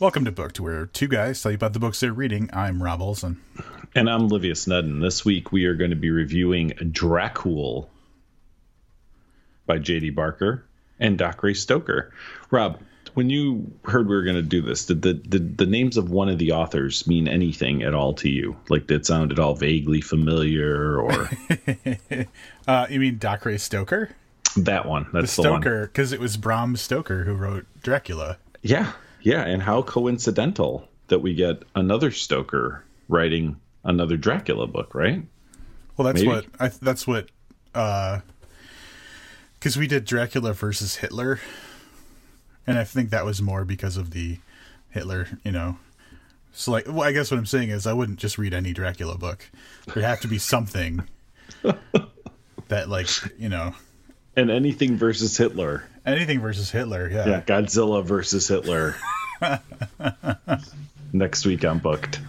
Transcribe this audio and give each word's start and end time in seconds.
Welcome 0.00 0.26
to 0.26 0.30
Booked, 0.30 0.60
where 0.60 0.86
two 0.86 1.08
guys 1.08 1.42
tell 1.42 1.50
you 1.50 1.56
about 1.56 1.72
the 1.72 1.80
books 1.80 1.98
they're 1.98 2.12
reading. 2.12 2.50
I'm 2.52 2.80
Rob 2.80 3.02
Olson. 3.02 3.42
And 3.96 4.08
I'm 4.08 4.28
Livius 4.28 4.68
Nedin. 4.68 5.00
This 5.00 5.24
week 5.24 5.50
we 5.50 5.64
are 5.64 5.74
going 5.74 5.90
to 5.90 5.96
be 5.96 6.10
reviewing 6.10 6.70
Dracul 6.70 7.88
by 9.66 9.78
J.D. 9.78 10.10
Barker 10.10 10.64
and 11.00 11.18
Dacre 11.18 11.52
Stoker. 11.52 12.12
Rob, 12.52 12.80
when 13.14 13.28
you 13.28 13.72
heard 13.82 14.08
we 14.08 14.14
were 14.14 14.22
going 14.22 14.36
to 14.36 14.42
do 14.42 14.62
this, 14.62 14.86
did 14.86 15.02
the, 15.02 15.14
did 15.14 15.58
the 15.58 15.66
names 15.66 15.96
of 15.96 16.10
one 16.10 16.28
of 16.28 16.38
the 16.38 16.52
authors 16.52 17.08
mean 17.08 17.26
anything 17.26 17.82
at 17.82 17.92
all 17.92 18.14
to 18.14 18.28
you? 18.28 18.56
Like, 18.68 18.86
did 18.86 19.00
it 19.00 19.06
sound 19.06 19.32
at 19.32 19.40
all 19.40 19.56
vaguely 19.56 20.00
familiar 20.00 21.00
or? 21.00 21.28
uh, 22.68 22.86
you 22.88 23.00
mean 23.00 23.18
Dacre 23.18 23.58
Stoker? 23.58 24.10
That 24.56 24.86
one. 24.86 25.08
That's 25.12 25.34
the 25.34 25.42
Stoker, 25.42 25.88
because 25.88 26.12
it 26.12 26.20
was 26.20 26.36
Bram 26.36 26.76
Stoker 26.76 27.24
who 27.24 27.34
wrote 27.34 27.66
Dracula. 27.82 28.38
Yeah, 28.62 28.92
yeah, 29.22 29.44
and 29.44 29.62
how 29.62 29.82
coincidental 29.82 30.88
that 31.08 31.20
we 31.20 31.34
get 31.34 31.62
another 31.74 32.10
Stoker 32.10 32.84
writing 33.08 33.56
another 33.84 34.16
Dracula 34.16 34.66
book, 34.66 34.94
right? 34.94 35.22
Well, 35.96 36.06
that's 36.06 36.22
Maybe. 36.22 36.28
what 36.28 36.46
I, 36.60 36.68
that's 36.68 37.06
what 37.06 37.28
because 37.72 38.22
uh, 39.76 39.80
we 39.80 39.86
did 39.86 40.04
Dracula 40.04 40.52
versus 40.52 40.96
Hitler, 40.96 41.40
and 42.66 42.78
I 42.78 42.84
think 42.84 43.10
that 43.10 43.24
was 43.24 43.42
more 43.42 43.64
because 43.64 43.96
of 43.96 44.10
the 44.10 44.38
Hitler, 44.90 45.28
you 45.44 45.52
know. 45.52 45.78
So, 46.52 46.72
like, 46.72 46.86
well, 46.86 47.02
I 47.02 47.12
guess 47.12 47.30
what 47.30 47.38
I'm 47.38 47.46
saying 47.46 47.70
is 47.70 47.86
I 47.86 47.92
wouldn't 47.92 48.18
just 48.18 48.38
read 48.38 48.54
any 48.54 48.72
Dracula 48.72 49.16
book. 49.16 49.48
There 49.94 50.02
have 50.02 50.20
to 50.20 50.28
be 50.28 50.38
something 50.38 51.06
that, 52.68 52.88
like, 52.88 53.08
you 53.38 53.48
know, 53.48 53.74
and 54.36 54.50
anything 54.50 54.96
versus 54.96 55.36
Hitler. 55.36 55.84
Anything 56.08 56.40
versus 56.40 56.70
Hitler, 56.70 57.08
yeah. 57.10 57.28
Yeah, 57.28 57.40
Godzilla 57.40 58.04
versus 58.04 58.48
Hitler. 58.48 58.96
Next 61.12 61.46
week 61.46 61.64
I'm 61.64 61.78
booked. 61.78 62.20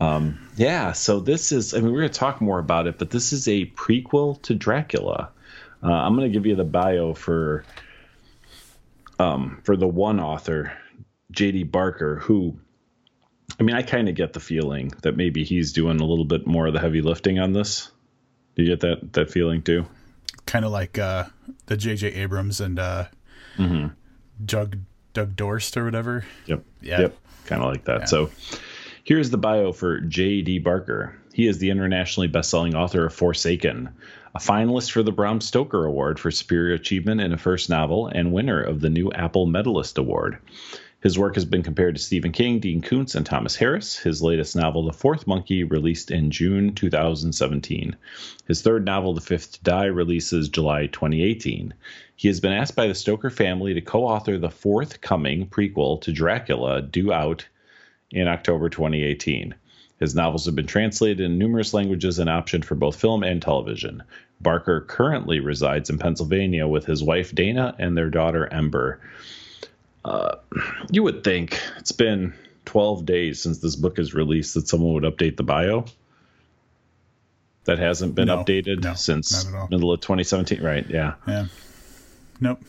Um, 0.00 0.48
yeah, 0.56 0.92
so 0.92 1.20
this 1.20 1.52
is, 1.52 1.72
I 1.74 1.78
mean, 1.78 1.92
we're 1.92 2.00
going 2.00 2.12
to 2.12 2.18
talk 2.18 2.40
more 2.40 2.58
about 2.58 2.86
it, 2.86 2.98
but 2.98 3.10
this 3.10 3.32
is 3.32 3.48
a 3.48 3.66
prequel 3.66 4.40
to 4.42 4.54
Dracula. 4.54 5.30
Uh, 5.82 5.92
I'm 5.92 6.16
going 6.16 6.30
to 6.30 6.36
give 6.36 6.46
you 6.46 6.56
the 6.56 6.64
bio 6.64 7.14
for 7.14 7.64
um, 9.18 9.60
for 9.64 9.76
the 9.76 9.86
one 9.86 10.20
author, 10.20 10.72
J.D. 11.30 11.64
Barker, 11.64 12.16
who, 12.16 12.58
I 13.58 13.62
mean, 13.62 13.74
I 13.74 13.82
kind 13.82 14.08
of 14.08 14.14
get 14.14 14.32
the 14.34 14.40
feeling 14.40 14.92
that 15.02 15.16
maybe 15.16 15.44
he's 15.44 15.72
doing 15.72 16.00
a 16.00 16.04
little 16.04 16.24
bit 16.24 16.46
more 16.46 16.66
of 16.66 16.74
the 16.74 16.80
heavy 16.80 17.00
lifting 17.00 17.38
on 17.38 17.52
this. 17.52 17.90
Do 18.56 18.62
you 18.62 18.70
get 18.70 18.80
that 18.80 19.12
that 19.14 19.30
feeling 19.30 19.62
too? 19.62 19.86
Kind 20.46 20.64
of 20.64 20.72
like 20.72 20.98
uh, 20.98 21.24
the 21.66 21.76
J.J. 21.76 22.08
Abrams 22.08 22.60
and 22.60 22.78
uh, 22.78 23.06
mm-hmm. 23.56 23.88
Doug 24.44 24.78
Doug 25.12 25.36
Dorst 25.36 25.76
or 25.76 25.84
whatever. 25.84 26.24
Yep. 26.46 26.64
Yeah. 26.80 27.00
Yep. 27.02 27.16
Kind 27.46 27.62
of 27.62 27.68
like 27.68 27.84
that. 27.84 28.00
Yeah. 28.00 28.04
So 28.06 28.30
here's 29.04 29.30
the 29.30 29.38
bio 29.38 29.72
for 29.72 30.00
J.D. 30.00 30.60
Barker. 30.60 31.16
He 31.32 31.46
is 31.46 31.58
the 31.58 31.70
internationally 31.70 32.28
best-selling 32.28 32.74
author 32.74 33.06
of 33.06 33.14
Forsaken, 33.14 33.90
a 34.34 34.38
finalist 34.38 34.90
for 34.90 35.02
the 35.02 35.12
Bram 35.12 35.40
Stoker 35.40 35.84
Award 35.84 36.18
for 36.18 36.30
Superior 36.30 36.74
Achievement 36.74 37.20
in 37.20 37.32
a 37.32 37.38
First 37.38 37.68
Novel, 37.68 38.06
and 38.06 38.32
winner 38.32 38.62
of 38.62 38.80
the 38.80 38.88
New 38.88 39.12
Apple 39.12 39.46
Medalist 39.46 39.98
Award. 39.98 40.38
His 41.06 41.16
work 41.16 41.36
has 41.36 41.44
been 41.44 41.62
compared 41.62 41.94
to 41.94 42.02
Stephen 42.02 42.32
King, 42.32 42.58
Dean 42.58 42.82
Koontz, 42.82 43.14
and 43.14 43.24
Thomas 43.24 43.54
Harris. 43.54 43.96
His 43.96 44.22
latest 44.22 44.56
novel, 44.56 44.82
The 44.82 44.92
Fourth 44.92 45.24
Monkey, 45.24 45.62
released 45.62 46.10
in 46.10 46.32
June 46.32 46.74
2017. 46.74 47.94
His 48.48 48.60
third 48.60 48.84
novel, 48.84 49.14
The 49.14 49.20
Fifth 49.20 49.52
to 49.52 49.62
Die, 49.62 49.84
releases 49.84 50.48
July 50.48 50.88
2018. 50.88 51.74
He 52.16 52.26
has 52.26 52.40
been 52.40 52.50
asked 52.50 52.74
by 52.74 52.88
the 52.88 52.94
Stoker 52.96 53.30
family 53.30 53.72
to 53.72 53.80
co 53.80 54.02
author 54.02 54.36
the 54.36 54.50
forthcoming 54.50 55.46
prequel 55.46 56.00
to 56.00 56.10
Dracula, 56.10 56.82
due 56.82 57.12
out 57.12 57.46
in 58.10 58.26
October 58.26 58.68
2018. 58.68 59.54
His 60.00 60.16
novels 60.16 60.46
have 60.46 60.56
been 60.56 60.66
translated 60.66 61.20
in 61.20 61.38
numerous 61.38 61.72
languages 61.72 62.18
and 62.18 62.28
optioned 62.28 62.64
for 62.64 62.74
both 62.74 63.00
film 63.00 63.22
and 63.22 63.40
television. 63.40 64.02
Barker 64.40 64.80
currently 64.80 65.38
resides 65.38 65.88
in 65.88 65.98
Pennsylvania 65.98 66.66
with 66.66 66.84
his 66.84 67.04
wife 67.04 67.32
Dana 67.32 67.76
and 67.78 67.96
their 67.96 68.10
daughter 68.10 68.52
Ember. 68.52 69.00
Uh, 70.06 70.36
you 70.92 71.02
would 71.02 71.24
think 71.24 71.60
it's 71.78 71.90
been 71.90 72.32
12 72.66 73.04
days 73.04 73.42
since 73.42 73.58
this 73.58 73.74
book 73.74 73.98
is 73.98 74.14
released 74.14 74.54
that 74.54 74.68
someone 74.68 74.94
would 74.94 75.02
update 75.02 75.36
the 75.36 75.42
bio. 75.42 75.84
That 77.64 77.80
hasn't 77.80 78.14
been 78.14 78.28
no, 78.28 78.38
updated 78.38 78.84
no, 78.84 78.94
since 78.94 79.44
middle 79.68 79.92
of 79.92 80.00
2017, 80.00 80.62
right? 80.62 80.88
Yeah. 80.88 81.14
Yeah. 81.26 81.46
Nope. 82.40 82.62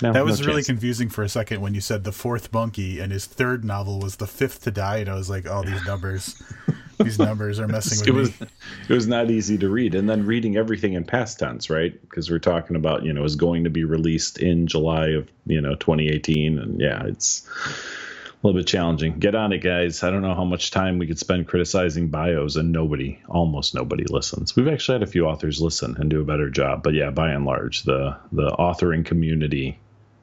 No, 0.00 0.12
that 0.12 0.24
was 0.24 0.40
no 0.40 0.46
really 0.46 0.60
chance. 0.60 0.68
confusing 0.68 1.08
for 1.08 1.24
a 1.24 1.28
second 1.28 1.60
when 1.60 1.74
you 1.74 1.80
said 1.80 2.04
the 2.04 2.12
fourth 2.12 2.52
monkey 2.52 3.00
and 3.00 3.10
his 3.10 3.26
third 3.26 3.64
novel 3.64 3.98
was 3.98 4.16
the 4.16 4.28
fifth 4.28 4.62
to 4.62 4.70
die, 4.70 4.98
and 4.98 5.08
I 5.08 5.14
was 5.14 5.28
like, 5.28 5.46
"Oh, 5.46 5.64
these 5.64 5.84
numbers." 5.84 6.40
these 7.04 7.18
numbers 7.18 7.58
are 7.58 7.68
messing 7.68 7.98
with 8.00 8.08
it 8.08 8.12
was, 8.12 8.40
me. 8.40 8.46
It 8.88 8.92
was 8.94 9.06
not 9.06 9.30
easy 9.30 9.58
to 9.58 9.68
read, 9.68 9.94
and 9.94 10.08
then 10.08 10.26
reading 10.26 10.56
everything 10.56 10.94
in 10.94 11.04
past 11.04 11.38
tense, 11.38 11.70
right? 11.70 11.98
Because 12.00 12.30
we're 12.30 12.38
talking 12.38 12.76
about 12.76 13.04
you 13.04 13.12
know 13.12 13.24
is 13.24 13.36
going 13.36 13.64
to 13.64 13.70
be 13.70 13.84
released 13.84 14.38
in 14.38 14.66
July 14.66 15.08
of 15.08 15.28
you 15.46 15.60
know 15.60 15.74
2018, 15.74 16.58
and 16.58 16.80
yeah, 16.80 17.04
it's 17.04 17.46
a 18.42 18.46
little 18.46 18.58
bit 18.58 18.66
challenging. 18.66 19.18
Get 19.18 19.34
on 19.34 19.52
it, 19.52 19.58
guys. 19.58 20.02
I 20.02 20.10
don't 20.10 20.22
know 20.22 20.34
how 20.34 20.44
much 20.44 20.70
time 20.70 20.98
we 20.98 21.06
could 21.06 21.18
spend 21.18 21.48
criticizing 21.48 22.08
bios, 22.08 22.56
and 22.56 22.72
nobody, 22.72 23.20
almost 23.28 23.74
nobody, 23.74 24.04
listens. 24.08 24.56
We've 24.56 24.68
actually 24.68 24.96
had 24.96 25.02
a 25.02 25.10
few 25.10 25.26
authors 25.26 25.60
listen 25.60 25.96
and 25.98 26.10
do 26.10 26.20
a 26.20 26.24
better 26.24 26.50
job, 26.50 26.82
but 26.82 26.94
yeah, 26.94 27.10
by 27.10 27.30
and 27.30 27.44
large, 27.44 27.82
the 27.84 28.16
the 28.32 28.50
authoring 28.58 29.04
community 29.04 29.78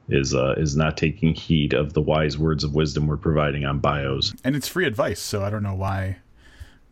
is 0.08 0.34
uh, 0.34 0.54
is 0.56 0.76
not 0.76 0.96
taking 0.96 1.34
heed 1.34 1.74
of 1.74 1.92
the 1.92 2.02
wise 2.02 2.38
words 2.38 2.64
of 2.64 2.74
wisdom 2.74 3.06
we're 3.06 3.16
providing 3.16 3.64
on 3.64 3.78
bios. 3.78 4.34
And 4.42 4.56
it's 4.56 4.68
free 4.68 4.86
advice, 4.86 5.20
so 5.20 5.42
I 5.42 5.50
don't 5.50 5.62
know 5.62 5.74
why 5.74 6.18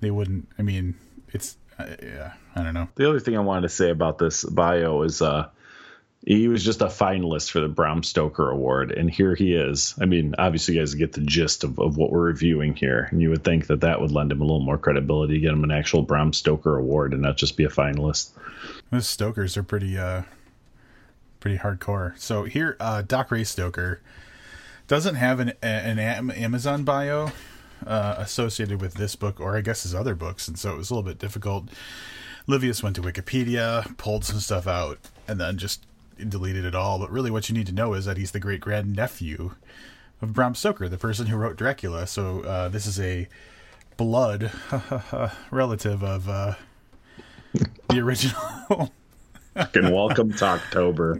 they 0.01 0.11
wouldn't. 0.11 0.49
I 0.59 0.63
mean, 0.63 0.95
it's 1.29 1.57
uh, 1.79 1.87
yeah, 2.03 2.33
I 2.55 2.63
don't 2.63 2.75
know. 2.75 2.89
The 2.95 3.09
other 3.09 3.21
thing 3.21 3.37
I 3.37 3.41
wanted 3.41 3.63
to 3.63 3.69
say 3.69 3.91
about 3.91 4.19
this 4.19 4.45
bio 4.45 5.03
is 5.03 5.21
uh, 5.21 5.49
he 6.25 6.49
was 6.49 6.65
just 6.65 6.81
a 6.81 6.87
finalist 6.87 7.51
for 7.51 7.61
the 7.61 7.69
Bram 7.69 8.03
Stoker 8.03 8.51
Award, 8.51 8.91
and 8.91 9.11
here 9.11 9.35
he 9.35 9.55
is. 9.55 9.95
I 10.01 10.07
mean, 10.07 10.35
obviously, 10.39 10.75
you 10.75 10.81
guys 10.81 10.95
get 10.95 11.13
the 11.13 11.21
gist 11.21 11.65
of, 11.65 11.79
of 11.79 11.97
what 11.97 12.11
we're 12.11 12.27
reviewing 12.27 12.75
here, 12.75 13.09
and 13.11 13.21
you 13.21 13.31
would 13.31 13.45
think 13.45 13.69
that 13.69 13.83
that 13.83 14.01
would 14.01 14.11
lend 14.11 14.33
him 14.33 14.41
a 14.41 14.45
little 14.45 14.61
more 14.61 14.79
credibility, 14.79 15.41
get 15.41 15.53
him 15.53 15.65
an 15.65 15.71
actual 15.71 16.03
Bram 16.03 16.33
Stoker 16.33 16.77
Award, 16.77 17.13
and 17.13 17.23
not 17.23 17.37
just 17.37 17.57
be 17.57 17.65
a 17.65 17.69
finalist. 17.69 18.31
Those 18.91 19.09
Stokers 19.09 19.57
are 19.57 19.63
pretty, 19.63 19.97
uh, 19.97 20.23
pretty 21.41 21.59
hardcore. 21.59 22.19
So 22.19 22.45
here, 22.45 22.77
uh, 22.81 23.03
Dacre 23.03 23.45
Stoker 23.45 24.01
doesn't 24.89 25.17
have 25.17 25.41
an 25.41 25.53
an 25.63 25.99
Amazon 25.99 26.85
bio 26.85 27.33
uh, 27.87 28.17
associated 28.19 28.81
with 28.81 28.95
this 28.95 29.17
book, 29.17 29.41
or 29.41 29.57
I 29.57 29.61
guess 29.61 29.85
his 29.85 29.95
other 29.95 30.15
books, 30.15 30.49
and 30.49 30.59
so 30.59 30.73
it 30.73 30.77
was 30.77 30.91
a 30.91 30.95
little 30.95 31.09
bit 31.09 31.19
difficult. 31.19 31.69
Livius 32.47 32.83
went 32.83 32.97
to 32.97 33.03
Wikipedia, 33.03 33.97
pulled 33.97 34.25
some 34.25 34.41
stuff 34.41 34.67
out, 34.67 34.99
and 35.27 35.41
then 35.41 35.59
just 35.59 35.85
deleted 36.17 36.65
it 36.65 36.75
all. 36.75 36.99
But 36.99 37.11
really, 37.11 37.31
what 37.31 37.49
you 37.49 37.55
need 37.55 37.67
to 37.67 37.75
know 37.75 37.95
is 37.95 38.05
that 38.05 38.17
he's 38.17 38.31
the 38.31 38.41
great 38.41 38.61
grandnephew 38.61 39.53
of 40.23 40.33
Bram 40.33 40.55
Stoker, 40.55 40.89
the 40.89 40.99
person 40.99 41.27
who 41.27 41.37
wrote 41.37 41.57
Dracula. 41.57 42.07
So 42.07 42.41
uh, 42.43 42.69
this 42.69 42.87
is 42.87 43.01
a 43.01 43.29
blood 43.97 44.51
relative 45.51 46.03
of 46.03 46.29
uh, 46.29 46.55
the 47.89 47.99
original. 47.99 48.93
Fucking 49.55 49.91
welcome 49.91 50.33
to 50.35 50.45
October. 50.45 51.19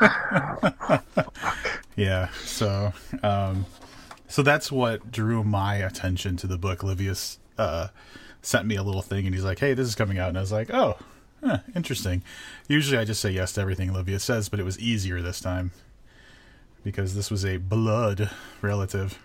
yeah. 1.96 2.28
So 2.44 2.92
um, 3.22 3.66
so 4.34 4.42
that's 4.42 4.72
what 4.72 5.12
drew 5.12 5.44
my 5.44 5.76
attention 5.76 6.36
to 6.38 6.48
the 6.48 6.58
book. 6.58 6.80
Livius 6.80 7.38
uh, 7.56 7.86
sent 8.42 8.66
me 8.66 8.74
a 8.74 8.82
little 8.82 9.00
thing, 9.00 9.26
and 9.26 9.32
he's 9.32 9.44
like, 9.44 9.60
"Hey, 9.60 9.74
this 9.74 9.86
is 9.86 9.94
coming 9.94 10.18
out," 10.18 10.30
and 10.30 10.36
I 10.36 10.40
was 10.40 10.50
like, 10.50 10.74
"Oh, 10.74 10.98
huh, 11.40 11.58
interesting." 11.76 12.24
Usually, 12.66 12.98
I 12.98 13.04
just 13.04 13.20
say 13.20 13.30
yes 13.30 13.52
to 13.52 13.60
everything 13.60 13.90
Livius 13.92 14.22
says, 14.22 14.48
but 14.48 14.58
it 14.58 14.64
was 14.64 14.76
easier 14.80 15.22
this 15.22 15.38
time 15.38 15.70
because 16.82 17.14
this 17.14 17.30
was 17.30 17.44
a 17.44 17.58
blood 17.58 18.28
relative. 18.60 19.20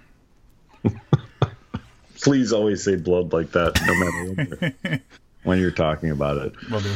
Please 2.22 2.54
always 2.54 2.84
say 2.84 2.96
blood 2.96 3.34
like 3.34 3.52
that, 3.54 3.82
no 3.88 3.96
matter 3.96 4.78
when, 4.82 5.02
when 5.44 5.60
you're 5.60 5.72
talking 5.72 6.12
about 6.12 6.38
it. 6.38 6.70
Will 6.70 6.82
do. 6.82 6.94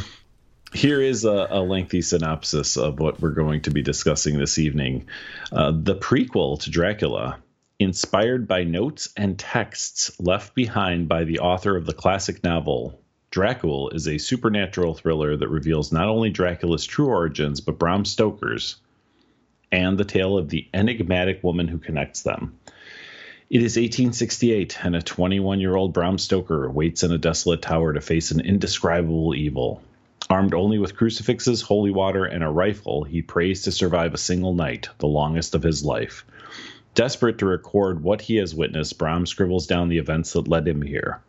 Here 0.71 1.01
is 1.01 1.25
a, 1.25 1.47
a, 1.49 1.61
lengthy 1.61 2.03
synopsis 2.03 2.77
of 2.77 2.99
what 2.99 3.19
we're 3.19 3.31
going 3.31 3.61
to 3.61 3.71
be 3.71 3.81
discussing 3.81 4.38
this 4.38 4.59
evening. 4.59 5.07
Uh, 5.51 5.71
the 5.71 5.95
prequel 5.95 6.59
to 6.61 6.69
Dracula 6.69 7.39
Inspired 7.79 8.47
by 8.47 8.63
notes 8.63 9.09
and 9.17 9.37
texts 9.37 10.11
left 10.19 10.53
behind 10.53 11.07
by 11.09 11.23
the 11.23 11.39
author 11.39 11.75
of 11.75 11.85
the 11.85 11.93
classic 11.93 12.43
novel, 12.43 13.01
Dracul 13.31 13.93
is 13.95 14.07
a 14.07 14.19
supernatural 14.19 14.93
thriller 14.93 15.35
that 15.35 15.49
reveals 15.49 15.91
not 15.91 16.07
only 16.07 16.31
Dracula's 16.31 16.85
true 16.85 17.07
origins, 17.07 17.61
but 17.61 17.79
Bram 17.79 18.05
Stoker's 18.05 18.75
and 19.71 19.97
the 19.97 20.05
tale 20.05 20.37
of 20.37 20.49
the 20.49 20.67
enigmatic 20.71 21.43
woman 21.43 21.67
who 21.67 21.79
connects 21.79 22.21
them. 22.21 22.59
It 23.49 23.63
is 23.63 23.75
1868, 23.75 24.85
and 24.85 24.95
a 24.95 25.01
21 25.01 25.59
year 25.59 25.75
old 25.75 25.93
Bram 25.93 26.19
Stoker 26.19 26.69
waits 26.69 27.01
in 27.01 27.11
a 27.11 27.17
desolate 27.17 27.63
tower 27.63 27.91
to 27.93 28.01
face 28.01 28.29
an 28.29 28.39
indescribable 28.39 29.33
evil. 29.33 29.81
Armed 30.29 30.53
only 30.53 30.77
with 30.77 30.95
crucifixes, 30.95 31.61
holy 31.61 31.91
water, 31.91 32.23
and 32.23 32.43
a 32.43 32.49
rifle, 32.49 33.03
he 33.03 33.23
prays 33.23 33.63
to 33.63 33.71
survive 33.71 34.13
a 34.13 34.19
single 34.19 34.53
night, 34.53 34.89
the 34.99 35.07
longest 35.07 35.55
of 35.55 35.63
his 35.63 35.83
life. 35.83 36.23
Desperate 36.95 37.39
to 37.39 37.45
record 37.45 38.03
what 38.03 38.21
he 38.21 38.35
has 38.35 38.53
witnessed, 38.53 38.99
Bram 38.99 39.25
scribbles 39.25 39.65
down 39.65 39.89
the 39.89 39.97
events 39.97 40.33
that 40.33 40.47
led 40.47 40.67
him 40.67 40.83
here. 40.83 41.21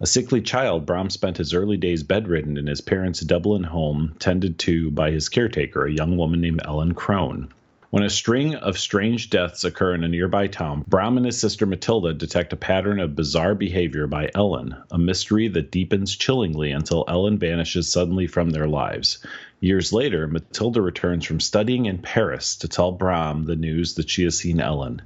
A 0.00 0.06
sickly 0.06 0.40
child, 0.40 0.86
Bram 0.86 1.10
spent 1.10 1.36
his 1.36 1.52
early 1.52 1.76
days 1.76 2.02
bedridden 2.02 2.56
in 2.56 2.66
his 2.66 2.80
parents' 2.80 3.20
Dublin 3.20 3.64
home, 3.64 4.14
tended 4.18 4.58
to 4.60 4.90
by 4.90 5.10
his 5.10 5.28
caretaker, 5.28 5.84
a 5.86 5.92
young 5.92 6.16
woman 6.16 6.40
named 6.40 6.62
Ellen 6.64 6.94
Crone. 6.94 7.48
When 7.90 8.02
a 8.02 8.10
string 8.10 8.54
of 8.56 8.78
strange 8.78 9.30
deaths 9.30 9.64
occur 9.64 9.94
in 9.94 10.04
a 10.04 10.08
nearby 10.08 10.48
town, 10.48 10.84
Bram 10.88 11.16
and 11.16 11.24
his 11.24 11.38
sister 11.38 11.66
Matilda 11.66 12.12
detect 12.12 12.52
a 12.52 12.56
pattern 12.56 12.98
of 12.98 13.16
bizarre 13.16 13.54
behavior 13.54 14.06
by 14.06 14.30
Ellen, 14.34 14.76
a 14.90 14.98
mystery 14.98 15.48
that 15.48 15.70
deepens 15.70 16.16
chillingly 16.16 16.72
until 16.72 17.04
Ellen 17.06 17.38
vanishes 17.38 17.88
suddenly 17.88 18.26
from 18.26 18.50
their 18.50 18.66
lives. 18.66 19.24
Years 19.60 19.92
later, 19.92 20.26
Matilda 20.26 20.82
returns 20.82 21.24
from 21.24 21.40
studying 21.40 21.86
in 21.86 21.98
Paris 21.98 22.56
to 22.56 22.68
tell 22.68 22.92
Bram 22.92 23.46
the 23.46 23.56
news 23.56 23.94
that 23.94 24.10
she 24.10 24.24
has 24.24 24.38
seen 24.38 24.60
Ellen, 24.60 25.02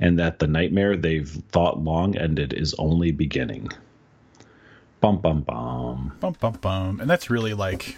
and 0.00 0.18
that 0.18 0.38
the 0.38 0.48
nightmare 0.48 0.96
they've 0.96 1.28
thought 1.28 1.78
long 1.78 2.16
ended 2.16 2.52
is 2.52 2.74
only 2.74 3.12
beginning. 3.12 3.70
Bum 5.00 5.18
bum 5.18 5.42
bum. 5.42 6.16
Bum 6.20 6.36
bum 6.38 6.58
bum. 6.60 7.00
And 7.00 7.08
that's 7.08 7.30
really 7.30 7.54
like 7.54 7.96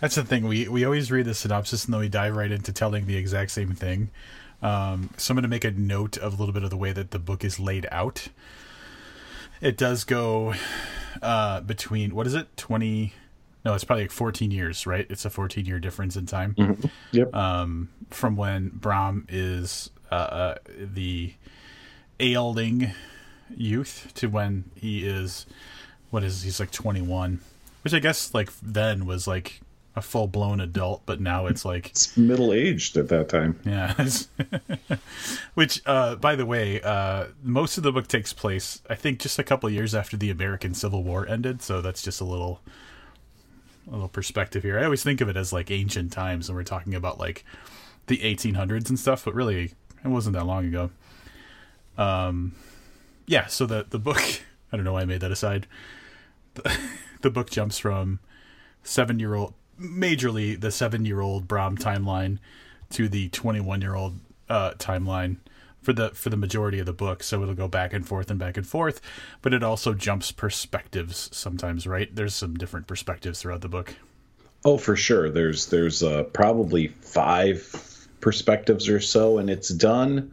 that's 0.00 0.16
the 0.16 0.24
thing. 0.24 0.46
We 0.46 0.68
we 0.68 0.84
always 0.84 1.10
read 1.10 1.26
the 1.26 1.34
synopsis 1.34 1.84
and 1.84 1.94
then 1.94 2.00
we 2.00 2.08
dive 2.08 2.36
right 2.36 2.50
into 2.50 2.72
telling 2.72 3.06
the 3.06 3.16
exact 3.16 3.50
same 3.50 3.74
thing. 3.74 4.10
Um, 4.62 5.10
so 5.16 5.32
I'm 5.32 5.36
going 5.36 5.42
to 5.42 5.48
make 5.48 5.64
a 5.64 5.70
note 5.70 6.16
of 6.16 6.34
a 6.34 6.36
little 6.36 6.52
bit 6.52 6.62
of 6.62 6.70
the 6.70 6.76
way 6.76 6.92
that 6.92 7.10
the 7.10 7.18
book 7.18 7.44
is 7.44 7.60
laid 7.60 7.86
out. 7.92 8.28
It 9.60 9.76
does 9.76 10.04
go 10.04 10.54
uh, 11.22 11.60
between 11.60 12.14
what 12.14 12.26
is 12.26 12.34
it, 12.34 12.56
twenty? 12.56 13.14
No, 13.66 13.74
it's 13.74 13.82
probably 13.82 14.04
like 14.04 14.12
14 14.12 14.52
years, 14.52 14.86
right? 14.86 15.04
It's 15.10 15.24
a 15.24 15.30
14 15.30 15.66
year 15.66 15.80
difference 15.80 16.14
in 16.14 16.24
time. 16.24 16.54
Mm-hmm. 16.54 16.86
Yep. 17.10 17.34
Um, 17.34 17.88
from 18.10 18.36
when 18.36 18.68
Bram 18.68 19.26
is 19.28 19.90
uh, 20.08 20.14
uh, 20.14 20.54
the 20.78 21.34
ailing 22.20 22.92
youth 23.56 24.12
to 24.14 24.28
when 24.28 24.70
he 24.76 25.04
is 25.04 25.46
what 26.10 26.22
is 26.22 26.42
he's 26.44 26.60
like 26.60 26.70
21, 26.70 27.40
which 27.82 27.92
I 27.92 27.98
guess 27.98 28.32
like 28.32 28.50
then 28.62 29.04
was 29.04 29.26
like 29.26 29.60
a 29.96 30.00
full 30.00 30.28
blown 30.28 30.60
adult, 30.60 31.02
but 31.04 31.20
now 31.20 31.46
it's 31.46 31.64
like 31.64 31.88
it's 31.88 32.16
middle 32.16 32.52
aged 32.52 32.96
at 32.96 33.08
that 33.08 33.28
time. 33.28 33.58
Yeah. 33.64 33.94
Which, 35.54 35.82
uh, 35.86 36.14
by 36.14 36.36
the 36.36 36.46
way, 36.46 36.80
uh, 36.82 37.28
most 37.42 37.78
of 37.78 37.82
the 37.82 37.90
book 37.90 38.06
takes 38.06 38.32
place, 38.32 38.80
I 38.88 38.94
think, 38.94 39.18
just 39.18 39.40
a 39.40 39.42
couple 39.42 39.68
years 39.70 39.92
after 39.92 40.16
the 40.16 40.30
American 40.30 40.72
Civil 40.72 41.02
War 41.02 41.26
ended. 41.26 41.62
So 41.62 41.80
that's 41.80 42.02
just 42.02 42.20
a 42.20 42.24
little, 42.24 42.60
a 43.88 43.92
little 43.92 44.08
perspective 44.08 44.62
here. 44.62 44.78
I 44.78 44.84
always 44.84 45.02
think 45.02 45.20
of 45.20 45.28
it 45.28 45.36
as 45.36 45.52
like 45.52 45.70
ancient 45.70 46.12
times 46.12 46.48
when 46.48 46.56
we're 46.56 46.64
talking 46.64 46.94
about 46.94 47.18
like 47.18 47.44
the 48.06 48.18
1800s 48.18 48.88
and 48.88 48.98
stuff, 48.98 49.24
but 49.24 49.34
really, 49.34 49.72
it 50.04 50.08
wasn't 50.08 50.34
that 50.34 50.44
long 50.46 50.66
ago. 50.66 50.90
Um, 51.98 52.54
yeah. 53.26 53.46
So 53.46 53.66
the 53.66 53.86
the 53.88 53.98
book, 53.98 54.22
I 54.72 54.76
don't 54.76 54.84
know 54.84 54.92
why 54.92 55.02
I 55.02 55.06
made 55.06 55.20
that 55.20 55.32
aside. 55.32 55.66
The, 56.54 56.78
the 57.22 57.30
book 57.30 57.50
jumps 57.50 57.78
from 57.78 58.20
seven 58.82 59.18
year 59.18 59.34
old 59.34 59.54
majorly 59.80 60.58
the 60.58 60.70
seven 60.70 61.04
year 61.04 61.20
old 61.20 61.46
Bram 61.46 61.76
timeline 61.76 62.38
to 62.90 63.08
the 63.08 63.28
21 63.30 63.80
year 63.80 63.94
old 63.94 64.18
uh, 64.48 64.72
timeline 64.72 65.36
for 65.86 65.92
the 65.92 66.10
for 66.10 66.30
the 66.30 66.36
majority 66.36 66.80
of 66.80 66.86
the 66.86 66.92
book. 66.92 67.22
So 67.22 67.42
it'll 67.42 67.54
go 67.54 67.68
back 67.68 67.92
and 67.92 68.06
forth 68.06 68.28
and 68.28 68.40
back 68.40 68.56
and 68.56 68.66
forth, 68.66 69.00
but 69.40 69.54
it 69.54 69.62
also 69.62 69.94
jumps 69.94 70.32
perspectives 70.32 71.30
sometimes. 71.32 71.86
Right? 71.86 72.14
There's 72.14 72.34
some 72.34 72.54
different 72.54 72.88
perspectives 72.88 73.40
throughout 73.40 73.60
the 73.60 73.68
book. 73.68 73.94
Oh, 74.64 74.78
for 74.78 74.96
sure. 74.96 75.30
There's 75.30 75.66
there's 75.66 76.02
uh, 76.02 76.24
probably 76.24 76.88
five 76.88 78.08
perspectives 78.20 78.88
or 78.88 78.98
so, 78.98 79.38
and 79.38 79.48
it's 79.48 79.68
done 79.68 80.32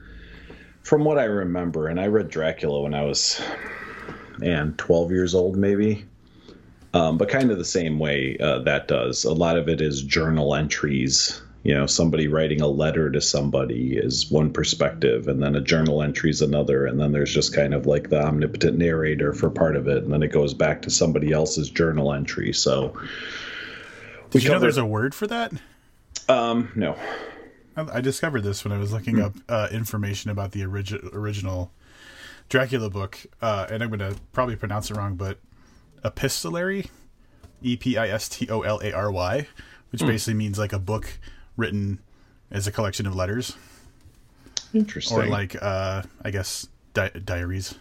from 0.81 1.03
what 1.05 1.19
I 1.19 1.25
remember. 1.25 1.87
And 1.87 1.99
I 1.99 2.07
read 2.07 2.29
Dracula 2.29 2.81
when 2.81 2.95
I 2.95 3.03
was 3.03 3.39
and 4.41 4.75
12 4.79 5.11
years 5.11 5.35
old, 5.35 5.55
maybe 5.55 6.05
um, 6.93 7.17
but 7.17 7.29
kind 7.29 7.51
of 7.51 7.57
the 7.57 7.65
same 7.65 7.99
way 7.99 8.37
uh, 8.39 8.59
that 8.59 8.87
does. 8.87 9.23
A 9.23 9.33
lot 9.33 9.57
of 9.57 9.67
it 9.67 9.81
is 9.81 10.01
journal 10.01 10.55
entries. 10.55 11.41
You 11.63 11.73
know, 11.73 11.85
somebody 11.85 12.27
writing 12.27 12.59
a 12.59 12.67
letter 12.67 13.09
to 13.09 13.21
somebody 13.21 13.95
is 13.95 14.29
one 14.29 14.51
perspective, 14.51 15.29
and 15.29 15.41
then 15.41 15.55
a 15.55 15.61
journal 15.61 16.01
entry 16.01 16.29
is 16.29 16.41
another, 16.41 16.85
and 16.85 16.99
then 16.99 17.13
there's 17.13 17.33
just 17.33 17.55
kind 17.55 17.73
of 17.73 17.85
like 17.85 18.09
the 18.09 18.21
omnipotent 18.21 18.77
narrator 18.77 19.33
for 19.33 19.49
part 19.49 19.77
of 19.77 19.87
it, 19.87 20.03
and 20.03 20.11
then 20.11 20.23
it 20.23 20.31
goes 20.33 20.53
back 20.53 20.81
to 20.81 20.89
somebody 20.89 21.31
else's 21.31 21.69
journal 21.69 22.13
entry. 22.13 22.51
So, 22.51 22.99
did 24.29 24.43
you 24.43 24.49
know 24.49 24.59
there's 24.59 24.77
a 24.77 24.85
word 24.85 25.15
for 25.15 25.25
that? 25.27 25.53
Um, 26.27 26.69
no. 26.75 26.97
I 27.75 28.01
discovered 28.01 28.41
this 28.41 28.63
when 28.63 28.71
I 28.71 28.77
was 28.77 28.91
looking 28.91 29.15
mm. 29.15 29.23
up 29.23 29.33
uh, 29.49 29.67
information 29.71 30.29
about 30.29 30.51
the 30.51 30.61
origi- 30.61 31.13
original 31.13 31.71
Dracula 32.49 32.89
book, 32.89 33.17
uh, 33.41 33.67
and 33.69 33.81
I'm 33.81 33.89
going 33.89 33.99
to 33.99 34.19
probably 34.31 34.55
pronounce 34.55 34.91
it 34.91 34.97
wrong, 34.97 35.15
but 35.15 35.39
epistolary, 36.05 36.91
E 37.61 37.77
P 37.77 37.97
I 37.97 38.09
S 38.09 38.29
T 38.29 38.47
O 38.49 38.61
L 38.61 38.79
A 38.83 38.91
R 38.91 39.11
Y, 39.11 39.47
which 39.91 40.01
mm. 40.01 40.07
basically 40.07 40.35
means 40.35 40.59
like 40.59 40.73
a 40.73 40.79
book 40.79 41.19
written 41.57 41.99
as 42.51 42.67
a 42.67 42.71
collection 42.71 43.05
of 43.05 43.15
letters. 43.15 43.55
Interesting. 44.73 45.17
Or 45.17 45.25
like, 45.27 45.55
uh, 45.61 46.03
I 46.23 46.31
guess, 46.31 46.67
di- 46.93 47.09
diaries. 47.09 47.75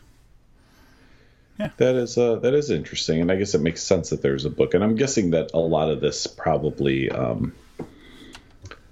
Yeah, 1.58 1.70
that 1.76 1.94
is 1.96 2.16
uh, 2.16 2.36
that 2.36 2.54
is 2.54 2.70
interesting, 2.70 3.20
and 3.20 3.30
I 3.30 3.36
guess 3.36 3.54
it 3.54 3.60
makes 3.60 3.82
sense 3.82 4.10
that 4.10 4.22
there's 4.22 4.46
a 4.46 4.50
book. 4.50 4.72
And 4.74 4.82
I'm 4.82 4.96
guessing 4.96 5.32
that 5.32 5.50
a 5.52 5.58
lot 5.58 5.90
of 5.90 6.00
this 6.00 6.26
probably 6.26 7.10
um, 7.10 7.52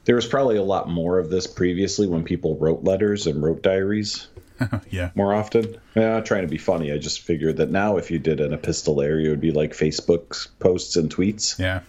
there 0.04 0.14
was 0.14 0.26
probably 0.26 0.56
a 0.56 0.62
lot 0.62 0.88
more 0.88 1.18
of 1.18 1.30
this 1.30 1.46
previously 1.46 2.06
when 2.06 2.24
people 2.24 2.56
wrote 2.56 2.84
letters 2.84 3.26
and 3.26 3.42
wrote 3.42 3.62
diaries. 3.62 4.28
yeah. 4.90 5.10
More 5.14 5.34
often. 5.34 5.76
Yeah, 5.94 6.10
not 6.10 6.26
trying 6.26 6.42
to 6.42 6.48
be 6.48 6.58
funny. 6.58 6.92
I 6.92 6.98
just 6.98 7.20
figured 7.20 7.58
that 7.58 7.70
now 7.70 7.96
if 7.96 8.10
you 8.10 8.18
did 8.18 8.40
an 8.40 8.52
epistolary, 8.52 9.26
it 9.26 9.30
would 9.30 9.40
be 9.40 9.52
like 9.52 9.72
Facebook 9.72 10.48
posts 10.58 10.96
and 10.96 11.14
tweets. 11.14 11.58
Yeah. 11.58 11.80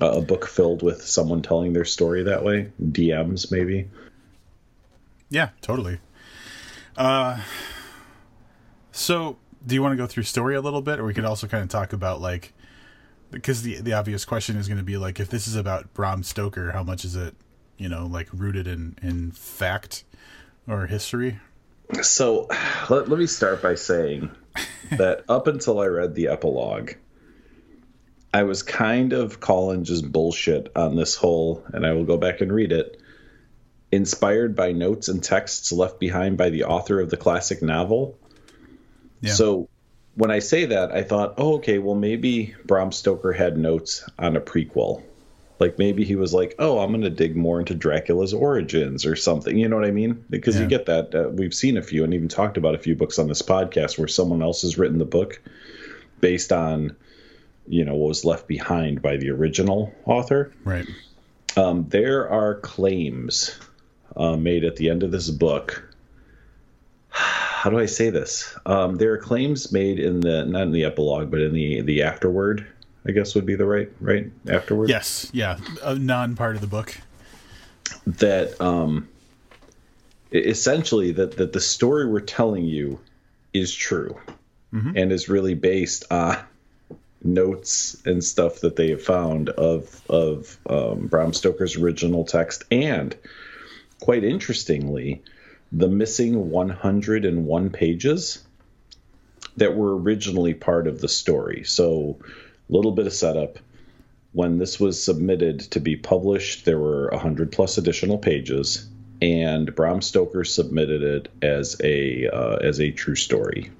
Uh, 0.00 0.12
a 0.12 0.20
book 0.22 0.46
filled 0.46 0.82
with 0.82 1.02
someone 1.02 1.42
telling 1.42 1.72
their 1.72 1.84
story 1.84 2.22
that 2.22 2.42
way. 2.42 2.72
DMs, 2.80 3.52
maybe. 3.52 3.90
Yeah, 5.28 5.50
totally. 5.60 5.98
Uh, 6.96 7.40
so 8.90 9.36
do 9.66 9.74
you 9.74 9.82
want 9.82 9.92
to 9.92 9.96
go 9.96 10.06
through 10.06 10.24
story 10.24 10.54
a 10.54 10.60
little 10.60 10.82
bit, 10.82 10.98
or 10.98 11.04
we 11.04 11.14
could 11.14 11.24
also 11.24 11.46
kind 11.46 11.62
of 11.62 11.68
talk 11.68 11.92
about 11.92 12.20
like, 12.20 12.52
because 13.30 13.62
the 13.62 13.80
the 13.80 13.92
obvious 13.92 14.24
question 14.24 14.56
is 14.56 14.68
going 14.68 14.78
to 14.78 14.84
be 14.84 14.96
like, 14.96 15.20
if 15.20 15.28
this 15.28 15.46
is 15.46 15.56
about 15.56 15.92
Bram 15.94 16.22
Stoker, 16.22 16.72
how 16.72 16.82
much 16.82 17.04
is 17.04 17.16
it, 17.16 17.34
you 17.78 17.88
know, 17.88 18.06
like 18.06 18.28
rooted 18.32 18.66
in 18.66 18.96
in 19.02 19.30
fact 19.30 20.04
or 20.66 20.86
history? 20.86 21.40
So 22.02 22.48
let, 22.90 23.08
let 23.08 23.18
me 23.18 23.26
start 23.26 23.62
by 23.62 23.74
saying 23.74 24.30
that 24.90 25.24
up 25.28 25.46
until 25.46 25.80
I 25.80 25.86
read 25.86 26.14
the 26.14 26.28
epilogue, 26.28 26.92
I 28.34 28.44
was 28.44 28.62
kind 28.62 29.12
of 29.12 29.40
calling 29.40 29.84
just 29.84 30.10
bullshit 30.10 30.72
on 30.74 30.96
this 30.96 31.14
whole, 31.14 31.64
and 31.72 31.86
I 31.86 31.92
will 31.92 32.04
go 32.04 32.16
back 32.16 32.40
and 32.40 32.52
read 32.52 32.72
it, 32.72 33.00
inspired 33.90 34.56
by 34.56 34.72
notes 34.72 35.08
and 35.08 35.22
texts 35.22 35.70
left 35.70 36.00
behind 36.00 36.38
by 36.38 36.48
the 36.50 36.64
author 36.64 37.00
of 37.00 37.10
the 37.10 37.18
classic 37.18 37.62
novel. 37.62 38.18
Yeah. 39.20 39.32
So 39.32 39.68
when 40.14 40.30
I 40.30 40.38
say 40.38 40.66
that, 40.66 40.92
I 40.92 41.02
thought, 41.02 41.34
oh, 41.38 41.54
okay, 41.56 41.78
well, 41.78 41.94
maybe 41.94 42.54
Bram 42.64 42.92
Stoker 42.92 43.32
had 43.32 43.56
notes 43.56 44.08
on 44.18 44.36
a 44.36 44.40
prequel. 44.40 45.02
Like 45.62 45.78
maybe 45.78 46.04
he 46.04 46.16
was 46.16 46.34
like, 46.34 46.56
"Oh, 46.58 46.80
I'm 46.80 46.90
going 46.90 47.02
to 47.02 47.10
dig 47.10 47.36
more 47.36 47.60
into 47.60 47.74
Dracula's 47.74 48.34
origins 48.34 49.06
or 49.06 49.14
something." 49.14 49.56
You 49.56 49.68
know 49.68 49.76
what 49.76 49.84
I 49.84 49.92
mean? 49.92 50.24
Because 50.28 50.56
yeah. 50.56 50.62
you 50.62 50.66
get 50.66 50.86
that. 50.86 51.14
Uh, 51.14 51.28
we've 51.28 51.54
seen 51.54 51.76
a 51.76 51.82
few 51.82 52.02
and 52.02 52.12
even 52.14 52.26
talked 52.26 52.56
about 52.56 52.74
a 52.74 52.78
few 52.78 52.96
books 52.96 53.20
on 53.20 53.28
this 53.28 53.42
podcast 53.42 53.96
where 53.96 54.08
someone 54.08 54.42
else 54.42 54.62
has 54.62 54.76
written 54.76 54.98
the 54.98 55.04
book 55.04 55.40
based 56.20 56.50
on, 56.50 56.96
you 57.66 57.84
know, 57.84 57.94
what 57.94 58.08
was 58.08 58.24
left 58.24 58.46
behind 58.46 59.02
by 59.02 59.16
the 59.16 59.30
original 59.30 59.94
author. 60.04 60.52
Right. 60.64 60.86
Um, 61.56 61.86
there 61.88 62.28
are 62.28 62.56
claims 62.56 63.58
uh, 64.16 64.36
made 64.36 64.64
at 64.64 64.76
the 64.76 64.90
end 64.90 65.02
of 65.02 65.10
this 65.10 65.30
book. 65.30 65.88
How 67.10 67.70
do 67.70 67.78
I 67.78 67.86
say 67.86 68.10
this? 68.10 68.56
Um, 68.66 68.96
there 68.96 69.12
are 69.12 69.18
claims 69.18 69.70
made 69.70 70.00
in 70.00 70.20
the 70.20 70.44
not 70.44 70.62
in 70.62 70.72
the 70.72 70.84
epilogue, 70.84 71.30
but 71.30 71.40
in 71.40 71.52
the 71.52 71.82
the 71.82 72.02
afterword 72.02 72.66
I 73.06 73.12
guess 73.12 73.34
would 73.34 73.46
be 73.46 73.56
the 73.56 73.66
right 73.66 73.90
right 74.00 74.30
afterward. 74.48 74.88
Yes, 74.88 75.28
yeah, 75.32 75.58
a 75.82 75.94
non 75.96 76.36
part 76.36 76.54
of 76.54 76.60
the 76.60 76.68
book. 76.68 76.96
That 78.06 78.60
um, 78.60 79.08
essentially 80.32 81.12
that 81.12 81.36
that 81.36 81.52
the 81.52 81.60
story 81.60 82.06
we're 82.06 82.20
telling 82.20 82.64
you 82.64 83.00
is 83.52 83.74
true, 83.74 84.20
mm-hmm. 84.72 84.96
and 84.96 85.12
is 85.12 85.28
really 85.28 85.54
based 85.54 86.04
on 86.10 86.38
notes 87.24 87.96
and 88.04 88.22
stuff 88.22 88.60
that 88.60 88.76
they 88.76 88.90
have 88.90 89.02
found 89.02 89.48
of 89.50 90.02
of 90.08 90.58
um, 90.68 91.06
Bram 91.06 91.32
Stoker's 91.32 91.76
original 91.76 92.24
text, 92.24 92.64
and 92.70 93.16
quite 94.00 94.24
interestingly, 94.24 95.22
the 95.70 95.88
missing 95.88 96.50
101 96.50 97.70
pages 97.70 98.42
that 99.56 99.76
were 99.76 99.96
originally 99.96 100.54
part 100.54 100.86
of 100.86 101.00
the 101.00 101.08
story. 101.08 101.64
So 101.64 102.18
a 102.68 102.72
little 102.72 102.92
bit 102.92 103.06
of 103.06 103.12
setup. 103.12 103.58
When 104.32 104.56
this 104.56 104.80
was 104.80 105.02
submitted 105.02 105.60
to 105.72 105.80
be 105.80 105.96
published, 105.96 106.64
there 106.64 106.78
were 106.78 107.10
100 107.10 107.52
plus 107.52 107.76
additional 107.76 108.16
pages, 108.16 108.88
and 109.20 109.74
Bram 109.74 110.00
Stoker 110.00 110.44
submitted 110.44 111.02
it 111.02 111.28
as 111.42 111.78
a 111.84 112.28
uh, 112.28 112.56
as 112.56 112.80
a 112.80 112.92
true 112.92 113.14
story. 113.14 113.70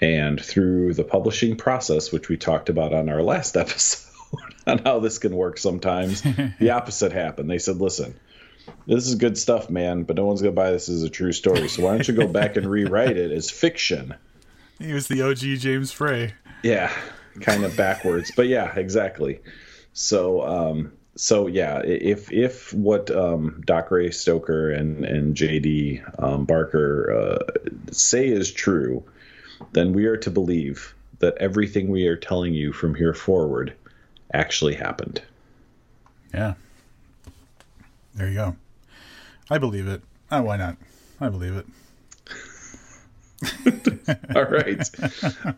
And 0.00 0.40
through 0.40 0.94
the 0.94 1.04
publishing 1.04 1.56
process, 1.56 2.10
which 2.10 2.28
we 2.28 2.36
talked 2.36 2.68
about 2.68 2.94
on 2.94 3.08
our 3.08 3.22
last 3.22 3.56
episode, 3.56 4.10
on 4.66 4.78
how 4.78 5.00
this 5.00 5.18
can 5.18 5.36
work 5.36 5.58
sometimes, 5.58 6.22
the 6.22 6.70
opposite 6.74 7.12
happened. 7.12 7.50
They 7.50 7.58
said, 7.58 7.76
"Listen, 7.76 8.18
this 8.86 9.06
is 9.06 9.14
good 9.16 9.36
stuff, 9.36 9.68
man, 9.68 10.04
but 10.04 10.16
no 10.16 10.24
one's 10.24 10.40
gonna 10.40 10.52
buy 10.52 10.70
this 10.70 10.88
as 10.88 11.02
a 11.02 11.10
true 11.10 11.32
story. 11.32 11.68
So 11.68 11.84
why 11.84 11.92
don't 11.92 12.08
you 12.08 12.14
go 12.14 12.26
back 12.32 12.56
and 12.56 12.66
rewrite 12.66 13.16
it 13.16 13.30
as 13.30 13.50
fiction?" 13.50 14.14
He 14.78 14.94
was 14.94 15.08
the 15.08 15.20
OG 15.20 15.58
James 15.58 15.92
Frey. 15.92 16.32
Yeah, 16.62 16.90
kind 17.40 17.64
of 17.64 17.76
backwards, 17.76 18.32
but 18.34 18.48
yeah, 18.48 18.72
exactly. 18.74 19.40
So, 19.92 20.42
um, 20.42 20.92
so 21.16 21.46
yeah, 21.46 21.80
if 21.84 22.32
if 22.32 22.72
what 22.72 23.10
um, 23.10 23.62
Dacre 23.66 24.10
Stoker 24.12 24.70
and 24.70 25.04
and 25.04 25.34
J.D. 25.34 26.02
Um, 26.18 26.44
Barker 26.44 27.12
uh, 27.12 27.70
say 27.90 28.28
is 28.28 28.50
true, 28.50 29.04
then 29.72 29.92
we 29.92 30.06
are 30.06 30.16
to 30.18 30.30
believe 30.30 30.94
that 31.20 31.36
everything 31.38 31.88
we 31.88 32.06
are 32.06 32.16
telling 32.16 32.54
you 32.54 32.72
from 32.72 32.94
here 32.94 33.14
forward 33.14 33.74
actually 34.32 34.74
happened. 34.74 35.22
Yeah. 36.32 36.54
There 38.14 38.28
you 38.28 38.34
go. 38.34 38.56
I 39.50 39.58
believe 39.58 39.86
it. 39.86 40.02
Oh, 40.30 40.42
why 40.42 40.56
not? 40.56 40.76
I 41.20 41.28
believe 41.28 41.56
it. 41.56 41.66
All 44.36 44.44
right. 44.44 44.88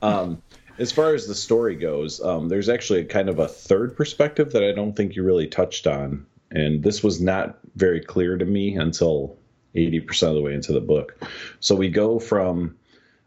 Um, 0.02 0.42
as 0.78 0.92
far 0.92 1.14
as 1.14 1.26
the 1.26 1.34
story 1.34 1.76
goes, 1.76 2.20
um, 2.20 2.48
there's 2.48 2.68
actually 2.68 3.00
a 3.00 3.04
kind 3.04 3.28
of 3.28 3.38
a 3.38 3.48
third 3.48 3.96
perspective 3.96 4.52
that 4.52 4.64
I 4.64 4.72
don't 4.72 4.96
think 4.96 5.14
you 5.14 5.22
really 5.22 5.46
touched 5.46 5.86
on. 5.86 6.26
And 6.50 6.82
this 6.82 7.02
was 7.02 7.20
not 7.20 7.58
very 7.76 8.00
clear 8.00 8.36
to 8.36 8.44
me 8.44 8.76
until 8.76 9.36
80% 9.74 10.28
of 10.28 10.34
the 10.34 10.42
way 10.42 10.54
into 10.54 10.72
the 10.72 10.80
book. 10.80 11.18
So 11.60 11.74
we 11.74 11.88
go 11.88 12.18
from 12.18 12.76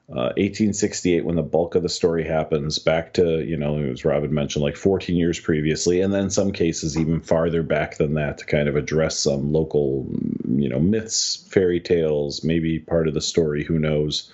uh, 0.07 0.31
1868 0.37 1.25
when 1.25 1.35
the 1.35 1.41
bulk 1.41 1.73
of 1.73 1.81
the 1.81 1.89
story 1.89 2.23
happens 2.23 2.77
back 2.77 3.13
to 3.13 3.43
you 3.43 3.57
know 3.57 3.79
as 3.79 4.05
robin 4.05 4.31
mentioned 4.31 4.63
like 4.63 4.75
14 4.75 5.15
years 5.15 5.39
previously 5.39 6.01
and 6.01 6.13
then 6.13 6.29
some 6.29 6.51
cases 6.51 6.95
even 6.95 7.21
farther 7.21 7.63
back 7.63 7.97
than 7.97 8.13
that 8.13 8.37
to 8.37 8.45
kind 8.45 8.69
of 8.69 8.75
address 8.75 9.17
some 9.17 9.51
local 9.51 10.07
you 10.47 10.69
know 10.69 10.79
myths 10.79 11.47
fairy 11.49 11.79
tales 11.79 12.43
maybe 12.43 12.79
part 12.79 13.07
of 13.07 13.13
the 13.13 13.21
story 13.21 13.63
who 13.63 13.79
knows? 13.79 14.31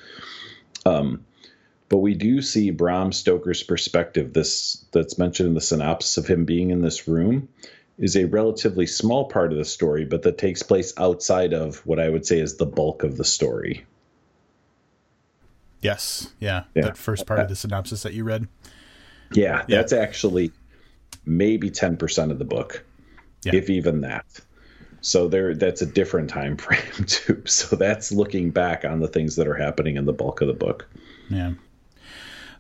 Um, 0.86 1.26
but 1.90 2.00
we 2.00 2.16
do 2.16 2.42
see 2.42 2.72
bram 2.72 3.12
stoker's 3.12 3.64
perspective 3.64 4.34
this 4.34 4.86
that's 4.92 5.18
mentioned 5.18 5.48
in 5.48 5.54
the 5.54 5.62
synopsis 5.62 6.18
of 6.18 6.28
him 6.28 6.46
being 6.46 6.72
in 6.72 6.82
this 6.82 7.08
room 7.08 7.50
is 7.98 8.16
a 8.16 8.26
relatively 8.26 8.88
small 8.88 9.26
part 9.26 9.52
of 9.52 9.58
the 9.58 9.66
story 9.66 10.06
but 10.06 10.24
that 10.24 10.38
takes 10.38 10.64
place 10.64 10.94
outside 10.98 11.54
of 11.54 11.86
what 11.86 12.00
i 12.00 12.10
would 12.10 12.26
say 12.26 12.40
is 12.40 12.56
the 12.56 12.66
bulk 12.66 13.04
of 13.04 13.18
the 13.18 13.24
story 13.24 13.86
Yes, 15.82 16.32
yeah, 16.40 16.64
yeah. 16.76 16.84
that 16.84 16.98
first 16.98 17.26
part 17.26 17.40
of 17.40 17.50
the 17.50 17.56
synopsis 17.56 18.04
that 18.04 18.14
you 18.14 18.24
read. 18.24 18.48
Yeah, 19.34 19.64
yeah. 19.68 19.78
that's 19.78 19.94
actually 19.94 20.52
maybe 21.26 21.70
ten 21.70 21.98
percent 21.98 22.32
of 22.32 22.40
the 22.40 22.46
book, 22.46 22.86
yeah. 23.44 23.56
if 23.56 23.70
even 23.70 24.02
that. 24.02 24.26
So 25.02 25.28
there, 25.28 25.56
that's 25.56 25.82
a 25.82 25.86
different 25.86 26.30
time 26.30 26.58
frame 26.58 27.06
too. 27.06 27.42
So 27.46 27.76
that's 27.76 28.12
looking 28.12 28.52
back 28.52 28.86
on 28.86 29.00
the 29.00 29.08
things 29.08 29.36
that 29.36 29.48
are 29.48 29.56
happening 29.56 29.98
in 29.98 30.06
the 30.06 30.14
bulk 30.14 30.42
of 30.42 30.48
the 30.48 30.54
book. 30.54 30.88
Yeah. 31.30 31.54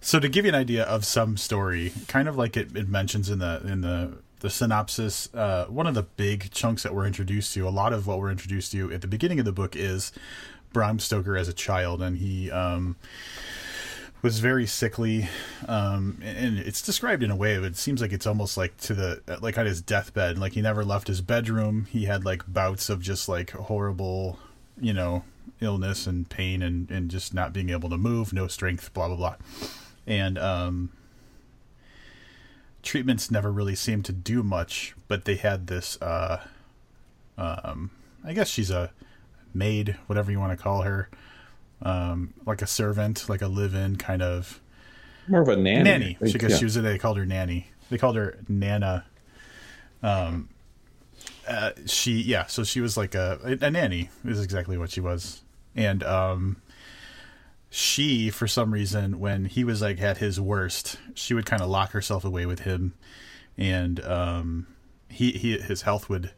So 0.01 0.19
to 0.19 0.27
give 0.27 0.45
you 0.45 0.49
an 0.49 0.55
idea 0.55 0.83
of 0.83 1.05
some 1.05 1.37
story, 1.37 1.93
kind 2.07 2.27
of 2.27 2.35
like 2.35 2.57
it, 2.57 2.75
it 2.75 2.89
mentions 2.89 3.29
in 3.29 3.39
the 3.39 3.61
in 3.63 3.81
the 3.81 4.17
the 4.39 4.49
synopsis, 4.49 5.29
uh, 5.35 5.65
one 5.65 5.85
of 5.85 5.93
the 5.93 6.01
big 6.01 6.49
chunks 6.49 6.81
that 6.81 6.95
we're 6.95 7.05
introduced 7.05 7.53
to, 7.53 7.67
a 7.67 7.69
lot 7.69 7.93
of 7.93 8.07
what 8.07 8.17
we're 8.17 8.31
introduced 8.31 8.71
to 8.71 8.91
at 8.91 9.01
the 9.01 9.07
beginning 9.07 9.37
of 9.37 9.45
the 9.45 9.51
book 9.51 9.75
is 9.75 10.11
Bram 10.73 10.99
Stoker 10.99 11.37
as 11.37 11.47
a 11.47 11.53
child, 11.53 12.01
and 12.01 12.17
he 12.17 12.49
um, 12.51 12.95
was 14.21 14.39
very 14.39 14.65
sickly. 14.65 15.27
Um, 15.67 16.19
and 16.23 16.59
it's 16.59 16.81
described 16.81 17.23
in 17.23 17.31
a 17.31 17.35
way 17.35 17.55
it 17.55 17.75
seems 17.75 18.01
like 18.01 18.11
it's 18.13 18.27
almost 18.27 18.57
like 18.57 18.77
to 18.77 18.93
the 18.93 19.39
like 19.41 19.57
on 19.57 19.65
his 19.65 19.81
deathbed. 19.81 20.37
Like 20.37 20.53
he 20.53 20.61
never 20.61 20.83
left 20.83 21.07
his 21.07 21.21
bedroom. 21.21 21.87
He 21.89 22.05
had 22.05 22.25
like 22.25 22.51
bouts 22.51 22.89
of 22.89 23.01
just 23.01 23.27
like 23.27 23.51
horrible, 23.51 24.39
you 24.79 24.93
know, 24.93 25.23
illness 25.59 26.07
and 26.07 26.29
pain 26.29 26.61
and 26.61 26.89
and 26.91 27.09
just 27.09 27.33
not 27.33 27.53
being 27.53 27.69
able 27.69 27.89
to 27.89 27.97
move, 27.97 28.33
no 28.33 28.47
strength, 28.47 28.93
blah 28.93 29.07
blah 29.07 29.17
blah. 29.17 29.35
And 30.07 30.37
um, 30.37 30.91
treatments 32.83 33.31
never 33.31 33.51
really 33.51 33.75
seemed 33.75 34.05
to 34.05 34.13
do 34.13 34.43
much, 34.43 34.95
but 35.07 35.25
they 35.25 35.35
had 35.35 35.67
this. 35.67 36.01
Uh, 36.01 36.41
um, 37.37 37.91
I 38.23 38.33
guess 38.33 38.49
she's 38.49 38.69
a 38.69 38.91
maid, 39.53 39.97
whatever 40.07 40.31
you 40.31 40.39
want 40.39 40.57
to 40.57 40.61
call 40.61 40.81
her, 40.81 41.09
um, 41.81 42.33
like 42.45 42.61
a 42.61 42.67
servant, 42.67 43.27
like 43.29 43.41
a 43.41 43.47
live-in 43.47 43.95
kind 43.97 44.21
of 44.21 44.61
more 45.27 45.41
of 45.41 45.47
a 45.47 45.55
nanny. 45.55 45.83
Nanny, 45.83 46.17
because 46.19 46.51
yeah. 46.51 46.57
she 46.57 46.65
was. 46.65 46.75
They 46.75 46.97
called 46.97 47.17
her 47.17 47.25
nanny. 47.25 47.67
They 47.89 47.97
called 47.97 48.15
her 48.15 48.39
Nana. 48.47 49.05
Um, 50.03 50.49
uh, 51.47 51.71
she 51.85 52.21
yeah, 52.21 52.45
so 52.47 52.63
she 52.63 52.81
was 52.81 52.97
like 52.97 53.15
a 53.15 53.57
a 53.61 53.69
nanny 53.69 54.09
is 54.25 54.41
exactly 54.41 54.77
what 54.77 54.91
she 54.91 55.01
was, 55.01 55.41
and 55.75 56.03
um, 56.03 56.61
she 57.69 58.29
for 58.29 58.47
some 58.47 58.73
reason 58.73 59.19
when 59.19 59.45
he 59.45 59.63
was 59.63 59.81
like 59.81 60.01
at 60.01 60.17
his 60.17 60.39
worst, 60.39 60.97
she 61.13 61.33
would 61.33 61.45
kind 61.45 61.61
of 61.61 61.69
lock 61.69 61.91
herself 61.91 62.25
away 62.25 62.45
with 62.45 62.61
him, 62.61 62.93
and 63.57 64.03
um, 64.05 64.67
he 65.09 65.31
he 65.31 65.57
his 65.57 65.83
health 65.83 66.09
would, 66.09 66.31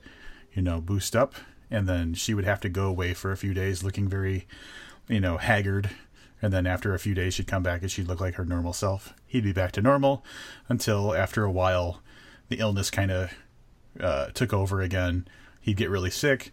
you 0.53 0.62
know, 0.62 0.82
boost 0.82 1.15
up 1.15 1.36
and 1.74 1.89
then 1.89 2.13
she 2.13 2.36
would 2.36 2.46
have 2.46 2.62
to 2.62 2.70
go 2.70 2.86
away 2.86 3.15
for 3.15 3.32
a 3.32 3.38
few 3.38 3.53
days 3.53 3.84
looking 3.84 4.08
very, 4.08 4.48
you 5.10 5.20
know, 5.20 5.38
haggard. 5.38 5.89
And 6.39 6.53
then 6.53 6.68
after 6.68 6.94
a 6.94 7.00
few 7.00 7.15
days, 7.15 7.34
she'd 7.34 7.48
come 7.48 7.63
back 7.63 7.82
and 7.82 7.89
she'd 7.89 8.08
look 8.08 8.22
like 8.22 8.36
her 8.36 8.46
normal 8.46 8.74
self. 8.74 9.13
He'd 9.25 9.44
be 9.44 9.53
back 9.53 9.72
to 9.74 9.82
normal 9.82 10.24
until 10.70 11.15
after 11.15 11.44
a 11.44 11.51
while, 11.51 12.01
the 12.50 12.60
illness 12.60 12.92
kind 12.92 13.10
of 13.10 13.34
uh, 14.00 14.27
took 14.27 14.53
over 14.53 14.82
again. 14.82 15.27
He'd 15.62 15.77
get 15.77 15.89
really 15.89 16.12
sick, 16.12 16.51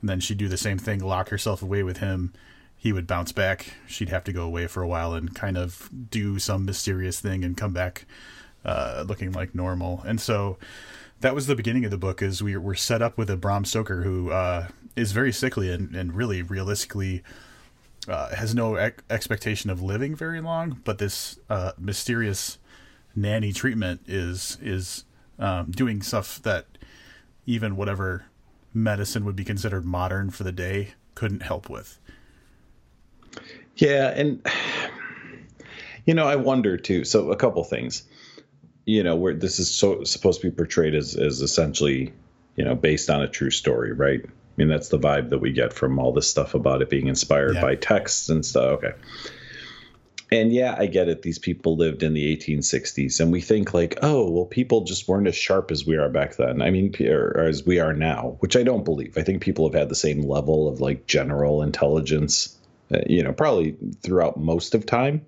and 0.00 0.08
then 0.08 0.20
she'd 0.20 0.38
do 0.38 0.48
the 0.48 0.56
same 0.56 0.78
thing, 0.78 1.00
lock 1.00 1.30
herself 1.30 1.60
away 1.60 1.82
with 1.82 1.98
him. 1.98 2.32
He 2.76 2.92
would 2.92 3.06
bounce 3.06 3.32
back. 3.32 3.74
She'd 3.88 4.10
have 4.10 4.24
to 4.24 4.32
go 4.32 4.42
away 4.42 4.68
for 4.68 4.82
a 4.82 4.88
while 4.88 5.14
and 5.14 5.34
kind 5.34 5.56
of 5.56 5.90
do 6.10 6.38
some 6.38 6.64
mysterious 6.64 7.18
thing 7.18 7.44
and 7.44 7.56
come 7.56 7.72
back 7.72 8.04
uh, 8.64 9.04
looking 9.08 9.32
like 9.32 9.54
normal. 9.54 10.02
And 10.06 10.20
so 10.20 10.58
that 11.22 11.34
was 11.34 11.46
the 11.46 11.54
beginning 11.56 11.84
of 11.84 11.90
the 11.90 11.98
book. 11.98 12.20
Is 12.20 12.42
we 12.42 12.56
were 12.56 12.74
set 12.74 13.00
up 13.00 13.16
with 13.16 13.30
a 13.30 13.36
Bram 13.36 13.64
Stoker 13.64 14.02
who 14.02 14.30
uh, 14.30 14.68
is 14.94 15.12
very 15.12 15.32
sickly 15.32 15.72
and, 15.72 15.94
and 15.94 16.14
really 16.14 16.42
realistically 16.42 17.22
uh, 18.08 18.34
has 18.34 18.54
no 18.54 18.76
ec- 18.76 19.02
expectation 19.08 19.70
of 19.70 19.80
living 19.80 20.14
very 20.14 20.40
long. 20.40 20.80
But 20.84 20.98
this 20.98 21.38
uh, 21.48 21.72
mysterious 21.78 22.58
nanny 23.14 23.52
treatment 23.52 24.02
is 24.06 24.58
is 24.60 25.04
um, 25.38 25.70
doing 25.70 26.02
stuff 26.02 26.42
that 26.42 26.66
even 27.46 27.76
whatever 27.76 28.26
medicine 28.74 29.24
would 29.24 29.36
be 29.36 29.44
considered 29.44 29.84
modern 29.84 30.30
for 30.30 30.44
the 30.44 30.52
day 30.52 30.94
couldn't 31.14 31.42
help 31.42 31.68
with. 31.68 31.98
Yeah, 33.76 34.08
and 34.08 34.44
you 36.04 36.14
know, 36.14 36.26
I 36.26 36.36
wonder 36.36 36.76
too. 36.76 37.04
So 37.04 37.30
a 37.30 37.36
couple 37.36 37.62
things 37.64 38.02
you 38.84 39.02
know, 39.02 39.16
where 39.16 39.34
this 39.34 39.58
is 39.58 39.70
so 39.70 40.04
supposed 40.04 40.40
to 40.40 40.50
be 40.50 40.56
portrayed 40.56 40.94
as 40.94 41.14
as 41.16 41.40
essentially, 41.40 42.12
you 42.56 42.64
know, 42.64 42.74
based 42.74 43.10
on 43.10 43.22
a 43.22 43.28
true 43.28 43.50
story, 43.50 43.92
right? 43.92 44.20
I 44.24 44.30
mean, 44.56 44.68
that's 44.68 44.88
the 44.88 44.98
vibe 44.98 45.30
that 45.30 45.38
we 45.38 45.52
get 45.52 45.72
from 45.72 45.98
all 45.98 46.12
this 46.12 46.28
stuff 46.28 46.54
about 46.54 46.82
it 46.82 46.90
being 46.90 47.06
inspired 47.06 47.54
yeah. 47.54 47.62
by 47.62 47.74
texts 47.76 48.28
and 48.28 48.44
stuff. 48.44 48.82
Okay. 48.82 48.92
And 50.30 50.50
yeah, 50.50 50.74
I 50.78 50.86
get 50.86 51.08
it. 51.08 51.20
These 51.20 51.38
people 51.38 51.76
lived 51.76 52.02
in 52.02 52.14
the 52.14 52.36
1860s, 52.36 53.20
and 53.20 53.30
we 53.30 53.42
think 53.42 53.74
like, 53.74 53.98
oh, 54.00 54.30
well, 54.30 54.46
people 54.46 54.84
just 54.84 55.06
weren't 55.06 55.26
as 55.26 55.36
sharp 55.36 55.70
as 55.70 55.84
we 55.84 55.96
are 55.96 56.08
back 56.08 56.36
then. 56.36 56.62
I 56.62 56.70
mean, 56.70 56.94
or, 57.02 57.32
or 57.36 57.44
as 57.44 57.66
we 57.66 57.80
are 57.80 57.92
now, 57.92 58.36
which 58.40 58.56
I 58.56 58.62
don't 58.62 58.84
believe. 58.84 59.18
I 59.18 59.22
think 59.22 59.42
people 59.42 59.68
have 59.68 59.78
had 59.78 59.90
the 59.90 59.94
same 59.94 60.22
level 60.22 60.68
of 60.68 60.80
like 60.80 61.06
general 61.06 61.62
intelligence, 61.62 62.56
uh, 62.94 63.00
you 63.06 63.22
know, 63.22 63.34
probably 63.34 63.76
throughout 64.02 64.38
most 64.38 64.74
of 64.74 64.86
time 64.86 65.26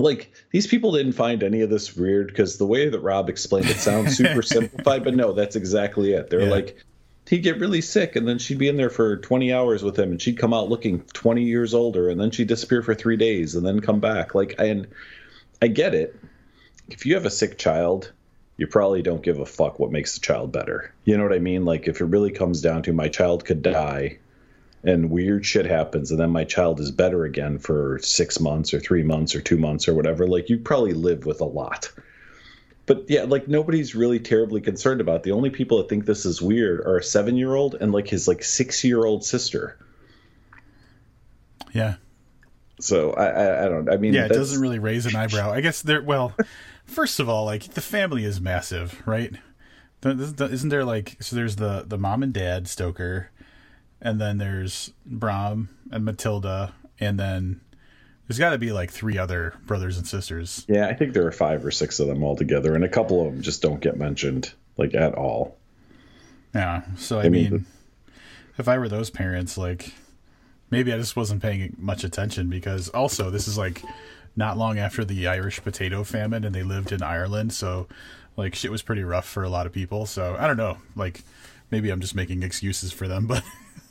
like 0.00 0.32
these 0.50 0.66
people 0.66 0.92
didn't 0.92 1.12
find 1.12 1.42
any 1.42 1.60
of 1.62 1.70
this 1.70 1.96
weird 1.96 2.28
because 2.28 2.58
the 2.58 2.66
way 2.66 2.88
that 2.88 3.00
Rob 3.00 3.28
explained 3.28 3.66
it 3.66 3.78
sounds 3.78 4.16
super 4.16 4.42
simplified, 4.42 5.04
but 5.04 5.14
no, 5.14 5.32
that's 5.32 5.56
exactly 5.56 6.12
it. 6.12 6.30
They're 6.30 6.42
yeah. 6.42 6.50
like 6.50 6.76
he'd 7.30 7.44
get 7.44 7.60
really 7.60 7.80
sick 7.80 8.16
and 8.16 8.26
then 8.26 8.38
she'd 8.38 8.58
be 8.58 8.68
in 8.68 8.76
there 8.76 8.90
for 8.90 9.16
20 9.18 9.52
hours 9.52 9.84
with 9.84 9.96
him 9.96 10.10
and 10.10 10.20
she'd 10.20 10.36
come 10.36 10.52
out 10.52 10.68
looking 10.68 11.00
20 11.12 11.44
years 11.44 11.74
older 11.74 12.10
and 12.10 12.20
then 12.20 12.32
she'd 12.32 12.48
disappear 12.48 12.82
for 12.82 12.92
three 12.92 13.16
days 13.16 13.54
and 13.54 13.64
then 13.64 13.80
come 13.80 14.00
back 14.00 14.34
like 14.34 14.56
and 14.58 14.88
i 15.62 15.68
get 15.68 15.94
it 15.94 16.16
if 16.88 17.06
you 17.06 17.14
have 17.14 17.26
a 17.26 17.30
sick 17.30 17.56
child 17.56 18.10
you 18.56 18.66
probably 18.66 19.00
don't 19.00 19.22
give 19.22 19.38
a 19.38 19.46
fuck 19.46 19.78
what 19.78 19.92
makes 19.92 20.14
the 20.14 20.20
child 20.20 20.50
better 20.50 20.92
you 21.04 21.16
know 21.16 21.22
what 21.22 21.32
i 21.32 21.38
mean 21.38 21.64
like 21.64 21.86
if 21.86 22.00
it 22.00 22.06
really 22.06 22.32
comes 22.32 22.60
down 22.60 22.82
to 22.82 22.92
my 22.92 23.06
child 23.06 23.44
could 23.44 23.62
die 23.62 24.18
and 24.82 25.10
weird 25.10 25.44
shit 25.44 25.66
happens 25.66 26.10
and 26.10 26.18
then 26.18 26.30
my 26.30 26.44
child 26.44 26.80
is 26.80 26.90
better 26.90 27.24
again 27.24 27.58
for 27.58 27.98
six 28.02 28.40
months 28.40 28.72
or 28.72 28.80
three 28.80 29.02
months 29.02 29.34
or 29.34 29.40
two 29.40 29.58
months 29.58 29.88
or 29.88 29.94
whatever 29.94 30.26
like 30.26 30.48
you 30.48 30.58
probably 30.58 30.94
live 30.94 31.26
with 31.26 31.40
a 31.40 31.44
lot 31.44 31.90
but 32.90 33.04
yeah, 33.08 33.22
like 33.22 33.46
nobody's 33.46 33.94
really 33.94 34.18
terribly 34.18 34.60
concerned 34.60 35.00
about. 35.00 35.18
It. 35.18 35.22
The 35.22 35.30
only 35.30 35.50
people 35.50 35.78
that 35.78 35.88
think 35.88 36.06
this 36.06 36.26
is 36.26 36.42
weird 36.42 36.80
are 36.80 36.96
a 36.96 37.02
seven 37.04 37.36
year 37.36 37.54
old 37.54 37.76
and 37.76 37.92
like 37.92 38.08
his 38.08 38.26
like 38.26 38.42
six 38.42 38.82
year 38.82 39.04
old 39.04 39.24
sister. 39.24 39.78
Yeah. 41.72 41.94
So 42.80 43.12
I, 43.12 43.26
I, 43.26 43.66
I 43.66 43.68
don't. 43.68 43.88
I 43.88 43.96
mean, 43.96 44.12
yeah, 44.12 44.24
it 44.24 44.32
doesn't 44.32 44.60
really 44.60 44.80
raise 44.80 45.06
an 45.06 45.14
eyebrow. 45.14 45.52
I 45.52 45.60
guess 45.60 45.82
there. 45.82 46.02
Well, 46.02 46.34
first 46.84 47.20
of 47.20 47.28
all, 47.28 47.44
like 47.44 47.74
the 47.74 47.80
family 47.80 48.24
is 48.24 48.40
massive, 48.40 49.00
right? 49.06 49.36
Isn't 50.04 50.70
there 50.70 50.84
like 50.84 51.16
so? 51.20 51.36
There's 51.36 51.54
the 51.54 51.84
the 51.86 51.96
mom 51.96 52.24
and 52.24 52.32
dad 52.32 52.66
Stoker, 52.66 53.30
and 54.02 54.20
then 54.20 54.38
there's 54.38 54.92
Bram 55.04 55.68
and 55.90 56.04
Matilda, 56.04 56.74
and 56.98 57.18
then 57.18 57.60
there's 58.26 58.38
got 58.38 58.50
to 58.50 58.58
be 58.58 58.72
like 58.72 58.90
three 58.90 59.18
other 59.18 59.54
brothers 59.66 59.98
and 59.98 60.06
sisters. 60.06 60.64
Yeah, 60.68 60.86
I 60.86 60.94
think 60.94 61.14
there 61.14 61.26
are 61.26 61.32
five 61.32 61.64
or 61.64 61.70
six 61.70 61.98
of 62.00 62.06
them 62.06 62.22
all 62.22 62.36
together, 62.36 62.74
and 62.74 62.84
a 62.84 62.88
couple 62.88 63.26
of 63.26 63.32
them 63.32 63.42
just 63.42 63.62
don't 63.62 63.80
get 63.80 63.96
mentioned 63.96 64.52
like 64.76 64.94
at 64.94 65.14
all. 65.14 65.56
Yeah, 66.54 66.82
so 66.96 67.18
I, 67.18 67.24
I 67.24 67.28
mean, 67.28 67.50
mean 67.50 67.66
the... 68.06 68.12
if 68.58 68.68
I 68.68 68.78
were 68.78 68.88
those 68.88 69.10
parents, 69.10 69.58
like 69.58 69.94
maybe 70.70 70.92
I 70.92 70.96
just 70.96 71.16
wasn't 71.16 71.42
paying 71.42 71.76
much 71.78 72.04
attention 72.04 72.48
because 72.48 72.88
also 72.88 73.30
this 73.30 73.48
is 73.48 73.58
like 73.58 73.82
not 74.36 74.56
long 74.56 74.78
after 74.78 75.04
the 75.04 75.26
Irish 75.26 75.62
potato 75.62 76.04
famine, 76.04 76.44
and 76.44 76.54
they 76.54 76.62
lived 76.62 76.92
in 76.92 77.02
Ireland, 77.02 77.52
so 77.52 77.88
like 78.36 78.54
shit 78.54 78.70
was 78.70 78.82
pretty 78.82 79.02
rough 79.02 79.26
for 79.26 79.42
a 79.42 79.48
lot 79.48 79.66
of 79.66 79.72
people. 79.72 80.06
So 80.06 80.36
I 80.38 80.46
don't 80.46 80.56
know, 80.56 80.78
like 80.96 81.22
maybe 81.70 81.90
I'm 81.90 82.00
just 82.00 82.14
making 82.14 82.42
excuses 82.42 82.92
for 82.92 83.08
them, 83.08 83.26
but 83.28 83.42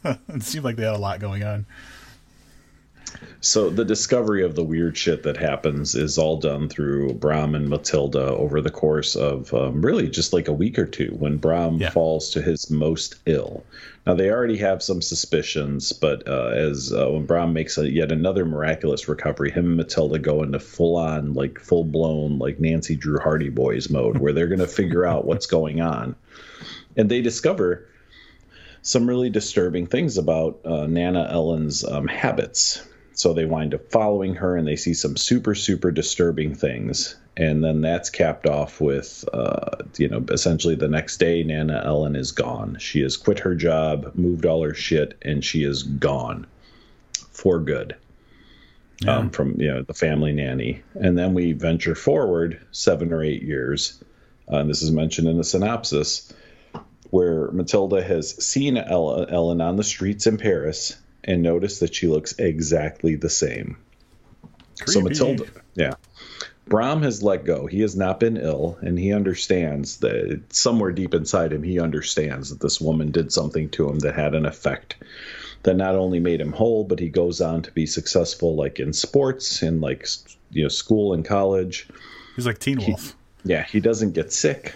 it 0.29 0.44
seemed 0.44 0.65
like 0.65 0.75
they 0.75 0.84
had 0.84 0.96
a 0.96 0.98
lot 0.98 1.20
going 1.20 1.44
on. 1.44 1.65
So 3.41 3.70
the 3.70 3.86
discovery 3.86 4.44
of 4.44 4.56
the 4.56 4.63
weird 4.63 4.98
shit 4.98 5.24
that 5.24 5.38
happens 5.38 5.96
is 5.96 6.18
all 6.18 6.38
done 6.38 6.68
through 6.68 7.13
Bram 7.13 7.56
and 7.56 7.70
Matilda 7.70 8.27
over 8.27 8.62
the 8.62 8.70
course 8.70 9.15
of 9.15 9.53
um, 9.53 9.82
really 9.82 10.10
just 10.10 10.34
like 10.34 10.48
a 10.48 10.53
week 10.53 10.77
or 10.77 10.86
two 10.86 11.15
when 11.18 11.38
Bram 11.38 11.77
yeah. 11.77 11.89
falls 11.89 12.29
to 12.32 12.41
his 12.41 12.70
most 12.70 13.15
ill. 13.25 13.63
Now 14.06 14.13
they 14.13 14.29
already 14.29 14.58
have 14.58 14.84
some 14.84 15.01
suspicions, 15.01 15.94
but 15.94 16.27
uh, 16.27 16.50
as 16.50 16.91
uh, 16.94 17.08
when 17.10 17.25
Bram 17.25 17.53
makes 17.53 17.77
a, 17.77 17.89
yet 17.89 18.12
another 18.12 18.46
miraculous 18.46 19.08
recovery, 19.08 19.51
him 19.51 19.65
and 19.65 19.77
Matilda 19.77 20.20
go 20.20 20.44
into 20.44 20.60
full 20.60 20.98
on 20.98 21.34
like 21.34 21.60
full 21.60 21.86
blown 21.86 22.39
like 22.39 22.60
Nancy 22.60 22.96
Drew 22.96 23.20
Hardy 23.20 23.50
boys 23.50 23.89
mode 23.89 24.18
where 24.18 24.34
they're 24.34 24.48
going 24.48 24.60
to 24.60 24.68
figure 24.68 25.06
out 25.06 25.25
what's 25.25 25.46
going 25.46 25.79
on, 25.79 26.15
and 26.98 27.10
they 27.10 27.22
discover 27.22 27.88
some 28.89 29.08
really 29.08 29.29
disturbing 29.29 29.86
things 29.86 30.17
about 30.17 30.62
uh, 30.65 30.88
Nana 30.88 31.27
Ellen's 31.31 31.84
um, 31.84 32.08
habits 32.08 32.81
so 33.19 33.34
they 33.34 33.43
wind 33.43 33.74
up 33.74 33.91
following 33.91 34.36
her 34.36 34.55
and 34.55 34.65
they 34.65 34.77
see 34.77 34.93
some 34.93 35.17
super, 35.17 35.53
super 35.53 35.91
disturbing 35.91 36.55
things. 36.55 37.17
And 37.36 37.62
then 37.62 37.81
that's 37.81 38.10
capped 38.10 38.48
off 38.48 38.79
with, 38.79 39.25
uh, 39.34 39.72
you 39.98 40.08
know, 40.08 40.24
essentially 40.31 40.75
the 40.75 40.88
next 40.88 41.17
day, 41.17 41.43
Nana 41.43 41.84
Ellen 41.84 42.15
is 42.15 42.31
gone. 42.31 42.77
She 42.79 43.01
has 43.01 43.17
quit 43.17 43.39
her 43.39 43.55
job, 43.55 44.13
moved 44.15 44.46
all 44.46 44.63
her 44.63 44.74
shit, 44.74 45.17
and 45.22 45.43
she 45.43 45.65
is 45.65 45.84
gone 45.84 46.48
for 47.31 47.60
good. 47.60 47.98
Yeah. 49.01 49.17
Um, 49.17 49.31
from 49.31 49.60
you 49.60 49.74
know 49.74 49.81
the 49.84 49.93
family 49.93 50.31
nanny, 50.31 50.84
and 50.93 51.17
then 51.17 51.34
we 51.34 51.51
venture 51.51 51.96
forward 51.96 52.65
seven 52.72 53.12
or 53.12 53.22
eight 53.22 53.43
years, 53.43 54.01
uh, 54.50 54.58
and 54.58 54.69
this 54.69 54.81
is 54.81 54.91
mentioned 54.91 55.27
in 55.27 55.38
the 55.38 55.43
synopsis, 55.43 56.34
where 57.10 57.50
Matilda 57.51 58.04
has 58.04 58.44
seen 58.44 58.78
Ella, 58.78 59.25
Ellen 59.30 59.62
on 59.62 59.75
the 59.75 59.84
streets 59.84 60.28
in 60.28 60.38
Paris 60.38 60.98
and 61.24 61.42
noticed 61.42 61.80
that 61.80 61.96
she 61.96 62.08
looks 62.08 62.38
exactly 62.38 63.16
the 63.16 63.30
same. 63.30 63.78
Creepy. 64.80 64.92
So 64.92 65.01
Matilda, 65.01 65.46
yeah. 65.75 65.94
Bram 66.68 67.01
has 67.01 67.24
let 67.24 67.46
go. 67.46 67.66
He 67.66 67.82
has 67.82 67.96
not 67.96 68.20
been 68.20 68.38
ill, 68.38 68.78
and 68.82 68.98
he 68.98 69.12
understands 69.12 69.98
that 69.98 70.42
somewhere 70.50 70.92
deep 70.92 71.16
inside 71.16 71.51
him, 71.51 71.63
he 71.63 71.80
understands 71.80 72.51
that 72.51 72.62
this 72.62 72.80
woman 72.80 73.12
did 73.12 73.34
something 73.34 73.70
to 73.72 73.89
him 73.89 74.00
that 74.00 74.13
had 74.13 74.36
an 74.36 74.46
effect 74.46 74.96
that 75.63 75.75
not 75.75 75.96
only 75.96 76.20
made 76.20 76.39
him 76.39 76.54
whole, 76.54 76.84
but 76.84 77.00
he 77.00 77.10
goes 77.10 77.42
on 77.42 77.62
to 77.63 77.72
be 77.72 77.86
successful, 77.86 78.56
like 78.56 78.80
in 78.80 78.94
sports, 78.94 79.62
in 79.62 79.82
like 79.82 80.08
you 80.51 80.64
know 80.64 80.70
school 80.70 81.14
and 81.14 81.25
college. 81.25 81.88
He's 82.36 82.46
like 82.46 82.60
Teen 82.60 82.77
Wolf. 82.86 83.16
He, 83.44 83.51
yeah, 83.51 83.64
he 83.64 83.79
doesn't 83.79 84.14
get 84.14 84.31
sick. 84.31 84.75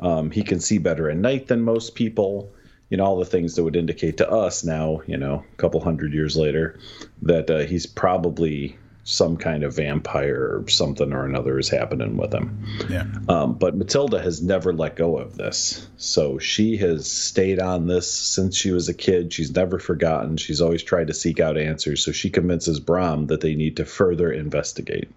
Um, 0.00 0.30
he 0.30 0.42
can 0.42 0.60
see 0.60 0.78
better 0.78 1.10
at 1.10 1.16
night 1.16 1.48
than 1.48 1.62
most 1.62 1.94
people 1.94 2.52
you 2.88 2.96
know 2.96 3.04
all 3.04 3.18
the 3.18 3.24
things 3.24 3.56
that 3.56 3.64
would 3.64 3.76
indicate 3.76 4.18
to 4.18 4.30
us 4.30 4.64
now 4.64 5.02
you 5.06 5.16
know 5.16 5.44
a 5.52 5.56
couple 5.56 5.80
hundred 5.80 6.14
years 6.14 6.36
later 6.36 6.78
that 7.22 7.50
uh, 7.50 7.58
he's 7.58 7.86
probably 7.86 8.78
some 9.08 9.38
kind 9.38 9.64
of 9.64 9.74
vampire 9.74 10.58
or 10.58 10.68
something 10.68 11.14
or 11.14 11.24
another 11.24 11.58
is 11.58 11.70
happening 11.70 12.18
with 12.18 12.30
him. 12.34 12.62
Yeah. 12.90 13.06
Um, 13.26 13.54
but 13.54 13.74
Matilda 13.74 14.20
has 14.20 14.42
never 14.42 14.70
let 14.74 14.96
go 14.96 15.16
of 15.16 15.34
this. 15.34 15.88
So 15.96 16.38
she 16.38 16.76
has 16.76 17.10
stayed 17.10 17.58
on 17.58 17.86
this 17.86 18.12
since 18.12 18.54
she 18.54 18.70
was 18.70 18.90
a 18.90 18.94
kid. 18.94 19.32
She's 19.32 19.50
never 19.50 19.78
forgotten. 19.78 20.36
She's 20.36 20.60
always 20.60 20.82
tried 20.82 21.06
to 21.06 21.14
seek 21.14 21.40
out 21.40 21.56
answers. 21.56 22.04
So 22.04 22.12
she 22.12 22.28
convinces 22.28 22.80
Bram 22.80 23.28
that 23.28 23.40
they 23.40 23.54
need 23.54 23.78
to 23.78 23.86
further 23.86 24.30
investigate. 24.30 25.08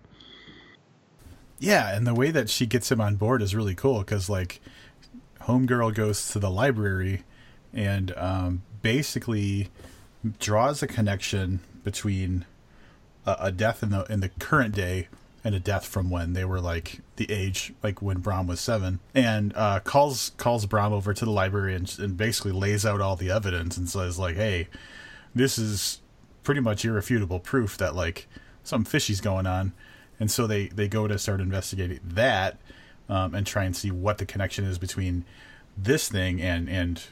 Yeah. 1.61 1.95
And 1.95 2.05
the 2.07 2.15
way 2.15 2.31
that 2.31 2.49
she 2.49 2.65
gets 2.65 2.91
him 2.91 2.99
on 2.99 3.15
board 3.15 3.41
is 3.41 3.55
really 3.55 3.75
cool 3.75 3.99
because, 3.99 4.29
like, 4.29 4.59
Homegirl 5.41 5.93
goes 5.93 6.29
to 6.31 6.39
the 6.39 6.49
library 6.49 7.23
and 7.73 8.13
um, 8.17 8.63
basically 8.81 9.69
draws 10.39 10.83
a 10.83 10.87
connection 10.87 11.61
between 11.83 12.45
a, 13.25 13.37
a, 13.39 13.51
death 13.51 13.81
in 13.81 13.89
the 13.89 14.03
in 14.05 14.19
the 14.19 14.29
current 14.29 14.75
day 14.75 15.07
and 15.43 15.55
a 15.55 15.59
death 15.59 15.85
from 15.85 16.09
when 16.09 16.33
they 16.33 16.45
were 16.45 16.59
like 16.59 16.99
the 17.15 17.31
age 17.31 17.73
like 17.81 18.01
when 18.01 18.19
Bram 18.19 18.45
was 18.45 18.59
seven 18.59 18.99
and 19.15 19.53
uh, 19.55 19.79
calls 19.79 20.31
calls 20.37 20.65
Bram 20.65 20.93
over 20.93 21.13
to 21.13 21.25
the 21.25 21.31
library 21.31 21.73
and, 21.73 21.93
and 21.97 22.17
basically 22.17 22.51
lays 22.51 22.85
out 22.85 23.01
all 23.01 23.15
the 23.15 23.31
evidence 23.31 23.77
and 23.77 23.89
says 23.89 24.19
like 24.19 24.35
hey 24.35 24.67
this 25.33 25.57
is 25.57 26.01
pretty 26.43 26.61
much 26.61 26.85
irrefutable 26.85 27.39
proof 27.39 27.77
that 27.77 27.95
like 27.95 28.27
some 28.63 28.83
fishy's 28.83 29.21
going 29.21 29.47
on 29.47 29.73
and 30.21 30.29
so 30.29 30.45
they 30.45 30.67
they 30.67 30.87
go 30.87 31.07
to 31.07 31.17
start 31.17 31.41
investigating 31.41 31.99
that 32.03 32.57
um, 33.09 33.33
and 33.33 33.45
try 33.45 33.63
and 33.63 33.75
see 33.75 33.89
what 33.89 34.19
the 34.19 34.25
connection 34.25 34.63
is 34.63 34.77
between 34.77 35.25
this 35.75 36.07
thing 36.07 36.39
and 36.39 36.69
and 36.69 37.03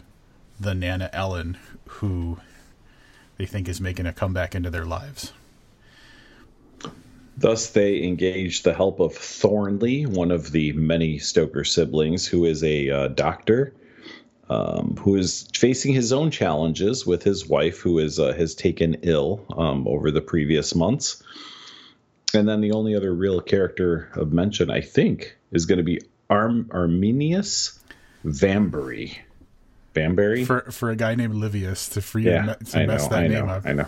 the 0.60 0.76
Nana 0.76 1.10
Ellen 1.12 1.58
who 1.86 2.38
they 3.38 3.48
think 3.48 3.68
is 3.68 3.82
making 3.82 4.06
a 4.06 4.14
comeback 4.14 4.54
into 4.54 4.70
their 4.70 4.86
lives. 4.86 5.34
Thus, 7.36 7.70
they 7.70 8.04
engage 8.04 8.64
the 8.64 8.74
help 8.74 9.00
of 9.00 9.16
Thornley, 9.16 10.06
one 10.06 10.30
of 10.30 10.52
the 10.52 10.74
many 10.74 11.20
Stoker 11.20 11.64
siblings, 11.64 12.28
who 12.28 12.44
is 12.44 12.64
a 12.66 12.90
uh, 12.90 13.08
doctor 13.08 13.74
um, 14.50 14.96
who 15.00 15.16
is 15.16 15.48
facing 15.56 15.94
his 15.94 16.12
own 16.12 16.32
challenges 16.32 17.06
with 17.06 17.24
his 17.24 17.48
wife, 17.48 17.80
who 17.80 18.00
is 18.00 18.20
uh, 18.20 18.34
has 18.34 18.56
taken 18.56 18.96
ill 19.02 19.46
um, 19.58 19.88
over 19.88 20.12
the 20.12 20.22
previous 20.22 20.76
months. 20.76 21.24
And 22.34 22.48
then 22.48 22.62
the 22.62 22.72
only 22.72 22.96
other 22.96 23.14
real 23.14 23.42
character 23.42 24.12
of 24.14 24.32
mention, 24.32 24.70
I 24.70 24.82
think, 24.82 25.38
is 25.52 25.66
going 25.66 25.78
to 25.78 25.84
be 25.84 26.00
Arm- 26.30 26.70
Arminius 26.72 27.80
Vambery. 28.24 29.18
Banbury 29.94 30.46
for 30.46 30.70
for 30.72 30.92
a 30.92 30.96
guy 30.96 31.16
named 31.16 31.34
Livius 31.34 31.90
to 31.94 32.02
free 32.02 32.26
yeah, 32.26 32.54
to 32.54 32.86
mess 32.86 33.04
know, 33.04 33.10
that 33.10 33.20
I 33.24 33.28
name 33.28 33.48
know, 33.48 33.52
up. 33.52 33.66
I 33.66 33.74
know. 33.74 33.88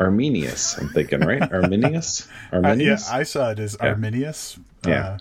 Arminius, 0.00 0.78
I'm 0.78 0.88
thinking, 0.88 1.20
right? 1.20 1.40
Arminius? 1.52 2.28
Arminius? 2.52 3.08
Uh, 3.08 3.12
yeah, 3.12 3.18
I 3.18 3.22
saw 3.22 3.50
it 3.50 3.58
as 3.58 3.76
yeah. 3.80 3.88
Arminius. 3.88 4.58
Yeah. 4.86 4.92
Uh, 4.92 5.18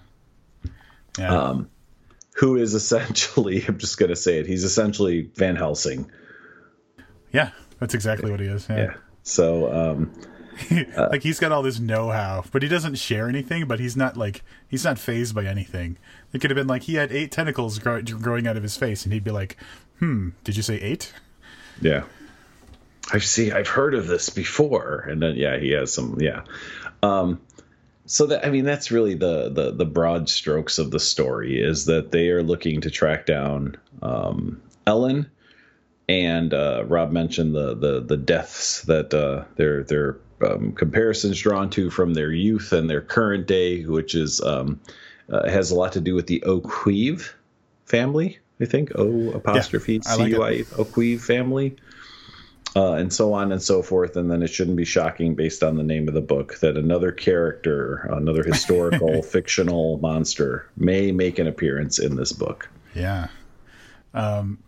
yeah. 1.17 1.36
Um, 1.36 1.70
who 2.36 2.56
is 2.58 2.74
essentially, 2.74 3.63
I'm 3.67 3.78
just 3.78 3.98
going 3.98 4.10
to 4.10 4.15
say 4.15 4.39
it, 4.39 4.46
he's 4.46 4.63
essentially 4.63 5.30
Van 5.36 5.56
Helsing. 5.56 6.12
Yeah, 7.32 7.52
that's 7.80 7.93
exactly 7.93 8.30
what 8.30 8.39
he 8.39 8.48
is. 8.48 8.67
Yeah. 8.70 8.78
yeah. 8.78 8.93
So, 9.24 9.72
um, 9.74 10.13
uh, 10.72 11.08
like 11.12 11.24
he's 11.24 11.39
got 11.39 11.52
all 11.52 11.62
this 11.62 11.80
know-how, 11.80 12.46
but 12.52 12.63
he 12.63 12.70
doesn't 12.70 12.96
share 12.96 13.30
anything. 13.30 13.67
But 13.67 13.80
he's 13.80 13.96
not 13.96 14.17
like 14.17 14.43
he's 14.67 14.84
not 14.84 15.00
phased 15.00 15.36
by 15.36 15.46
anything. 15.46 15.98
It 16.34 16.41
could 16.41 16.50
have 16.50 16.56
been 16.56 16.67
like 16.67 16.84
he 16.84 16.96
had 16.96 17.12
eight 17.12 17.32
tentacles 17.32 17.80
grow, 17.80 18.02
growing 18.02 18.48
out 18.48 18.58
of 18.58 18.63
his 18.63 18.78
face, 18.78 19.04
and 19.04 19.13
he'd 19.13 19.24
be 19.24 19.32
like, 19.32 19.58
"Hmm, 20.00 20.30
did 20.43 20.56
you 20.56 20.63
say 20.63 20.76
eight? 20.76 21.13
Yeah, 21.82 22.04
I 23.12 23.20
see. 23.20 23.52
I've 23.52 23.67
heard 23.67 23.93
of 23.93 24.08
this 24.08 24.30
before, 24.30 25.06
and 25.10 25.22
then 25.22 25.36
yeah, 25.36 25.58
he 25.58 25.72
has 25.72 25.93
some. 25.93 26.20
Yeah, 26.20 26.43
um, 27.04 27.41
so 28.06 28.26
that 28.28 28.46
I 28.46 28.50
mean, 28.50 28.65
that's 28.65 28.89
really 28.89 29.15
the 29.15 29.50
the 29.50 29.72
the 29.72 29.86
broad 29.86 30.30
strokes 30.30 30.80
of 30.80 30.91
the 30.91 31.00
story 31.00 31.62
is 31.62 31.86
that 31.86 32.12
they 32.12 32.30
are 32.30 32.43
looking 32.43 32.82
to 32.82 32.89
track 32.89 33.26
down 33.26 33.76
um, 34.02 34.62
Ellen, 34.86 35.30
and 36.08 36.54
uh, 36.54 36.84
Rob 36.86 37.12
mentioned 37.12 37.54
the 37.54 37.76
the 37.76 38.00
the 38.00 38.17
deaths 38.17 38.82
that 38.84 39.13
uh, 39.13 39.43
their 39.58 39.84
their 39.84 40.17
um, 40.41 40.71
comparisons 40.73 41.39
drawn 41.39 41.69
to 41.71 41.89
from 41.89 42.13
their 42.13 42.32
youth 42.32 42.71
and 42.73 42.89
their 42.89 43.02
current 43.02 43.47
day, 43.47 43.84
which 43.84 44.15
is 44.15 44.41
um, 44.41 44.80
uh, 45.30 45.50
has 45.50 45.71
a 45.71 45.76
lot 45.76 45.93
to 45.93 46.02
do 46.02 46.15
with 46.15 46.28
the 46.28 46.43
O'Cuiv 46.45 47.34
family. 47.86 48.39
I 48.60 48.65
think 48.65 48.91
O 48.95 49.32
apostrophe 49.32 50.02
C 50.02 50.30
U 50.30 50.43
I 50.43 50.63
O'Cuiv 50.78 51.21
family. 51.21 51.76
uh, 52.78 52.93
and 52.93 53.12
so 53.12 53.34
on 53.34 53.52
and 53.52 53.62
so 53.62 53.82
forth. 53.82 54.15
And 54.15 54.30
then 54.30 54.43
it 54.43 54.50
shouldn't 54.50 54.78
be 54.78 54.86
shocking, 54.86 55.34
based 55.36 55.63
on 55.63 55.78
the 55.78 55.84
name 55.84 56.08
of 56.08 56.13
the 56.13 56.21
book, 56.21 56.60
that 56.60 56.78
another 56.78 57.12
character, 57.12 58.08
another 58.12 58.43
historical 58.43 59.21
fictional 59.23 59.97
monster, 59.97 60.69
may 60.78 61.12
make 61.12 61.39
an 61.39 61.47
appearance 61.47 61.97
in 61.97 62.15
this 62.15 62.32
book. 62.32 62.69
Yeah. 62.93 63.30
Um, 64.13 64.60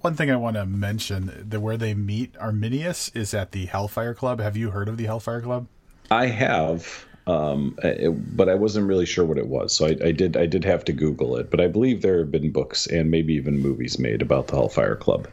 one 0.00 0.14
thing 0.14 0.30
I 0.30 0.36
want 0.36 0.56
to 0.56 0.66
mention: 0.66 1.46
the 1.48 1.60
where 1.60 1.76
they 1.76 1.94
meet 1.94 2.36
Arminius 2.38 3.10
is 3.14 3.34
at 3.34 3.52
the 3.52 3.66
Hellfire 3.66 4.14
Club. 4.14 4.40
Have 4.40 4.56
you 4.56 4.70
heard 4.70 4.88
of 4.88 4.96
the 4.96 5.04
Hellfire 5.04 5.40
Club? 5.40 5.66
I 6.10 6.26
have, 6.26 7.04
um, 7.26 7.76
it, 7.82 8.36
but 8.36 8.48
I 8.48 8.54
wasn't 8.54 8.86
really 8.86 9.06
sure 9.06 9.24
what 9.24 9.38
it 9.38 9.48
was, 9.48 9.74
so 9.74 9.86
I, 9.86 9.96
I, 10.04 10.12
did 10.12 10.36
I 10.36 10.46
did 10.46 10.64
have 10.64 10.84
to 10.84 10.92
Google 10.92 11.36
it. 11.36 11.50
But 11.50 11.60
I 11.60 11.66
believe 11.66 12.02
there 12.02 12.18
have 12.18 12.30
been 12.30 12.52
books 12.52 12.86
and 12.86 13.10
maybe 13.10 13.34
even 13.34 13.58
movies 13.58 13.98
made 13.98 14.22
about 14.22 14.48
the 14.48 14.54
Hellfire 14.54 14.96
Club. 14.96 15.28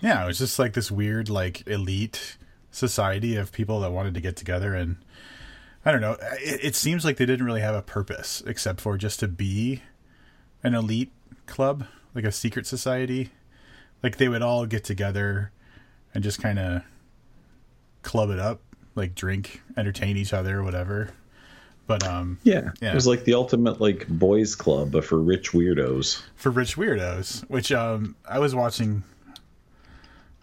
Yeah, 0.00 0.22
it 0.22 0.26
was 0.26 0.38
just 0.38 0.58
like 0.58 0.74
this 0.74 0.90
weird, 0.90 1.28
like 1.28 1.66
elite 1.66 2.36
society 2.70 3.36
of 3.36 3.52
people 3.52 3.80
that 3.80 3.90
wanted 3.90 4.14
to 4.14 4.20
get 4.20 4.36
together 4.36 4.74
and 4.74 4.96
I 5.84 5.92
don't 5.92 6.00
know. 6.00 6.16
It, 6.40 6.64
it 6.64 6.76
seems 6.76 7.04
like 7.04 7.16
they 7.16 7.26
didn't 7.26 7.46
really 7.46 7.60
have 7.60 7.74
a 7.74 7.82
purpose 7.82 8.42
except 8.46 8.80
for 8.80 8.96
just 8.98 9.20
to 9.20 9.28
be 9.28 9.82
an 10.62 10.74
elite 10.74 11.12
club, 11.46 11.86
like 12.14 12.24
a 12.24 12.32
secret 12.32 12.66
society. 12.66 13.30
Like 14.02 14.16
they 14.16 14.28
would 14.28 14.42
all 14.42 14.66
get 14.66 14.84
together 14.84 15.52
and 16.14 16.22
just 16.22 16.40
kind 16.40 16.58
of 16.58 16.82
club 18.02 18.30
it 18.30 18.38
up, 18.38 18.60
like 18.94 19.14
drink, 19.14 19.62
entertain 19.76 20.16
each 20.16 20.32
other, 20.32 20.62
whatever. 20.62 21.10
But 21.86 22.06
um, 22.06 22.38
yeah, 22.42 22.72
yeah, 22.80 22.92
it 22.92 22.94
was 22.94 23.06
like 23.06 23.24
the 23.24 23.34
ultimate 23.34 23.80
like 23.80 24.06
boys 24.08 24.54
club, 24.54 24.92
but 24.92 25.04
for 25.04 25.18
rich 25.18 25.52
weirdos. 25.52 26.22
For 26.36 26.50
rich 26.50 26.76
weirdos, 26.76 27.48
which 27.48 27.72
um, 27.72 28.14
I 28.28 28.38
was 28.38 28.54
watching 28.54 29.02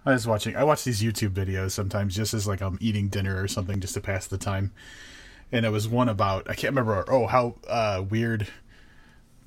I 0.06 0.14
was 0.14 0.28
watching. 0.28 0.56
I 0.56 0.64
watch 0.64 0.84
these 0.84 1.02
YouTube 1.02 1.32
videos 1.32 1.72
sometimes, 1.72 2.16
just 2.16 2.34
as 2.34 2.48
like 2.48 2.62
I'm 2.62 2.78
eating 2.80 3.08
dinner 3.08 3.42
or 3.42 3.48
something, 3.48 3.80
just 3.80 3.96
to 3.96 4.02
pass 4.02 4.28
the 4.28 4.38
time. 4.38 4.72
And 5.52 5.66
it 5.66 5.70
was 5.70 5.88
one 5.88 6.10
about 6.10 6.50
I 6.50 6.54
can't 6.54 6.76
remember. 6.76 7.04
Oh, 7.08 7.26
how 7.26 7.56
uh, 7.68 8.04
weird 8.08 8.48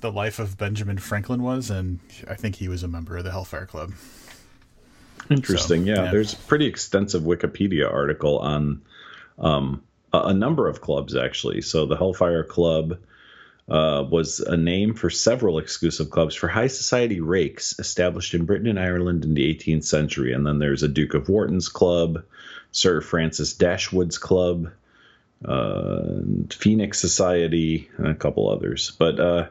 the 0.01 0.11
life 0.11 0.39
of 0.39 0.57
Benjamin 0.57 0.97
Franklin 0.97 1.43
was, 1.43 1.69
and 1.69 1.99
I 2.27 2.35
think 2.35 2.55
he 2.55 2.67
was 2.67 2.83
a 2.83 2.87
member 2.87 3.17
of 3.17 3.23
the 3.23 3.31
Hellfire 3.31 3.65
Club. 3.65 3.93
Interesting. 5.29 5.85
So, 5.85 5.91
yeah, 5.91 6.03
yeah, 6.05 6.11
there's 6.11 6.33
a 6.33 6.37
pretty 6.37 6.65
extensive 6.65 7.23
Wikipedia 7.23 7.91
article 7.91 8.39
on 8.39 8.81
um, 9.37 9.83
a, 10.13 10.19
a 10.27 10.33
number 10.33 10.67
of 10.67 10.81
clubs 10.81 11.15
actually. 11.15 11.61
So 11.61 11.85
the 11.85 11.97
Hellfire 11.97 12.43
Club 12.43 12.97
uh, 13.69 14.03
was 14.09 14.39
a 14.39 14.57
name 14.57 14.95
for 14.95 15.09
several 15.09 15.59
exclusive 15.59 16.09
clubs 16.09 16.33
for 16.33 16.47
high 16.47 16.67
society 16.67 17.19
rakes 17.19 17.77
established 17.77 18.33
in 18.33 18.45
Britain 18.45 18.67
and 18.67 18.79
Ireland 18.79 19.23
in 19.23 19.35
the 19.35 19.53
18th 19.53 19.83
century. 19.83 20.33
And 20.33 20.45
then 20.45 20.59
there's 20.59 20.83
a 20.83 20.87
Duke 20.87 21.13
of 21.13 21.29
Wharton's 21.29 21.69
Club, 21.69 22.23
Sir 22.71 23.01
Francis 23.01 23.53
Dashwood's 23.53 24.17
Club, 24.17 24.71
uh, 25.45 26.01
Phoenix 26.49 26.99
Society, 26.99 27.89
and 27.97 28.07
a 28.07 28.15
couple 28.15 28.49
others. 28.49 28.91
But 28.97 29.19
uh, 29.19 29.47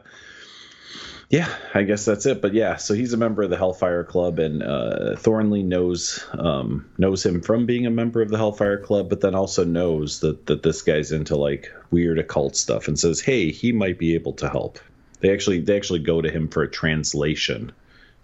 yeah, 1.29 1.47
I 1.75 1.83
guess 1.83 2.05
that's 2.05 2.25
it. 2.25 2.41
But 2.41 2.55
yeah, 2.55 2.77
so 2.77 2.95
he's 2.95 3.13
a 3.13 3.17
member 3.17 3.43
of 3.43 3.51
the 3.51 3.57
Hellfire 3.57 4.03
Club, 4.03 4.39
and 4.39 4.63
uh, 4.63 5.15
Thornley 5.15 5.61
knows 5.61 6.25
um, 6.31 6.89
knows 6.97 7.23
him 7.23 7.41
from 7.41 7.67
being 7.67 7.85
a 7.85 7.91
member 7.91 8.21
of 8.21 8.29
the 8.29 8.37
Hellfire 8.37 8.79
Club, 8.79 9.09
but 9.09 9.21
then 9.21 9.35
also 9.35 9.63
knows 9.63 10.21
that 10.21 10.47
that 10.47 10.63
this 10.63 10.81
guy's 10.81 11.11
into 11.11 11.35
like 11.35 11.71
weird 11.91 12.17
occult 12.17 12.55
stuff, 12.55 12.87
and 12.87 12.99
says, 12.99 13.21
"Hey, 13.21 13.51
he 13.51 13.71
might 13.71 13.99
be 13.99 14.15
able 14.15 14.33
to 14.33 14.49
help." 14.49 14.79
They 15.19 15.31
actually 15.31 15.59
they 15.59 15.75
actually 15.75 15.99
go 15.99 16.19
to 16.19 16.31
him 16.31 16.47
for 16.47 16.63
a 16.63 16.69
translation 16.69 17.71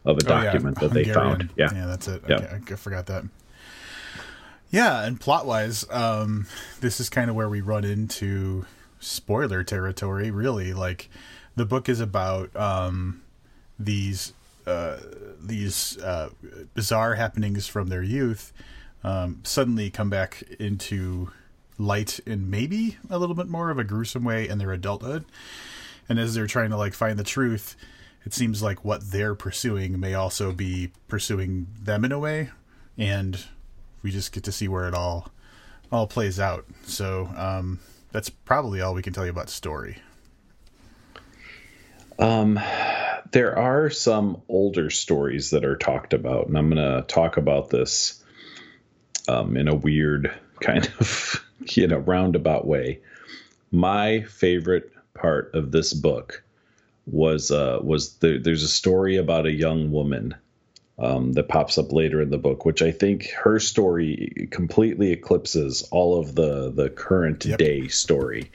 of 0.04 0.18
a 0.18 0.22
document 0.22 0.78
oh, 0.80 0.86
yeah. 0.86 0.88
that 0.88 0.94
they 0.96 1.04
found. 1.04 1.50
Yeah, 1.56 1.70
yeah, 1.76 1.86
that's 1.86 2.08
it. 2.08 2.24
Yeah. 2.28 2.36
Okay, 2.38 2.74
I 2.74 2.76
forgot 2.76 3.06
that. 3.06 3.24
Yeah, 4.72 5.04
and 5.04 5.20
plot 5.20 5.46
wise, 5.46 5.86
um, 5.92 6.48
this 6.82 7.00
is 7.00 7.10
kind 7.10 7.30
of 7.30 7.36
where 7.36 7.50
we 7.50 7.62
run 7.62 7.84
into 7.84 8.66
spoiler 9.00 9.64
territory. 9.64 10.32
Really, 10.32 10.74
like 10.74 11.08
the 11.56 11.66
book 11.66 11.90
is 11.90 12.00
about 12.00 12.56
um, 12.56 13.22
these 13.80 14.34
uh, 14.66 14.98
these 15.40 15.98
uh, 16.00 16.30
bizarre 16.74 17.16
happenings 17.16 17.68
from 17.68 17.88
their 17.88 18.02
youth 18.02 18.52
um, 19.04 19.42
suddenly 19.44 19.90
come 19.90 20.10
back 20.10 20.42
into 20.60 21.30
light 21.78 22.20
in 22.26 22.50
maybe 22.50 22.98
a 23.10 23.20
little 23.20 23.36
bit 23.36 23.48
more 23.48 23.70
of 23.70 23.78
a 23.78 23.84
gruesome 23.84 24.24
way 24.24 24.48
in 24.48 24.58
their 24.58 24.72
adulthood. 24.72 25.26
And 26.10 26.20
as 26.20 26.34
they're 26.34 26.48
trying 26.48 26.72
to 26.72 26.78
like 26.78 26.94
find 26.94 27.20
the 27.20 27.24
truth, 27.24 27.76
it 28.26 28.34
seems 28.34 28.64
like 28.64 28.84
what 28.84 29.12
they're 29.12 29.36
pursuing 29.36 30.00
may 30.00 30.16
also 30.16 30.52
be 30.52 30.92
pursuing 31.08 31.68
them 31.80 32.04
in 32.04 32.12
a 32.12 32.18
way, 32.18 32.50
and 32.98 33.44
we 34.02 34.10
just 34.10 34.32
get 34.32 34.44
to 34.46 34.52
see 34.52 34.68
where 34.68 34.88
it 34.88 34.96
all 34.96 35.32
all 35.92 36.08
plays 36.08 36.40
out. 36.40 36.66
So 36.86 37.30
um, 37.36 37.80
that's 38.12 38.30
probably 38.30 38.82
all 38.82 38.96
we 38.96 39.04
can 39.04 39.14
tell 39.14 39.26
you 39.26 39.32
about 39.32 39.50
story. 39.50 39.98
Um, 42.20 42.60
there 43.32 43.58
are 43.58 43.90
some 43.90 44.42
older 44.48 44.90
stories 44.90 45.50
that 45.50 45.66
are 45.66 45.76
talked 45.76 46.14
about, 46.14 46.48
and 46.48 46.58
I'm 46.58 46.70
going 46.70 47.02
to 47.02 47.06
talk 47.08 47.38
about 47.38 47.70
this 47.70 48.24
um, 49.28 49.58
in 49.58 49.68
a 49.68 49.76
weird 49.76 50.32
kind 50.62 50.86
of, 51.00 51.44
you 51.72 51.88
know, 51.88 51.98
roundabout 51.98 52.66
way. 52.66 53.02
My 53.72 54.22
favorite 54.22 54.92
part 55.14 55.54
of 55.54 55.72
this 55.72 55.94
book 55.94 56.44
was 57.06 57.52
uh, 57.52 57.80
was 57.82 58.16
the, 58.16 58.38
there's 58.38 58.64
a 58.64 58.70
story 58.70 59.18
about 59.18 59.46
a 59.46 59.52
young 59.52 59.92
woman 59.92 60.36
um, 60.98 61.34
that 61.34 61.50
pops 61.50 61.78
up 61.78 61.92
later 61.92 62.22
in 62.22 62.30
the 62.30 62.38
book, 62.38 62.66
which 62.66 62.82
I 62.82 62.92
think 62.92 63.30
her 63.32 63.60
story 63.60 64.48
completely 64.52 65.12
eclipses 65.12 65.88
all 65.92 66.20
of 66.20 66.36
the 66.36 66.72
the 66.72 66.90
current 66.90 67.46
yep. 67.46 67.60
day 67.60 67.88
story 67.90 68.50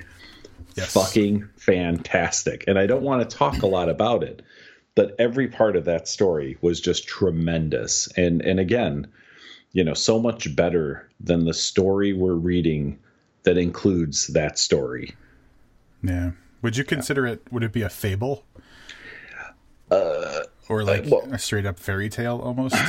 yes. 0.76 0.92
fucking 0.92 1.48
fantastic. 1.56 2.64
And 2.66 2.78
I 2.78 2.86
don't 2.86 3.02
want 3.02 3.28
to 3.28 3.36
talk 3.36 3.62
a 3.62 3.66
lot 3.66 3.88
about 3.88 4.22
it, 4.22 4.42
but 4.94 5.14
every 5.18 5.48
part 5.48 5.76
of 5.76 5.84
that 5.84 6.08
story 6.08 6.58
was 6.60 6.80
just 6.80 7.06
tremendous. 7.06 8.08
And 8.16 8.42
and 8.42 8.60
again, 8.60 9.06
you 9.72 9.84
know, 9.84 9.94
so 9.94 10.20
much 10.20 10.54
better 10.54 11.08
than 11.20 11.44
the 11.44 11.54
story 11.54 12.12
we're 12.12 12.34
reading 12.34 12.98
that 13.44 13.56
includes 13.56 14.28
that 14.28 14.58
story. 14.58 15.14
Yeah. 16.02 16.32
Would 16.62 16.76
you 16.76 16.84
consider 16.84 17.26
yeah. 17.26 17.34
it 17.34 17.42
would 17.50 17.62
it 17.62 17.72
be 17.72 17.82
a 17.82 17.88
fable? 17.88 18.44
Uh 19.90 20.42
or 20.70 20.84
like 20.84 21.04
well, 21.06 21.28
a 21.32 21.38
straight 21.38 21.66
up 21.66 21.78
fairy 21.78 22.08
tale 22.08 22.40
almost? 22.42 22.76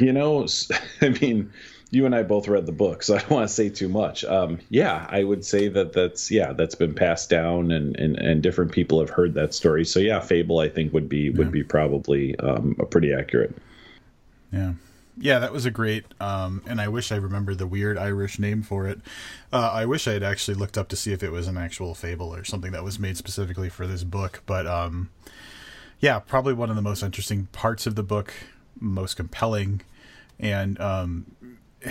You 0.00 0.10
know, 0.10 0.46
I 1.02 1.10
mean, 1.10 1.52
you 1.90 2.06
and 2.06 2.14
I 2.14 2.22
both 2.22 2.48
read 2.48 2.64
the 2.64 2.72
book, 2.72 3.02
so 3.02 3.14
I 3.14 3.18
don't 3.18 3.30
want 3.30 3.48
to 3.48 3.54
say 3.54 3.68
too 3.68 3.88
much. 3.88 4.24
Um, 4.24 4.58
yeah, 4.70 5.06
I 5.08 5.22
would 5.22 5.44
say 5.44 5.68
that 5.68 5.92
that's 5.92 6.30
yeah 6.30 6.54
that's 6.54 6.74
been 6.74 6.94
passed 6.94 7.28
down, 7.28 7.70
and, 7.70 7.94
and 7.96 8.16
and 8.16 8.42
different 8.42 8.72
people 8.72 9.00
have 9.00 9.10
heard 9.10 9.34
that 9.34 9.52
story. 9.52 9.84
So 9.84 10.00
yeah, 10.00 10.20
fable 10.20 10.60
I 10.60 10.70
think 10.70 10.94
would 10.94 11.10
be 11.10 11.28
would 11.28 11.52
be 11.52 11.62
probably 11.62 12.34
um, 12.38 12.74
a 12.80 12.86
pretty 12.86 13.12
accurate. 13.12 13.54
Yeah. 14.50 14.72
Yeah, 15.18 15.40
that 15.40 15.52
was 15.52 15.66
a 15.66 15.70
great, 15.70 16.06
um, 16.20 16.62
and 16.66 16.80
I 16.80 16.88
wish 16.88 17.12
I 17.12 17.16
remembered 17.16 17.58
the 17.58 17.66
weird 17.66 17.98
Irish 17.98 18.38
name 18.38 18.62
for 18.62 18.88
it. 18.88 18.98
Uh, 19.52 19.70
I 19.70 19.84
wish 19.84 20.08
I 20.08 20.12
had 20.14 20.22
actually 20.22 20.54
looked 20.54 20.78
up 20.78 20.88
to 20.88 20.96
see 20.96 21.12
if 21.12 21.22
it 21.22 21.30
was 21.30 21.48
an 21.48 21.58
actual 21.58 21.94
fable 21.94 22.34
or 22.34 22.44
something 22.44 22.72
that 22.72 22.82
was 22.82 22.98
made 22.98 23.18
specifically 23.18 23.68
for 23.68 23.86
this 23.86 24.04
book. 24.04 24.42
But 24.46 24.66
um, 24.66 25.10
yeah, 26.02 26.18
probably 26.18 26.52
one 26.52 26.68
of 26.68 26.76
the 26.76 26.82
most 26.82 27.02
interesting 27.02 27.46
parts 27.52 27.86
of 27.86 27.94
the 27.94 28.02
book, 28.02 28.34
most 28.78 29.14
compelling, 29.14 29.82
and 30.38 30.78
um, 30.80 31.26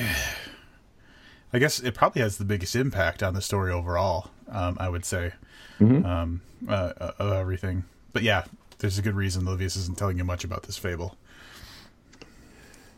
I 1.54 1.60
guess 1.60 1.80
it 1.80 1.96
probably 1.96 2.22
has 2.22 2.38
the 2.38 2.44
biggest 2.44 2.76
impact 2.76 3.24
on 3.24 3.34
the 3.34 3.42
story 3.42 3.72
overall. 3.72 4.30
Um, 4.50 4.76
I 4.82 4.90
would 4.90 5.06
say 5.06 5.32
mm-hmm. 5.80 6.06
um, 6.06 6.42
uh, 6.68 6.92
uh, 7.00 7.12
of 7.20 7.32
everything. 7.32 7.86
But 8.12 8.24
yeah, 8.24 8.44
there's 8.80 8.98
a 8.98 9.02
good 9.02 9.16
reason 9.16 9.46
Livius 9.46 9.78
isn't 9.78 9.98
telling 9.98 10.18
you 10.18 10.26
much 10.26 10.44
about 10.44 10.64
this 10.64 10.78
fable. 10.78 11.16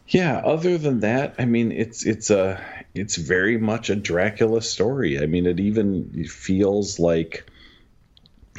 Yeah. 0.08 0.42
Other 0.44 0.80
than 0.80 1.02
that, 1.02 1.36
I 1.38 1.46
mean, 1.46 1.72
it's 1.72 2.08
it's 2.08 2.32
a 2.32 2.60
it's 2.96 3.18
very 3.18 3.60
much 3.60 3.92
a 3.92 3.96
Dracula 3.96 4.64
story. 4.64 5.20
I 5.20 5.28
mean, 5.28 5.46
it 5.46 5.60
even 5.60 6.26
feels 6.26 6.98
like 6.98 7.46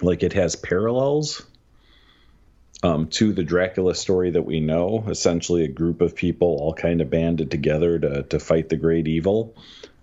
like 0.03 0.23
it 0.23 0.35
has 0.35 0.55
parallels 0.55 1.45
um, 2.85 3.09
to 3.09 3.33
the 3.33 3.43
Dracula 3.43 3.95
story 3.95 4.31
that 4.33 4.45
we 4.45 4.61
know. 4.61 5.07
Essentially, 5.09 5.65
a 5.65 5.69
group 5.69 6.03
of 6.03 6.15
people 6.15 6.59
all 6.61 6.75
kind 6.75 7.01
of 7.01 7.09
banded 7.09 7.51
together 7.51 7.99
to 7.99 8.23
to 8.25 8.39
fight 8.39 8.69
the 8.69 8.77
great 8.77 9.09
evil. 9.09 9.57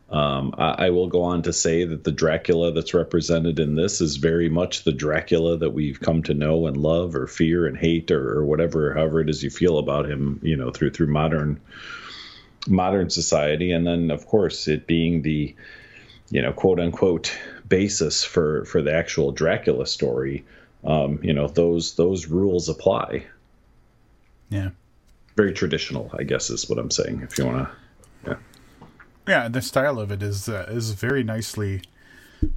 Um, 0.10 0.56
I, 0.58 0.88
I, 0.88 0.90
will 0.90 1.08
go 1.08 1.22
on 1.22 1.44
to 1.44 1.54
say 1.54 1.86
that 1.86 2.04
the 2.04 2.12
Dracula 2.12 2.74
that's 2.74 2.94
represented 2.94 3.60
in 3.60 3.76
this 3.76 4.02
is 4.02 4.18
very 4.18 4.50
much 4.50 4.84
the 4.84 4.92
Dracula 4.92 5.58
that 5.60 5.70
we've 5.70 6.02
come 6.02 6.24
to 6.24 6.34
know 6.34 6.68
and 6.68 6.76
love, 6.76 7.16
or 7.16 7.28
fear 7.28 7.66
and 7.66 7.78
hate, 7.78 8.12
or, 8.12 8.40
or 8.40 8.44
whatever, 8.44 8.94
however 8.94 9.22
it 9.22 9.30
is 9.30 9.42
you 9.42 9.50
feel 9.50 9.78
about 9.78 10.10
him. 10.10 10.40
You 10.42 10.58
know, 10.58 10.72
through 10.72 10.92
through 10.92 11.14
modern 11.14 11.62
modern 12.68 13.12
society, 13.12 13.72
and 13.72 13.86
then 13.86 14.10
of 14.10 14.26
course 14.26 14.68
it 14.68 14.88
being 14.88 15.22
the 15.22 15.56
you 16.32 16.42
know 16.42 16.52
quote 16.52 16.80
unquote 16.80 17.38
basis 17.68 18.24
for 18.24 18.66
for 18.66 18.82
the 18.82 18.94
actual 18.94 19.32
Dracula 19.32 19.86
story 19.86 20.46
um, 20.84 21.20
you 21.24 21.34
know 21.34 21.48
those 21.48 21.96
those 21.96 22.28
rules 22.28 22.70
apply. 22.70 23.26
Yeah, 24.50 24.70
very 25.36 25.54
traditional, 25.54 26.12
I 26.18 26.24
guess 26.24 26.50
is 26.50 26.70
what 26.70 26.80
I'm 26.80 26.92
saying. 26.92 27.22
If 27.22 27.38
you 27.38 27.46
want 27.46 27.68
to, 27.68 28.30
yeah, 28.30 28.38
Yeah, 29.28 29.48
the 29.48 29.62
style 29.62 30.00
of 30.00 30.12
it 30.12 30.22
is 30.22 30.50
uh, 30.50 30.66
is 30.70 30.92
very 30.92 31.24
nicely 31.24 31.82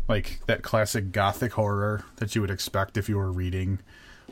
like 0.08 0.40
that 0.46 0.62
classic 0.62 1.12
gothic 1.12 1.52
horror 1.52 2.04
that 2.16 2.34
you 2.34 2.40
would 2.40 2.50
expect 2.50 2.96
if 2.96 3.08
you 3.08 3.16
were 3.16 3.30
reading 3.30 3.78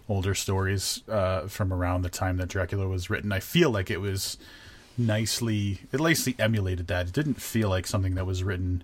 older 0.09 0.35
stories 0.35 1.03
uh, 1.09 1.47
from 1.47 1.73
around 1.73 2.03
the 2.03 2.09
time 2.09 2.37
that 2.39 2.49
Dracula 2.49 2.89
was 2.89 3.11
written. 3.11 3.33
I 3.33 3.41
feel 3.41 3.71
like 3.71 3.91
it 3.91 4.01
was 4.01 4.39
nicely, 4.99 5.81
it 5.93 6.01
nicely 6.01 6.35
emulated 6.39 6.87
that. 6.89 7.09
It 7.09 7.13
didn't 7.13 7.41
feel 7.41 7.69
like 7.69 7.87
something 7.87 8.15
that 8.15 8.27
was 8.27 8.43
written 8.43 8.83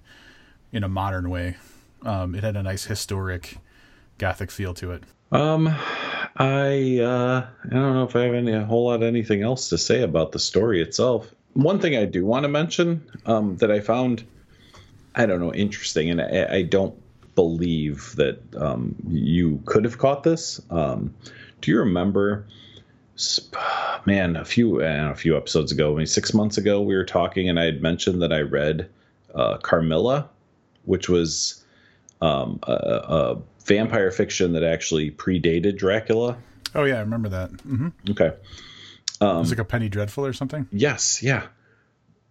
in 0.73 0.85
a 0.85 0.89
modern 0.89 1.31
way. 1.31 1.57
Um, 2.03 2.35
it 2.35 2.45
had 2.45 2.57
a 2.57 2.63
nice 2.63 2.85
historic 2.85 3.59
gothic 4.19 4.51
feel 4.51 4.75
to 4.75 4.93
it. 4.93 5.03
Um, 5.31 5.69
I 6.37 6.99
uh, 7.01 7.47
I 7.65 7.69
don't 7.69 7.95
know 7.95 8.05
if 8.05 8.17
I 8.17 8.23
have 8.23 8.35
any 8.35 8.53
a 8.53 8.65
whole 8.65 8.87
lot 8.87 9.03
anything 9.03 9.43
else 9.43 9.71
to 9.71 9.79
say 9.79 10.03
about 10.03 10.33
the 10.33 10.39
story 10.39 10.83
itself. 10.83 11.33
One 11.55 11.81
thing 11.81 11.97
I 11.97 12.05
do 12.05 12.25
want 12.25 12.45
to 12.45 12.49
mention 12.49 13.05
um, 13.27 13.57
that 13.57 13.71
I 13.71 13.81
found, 13.81 14.25
I 15.15 15.27
don't 15.27 15.41
know, 15.41 15.53
interesting, 15.53 16.11
and 16.11 16.21
I, 16.21 16.57
I 16.57 16.63
don't 16.63 16.95
believe 17.35 18.15
that 18.17 18.41
um, 18.57 18.95
you 19.09 19.63
could 19.67 19.85
have 19.85 19.99
caught 19.99 20.23
this. 20.23 20.61
Um, 20.71 21.15
do 21.61 21.71
you 21.71 21.79
remember? 21.81 22.47
Man, 24.07 24.37
a 24.37 24.45
few 24.45 24.81
know, 24.81 25.11
a 25.11 25.15
few 25.17 25.37
episodes 25.37 25.73
ago, 25.73 25.93
maybe 25.95 26.07
six 26.07 26.33
months 26.33 26.57
ago, 26.57 26.81
we 26.81 26.95
were 26.95 27.05
talking, 27.05 27.49
and 27.49 27.59
I 27.59 27.65
had 27.65 27.83
mentioned 27.83 28.23
that 28.23 28.33
I 28.33 28.41
read 28.41 28.89
uh, 29.35 29.59
Carmilla, 29.59 30.29
which 30.85 31.09
was 31.09 31.65
um, 32.21 32.61
a, 32.63 32.73
a, 32.73 33.43
vampire 33.69 34.11
fiction 34.11 34.55
that 34.55 34.65
actually 34.65 35.11
predated 35.11 35.77
Dracula. 35.77 36.39
Oh 36.75 36.85
yeah, 36.85 36.97
I 36.97 37.01
remember 37.01 37.29
that. 37.29 37.53
Mm-hmm. 37.53 37.89
Okay, 38.11 38.33
um, 39.21 39.37
it 39.37 39.41
was 39.41 39.51
like 39.51 39.59
a 39.59 39.65
Penny 39.65 39.89
Dreadful 39.89 40.27
or 40.27 40.33
something. 40.33 40.67
Yes, 40.73 41.23
yeah. 41.23 41.47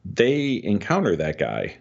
They 0.04 0.62
encounter 0.64 1.16
that 1.18 1.38
guy 1.38 1.78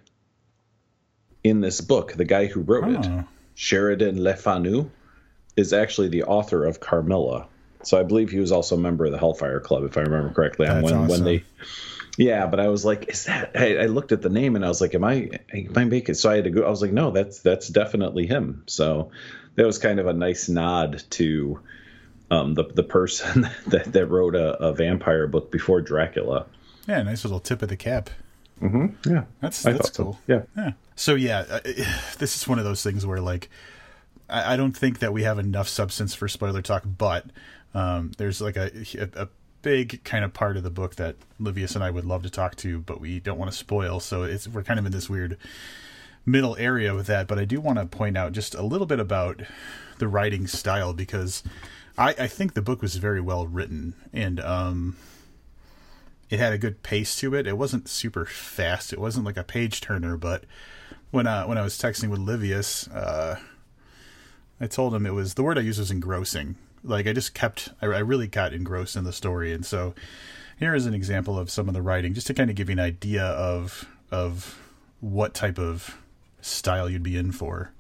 in 1.43 1.61
this 1.61 1.81
book. 1.81 2.13
The 2.13 2.25
guy 2.25 2.47
who 2.47 2.61
wrote 2.61 2.85
oh. 2.85 3.01
it, 3.01 3.25
Sheridan 3.55 4.23
Le 4.23 4.35
Fanu, 4.35 4.91
is 5.57 5.73
actually 5.73 6.09
the 6.09 6.25
author 6.25 6.65
of 6.65 6.81
Carmilla. 6.81 7.49
So 7.83 7.99
I 7.99 8.03
believe 8.03 8.31
he 8.31 8.41
was 8.41 8.53
also 8.53 8.75
a 8.75 8.79
member 8.79 9.05
of 9.05 9.13
the 9.13 9.19
Hellfire 9.19 9.61
Club, 9.61 9.85
if 9.85 9.97
I 9.97 10.01
remember 10.01 10.33
correctly. 10.33 10.67
That's 10.67 10.83
when 10.83 10.95
awesome. 10.95 11.09
when 11.09 11.25
they 11.25 11.45
yeah, 12.17 12.47
but 12.47 12.61
I 12.61 12.69
was 12.69 12.85
like, 12.85 13.11
is 13.11 13.25
that? 13.25 13.53
I, 13.55 13.77
I, 13.77 13.87
looked 13.87 14.11
at 14.11 14.23
the 14.23 14.31
name 14.31 14.57
and 14.57 14.65
I 14.65 14.69
was 14.69 14.81
like, 14.81 14.95
am 14.95 15.05
I? 15.05 15.29
Am 15.53 15.73
I 15.77 15.85
making? 15.85 16.15
So 16.15 16.31
I 16.31 16.37
had 16.37 16.45
to 16.45 16.51
go. 16.51 16.63
I 16.65 16.71
was 16.71 16.81
like, 16.81 16.93
no, 16.93 17.11
that's 17.11 17.41
that's 17.41 17.69
definitely 17.69 18.27
him. 18.27 18.65
So 18.67 19.11
that 19.57 19.67
was 19.67 19.79
kind 19.79 19.99
of 19.99 20.07
a 20.07 20.13
nice 20.13 20.49
nod 20.49 21.03
to 21.11 21.61
um, 22.31 22.55
the 22.55 22.65
the 22.65 22.83
person 22.83 23.49
that 23.67 23.93
that 23.93 24.07
wrote 24.07 24.35
a, 24.35 24.57
a, 24.63 24.73
vampire 24.73 25.27
book 25.27 25.51
before 25.51 25.81
Dracula. 25.81 26.47
Yeah, 26.87 27.03
nice 27.03 27.25
little 27.25 27.41
tip 27.41 27.63
of 27.63 27.69
the 27.69 27.77
cap. 27.77 28.11
Mm-hmm. 28.61 29.11
Yeah, 29.11 29.25
that's 29.41 29.63
that's 29.63 29.91
cool. 29.91 30.15
So. 30.15 30.19
Yeah, 30.27 30.43
yeah. 30.57 30.73
So 30.95 31.15
yeah, 31.15 31.45
uh, 31.49 31.61
this 32.19 32.37
is 32.37 32.49
one 32.49 32.59
of 32.59 32.65
those 32.65 32.83
things 32.83 33.05
where 33.05 33.21
like 33.21 33.51
I, 34.29 34.55
I, 34.55 34.57
don't 34.57 34.77
think 34.77 35.01
that 35.01 35.13
we 35.13 35.23
have 35.25 35.39
enough 35.39 35.69
substance 35.69 36.15
for 36.15 36.29
spoiler 36.29 36.63
talk, 36.63 36.85
but 36.87 37.27
um, 37.75 38.13
there's 38.19 38.41
like 38.41 38.57
a, 38.57 38.71
a, 38.99 39.23
a 39.23 39.29
big 39.63 40.03
kind 40.05 40.25
of 40.25 40.33
part 40.33 40.57
of 40.57 40.63
the 40.63 40.71
book 40.71 40.97
that 40.97 41.17
Livius 41.41 41.75
and 41.75 41.85
I 41.85 41.91
would 41.91 42.05
love 42.05 42.23
to 42.23 42.31
talk 42.31 42.57
to, 42.57 42.81
but 42.81 43.01
we 43.01 43.21
don't 43.21 43.39
want 43.39 43.51
to 43.51 43.57
spoil. 43.57 44.01
So 44.01 44.23
it's 44.23 44.49
we're 44.49 44.63
kind 44.63 44.79
of 44.79 44.87
in 44.87 44.93
this 44.93 45.11
weird 45.11 45.39
middle 46.27 46.57
area 46.57 46.95
with 46.95 47.07
that. 47.07 47.27
But 47.27 47.39
I 47.39 47.45
do 47.45 47.61
want 47.61 47.79
to 47.79 47.87
point 47.87 48.17
out 48.17 48.33
just 48.33 48.55
a 48.55 48.63
little 48.63 48.87
bit 48.87 49.01
about 49.01 49.43
the 49.99 50.09
writing 50.09 50.47
style 50.47 50.93
because 50.93 51.43
I, 51.97 52.11
I 52.19 52.27
think 52.27 52.53
the 52.53 52.63
book 52.63 52.83
was 52.83 52.97
very 52.97 53.21
well 53.21 53.47
written 53.47 53.95
and 54.13 54.41
um, 54.41 54.97
it 56.29 56.39
had 56.39 56.53
a 56.53 56.59
good 56.59 56.83
pace 56.83 57.17
to 57.21 57.35
it. 57.35 57.47
It 57.47 57.57
wasn't 57.57 57.89
super 57.89 58.27
fast. 58.27 58.93
It 58.93 59.01
wasn't 59.01 59.25
like 59.25 59.39
a 59.39 59.45
page 59.45 59.81
turner, 59.81 60.17
but 60.17 60.45
when 61.11 61.27
uh, 61.27 61.45
when 61.45 61.57
I 61.57 61.63
was 61.63 61.79
texting 61.79 62.11
with 62.11 62.21
Livius, 62.21 62.89
uh, 62.89 63.39
I 64.61 64.67
told 64.67 64.95
him 64.95 65.07
it 65.07 65.15
was 65.15 65.35
the 65.35 65.43
word 65.43 65.57
I 65.57 65.63
used 65.63 65.79
was 65.79 65.91
engrossing 65.91 66.57
like 66.87 67.07
I 67.07 67.13
just 67.13 67.35
kept 67.35 67.71
I, 67.83 67.87
I 67.87 67.99
really 67.99 68.27
got 68.27 68.53
engrossed 68.53 68.97
in 68.97 69.05
the 69.05 69.13
story, 69.13 69.53
and 69.53 69.65
so 69.65 69.95
here 70.59 70.75
is 70.75 70.87
an 70.87 70.95
example 70.95 71.39
of 71.39 71.51
some 71.51 71.69
of 71.69 71.75
the 71.75 71.83
writing, 71.83 72.15
just 72.15 72.27
to 72.29 72.35
kind 72.35 72.49
of 72.49 72.57
give 72.57 72.69
you 72.69 72.75
an 72.75 72.81
idea 72.81 73.25
of 73.25 73.87
of 74.11 74.59
what 75.01 75.35
type 75.35 75.59
of 75.59 75.99
style 76.47 76.89
you'd 76.89 77.03
be 77.03 77.17
in 77.17 77.33
for. 77.33 77.73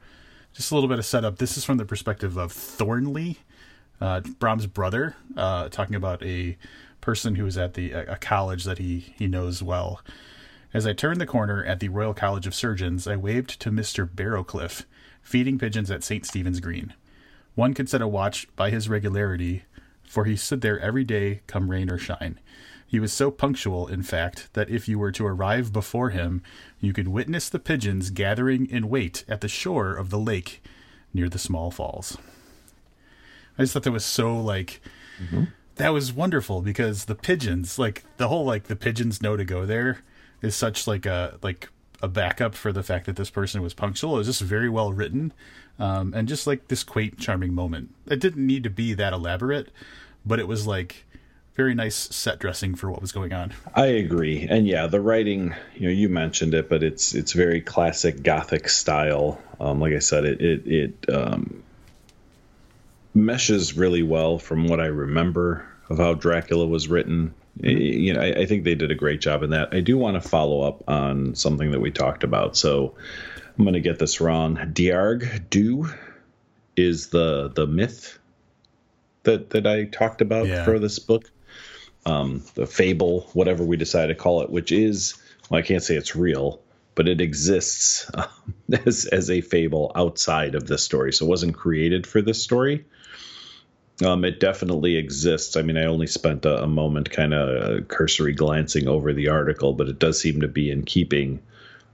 Just 0.52 0.70
a 0.70 0.74
little 0.74 0.88
bit 0.88 0.98
of 0.98 1.06
setup. 1.06 1.38
This 1.38 1.56
is 1.56 1.64
from 1.64 1.76
the 1.76 1.84
perspective 1.84 2.36
of 2.36 2.50
Thornley, 2.50 3.38
uh, 4.00 4.20
Brom's 4.20 4.66
brother, 4.66 5.14
uh, 5.36 5.68
talking 5.68 5.94
about 5.94 6.22
a 6.22 6.56
person 7.00 7.36
who 7.36 7.46
is 7.46 7.56
at 7.56 7.74
the 7.74 7.92
a 7.92 8.16
college 8.16 8.64
that 8.64 8.78
he 8.78 9.14
he 9.16 9.26
knows 9.26 9.62
well. 9.62 10.00
As 10.74 10.86
I 10.86 10.92
turned 10.92 11.20
the 11.20 11.26
corner 11.26 11.64
at 11.64 11.80
the 11.80 11.88
Royal 11.88 12.14
College 12.14 12.46
of 12.46 12.54
Surgeons, 12.54 13.06
I 13.06 13.16
waved 13.16 13.60
to 13.60 13.70
Mister 13.70 14.06
Barrowcliff, 14.06 14.84
feeding 15.22 15.58
pigeons 15.58 15.90
at 15.90 16.02
St. 16.02 16.26
Stephen's 16.26 16.60
Green. 16.60 16.94
One 17.54 17.74
could 17.74 17.88
set 17.88 18.02
a 18.02 18.08
watch 18.08 18.48
by 18.56 18.70
his 18.70 18.88
regularity, 18.88 19.64
for 20.04 20.24
he 20.24 20.36
stood 20.36 20.60
there 20.60 20.80
every 20.80 21.04
day, 21.04 21.40
come 21.46 21.70
rain 21.70 21.90
or 21.90 21.98
shine. 21.98 22.38
He 22.86 23.00
was 23.00 23.12
so 23.12 23.30
punctual, 23.30 23.88
in 23.88 24.02
fact, 24.02 24.48
that 24.52 24.70
if 24.70 24.88
you 24.88 24.98
were 24.98 25.12
to 25.12 25.26
arrive 25.26 25.72
before 25.72 26.10
him, 26.10 26.42
you 26.80 26.92
could 26.92 27.08
witness 27.08 27.48
the 27.48 27.58
pigeons 27.58 28.10
gathering 28.10 28.68
in 28.68 28.88
wait 28.88 29.24
at 29.28 29.40
the 29.40 29.48
shore 29.48 29.94
of 29.94 30.10
the 30.10 30.18
lake 30.18 30.62
near 31.12 31.28
the 31.28 31.38
small 31.38 31.70
falls. 31.70 32.18
I 33.58 33.62
just 33.62 33.72
thought 33.72 33.84
that 33.84 33.92
was 33.92 34.04
so 34.04 34.38
like 34.38 34.80
mm-hmm. 35.22 35.44
that 35.76 35.90
was 35.90 36.12
wonderful 36.12 36.60
because 36.60 37.06
the 37.06 37.14
pigeons, 37.14 37.78
like 37.78 38.04
the 38.18 38.28
whole 38.28 38.44
like 38.44 38.64
the 38.64 38.76
pigeons 38.76 39.22
know 39.22 39.36
to 39.36 39.44
go 39.44 39.64
there 39.64 40.02
is 40.42 40.54
such 40.54 40.86
like 40.86 41.06
a 41.06 41.38
like 41.42 41.70
a 42.02 42.08
backup 42.08 42.54
for 42.54 42.72
the 42.72 42.82
fact 42.82 43.06
that 43.06 43.16
this 43.16 43.30
person 43.30 43.62
was 43.62 43.72
punctual. 43.72 44.14
It 44.14 44.18
was 44.18 44.26
just 44.26 44.42
very 44.42 44.68
well 44.68 44.92
written, 44.92 45.32
um, 45.78 46.12
and 46.14 46.28
just 46.28 46.46
like 46.46 46.68
this 46.68 46.84
quaint, 46.84 47.18
charming 47.18 47.54
moment. 47.54 47.94
It 48.06 48.20
didn't 48.20 48.46
need 48.46 48.62
to 48.64 48.70
be 48.70 48.92
that 48.94 49.14
elaborate, 49.14 49.70
but 50.24 50.38
it 50.38 50.46
was 50.46 50.66
like 50.66 51.05
very 51.56 51.74
nice 51.74 51.96
set 51.96 52.38
dressing 52.38 52.74
for 52.74 52.90
what 52.90 53.00
was 53.00 53.12
going 53.12 53.32
on. 53.32 53.52
I 53.74 53.86
agree, 53.86 54.46
and 54.48 54.66
yeah, 54.66 54.86
the 54.86 55.00
writing. 55.00 55.54
You 55.74 55.88
know, 55.88 55.92
you 55.92 56.08
mentioned 56.08 56.54
it, 56.54 56.68
but 56.68 56.82
it's 56.82 57.14
it's 57.14 57.32
very 57.32 57.60
classic 57.62 58.22
Gothic 58.22 58.68
style. 58.68 59.40
Um, 59.58 59.80
like 59.80 59.94
I 59.94 60.00
said, 60.00 60.24
it 60.26 60.40
it, 60.40 60.66
it 60.66 61.14
um, 61.14 61.62
meshes 63.14 63.76
really 63.76 64.02
well 64.02 64.38
from 64.38 64.68
what 64.68 64.80
I 64.80 64.86
remember 64.86 65.66
of 65.88 65.98
how 65.98 66.14
Dracula 66.14 66.66
was 66.66 66.88
written. 66.88 67.34
Mm-hmm. 67.58 67.78
You 67.78 68.12
know, 68.12 68.20
I, 68.20 68.40
I, 68.40 68.46
think 68.46 68.64
they 68.64 68.74
did 68.74 68.90
a 68.90 68.94
great 68.94 69.22
job 69.22 69.42
in 69.42 69.50
that. 69.50 69.72
I 69.72 69.80
do 69.80 69.96
want 69.96 70.22
to 70.22 70.28
follow 70.28 70.60
up 70.60 70.84
on 70.88 71.34
something 71.34 71.70
that 71.70 71.80
we 71.80 71.90
talked 71.90 72.22
about. 72.22 72.54
So, 72.54 72.94
I'm 73.56 73.64
going 73.64 73.72
to 73.74 73.80
get 73.80 73.98
this 73.98 74.20
wrong. 74.20 74.56
Dearg 74.56 75.48
Due 75.48 75.88
is 76.76 77.08
the 77.08 77.48
the 77.48 77.66
myth 77.66 78.18
that 79.22 79.50
that 79.50 79.66
I 79.66 79.84
talked 79.84 80.20
about 80.20 80.46
yeah. 80.46 80.64
for 80.64 80.78
this 80.78 80.98
book. 80.98 81.30
Um, 82.06 82.44
the 82.54 82.66
fable, 82.66 83.28
whatever 83.32 83.64
we 83.64 83.76
decide 83.76 84.06
to 84.06 84.14
call 84.14 84.42
it, 84.42 84.48
which 84.48 84.70
is 84.72 85.14
well, 85.50 85.58
I 85.58 85.62
can't 85.62 85.82
say 85.82 85.96
it's 85.96 86.16
real, 86.16 86.60
but 86.94 87.08
it 87.08 87.20
exists 87.20 88.10
um, 88.14 88.26
as 88.86 89.04
as 89.06 89.30
a 89.30 89.40
fable 89.40 89.92
outside 89.94 90.54
of 90.54 90.66
this 90.66 90.82
story. 90.82 91.12
So 91.12 91.26
it 91.26 91.28
wasn't 91.28 91.56
created 91.56 92.06
for 92.06 92.22
this 92.22 92.42
story. 92.42 92.84
Um, 94.04 94.24
it 94.24 94.40
definitely 94.40 94.96
exists. 94.96 95.56
I 95.56 95.62
mean, 95.62 95.78
I 95.78 95.86
only 95.86 96.06
spent 96.06 96.44
a, 96.44 96.64
a 96.64 96.66
moment 96.66 97.10
kind 97.10 97.32
of 97.32 97.88
cursory 97.88 98.34
glancing 98.34 98.88
over 98.88 99.12
the 99.12 99.28
article, 99.28 99.72
but 99.72 99.88
it 99.88 99.98
does 99.98 100.20
seem 100.20 100.42
to 100.42 100.48
be 100.48 100.70
in 100.70 100.84
keeping 100.84 101.40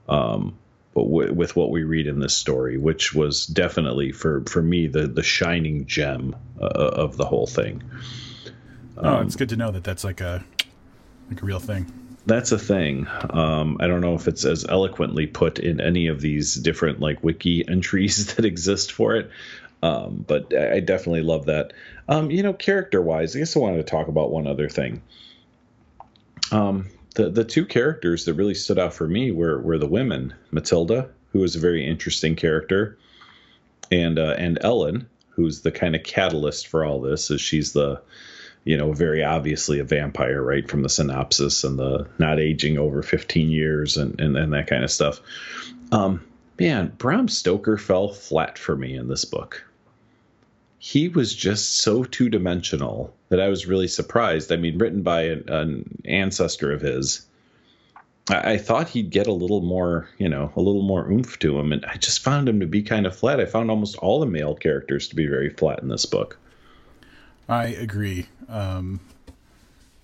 um, 0.08 0.58
w- 0.96 1.32
with 1.32 1.54
what 1.54 1.70
we 1.70 1.84
read 1.84 2.08
in 2.08 2.18
this 2.18 2.36
story, 2.36 2.76
which 2.76 3.14
was 3.14 3.46
definitely 3.46 4.12
for 4.12 4.42
for 4.44 4.60
me 4.60 4.88
the 4.88 5.06
the 5.06 5.22
shining 5.22 5.86
gem 5.86 6.34
uh, 6.60 6.66
of 6.66 7.16
the 7.16 7.24
whole 7.24 7.46
thing. 7.46 7.82
Oh, 8.96 9.16
um, 9.16 9.26
it's 9.26 9.36
good 9.36 9.48
to 9.50 9.56
know 9.56 9.70
that 9.70 9.84
that's 9.84 10.04
like 10.04 10.20
a 10.20 10.44
like 11.30 11.42
a 11.42 11.46
real 11.46 11.60
thing. 11.60 11.90
That's 12.26 12.52
a 12.52 12.58
thing. 12.58 13.08
Um, 13.30 13.78
I 13.80 13.88
don't 13.88 14.00
know 14.00 14.14
if 14.14 14.28
it's 14.28 14.44
as 14.44 14.64
eloquently 14.68 15.26
put 15.26 15.58
in 15.58 15.80
any 15.80 16.06
of 16.06 16.20
these 16.20 16.54
different 16.54 17.00
like 17.00 17.24
wiki 17.24 17.66
entries 17.68 18.34
that 18.34 18.44
exist 18.44 18.92
for 18.92 19.16
it, 19.16 19.30
um, 19.82 20.24
but 20.26 20.54
I 20.56 20.80
definitely 20.80 21.22
love 21.22 21.46
that. 21.46 21.72
Um, 22.08 22.30
you 22.30 22.42
know, 22.42 22.52
character 22.52 23.02
wise, 23.02 23.34
I 23.34 23.40
guess 23.40 23.56
I 23.56 23.60
wanted 23.60 23.78
to 23.78 23.82
talk 23.82 24.08
about 24.08 24.30
one 24.30 24.46
other 24.46 24.68
thing. 24.68 25.02
Um, 26.50 26.88
the 27.14 27.30
the 27.30 27.44
two 27.44 27.66
characters 27.66 28.24
that 28.26 28.34
really 28.34 28.54
stood 28.54 28.78
out 28.78 28.94
for 28.94 29.08
me 29.08 29.32
were 29.32 29.60
were 29.60 29.78
the 29.78 29.88
women, 29.88 30.34
Matilda, 30.50 31.08
who 31.32 31.40
was 31.40 31.56
a 31.56 31.60
very 31.60 31.86
interesting 31.86 32.36
character, 32.36 32.98
and 33.90 34.18
uh, 34.18 34.34
and 34.38 34.58
Ellen, 34.60 35.08
who's 35.30 35.62
the 35.62 35.72
kind 35.72 35.96
of 35.96 36.02
catalyst 36.04 36.68
for 36.68 36.84
all 36.84 37.00
this, 37.00 37.30
as 37.30 37.40
she's 37.40 37.72
the 37.72 38.00
you 38.64 38.76
know 38.76 38.92
very 38.92 39.24
obviously 39.24 39.78
a 39.78 39.84
vampire 39.84 40.42
right 40.42 40.70
from 40.70 40.82
the 40.82 40.88
synopsis 40.88 41.64
and 41.64 41.78
the 41.78 42.06
not 42.18 42.38
aging 42.38 42.78
over 42.78 43.02
15 43.02 43.50
years 43.50 43.96
and 43.96 44.20
and, 44.20 44.36
and 44.36 44.52
that 44.52 44.66
kind 44.66 44.84
of 44.84 44.90
stuff 44.90 45.20
um 45.90 46.24
man 46.58 46.92
bram 46.98 47.28
stoker 47.28 47.76
fell 47.76 48.08
flat 48.08 48.58
for 48.58 48.76
me 48.76 48.94
in 48.94 49.08
this 49.08 49.24
book 49.24 49.64
he 50.84 51.08
was 51.08 51.32
just 51.32 51.76
so 51.76 52.02
two 52.02 52.28
dimensional 52.28 53.14
that 53.28 53.38
I 53.38 53.46
was 53.46 53.68
really 53.68 53.86
surprised. 53.86 54.50
I 54.50 54.56
mean, 54.56 54.78
written 54.78 55.02
by 55.02 55.22
an, 55.22 55.44
an, 55.46 56.02
ancestor 56.04 56.72
of 56.72 56.80
his, 56.80 57.24
I, 58.28 58.54
I 58.54 58.58
thought 58.58 58.88
he'd 58.88 59.10
get 59.10 59.28
a 59.28 59.32
little 59.32 59.60
more, 59.60 60.08
you 60.18 60.28
know, 60.28 60.52
a 60.56 60.60
little 60.60 60.82
more 60.82 61.08
oomph 61.08 61.38
to 61.38 61.56
him, 61.56 61.70
and 61.70 61.84
I 61.86 61.98
just 61.98 62.24
found 62.24 62.48
him 62.48 62.58
to 62.58 62.66
be 62.66 62.82
kind 62.82 63.06
of 63.06 63.14
flat. 63.14 63.38
I 63.38 63.44
found 63.44 63.70
almost 63.70 63.96
all 63.98 64.18
the 64.18 64.26
male 64.26 64.56
characters 64.56 65.06
to 65.06 65.14
be 65.14 65.28
very 65.28 65.50
flat 65.50 65.78
in 65.78 65.88
this 65.88 66.04
book. 66.04 66.36
I 67.48 67.66
agree. 67.66 68.26
Um, 68.48 69.00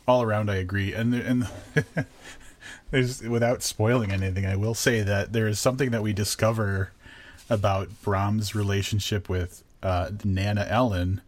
all 0.06 0.22
around, 0.22 0.50
I 0.50 0.56
agree, 0.56 0.92
and 0.94 1.14
and 1.14 1.48
there's 2.90 3.22
without 3.22 3.62
spoiling 3.62 4.10
anything, 4.10 4.46
I 4.46 4.56
will 4.56 4.74
say 4.74 5.02
that 5.02 5.32
there 5.32 5.46
is 5.46 5.58
something 5.58 5.90
that 5.90 6.02
we 6.02 6.12
discover 6.12 6.92
about 7.50 8.02
Bram's 8.02 8.54
relationship 8.54 9.28
with 9.28 9.62
uh, 9.82 10.10
Nana 10.24 10.66
Ellen. 10.68 11.20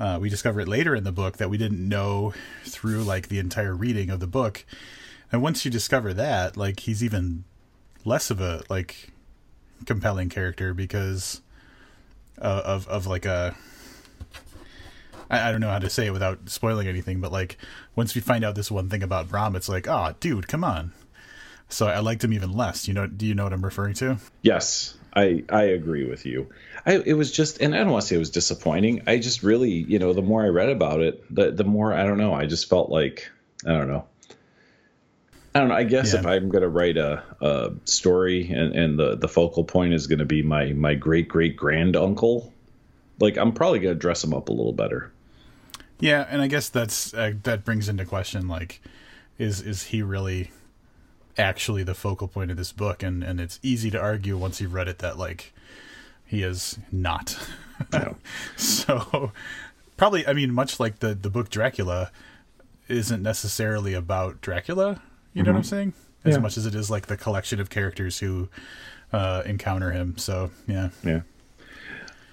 Uh, 0.00 0.18
we 0.20 0.28
discover 0.28 0.60
it 0.60 0.68
later 0.68 0.96
in 0.96 1.04
the 1.04 1.12
book 1.12 1.36
that 1.36 1.48
we 1.48 1.56
didn't 1.56 1.88
know 1.88 2.34
through 2.64 3.02
like 3.04 3.28
the 3.28 3.38
entire 3.38 3.74
reading 3.74 4.10
of 4.10 4.20
the 4.20 4.26
book, 4.26 4.64
and 5.30 5.42
once 5.42 5.64
you 5.64 5.70
discover 5.70 6.12
that, 6.12 6.56
like 6.56 6.80
he's 6.80 7.04
even 7.04 7.44
less 8.04 8.30
of 8.30 8.40
a 8.40 8.62
like 8.68 9.10
compelling 9.86 10.28
character 10.28 10.74
because 10.74 11.40
uh, 12.40 12.62
of 12.64 12.88
of 12.88 13.06
like 13.06 13.24
a 13.24 13.54
I, 15.32 15.48
I 15.48 15.50
don't 15.50 15.60
know 15.60 15.70
how 15.70 15.80
to 15.80 15.90
say 15.90 16.06
it 16.06 16.12
without 16.12 16.48
spoiling 16.48 16.86
anything, 16.86 17.20
but 17.20 17.32
like 17.32 17.56
once 17.96 18.14
we 18.14 18.20
find 18.20 18.44
out 18.44 18.54
this 18.54 18.70
one 18.70 18.88
thing 18.88 19.02
about 19.02 19.28
Brom, 19.28 19.56
it's 19.56 19.68
like, 19.68 19.88
oh, 19.88 20.14
dude, 20.20 20.46
come 20.46 20.62
on. 20.62 20.92
So 21.68 21.88
I 21.88 21.98
liked 22.00 22.22
him 22.22 22.32
even 22.32 22.52
less. 22.52 22.86
You 22.86 22.94
know? 22.94 23.06
Do 23.06 23.26
you 23.26 23.34
know 23.34 23.44
what 23.44 23.52
I'm 23.52 23.64
referring 23.64 23.94
to? 23.94 24.18
Yes, 24.42 24.94
I 25.16 25.42
I 25.48 25.64
agree 25.64 26.08
with 26.08 26.26
you. 26.26 26.48
I 26.86 26.98
it 26.98 27.14
was 27.14 27.32
just, 27.32 27.60
and 27.60 27.74
I 27.74 27.78
don't 27.78 27.90
want 27.90 28.02
to 28.02 28.08
say 28.08 28.16
it 28.16 28.20
was 28.20 28.30
disappointing. 28.30 29.02
I 29.06 29.18
just 29.18 29.42
really, 29.42 29.70
you 29.70 29.98
know, 29.98 30.12
the 30.12 30.22
more 30.22 30.44
I 30.44 30.48
read 30.48 30.68
about 30.68 31.00
it, 31.00 31.24
the 31.34 31.50
the 31.50 31.64
more 31.64 31.92
I 31.92 32.04
don't 32.04 32.18
know. 32.18 32.34
I 32.34 32.46
just 32.46 32.68
felt 32.68 32.90
like 32.90 33.30
I 33.66 33.72
don't 33.72 33.88
know. 33.88 34.04
I 35.54 35.60
don't 35.60 35.68
know. 35.68 35.74
I 35.74 35.84
guess 35.84 36.14
yeah. 36.14 36.20
if 36.20 36.26
I'm 36.26 36.48
going 36.48 36.62
to 36.62 36.68
write 36.68 36.96
a, 36.96 37.22
a 37.40 37.72
story 37.84 38.50
and, 38.50 38.74
and 38.74 38.98
the, 38.98 39.16
the 39.16 39.28
focal 39.28 39.64
point 39.64 39.92
is 39.92 40.06
going 40.06 40.20
to 40.20 40.24
be 40.24 40.42
my, 40.42 40.72
my 40.72 40.94
great 40.94 41.28
great 41.28 41.56
grand 41.56 41.94
uncle, 41.94 42.52
like 43.20 43.36
I'm 43.36 43.52
probably 43.52 43.80
going 43.80 43.94
to 43.94 43.98
dress 43.98 44.24
him 44.24 44.32
up 44.32 44.48
a 44.48 44.52
little 44.52 44.72
better. 44.72 45.11
Yeah, 46.02 46.26
and 46.28 46.42
I 46.42 46.48
guess 46.48 46.68
that's 46.68 47.14
uh, 47.14 47.34
that 47.44 47.64
brings 47.64 47.88
into 47.88 48.04
question 48.04 48.48
like, 48.48 48.82
is 49.38 49.60
is 49.60 49.84
he 49.84 50.02
really 50.02 50.50
actually 51.38 51.84
the 51.84 51.94
focal 51.94 52.26
point 52.26 52.50
of 52.50 52.56
this 52.56 52.72
book? 52.72 53.04
And 53.04 53.22
and 53.22 53.40
it's 53.40 53.60
easy 53.62 53.88
to 53.92 54.00
argue 54.00 54.36
once 54.36 54.60
you've 54.60 54.74
read 54.74 54.88
it 54.88 54.98
that 54.98 55.16
like 55.16 55.54
he 56.26 56.42
is 56.42 56.76
not. 56.90 57.38
No. 57.92 58.16
so 58.56 59.30
probably, 59.96 60.26
I 60.26 60.32
mean, 60.32 60.52
much 60.52 60.80
like 60.80 60.98
the 60.98 61.14
the 61.14 61.30
book 61.30 61.50
Dracula 61.50 62.10
isn't 62.88 63.22
necessarily 63.22 63.94
about 63.94 64.40
Dracula. 64.40 65.00
You 65.32 65.44
know 65.44 65.50
mm-hmm. 65.50 65.52
what 65.52 65.58
I'm 65.58 65.64
saying? 65.64 65.92
As 66.24 66.34
yeah. 66.34 66.40
much 66.40 66.56
as 66.56 66.66
it 66.66 66.74
is 66.74 66.90
like 66.90 67.06
the 67.06 67.16
collection 67.16 67.60
of 67.60 67.70
characters 67.70 68.18
who 68.18 68.48
uh, 69.12 69.42
encounter 69.46 69.92
him. 69.92 70.18
So 70.18 70.50
yeah, 70.66 70.88
yeah. 71.04 71.20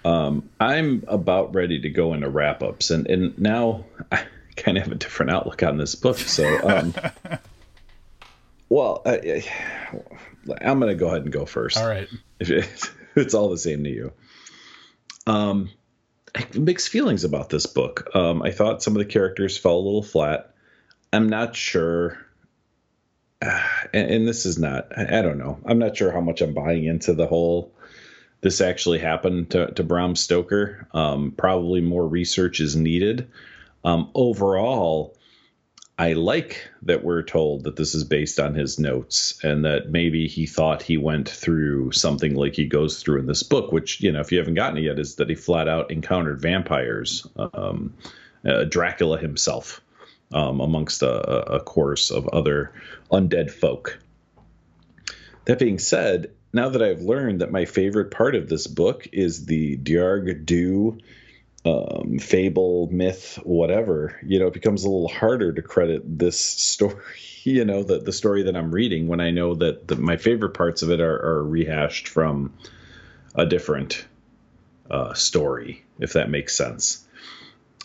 Um, 0.06 0.50
I'm 0.60 1.04
about 1.08 1.54
ready 1.54 1.82
to 1.82 1.90
go 1.90 2.14
into 2.14 2.30
wrap 2.30 2.64
ups, 2.64 2.90
and 2.90 3.08
and 3.08 3.38
now 3.38 3.86
I 4.12 4.26
kind 4.56 4.78
of 4.78 4.84
have 4.84 4.92
a 4.92 4.96
different 4.96 5.32
outlook 5.32 5.64
on 5.64 5.78
this 5.78 5.96
book. 5.96 6.18
So, 6.18 6.68
um, 6.68 6.94
well, 8.70 9.02
I, 9.06 9.44
am 10.62 10.80
going 10.80 10.90
to 10.90 10.96
go 10.96 11.08
ahead 11.08 11.24
and 11.24 11.32
go 11.32 11.46
first. 11.46 11.78
All 11.78 11.88
right, 11.88 12.08
if 12.40 12.96
it's 13.16 13.34
all 13.34 13.50
the 13.50 13.58
same 13.58 13.84
to 13.84 13.90
you. 13.90 14.14
Um, 15.28 15.70
mixed 16.56 16.90
feelings 16.90 17.24
about 17.24 17.50
this 17.50 17.66
book. 17.66 18.10
Um, 18.16 18.42
I 18.42 18.52
thought 18.52 18.84
some 18.84 18.96
of 18.96 19.00
the 19.00 19.12
characters 19.12 19.58
fell 19.58 19.76
a 19.76 19.78
little 19.78 20.04
flat. 20.04 20.54
I'm 21.12 21.30
not 21.30 21.56
sure. 21.56 22.18
Uh, 23.42 23.62
and, 23.94 24.12
and, 24.12 24.28
this 24.28 24.46
is 24.46 24.58
not, 24.58 24.98
I, 24.98 25.20
I 25.20 25.22
don't 25.22 25.38
know. 25.38 25.60
I'm 25.66 25.80
not 25.80 25.98
sure 25.98 26.12
how 26.12 26.22
much 26.22 26.42
I'm 26.42 26.54
buying 26.54 26.86
into 26.86 27.14
the 27.14 27.28
whole 27.28 27.74
this 28.42 28.62
actually 28.62 29.00
happened 29.00 29.52
to, 29.52 29.72
to 29.74 29.84
Bram 29.84 30.16
Stoker. 30.16 30.88
Um, 30.94 31.32
probably 31.32 31.82
more 31.82 32.08
research 32.08 32.60
is 32.60 32.76
needed. 32.76 33.30
Um, 33.84 34.10
overall, 34.14 35.18
I 35.98 36.14
like 36.14 36.70
that 36.84 37.04
we're 37.04 37.24
told 37.24 37.66
that 37.66 37.76
this 37.76 37.94
is 37.94 38.06
based 38.06 38.40
on 38.40 38.56
his 38.56 38.80
notes 38.80 39.38
and 39.44 39.66
that 39.66 39.90
maybe 39.90 40.28
he 40.28 40.46
thought 40.46 40.82
he 40.82 40.96
went 40.96 41.28
through 41.28 41.92
something 41.92 42.36
like 42.36 42.56
he 42.56 42.68
goes 42.68 43.04
through 43.04 43.20
in 43.20 43.28
this 43.28 43.44
book, 43.44 43.74
which, 43.74 44.00
you 44.00 44.12
know, 44.14 44.22
if 44.22 44.32
you 44.32 44.38
haven't 44.38 44.54
gotten 44.54 44.78
it 44.78 44.84
yet, 44.84 44.98
is 44.98 45.16
that 45.16 45.30
he 45.30 45.36
flat 45.36 45.68
out 45.68 45.92
encountered 45.92 46.42
vampires, 46.42 47.28
um, 47.54 47.94
uh, 48.46 48.64
Dracula 48.64 49.18
himself, 49.18 49.82
um, 50.34 50.62
amongst 50.62 51.02
a, 51.02 51.56
a 51.56 51.60
course 51.60 52.12
of 52.12 52.30
other 52.30 52.72
undead 53.12 53.52
folk. 53.52 54.00
That 55.44 55.60
being 55.60 55.80
said, 55.80 56.32
now 56.54 56.70
that 56.70 56.82
I've 56.82 57.02
learned 57.02 57.42
that 57.42 57.52
my 57.52 57.66
favorite 57.66 58.12
part 58.12 58.36
of 58.36 58.50
this 58.50 58.68
book 58.68 59.08
is 59.12 59.46
the 59.46 59.78
Dearg 59.78 60.46
Due 60.46 61.00
um, 61.66 62.20
fable, 62.20 62.88
myth, 62.92 63.38
whatever, 63.44 64.18
you 64.26 64.40
know, 64.40 64.48
it 64.48 64.54
becomes 64.54 64.84
a 64.84 64.90
little 64.90 65.10
harder 65.10 65.52
to 65.52 65.62
credit 65.62 66.02
this 66.18 66.40
story, 66.40 66.96
you 67.44 67.66
know, 67.66 67.84
the, 67.84 68.00
the 68.00 68.14
story 68.14 68.44
that 68.44 68.56
I'm 68.56 68.72
reading 68.72 69.08
when 69.08 69.20
I 69.20 69.32
know 69.32 69.56
that 69.56 69.88
the, 69.88 69.96
my 69.98 70.18
favorite 70.18 70.54
parts 70.54 70.82
of 70.82 70.90
it 70.90 71.02
are, 71.02 71.20
are 71.20 71.44
rehashed 71.44 72.08
from 72.08 72.54
a 73.36 73.46
different 73.46 74.06
uh, 74.90 75.14
story, 75.14 75.84
if 76.00 76.14
that 76.14 76.30
makes 76.30 76.56
sense. 76.56 77.06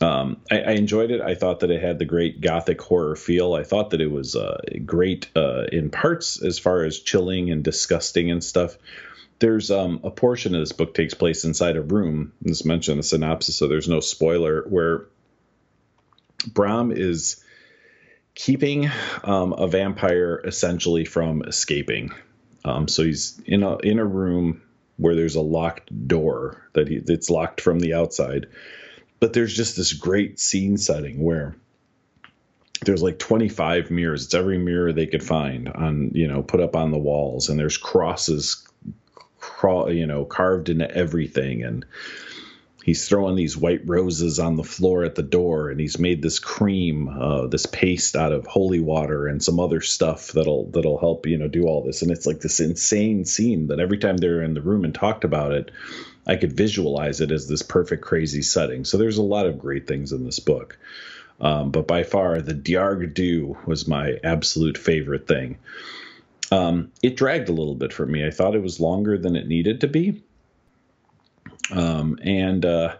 Um, 0.00 0.38
I, 0.50 0.60
I, 0.60 0.70
enjoyed 0.72 1.12
it. 1.12 1.20
I 1.20 1.36
thought 1.36 1.60
that 1.60 1.70
it 1.70 1.80
had 1.80 2.00
the 2.00 2.04
great 2.04 2.40
gothic 2.40 2.80
horror 2.80 3.14
feel. 3.14 3.54
I 3.54 3.62
thought 3.62 3.90
that 3.90 4.00
it 4.00 4.10
was 4.10 4.34
uh, 4.34 4.60
great 4.84 5.30
uh, 5.36 5.64
in 5.70 5.90
parts 5.90 6.42
as 6.42 6.58
far 6.58 6.82
as 6.82 6.98
chilling 6.98 7.50
and 7.50 7.62
disgusting 7.62 8.28
and 8.30 8.42
stuff. 8.42 8.76
There's 9.38 9.70
um, 9.70 10.00
a 10.02 10.10
portion 10.10 10.54
of 10.54 10.60
this 10.60 10.72
book 10.72 10.94
takes 10.94 11.14
place 11.14 11.44
inside 11.44 11.76
a 11.76 11.82
room. 11.82 12.32
This 12.42 12.64
mentioned 12.64 12.98
the 12.98 13.04
synopsis, 13.04 13.56
so 13.56 13.68
there's 13.68 13.88
no 13.88 14.00
spoiler. 14.00 14.64
Where 14.68 15.06
Brom 16.52 16.90
is 16.90 17.42
keeping 18.34 18.90
um, 19.22 19.52
a 19.52 19.68
vampire 19.68 20.40
essentially 20.44 21.04
from 21.04 21.42
escaping. 21.42 22.12
Um, 22.64 22.88
so 22.88 23.04
he's 23.04 23.40
in 23.46 23.62
a 23.62 23.76
in 23.78 23.98
a 23.98 24.04
room 24.04 24.62
where 24.96 25.14
there's 25.14 25.36
a 25.36 25.40
locked 25.40 26.08
door 26.08 26.68
that 26.72 26.88
he 26.88 27.00
it's 27.06 27.30
locked 27.30 27.60
from 27.60 27.78
the 27.78 27.94
outside 27.94 28.46
but 29.24 29.32
there's 29.32 29.56
just 29.56 29.74
this 29.74 29.94
great 29.94 30.38
scene 30.38 30.76
setting 30.76 31.18
where 31.24 31.56
there's 32.84 33.02
like 33.02 33.18
25 33.18 33.90
mirrors. 33.90 34.26
It's 34.26 34.34
every 34.34 34.58
mirror 34.58 34.92
they 34.92 35.06
could 35.06 35.22
find 35.22 35.66
on, 35.70 36.10
you 36.12 36.28
know, 36.28 36.42
put 36.42 36.60
up 36.60 36.76
on 36.76 36.90
the 36.90 36.98
walls, 36.98 37.48
and 37.48 37.58
there's 37.58 37.78
crosses, 37.78 38.68
you 39.62 40.06
know, 40.06 40.26
carved 40.26 40.68
into 40.68 40.94
everything, 40.94 41.62
and 41.62 41.86
he's 42.84 43.08
throwing 43.08 43.34
these 43.34 43.56
white 43.56 43.80
roses 43.86 44.38
on 44.38 44.56
the 44.56 44.62
floor 44.62 45.04
at 45.04 45.14
the 45.14 45.22
door, 45.22 45.70
and 45.70 45.80
he's 45.80 45.98
made 45.98 46.20
this 46.20 46.38
cream, 46.38 47.08
uh, 47.08 47.46
this 47.46 47.64
paste 47.64 48.14
out 48.14 48.30
of 48.30 48.46
holy 48.46 48.78
water 48.80 49.26
and 49.26 49.42
some 49.42 49.58
other 49.58 49.80
stuff 49.80 50.32
that'll 50.32 50.66
that'll 50.66 50.98
help, 50.98 51.26
you 51.26 51.38
know, 51.38 51.48
do 51.48 51.64
all 51.64 51.82
this. 51.82 52.02
And 52.02 52.10
it's 52.10 52.26
like 52.26 52.40
this 52.40 52.60
insane 52.60 53.24
scene 53.24 53.68
that 53.68 53.80
every 53.80 53.96
time 53.96 54.18
they're 54.18 54.42
in 54.42 54.52
the 54.52 54.60
room 54.60 54.84
and 54.84 54.94
talked 54.94 55.24
about 55.24 55.52
it, 55.52 55.70
I 56.26 56.36
could 56.36 56.52
visualize 56.52 57.22
it 57.22 57.32
as 57.32 57.48
this 57.48 57.62
perfect, 57.62 58.04
crazy 58.04 58.42
setting. 58.42 58.84
So 58.84 58.98
there's 58.98 59.18
a 59.18 59.22
lot 59.22 59.46
of 59.46 59.58
great 59.58 59.86
things 59.86 60.12
in 60.12 60.24
this 60.24 60.38
book. 60.38 60.78
Um, 61.40 61.70
but 61.70 61.88
by 61.88 62.02
far, 62.02 62.42
the 62.42 62.54
Dearg 62.54 63.14
Due 63.14 63.56
was 63.64 63.88
my 63.88 64.18
absolute 64.22 64.76
favorite 64.76 65.26
thing. 65.26 65.58
Um, 66.52 66.92
it 67.02 67.16
dragged 67.16 67.48
a 67.48 67.52
little 67.52 67.74
bit 67.74 67.94
for 67.94 68.04
me. 68.04 68.26
I 68.26 68.30
thought 68.30 68.54
it 68.54 68.62
was 68.62 68.78
longer 68.78 69.16
than 69.16 69.36
it 69.36 69.48
needed 69.48 69.80
to 69.80 69.88
be. 69.88 70.22
Um, 71.70 72.18
and 72.22 72.64
uh, 72.64 72.96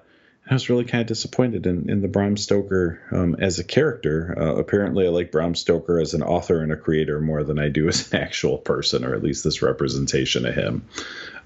I 0.49 0.53
was 0.53 0.69
really 0.69 0.85
kind 0.85 1.01
of 1.01 1.07
disappointed 1.07 1.67
in, 1.67 1.89
in 1.89 2.03
the 2.03 2.09
Bram 2.09 2.37
Stoker 2.37 3.01
um, 3.11 3.35
as 3.39 3.59
a 3.59 3.65
character. 3.65 4.35
Uh, 4.39 4.57
apparently, 4.57 5.07
I 5.07 5.09
like 5.09 5.33
Bram 5.33 5.55
Stoker 5.55 5.99
as 5.99 6.13
an 6.13 6.23
author 6.23 6.61
and 6.61 6.71
a 6.71 6.77
creator 6.77 7.19
more 7.19 7.45
than 7.45 7.59
I 7.59 7.71
do 7.71 7.89
as 7.89 8.13
an 8.13 8.21
actual 8.23 8.59
person, 8.59 9.07
or 9.07 9.15
at 9.15 9.23
least 9.23 9.43
this 9.43 9.63
representation 9.63 10.45
of 10.45 10.55
him. 10.55 10.87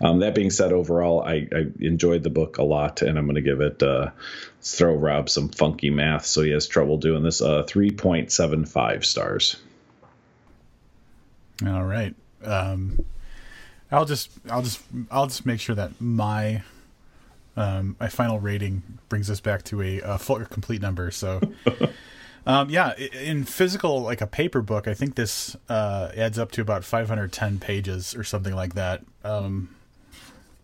Um, 0.01 0.19
that 0.19 0.35
being 0.35 0.51
said, 0.51 0.73
overall, 0.73 1.23
I, 1.23 1.47
I, 1.55 1.67
enjoyed 1.79 2.25
the 2.25 2.31
book 2.31 2.59
a 2.59 2.65
lot, 2.65 3.03
and 3.03 3.17
I'm 3.17 3.27
going 3.27 3.37
to 3.37 3.41
give 3.41 3.61
it, 3.61 3.83
uh, 3.83 4.11
throw 4.63 4.95
Rob 4.95 5.29
some 5.29 5.49
funky 5.49 5.91
math 5.91 6.27
so 6.27 6.43
he 6.43 6.51
has 6.51 6.67
trouble 6.67 6.97
doing 6.99 7.23
this, 7.23 7.41
uh, 7.41 7.63
3.75 7.65 9.05
stars. 9.05 9.57
All 11.65 11.85
right. 11.85 12.15
Um, 12.45 13.05
I'll 13.93 14.05
just, 14.05 14.31
I'll 14.51 14.63
just, 14.63 14.81
I'll 15.11 15.27
just 15.27 15.47
make 15.47 15.61
sure 15.61 15.77
that 15.77 16.01
my 16.01 16.63
um, 17.59 17.97
my 17.99 18.09
final 18.09 18.39
rating 18.39 18.83
brings 19.09 19.29
us 19.29 19.41
back 19.41 19.65
to 19.65 19.83
a, 19.83 20.01
a 20.01 20.19
full 20.19 20.37
or 20.37 20.45
complete 20.45 20.81
number. 20.81 21.11
So, 21.11 21.41
um, 22.47 22.71
yeah, 22.71 22.97
in 22.97 23.43
physical, 23.43 24.01
like 24.01 24.21
a 24.21 24.29
paper 24.29 24.63
book, 24.63 24.87
I 24.87 24.95
think 24.95 25.17
this 25.17 25.57
uh, 25.69 26.13
adds 26.17 26.39
up 26.39 26.53
to 26.53 26.61
about 26.61 26.85
510 26.85 27.59
pages 27.59 28.15
or 28.15 28.23
something 28.23 28.55
like 28.55 28.75
that. 28.75 29.03
Um, 29.25 29.75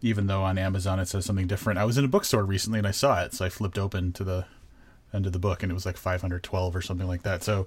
even 0.03 0.29
though 0.29 0.43
on 0.43 0.57
Amazon 0.57 1.01
it 1.01 1.09
says 1.09 1.25
something 1.25 1.47
different. 1.47 1.79
I 1.79 1.85
was 1.85 1.99
in 1.99 2.05
a 2.05 2.09
bookstore 2.09 2.45
recently 2.45 2.79
and 2.79 2.87
I 2.87 2.93
saw 2.93 3.23
it, 3.25 3.33
so 3.33 3.45
I 3.45 3.49
flipped 3.49 3.79
open 3.79 4.13
to 4.13 4.23
the 4.23 4.45
end 5.13 5.27
of 5.27 5.33
the 5.33 5.39
book, 5.39 5.63
and 5.63 5.73
it 5.73 5.75
was 5.75 5.87
like 5.87 5.97
512 5.97 6.77
or 6.77 6.83
something 6.83 7.09
like 7.09 7.23
that. 7.23 7.43
So, 7.43 7.67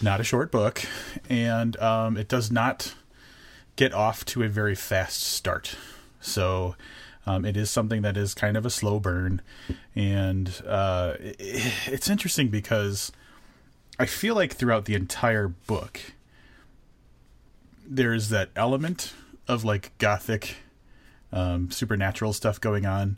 not 0.00 0.20
a 0.20 0.24
short 0.24 0.50
book, 0.50 0.82
and 1.28 1.76
um, 1.76 2.16
it 2.16 2.26
does 2.26 2.50
not 2.50 2.94
get 3.76 3.92
off 3.92 4.24
to 4.24 4.42
a 4.42 4.48
very 4.48 4.74
fast 4.74 5.22
start. 5.22 5.76
So, 6.20 6.74
um, 7.26 7.44
it 7.44 7.56
is 7.56 7.70
something 7.70 8.02
that 8.02 8.16
is 8.16 8.34
kind 8.34 8.56
of 8.56 8.66
a 8.66 8.70
slow 8.70 8.98
burn, 8.98 9.40
and 9.94 10.62
uh, 10.66 11.14
it, 11.20 11.36
it's 11.86 12.10
interesting 12.10 12.48
because 12.48 13.12
I 13.98 14.06
feel 14.06 14.34
like 14.34 14.54
throughout 14.54 14.86
the 14.86 14.94
entire 14.94 15.48
book, 15.48 16.00
there's 17.86 18.28
that 18.30 18.50
element 18.56 19.14
of 19.46 19.64
like 19.64 19.96
gothic, 19.98 20.56
um, 21.32 21.70
supernatural 21.70 22.32
stuff 22.32 22.60
going 22.60 22.86
on 22.86 23.16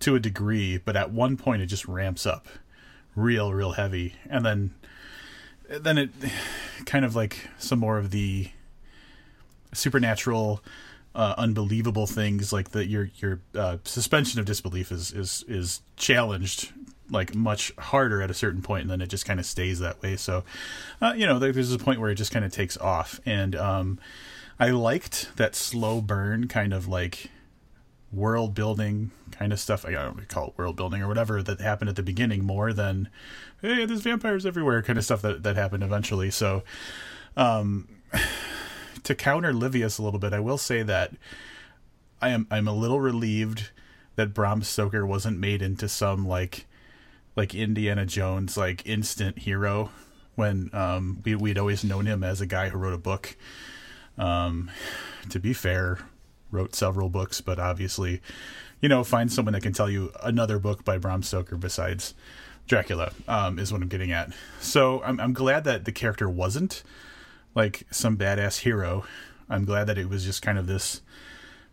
to 0.00 0.14
a 0.14 0.20
degree, 0.20 0.78
but 0.78 0.96
at 0.96 1.10
one 1.10 1.36
point 1.36 1.62
it 1.62 1.66
just 1.66 1.86
ramps 1.86 2.26
up 2.26 2.48
real, 3.14 3.52
real 3.52 3.72
heavy, 3.72 4.14
and 4.28 4.44
then 4.44 4.74
then 5.68 5.98
it 5.98 6.10
kind 6.86 7.04
of 7.04 7.16
like 7.16 7.48
some 7.58 7.78
more 7.78 7.98
of 7.98 8.10
the 8.10 8.48
supernatural 9.72 10.62
uh, 11.16 11.34
unbelievable 11.38 12.06
things 12.06 12.52
like 12.52 12.70
that 12.72 12.86
your 12.86 13.10
your 13.16 13.40
uh, 13.54 13.78
suspension 13.84 14.38
of 14.38 14.44
disbelief 14.44 14.92
is 14.92 15.12
is 15.12 15.44
is 15.48 15.80
challenged 15.96 16.72
like 17.10 17.34
much 17.34 17.72
harder 17.78 18.20
at 18.20 18.30
a 18.30 18.34
certain 18.34 18.60
point 18.60 18.82
and 18.82 18.90
then 18.90 19.00
it 19.00 19.08
just 19.08 19.24
kind 19.24 19.40
of 19.40 19.46
stays 19.46 19.78
that 19.80 20.00
way. 20.02 20.16
So 20.16 20.44
uh, 21.00 21.14
you 21.16 21.26
know 21.26 21.38
there's 21.38 21.72
a 21.72 21.78
point 21.78 22.00
where 22.00 22.10
it 22.10 22.16
just 22.16 22.32
kind 22.32 22.44
of 22.44 22.52
takes 22.52 22.76
off. 22.76 23.18
And 23.24 23.56
um, 23.56 23.98
i 24.58 24.68
liked 24.70 25.34
that 25.36 25.54
slow 25.54 26.00
burn 26.00 26.48
kind 26.48 26.72
of 26.74 26.86
like 26.86 27.30
world 28.12 28.54
building 28.54 29.10
kind 29.30 29.54
of 29.54 29.58
stuff. 29.58 29.86
I 29.86 29.92
don't 29.92 30.28
call 30.28 30.48
it 30.48 30.58
world 30.58 30.76
building 30.76 31.00
or 31.00 31.08
whatever 31.08 31.42
that 31.42 31.60
happened 31.62 31.88
at 31.88 31.96
the 31.96 32.02
beginning 32.02 32.44
more 32.44 32.74
than 32.74 33.08
hey 33.62 33.86
there's 33.86 34.02
vampires 34.02 34.44
everywhere 34.44 34.82
kind 34.82 34.98
of 34.98 35.04
stuff 35.04 35.22
that 35.22 35.44
that 35.44 35.56
happened 35.56 35.82
eventually. 35.82 36.30
So 36.30 36.62
um 37.38 37.88
to 39.06 39.14
counter 39.14 39.52
Livius 39.52 40.00
a 40.00 40.02
little 40.02 40.18
bit, 40.18 40.32
I 40.32 40.40
will 40.40 40.58
say 40.58 40.82
that 40.82 41.12
I 42.20 42.30
am 42.30 42.48
I'm 42.50 42.66
a 42.66 42.74
little 42.74 42.98
relieved 42.98 43.70
that 44.16 44.34
Bram 44.34 44.64
Stoker 44.64 45.06
wasn't 45.06 45.38
made 45.38 45.62
into 45.62 45.88
some 45.88 46.26
like 46.26 46.66
like 47.36 47.54
Indiana 47.54 48.04
Jones 48.04 48.56
like 48.56 48.84
instant 48.84 49.38
hero 49.38 49.90
when 50.34 50.70
um, 50.72 51.22
we 51.24 51.36
we'd 51.36 51.56
always 51.56 51.84
known 51.84 52.06
him 52.06 52.24
as 52.24 52.40
a 52.40 52.46
guy 52.46 52.68
who 52.68 52.78
wrote 52.78 52.94
a 52.94 52.98
book. 52.98 53.36
Um, 54.18 54.72
to 55.28 55.38
be 55.38 55.52
fair, 55.52 56.00
wrote 56.50 56.74
several 56.74 57.08
books, 57.08 57.40
but 57.40 57.60
obviously, 57.60 58.20
you 58.80 58.88
know, 58.88 59.04
find 59.04 59.30
someone 59.30 59.52
that 59.52 59.62
can 59.62 59.72
tell 59.72 59.88
you 59.88 60.10
another 60.24 60.58
book 60.58 60.84
by 60.84 60.98
Bram 60.98 61.22
Stoker 61.22 61.56
besides 61.56 62.12
Dracula 62.66 63.12
um, 63.28 63.60
is 63.60 63.70
what 63.72 63.82
I'm 63.82 63.88
getting 63.88 64.10
at. 64.10 64.32
So 64.58 65.00
I'm 65.04 65.20
I'm 65.20 65.32
glad 65.32 65.62
that 65.62 65.84
the 65.84 65.92
character 65.92 66.28
wasn't 66.28 66.82
like 67.56 67.84
some 67.90 68.16
badass 68.16 68.60
hero. 68.60 69.04
I'm 69.48 69.64
glad 69.64 69.88
that 69.88 69.98
it 69.98 70.08
was 70.08 70.24
just 70.24 70.42
kind 70.42 70.58
of 70.58 70.66
this 70.66 71.00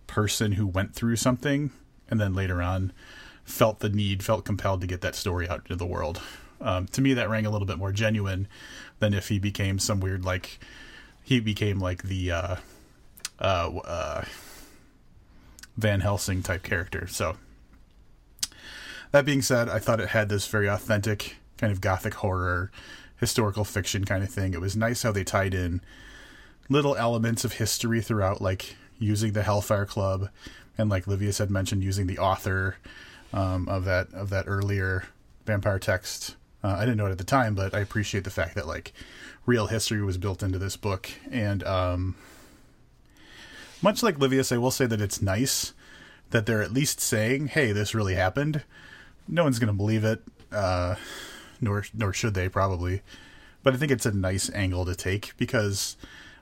person 0.07 0.53
who 0.53 0.65
went 0.65 0.95
through 0.95 1.17
something 1.17 1.71
and 2.09 2.19
then 2.19 2.34
later 2.34 2.61
on 2.61 2.93
felt 3.43 3.79
the 3.79 3.89
need, 3.89 4.23
felt 4.23 4.45
compelled 4.45 4.81
to 4.81 4.88
get 4.88 5.01
that 5.01 5.15
story 5.15 5.47
out 5.47 5.59
into 5.59 5.75
the 5.75 5.86
world. 5.86 6.21
Um, 6.61 6.88
to 6.88 7.01
me, 7.01 7.13
that 7.13 7.29
rang 7.29 7.45
a 7.45 7.49
little 7.49 7.67
bit 7.67 7.77
more 7.77 7.91
genuine 7.91 8.47
than 8.99 9.13
if 9.13 9.27
he 9.27 9.38
became 9.38 9.79
some 9.79 9.99
weird 9.99 10.23
like 10.23 10.59
he 11.21 11.39
became 11.39 11.79
like 11.79 12.03
the 12.03 12.31
uh, 12.31 12.55
uh, 13.39 13.69
uh, 13.86 14.25
Van 15.75 15.99
Helsing 15.99 16.41
type 16.41 16.63
character. 16.63 17.07
So 17.07 17.36
that 19.11 19.25
being 19.25 19.41
said, 19.41 19.67
I 19.67 19.79
thought 19.79 19.99
it 19.99 20.09
had 20.09 20.29
this 20.29 20.47
very 20.47 20.69
authentic 20.69 21.38
kind 21.57 21.71
of 21.71 21.81
gothic 21.81 22.15
horror 22.15 22.71
historical 23.18 23.64
fiction 23.64 24.05
kind 24.05 24.24
of 24.24 24.30
thing. 24.30 24.53
It 24.53 24.61
was 24.61 24.76
nice 24.76 25.03
how 25.03 25.11
they 25.11 25.24
tied 25.24 25.53
in 25.53 25.82
little 26.70 26.95
elements 26.95 27.43
of 27.45 27.53
history 27.53 28.01
throughout, 28.01 28.41
like 28.41 28.76
using 28.99 29.34
the 29.34 29.43
Hellfire 29.43 29.86
Club, 29.86 30.30
and 30.78 30.89
like 30.89 31.05
Livius 31.05 31.39
had 31.39 31.51
mentioned, 31.51 31.84
using 31.84 32.07
the 32.07 32.18
author 32.18 32.78
um, 33.32 33.68
of 33.68 33.86
that 33.86 34.07
of 34.14 34.30
that 34.30 34.45
earlier 34.47 35.05
vampire 35.45 35.80
text. 35.80 36.36
Uh, 36.64 36.76
I 36.78 36.82
didn't 36.82 36.97
know 36.97 37.07
it 37.07 37.11
at 37.11 37.18
the 37.18 37.24
time, 37.24 37.55
but 37.55 37.74
I 37.74 37.80
appreciate 37.80 38.24
the 38.24 38.30
fact 38.30 38.55
that 38.55 38.68
like 38.68 38.93
real 39.45 39.68
history 39.68 40.01
was 40.01 40.18
built 40.18 40.41
into 40.41 40.57
this 40.57 40.78
book, 40.78 41.09
and 41.30 41.64
um, 41.64 42.16
much 43.82 44.01
like 44.01 44.18
Livius, 44.18 44.51
I 44.51 44.57
will 44.57 44.72
say 44.72 44.86
that 44.86 45.01
it's 45.01 45.22
nice 45.22 45.74
that 46.30 46.45
they're 46.45 46.64
at 46.64 46.72
least 46.72 46.99
saying, 46.99 47.47
"Hey, 47.47 47.72
this 47.72 47.93
really 47.93 48.16
happened." 48.16 48.64
No 49.28 49.43
one's 49.43 49.59
going 49.59 49.68
to 49.68 49.74
believe 49.74 50.03
it. 50.03 50.22
Uh, 50.51 50.95
nor 51.64 51.86
nor 51.93 52.14
should 52.14 52.34
they 52.34 52.49
probably. 52.49 53.01
But 53.64 53.74
I 53.74 53.78
think 53.78 53.91
it's 53.91 54.05
a 54.05 54.11
nice 54.11 54.49
angle 54.53 54.86
to 54.86 54.95
take 54.95 55.34
because 55.38 55.95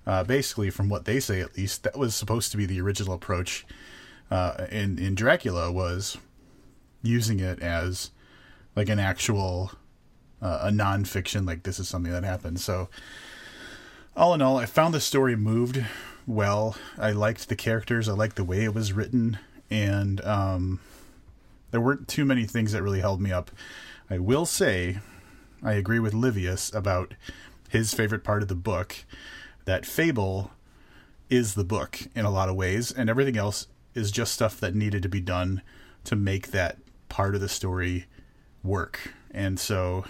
uh, 0.07 0.24
basically, 0.24 0.69
from 0.69 0.89
what 0.89 1.05
they 1.05 1.19
say 1.19 1.39
at 1.39 1.55
least, 1.55 1.84
that 1.84 1.97
was 1.97 2.15
supposed 2.15 2.51
to 2.51 2.57
be 2.57 2.65
the 2.65 2.82
original 2.82 3.13
approach 3.13 3.65
uh, 4.32 4.65
in 4.72 4.97
in 4.97 5.15
Dracula 5.15 5.72
was 5.72 6.17
using 7.03 7.39
it 7.39 7.59
as 7.59 8.11
like 8.76 8.89
an 8.89 8.99
actual 8.99 9.72
uh, 10.41 10.61
a 10.63 10.69
nonfiction 10.69 11.45
like 11.45 11.63
this 11.63 11.80
is 11.80 11.88
something 11.88 12.11
that 12.11 12.24
happened. 12.24 12.59
So 12.59 12.89
all 14.15 14.34
in 14.34 14.41
all, 14.41 14.57
I 14.57 14.65
found 14.65 14.93
the 14.93 14.99
story 14.99 15.36
moved 15.36 15.84
well. 16.26 16.76
I 16.97 17.11
liked 17.11 17.49
the 17.49 17.55
characters. 17.55 18.09
I 18.09 18.13
liked 18.13 18.36
the 18.36 18.43
way 18.43 18.63
it 18.63 18.74
was 18.74 18.93
written, 18.93 19.38
and 19.69 20.19
um, 20.22 20.80
there 21.72 21.82
weren't 21.82 22.07
too 22.07 22.26
many 22.26 22.45
things 22.45 22.72
that 22.72 22.84
really 22.84 23.01
held 23.01 23.22
me 23.22 23.32
up. 23.32 23.51
I 24.09 24.19
will 24.19 24.45
say 24.45 24.99
I 25.64 25.74
agree 25.74 25.99
with 25.99 26.14
Livius 26.14 26.74
about 26.74 27.14
his 27.70 27.93
favorite 27.93 28.24
part 28.24 28.41
of 28.41 28.47
the 28.47 28.55
book 28.55 29.05
that 29.66 29.86
Fable 29.86 30.51
is 31.30 31.53
the 31.53 31.64
book 31.64 31.99
in 32.16 32.26
a 32.26 32.32
lot 32.32 32.49
of 32.49 32.55
ways, 32.55 32.91
and 32.91 33.09
everything 33.09 33.38
else 33.38 33.68
is 33.93 34.12
just 34.12 34.34
stuff 34.34 34.59
that 34.59 34.76
needed 34.76 35.03
to 35.03 35.09
be 35.09 35.22
done 35.22 35.62
to 36.03 36.16
make 36.16 36.51
that 36.51 36.78
part 37.09 37.36
of 37.36 37.41
the 37.41 37.49
story 37.49 38.07
work. 38.64 39.14
And 39.32 39.59
so 39.59 40.03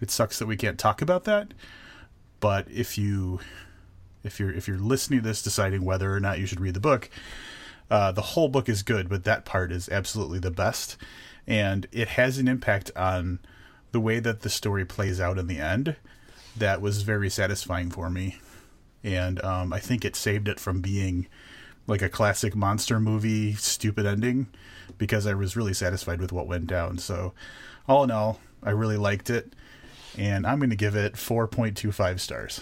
it 0.00 0.10
sucks 0.10 0.38
that 0.38 0.46
we 0.46 0.56
can't 0.56 0.78
talk 0.78 1.00
about 1.00 1.24
that. 1.24 1.54
But 2.40 2.68
if 2.70 2.98
you 2.98 3.40
if 4.24 4.40
you're 4.40 4.52
if 4.52 4.66
you're 4.68 4.78
listening 4.78 5.20
to 5.20 5.28
this 5.28 5.42
deciding 5.42 5.84
whether 5.84 6.12
or 6.12 6.20
not 6.20 6.38
you 6.38 6.46
should 6.46 6.60
read 6.60 6.74
the 6.74 6.80
book, 6.80 7.08
uh, 7.90 8.12
the 8.12 8.22
whole 8.22 8.48
book 8.48 8.68
is 8.68 8.82
good, 8.82 9.08
but 9.08 9.24
that 9.24 9.44
part 9.44 9.72
is 9.72 9.88
absolutely 9.88 10.38
the 10.38 10.50
best. 10.50 10.96
And 11.46 11.86
it 11.92 12.08
has 12.08 12.38
an 12.38 12.48
impact 12.48 12.90
on 12.96 13.38
the 13.92 14.00
way 14.00 14.18
that 14.18 14.40
the 14.40 14.50
story 14.50 14.84
plays 14.84 15.20
out 15.20 15.38
in 15.38 15.46
the 15.46 15.58
end 15.58 15.96
that 16.56 16.80
was 16.80 17.02
very 17.02 17.30
satisfying 17.30 17.90
for 17.90 18.10
me 18.10 18.38
and 19.04 19.42
um, 19.44 19.72
i 19.72 19.78
think 19.78 20.04
it 20.04 20.16
saved 20.16 20.48
it 20.48 20.60
from 20.60 20.80
being 20.80 21.26
like 21.86 22.02
a 22.02 22.08
classic 22.08 22.54
monster 22.56 22.98
movie 22.98 23.54
stupid 23.54 24.06
ending 24.06 24.46
because 24.98 25.26
i 25.26 25.34
was 25.34 25.56
really 25.56 25.74
satisfied 25.74 26.20
with 26.20 26.32
what 26.32 26.46
went 26.46 26.66
down 26.66 26.98
so 26.98 27.32
all 27.88 28.04
in 28.04 28.10
all 28.10 28.40
i 28.62 28.70
really 28.70 28.96
liked 28.96 29.30
it 29.30 29.52
and 30.16 30.46
i'm 30.46 30.58
going 30.58 30.70
to 30.70 30.76
give 30.76 30.96
it 30.96 31.14
4.25 31.14 32.20
stars 32.20 32.60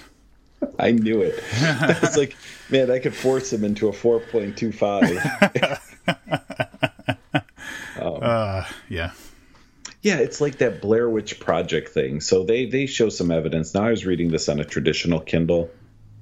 I 0.78 0.92
knew 0.92 1.20
it. 1.22 1.42
I 1.60 1.98
was 2.00 2.16
like, 2.16 2.36
man, 2.70 2.90
I 2.90 2.98
could 2.98 3.14
force 3.14 3.52
him 3.52 3.64
into 3.64 3.88
a 3.88 3.92
4.25. 3.92 5.80
um, 8.00 8.18
uh, 8.22 8.64
yeah. 8.88 9.10
Yeah, 10.04 10.18
it's 10.18 10.38
like 10.38 10.58
that 10.58 10.82
Blair 10.82 11.08
Witch 11.08 11.40
Project 11.40 11.88
thing. 11.88 12.20
So 12.20 12.44
they 12.44 12.66
they 12.66 12.84
show 12.84 13.08
some 13.08 13.30
evidence. 13.30 13.72
Now 13.72 13.86
I 13.86 13.90
was 13.90 14.04
reading 14.04 14.30
this 14.30 14.50
on 14.50 14.60
a 14.60 14.64
traditional 14.64 15.18
Kindle. 15.18 15.70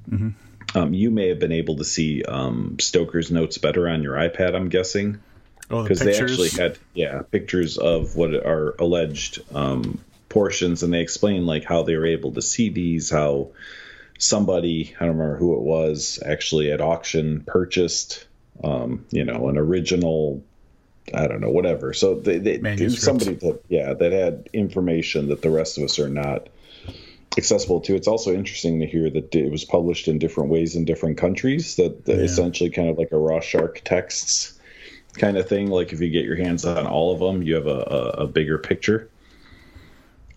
Mm-hmm. 0.08 0.78
Um, 0.78 0.94
you 0.94 1.10
may 1.10 1.28
have 1.30 1.40
been 1.40 1.50
able 1.50 1.76
to 1.78 1.84
see 1.84 2.22
um, 2.22 2.76
Stoker's 2.78 3.32
notes 3.32 3.58
better 3.58 3.88
on 3.88 4.04
your 4.04 4.14
iPad. 4.14 4.54
I'm 4.54 4.68
guessing 4.68 5.18
because 5.62 6.00
oh, 6.00 6.04
the 6.04 6.12
they 6.12 6.20
actually 6.20 6.50
had 6.50 6.78
yeah 6.94 7.22
pictures 7.22 7.76
of 7.76 8.14
what 8.14 8.32
are 8.32 8.76
alleged 8.78 9.40
um, 9.52 9.98
portions, 10.28 10.84
and 10.84 10.94
they 10.94 11.00
explain 11.00 11.44
like 11.44 11.64
how 11.64 11.82
they 11.82 11.96
were 11.96 12.06
able 12.06 12.30
to 12.34 12.42
see 12.42 12.68
these, 12.68 13.10
how 13.10 13.48
somebody 14.16 14.94
I 15.00 15.06
don't 15.06 15.18
remember 15.18 15.38
who 15.38 15.56
it 15.56 15.62
was 15.62 16.22
actually 16.24 16.70
at 16.70 16.80
auction 16.80 17.42
purchased 17.48 18.28
um, 18.62 19.06
you 19.10 19.24
know 19.24 19.48
an 19.48 19.58
original 19.58 20.44
I 21.14 21.26
don't 21.26 21.40
know, 21.40 21.50
whatever. 21.50 21.92
So 21.92 22.14
they, 22.14 22.38
they 22.38 22.88
somebody 22.88 23.34
that 23.34 23.62
yeah 23.68 23.92
that 23.94 24.12
had 24.12 24.48
information 24.52 25.28
that 25.28 25.42
the 25.42 25.50
rest 25.50 25.78
of 25.78 25.84
us 25.84 25.98
are 25.98 26.08
not 26.08 26.48
accessible 27.36 27.80
to. 27.80 27.94
It's 27.94 28.08
also 28.08 28.34
interesting 28.34 28.80
to 28.80 28.86
hear 28.86 29.10
that 29.10 29.34
it 29.34 29.50
was 29.50 29.64
published 29.64 30.08
in 30.08 30.18
different 30.18 30.50
ways 30.50 30.76
in 30.76 30.84
different 30.84 31.18
countries. 31.18 31.76
That, 31.76 32.04
that 32.04 32.18
yeah. 32.18 32.24
essentially 32.24 32.70
kind 32.70 32.88
of 32.88 32.98
like 32.98 33.12
a 33.12 33.18
raw 33.18 33.40
shark 33.40 33.82
texts 33.84 34.58
kind 35.14 35.36
of 35.36 35.48
thing. 35.48 35.68
Like 35.68 35.92
if 35.92 36.00
you 36.00 36.10
get 36.10 36.24
your 36.24 36.36
hands 36.36 36.64
on 36.64 36.86
all 36.86 37.12
of 37.12 37.20
them, 37.20 37.42
you 37.42 37.54
have 37.54 37.66
a, 37.66 37.70
a, 37.70 38.08
a 38.22 38.26
bigger 38.26 38.58
picture 38.58 39.10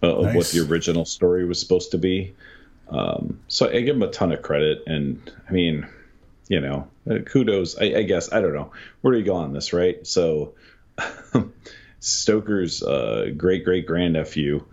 of 0.02 0.26
nice. 0.26 0.36
what 0.36 0.48
the 0.48 0.62
original 0.62 1.06
story 1.06 1.46
was 1.46 1.60
supposed 1.60 1.92
to 1.92 1.98
be. 1.98 2.34
Um, 2.90 3.40
so 3.48 3.70
I 3.70 3.82
give 3.82 3.96
him 3.96 4.04
a 4.04 4.12
ton 4.12 4.32
of 4.32 4.42
credit, 4.42 4.84
and 4.86 5.20
I 5.50 5.52
mean 5.52 5.88
you 6.48 6.62
know, 6.62 6.88
uh, 7.10 7.20
kudos. 7.20 7.78
I, 7.78 7.86
I, 7.86 8.04
guess 8.04 8.32
I 8.32 8.42
don't 8.42 8.54
know 8.54 8.72
where 9.02 9.14
do 9.14 9.20
you 9.20 9.26
go 9.26 9.36
on 9.36 9.54
this, 9.54 9.74
right? 9.74 10.06
So, 10.06 10.54
Stoker's 12.00 12.84
uh, 12.84 13.32
great 13.36 13.66
great 13.66 13.86
grandnephew, 13.86 14.64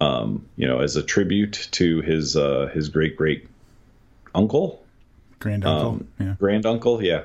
um, 0.00 0.46
you 0.56 0.66
know, 0.66 0.80
as 0.80 0.96
a 0.96 1.02
tribute 1.02 1.68
to 1.72 2.00
his 2.02 2.36
uh, 2.36 2.70
his 2.72 2.90
great 2.90 3.16
great 3.16 3.48
uncle, 4.34 4.84
grand 5.38 5.64
uncle, 5.64 5.88
um, 5.88 6.08
yeah, 6.20 6.34
grand 6.38 6.66
uncle, 6.66 7.02
yeah, 7.02 7.24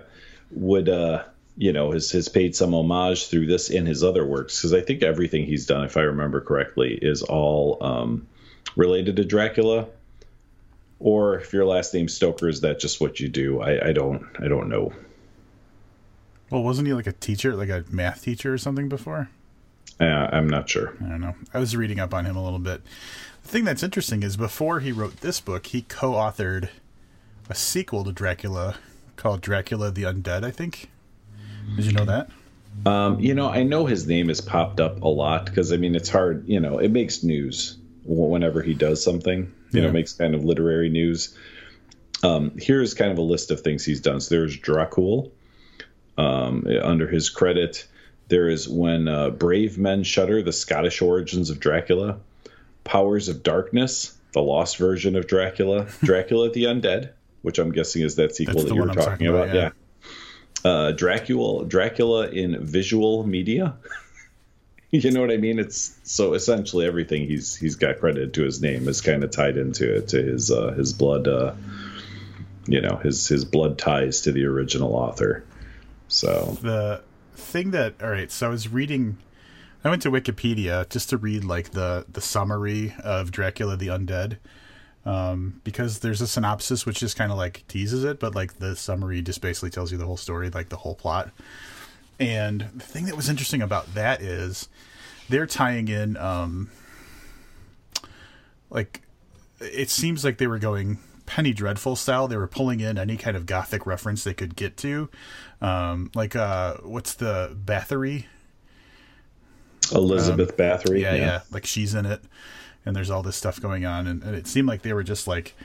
would 0.52 0.88
uh, 0.88 1.24
you 1.58 1.74
know 1.74 1.92
has 1.92 2.12
has 2.12 2.30
paid 2.30 2.56
some 2.56 2.74
homage 2.74 3.28
through 3.28 3.48
this 3.48 3.70
in 3.70 3.86
his 3.86 4.04
other 4.04 4.26
works 4.26 4.58
because 4.58 4.74
I 4.74 4.82
think 4.82 5.04
everything 5.04 5.46
he's 5.46 5.66
done, 5.66 5.84
if 5.84 5.98
I 5.98 6.02
remember 6.02 6.40
correctly, 6.40 6.98
is 7.02 7.24
all 7.24 7.78
um, 7.82 8.28
related 8.76 9.18
to 9.18 9.26
Dracula. 9.26 9.88
Or 11.02 11.40
if 11.40 11.52
your 11.52 11.66
last 11.66 11.94
name 11.94 12.08
Stoker, 12.08 12.48
is 12.48 12.62
that 12.62 12.80
just 12.80 13.02
what 13.02 13.20
you 13.20 13.28
do? 13.28 13.62
I, 13.62 13.90
I 13.90 13.92
don't 13.94 14.24
I 14.40 14.48
don't 14.48 14.70
know. 14.70 14.94
Well, 16.50 16.64
wasn't 16.64 16.88
he 16.88 16.94
like 16.94 17.08
a 17.08 17.14
teacher, 17.14 17.56
like 17.56 17.70
a 17.70 17.86
math 17.90 18.24
teacher 18.24 18.54
or 18.54 18.58
something 18.58 18.90
before? 18.90 19.30
Uh, 20.00 20.30
I'm 20.32 20.50
not 20.50 20.70
sure. 20.70 20.96
I 21.04 21.10
don't 21.10 21.22
know. 21.22 21.36
I 21.54 21.60
was 21.60 21.76
reading 21.76 22.00
up 22.00 22.14
on 22.14 22.26
him 22.26 22.36
a 22.36 22.44
little 22.44 22.60
bit. 22.60 22.82
The 23.44 23.48
thing 23.48 23.64
that's 23.64 23.84
interesting 23.84 24.24
is 24.24 24.36
before 24.36 24.80
he 24.80 24.92
wrote 24.92 25.22
this 25.22 25.40
book, 25.40 25.68
he 25.68 25.84
co-authored 25.84 26.70
a 27.50 27.56
sequel 27.56 28.04
to 28.04 28.12
Dracula 28.12 28.76
called 29.16 29.42
Dracula 29.42 29.92
the 29.92 30.04
Undead. 30.04 30.44
I 30.44 30.52
think. 30.52 30.90
Did 31.76 31.86
you 31.86 31.94
know 31.94 32.06
that? 32.06 32.30
Um, 32.86 33.20
you 33.20 33.34
know, 33.34 33.50
I 33.50 33.64
know 33.64 33.86
his 33.86 34.08
name 34.08 34.30
has 34.30 34.42
popped 34.42 34.80
up 34.80 35.02
a 35.02 35.08
lot 35.08 35.46
because 35.46 35.72
I 35.72 35.78
mean, 35.78 35.96
it's 35.96 36.10
hard. 36.10 36.48
You 36.48 36.60
know, 36.60 36.80
it 36.80 36.92
makes 36.92 37.24
news 37.24 37.78
whenever 38.06 38.62
he 38.62 38.74
does 38.74 39.04
something. 39.04 39.54
You 39.72 39.82
yeah. 39.82 39.88
know, 39.88 39.94
makes 39.94 40.14
kind 40.14 40.36
of 40.36 40.44
literary 40.44 40.90
news. 40.90 41.38
Um, 42.24 42.52
here's 42.58 42.94
kind 42.94 43.12
of 43.12 43.18
a 43.18 43.24
list 43.24 43.52
of 43.52 43.62
things 43.62 43.86
he's 43.86 44.02
done. 44.02 44.22
So 44.22 44.36
there's 44.36 44.58
Dracul 44.58 45.32
um, 46.18 46.68
under 46.84 47.08
his 47.08 47.30
credit. 47.30 47.88
There 48.28 48.50
is 48.50 48.68
when 48.68 49.08
uh, 49.08 49.32
Brave 49.32 49.78
Men 49.78 50.04
Shudder, 50.04 50.42
the 50.42 50.54
Scottish 50.54 51.02
origins 51.02 51.50
of 51.50 51.60
Dracula, 51.60 52.20
Powers 52.84 53.28
of 53.28 53.44
Darkness, 53.44 54.18
the 54.34 54.42
lost 54.42 54.78
version 54.78 55.16
of 55.16 55.28
Dracula, 55.28 55.88
Dracula 56.04 56.50
the 56.52 56.66
Undead, 56.66 57.12
which 57.42 57.60
I'm 57.60 57.72
guessing 57.72 58.04
is 58.04 58.16
that 58.16 58.36
sequel 58.36 58.56
That's 58.56 58.70
that 58.70 58.76
you 58.76 58.82
were 58.82 58.88
talking, 58.88 59.04
talking, 59.04 59.28
about. 59.28 59.54
yeah. 59.54 59.70
yeah. 60.64 60.72
Uh, 60.72 60.92
Dracula, 60.92 61.66
Dracula 61.66 62.30
in 62.30 62.64
visual 62.66 63.26
media. 63.26 63.76
you 65.04 65.10
know 65.10 65.22
what 65.22 65.32
I 65.32 65.38
mean? 65.38 65.58
It's 65.58 65.98
so 66.04 66.34
essentially 66.34 66.86
everything 66.86 67.26
he's 67.26 67.56
he's 67.56 67.76
got 67.76 68.00
credited 68.00 68.34
to 68.36 68.44
his 68.44 68.62
name 68.62 68.88
is 68.90 69.00
kind 69.00 69.24
of 69.24 69.32
tied 69.32 69.58
into 69.58 69.96
it 69.96 70.10
to 70.10 70.22
his 70.22 70.52
uh, 70.52 70.74
his 70.74 70.92
blood, 70.92 71.28
uh, 71.28 71.54
you 72.68 72.82
know, 72.82 72.98
his 72.98 73.26
his 73.28 73.46
blood 73.46 73.78
ties 73.78 74.22
to 74.22 74.34
the 74.34 74.46
original 74.46 74.94
author. 74.94 75.46
So 76.10 76.58
the 76.62 77.02
thing 77.36 77.72
that 77.72 77.96
all 78.04 78.10
right, 78.10 78.30
so 78.30 78.48
I 78.48 78.50
was 78.50 78.68
reading 78.68 79.18
I 79.84 79.90
went 79.90 80.02
to 80.04 80.12
Wikipedia 80.12 80.88
just 80.90 81.10
to 81.10 81.18
read 81.18 81.46
like 81.46 81.72
the 81.72 82.06
the 82.12 82.22
summary 82.22 82.94
of 83.02 83.32
Dracula 83.32 83.78
the 83.78 83.88
Undead. 83.88 84.38
Um, 85.04 85.62
because 85.64 86.02
there's 86.02 86.22
a 86.22 86.28
synopsis 86.28 86.86
which 86.86 87.00
just 87.00 87.18
kind 87.18 87.32
of 87.32 87.38
like 87.38 87.64
teases 87.68 88.04
it, 88.04 88.20
but 88.20 88.36
like 88.36 88.60
the 88.60 88.76
summary 88.76 89.24
just 89.24 89.42
basically 89.42 89.72
tells 89.72 89.92
you 89.92 89.98
the 89.98 90.06
whole 90.06 90.18
story, 90.18 90.52
like 90.52 90.70
the 90.70 90.76
whole 90.76 90.94
plot. 90.94 91.32
And 92.22 92.70
the 92.76 92.84
thing 92.84 93.06
that 93.06 93.16
was 93.16 93.30
interesting 93.30 93.62
about 93.62 93.94
that 93.96 94.22
is 94.22 94.70
they're 95.30 95.48
tying 95.48 95.88
in, 95.88 96.18
um, 96.18 96.70
like, 98.70 99.02
it 99.60 99.90
seems 99.90 100.24
like 100.24 100.38
they 100.38 100.48
were 100.48 100.60
going 100.60 101.00
Penny 101.26 101.54
Dreadful 101.54 101.96
style. 101.96 102.28
They 102.28 102.38
were 102.38 102.48
pulling 102.48 102.80
in 102.80 102.98
any 102.98 103.18
kind 103.18 103.38
of 103.38 103.46
gothic 103.46 103.86
reference 103.86 104.24
they 104.24 104.34
could 104.34 104.56
get 104.56 104.78
to. 104.78 105.10
Um, 105.62 106.12
like, 106.14 106.36
uh, 106.36 106.78
what's 106.84 107.14
the 107.14 107.58
Bathory? 107.66 108.26
Elizabeth 109.92 110.52
um, 110.52 110.58
Bathory. 110.58 111.02
Yeah, 111.02 111.14
yeah, 111.14 111.22
yeah, 111.22 111.42
Like 111.52 111.66
she's 111.66 111.94
in 111.96 112.06
it, 112.06 112.22
and 112.86 112.96
there's 112.96 113.10
all 113.10 113.24
this 113.24 113.36
stuff 113.36 113.62
going 113.62 113.86
on, 113.86 114.08
and, 114.08 114.24
and 114.24 114.36
it 114.36 114.48
seemed 114.48 114.68
like 114.68 114.82
they 114.82 114.94
were 114.94 115.04
just 115.04 115.28
like 115.28 115.56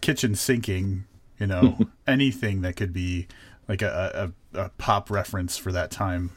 kitchen 0.00 0.34
sinking, 0.34 1.04
you 1.38 1.46
know, 1.46 1.78
anything 2.06 2.62
that 2.62 2.76
could 2.76 2.92
be 2.92 3.28
like 3.68 3.82
a, 3.82 4.12
a, 4.14 4.32
a 4.56 4.70
pop 4.78 5.10
reference 5.10 5.56
for 5.56 5.72
that 5.72 5.90
time, 5.90 6.30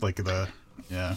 like 0.00 0.16
the 0.16 0.48
yeah. 0.90 1.16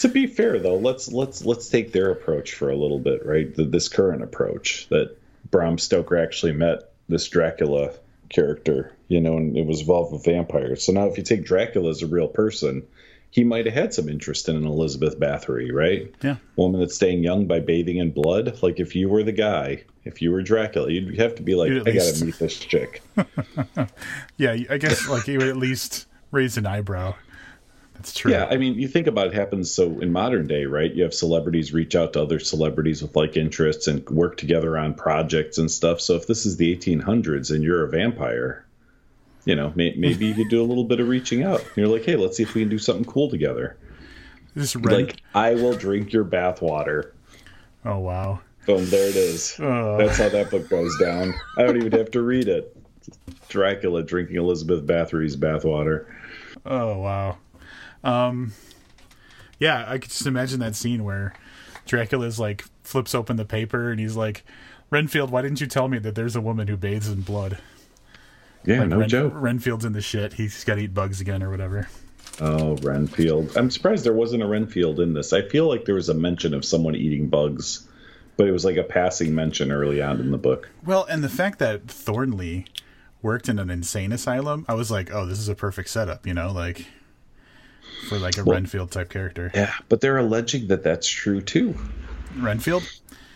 To 0.00 0.08
be 0.08 0.26
fair 0.26 0.58
though, 0.58 0.76
let's 0.76 1.12
let's 1.12 1.44
let's 1.44 1.68
take 1.68 1.92
their 1.92 2.10
approach 2.10 2.54
for 2.54 2.70
a 2.70 2.76
little 2.76 2.98
bit, 2.98 3.26
right? 3.26 3.54
The, 3.54 3.64
this 3.64 3.88
current 3.88 4.22
approach 4.22 4.88
that 4.90 5.16
Bram 5.50 5.78
Stoker 5.78 6.16
actually 6.16 6.52
met 6.52 6.92
this 7.08 7.28
Dracula 7.28 7.92
character, 8.28 8.92
you 9.08 9.20
know, 9.20 9.36
and 9.36 9.56
it 9.56 9.66
was 9.66 9.80
involved 9.80 10.12
with 10.12 10.24
vampires. 10.24 10.84
So 10.84 10.92
now 10.92 11.06
if 11.06 11.18
you 11.18 11.24
take 11.24 11.44
Dracula 11.44 11.90
as 11.90 12.02
a 12.02 12.06
real 12.06 12.28
person, 12.28 12.86
he 13.32 13.44
might 13.44 13.64
have 13.64 13.74
had 13.74 13.94
some 13.94 14.10
interest 14.10 14.46
in 14.50 14.56
an 14.56 14.66
Elizabeth 14.66 15.18
Bathory, 15.18 15.72
right? 15.72 16.14
Yeah. 16.22 16.36
Woman 16.56 16.80
that's 16.80 16.94
staying 16.94 17.24
young 17.24 17.46
by 17.46 17.60
bathing 17.60 17.96
in 17.96 18.10
blood. 18.10 18.62
Like 18.62 18.78
if 18.78 18.94
you 18.94 19.08
were 19.08 19.22
the 19.22 19.32
guy, 19.32 19.84
if 20.04 20.20
you 20.20 20.30
were 20.30 20.42
Dracula, 20.42 20.90
you'd 20.90 21.18
have 21.18 21.34
to 21.36 21.42
be 21.42 21.54
like, 21.54 21.72
I 21.72 21.76
least... 21.76 22.12
gotta 22.12 22.24
meet 22.26 22.38
this 22.38 22.58
chick. 22.58 23.02
yeah, 24.36 24.56
I 24.68 24.76
guess 24.76 25.08
like 25.08 25.26
you 25.26 25.38
would 25.38 25.48
at 25.48 25.56
least 25.56 26.06
raise 26.30 26.58
an 26.58 26.66
eyebrow. 26.66 27.14
That's 27.94 28.12
true. 28.12 28.32
Yeah, 28.32 28.48
I 28.50 28.58
mean, 28.58 28.74
you 28.74 28.86
think 28.86 29.06
about 29.06 29.28
it 29.28 29.34
happens 29.34 29.72
so 29.72 30.00
in 30.00 30.12
modern 30.12 30.46
day, 30.46 30.66
right? 30.66 30.92
You 30.92 31.04
have 31.04 31.14
celebrities 31.14 31.72
reach 31.72 31.96
out 31.96 32.12
to 32.12 32.22
other 32.22 32.38
celebrities 32.38 33.00
with 33.00 33.16
like 33.16 33.38
interests 33.38 33.86
and 33.86 34.06
work 34.10 34.36
together 34.36 34.76
on 34.76 34.92
projects 34.92 35.56
and 35.56 35.70
stuff. 35.70 36.02
So 36.02 36.16
if 36.16 36.26
this 36.26 36.44
is 36.44 36.58
the 36.58 36.76
1800s 36.76 37.50
and 37.50 37.64
you're 37.64 37.84
a 37.84 37.88
vampire, 37.88 38.66
you 39.44 39.56
know, 39.56 39.72
may, 39.74 39.94
maybe 39.96 40.26
you 40.26 40.34
could 40.34 40.48
do 40.48 40.62
a 40.62 40.66
little 40.66 40.84
bit 40.84 41.00
of 41.00 41.08
reaching 41.08 41.42
out. 41.42 41.64
You're 41.76 41.88
like, 41.88 42.04
hey, 42.04 42.16
let's 42.16 42.36
see 42.36 42.42
if 42.42 42.54
we 42.54 42.62
can 42.62 42.68
do 42.68 42.78
something 42.78 43.04
cool 43.04 43.28
together. 43.28 43.76
This 44.54 44.76
Like, 44.76 45.22
I 45.34 45.54
will 45.54 45.74
drink 45.74 46.12
your 46.12 46.24
bathwater. 46.24 47.12
Oh 47.84 47.98
wow! 47.98 48.40
Boom, 48.66 48.88
there 48.90 49.08
it 49.08 49.16
is. 49.16 49.56
Oh. 49.58 49.96
That's 49.98 50.18
how 50.18 50.28
that 50.28 50.50
book 50.50 50.68
goes 50.68 50.96
down. 50.98 51.34
I 51.56 51.62
don't 51.62 51.76
even 51.76 51.92
have 51.92 52.10
to 52.12 52.22
read 52.22 52.48
it. 52.48 52.76
Dracula 53.48 54.02
drinking 54.02 54.36
Elizabeth 54.36 54.86
Bathory's 54.86 55.36
bathwater. 55.36 56.06
Oh 56.64 56.98
wow. 56.98 57.38
Um, 58.04 58.52
yeah, 59.58 59.84
I 59.88 59.98
could 59.98 60.10
just 60.10 60.26
imagine 60.26 60.60
that 60.60 60.76
scene 60.76 61.02
where 61.02 61.34
Dracula's 61.86 62.38
like 62.38 62.64
flips 62.84 63.14
open 63.14 63.36
the 63.36 63.44
paper 63.44 63.90
and 63.90 63.98
he's 63.98 64.16
like, 64.16 64.44
Renfield, 64.90 65.30
why 65.30 65.42
didn't 65.42 65.60
you 65.60 65.66
tell 65.66 65.88
me 65.88 65.98
that 65.98 66.14
there's 66.14 66.36
a 66.36 66.40
woman 66.40 66.68
who 66.68 66.76
bathes 66.76 67.08
in 67.08 67.22
blood? 67.22 67.58
Yeah, 68.64 68.80
like 68.80 68.88
no 68.88 68.98
Ren- 68.98 69.08
joke. 69.08 69.32
Renfield's 69.34 69.84
in 69.84 69.92
the 69.92 70.00
shit. 70.00 70.34
He's 70.34 70.64
got 70.64 70.76
to 70.76 70.82
eat 70.82 70.94
bugs 70.94 71.20
again 71.20 71.42
or 71.42 71.50
whatever. 71.50 71.88
Oh, 72.40 72.76
Renfield. 72.76 73.56
I'm 73.56 73.70
surprised 73.70 74.04
there 74.04 74.12
wasn't 74.12 74.42
a 74.42 74.46
Renfield 74.46 75.00
in 75.00 75.12
this. 75.14 75.32
I 75.32 75.42
feel 75.42 75.68
like 75.68 75.84
there 75.84 75.94
was 75.94 76.08
a 76.08 76.14
mention 76.14 76.54
of 76.54 76.64
someone 76.64 76.94
eating 76.96 77.28
bugs, 77.28 77.86
but 78.36 78.48
it 78.48 78.52
was 78.52 78.64
like 78.64 78.76
a 78.76 78.82
passing 78.84 79.34
mention 79.34 79.70
early 79.70 80.00
on 80.00 80.20
in 80.20 80.30
the 80.30 80.38
book. 80.38 80.70
Well, 80.84 81.04
and 81.04 81.22
the 81.22 81.28
fact 81.28 81.58
that 81.58 81.88
Thornley 81.88 82.66
worked 83.20 83.48
in 83.48 83.58
an 83.58 83.70
insane 83.70 84.12
asylum, 84.12 84.64
I 84.68 84.74
was 84.74 84.90
like, 84.90 85.12
oh, 85.12 85.26
this 85.26 85.38
is 85.38 85.48
a 85.48 85.54
perfect 85.54 85.90
setup, 85.90 86.26
you 86.26 86.34
know, 86.34 86.50
like 86.52 86.86
for 88.08 88.18
like 88.18 88.38
a 88.38 88.44
well, 88.44 88.54
Renfield 88.54 88.90
type 88.90 89.10
character. 89.10 89.50
Yeah, 89.54 89.72
but 89.88 90.00
they're 90.00 90.18
alleging 90.18 90.68
that 90.68 90.82
that's 90.82 91.08
true 91.08 91.40
too. 91.40 91.76
Renfield? 92.36 92.82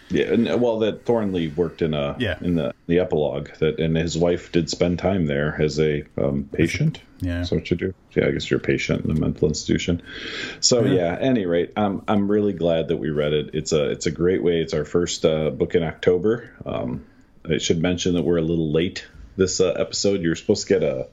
Yeah, 0.08 0.26
and 0.26 0.60
well, 0.60 0.78
that 0.80 1.04
Thornley 1.04 1.48
worked 1.48 1.82
in 1.82 1.92
a 1.92 2.16
yeah. 2.18 2.38
in 2.40 2.54
the 2.54 2.74
the 2.86 3.00
epilogue 3.00 3.50
that, 3.58 3.80
and 3.80 3.96
his 3.96 4.16
wife 4.16 4.52
did 4.52 4.70
spend 4.70 4.98
time 4.98 5.26
there 5.26 5.60
as 5.60 5.80
a 5.80 6.04
um, 6.16 6.48
patient. 6.52 7.00
Yeah, 7.20 7.42
so 7.42 7.56
what 7.56 7.70
you 7.70 7.76
do? 7.76 7.94
Yeah, 8.14 8.26
I 8.26 8.30
guess 8.30 8.48
you're 8.48 8.60
a 8.60 8.62
patient 8.62 9.04
in 9.04 9.10
a 9.10 9.14
mental 9.14 9.48
institution. 9.48 10.02
So 10.60 10.84
yeah, 10.84 10.94
yeah 10.94 11.18
any 11.20 11.46
rate, 11.46 11.72
I'm 11.76 12.02
I'm 12.06 12.30
really 12.30 12.52
glad 12.52 12.88
that 12.88 12.98
we 12.98 13.10
read 13.10 13.32
it. 13.32 13.50
It's 13.54 13.72
a 13.72 13.90
it's 13.90 14.06
a 14.06 14.12
great 14.12 14.42
way. 14.42 14.60
It's 14.60 14.74
our 14.74 14.84
first 14.84 15.24
uh, 15.24 15.50
book 15.50 15.74
in 15.74 15.82
October. 15.82 16.52
Um, 16.64 17.04
I 17.44 17.58
should 17.58 17.82
mention 17.82 18.14
that 18.14 18.22
we're 18.22 18.38
a 18.38 18.42
little 18.42 18.70
late 18.70 19.06
this 19.36 19.60
uh, 19.60 19.70
episode. 19.72 20.22
You're 20.22 20.36
supposed 20.36 20.68
to 20.68 20.74
get 20.74 20.82
a 20.84 21.08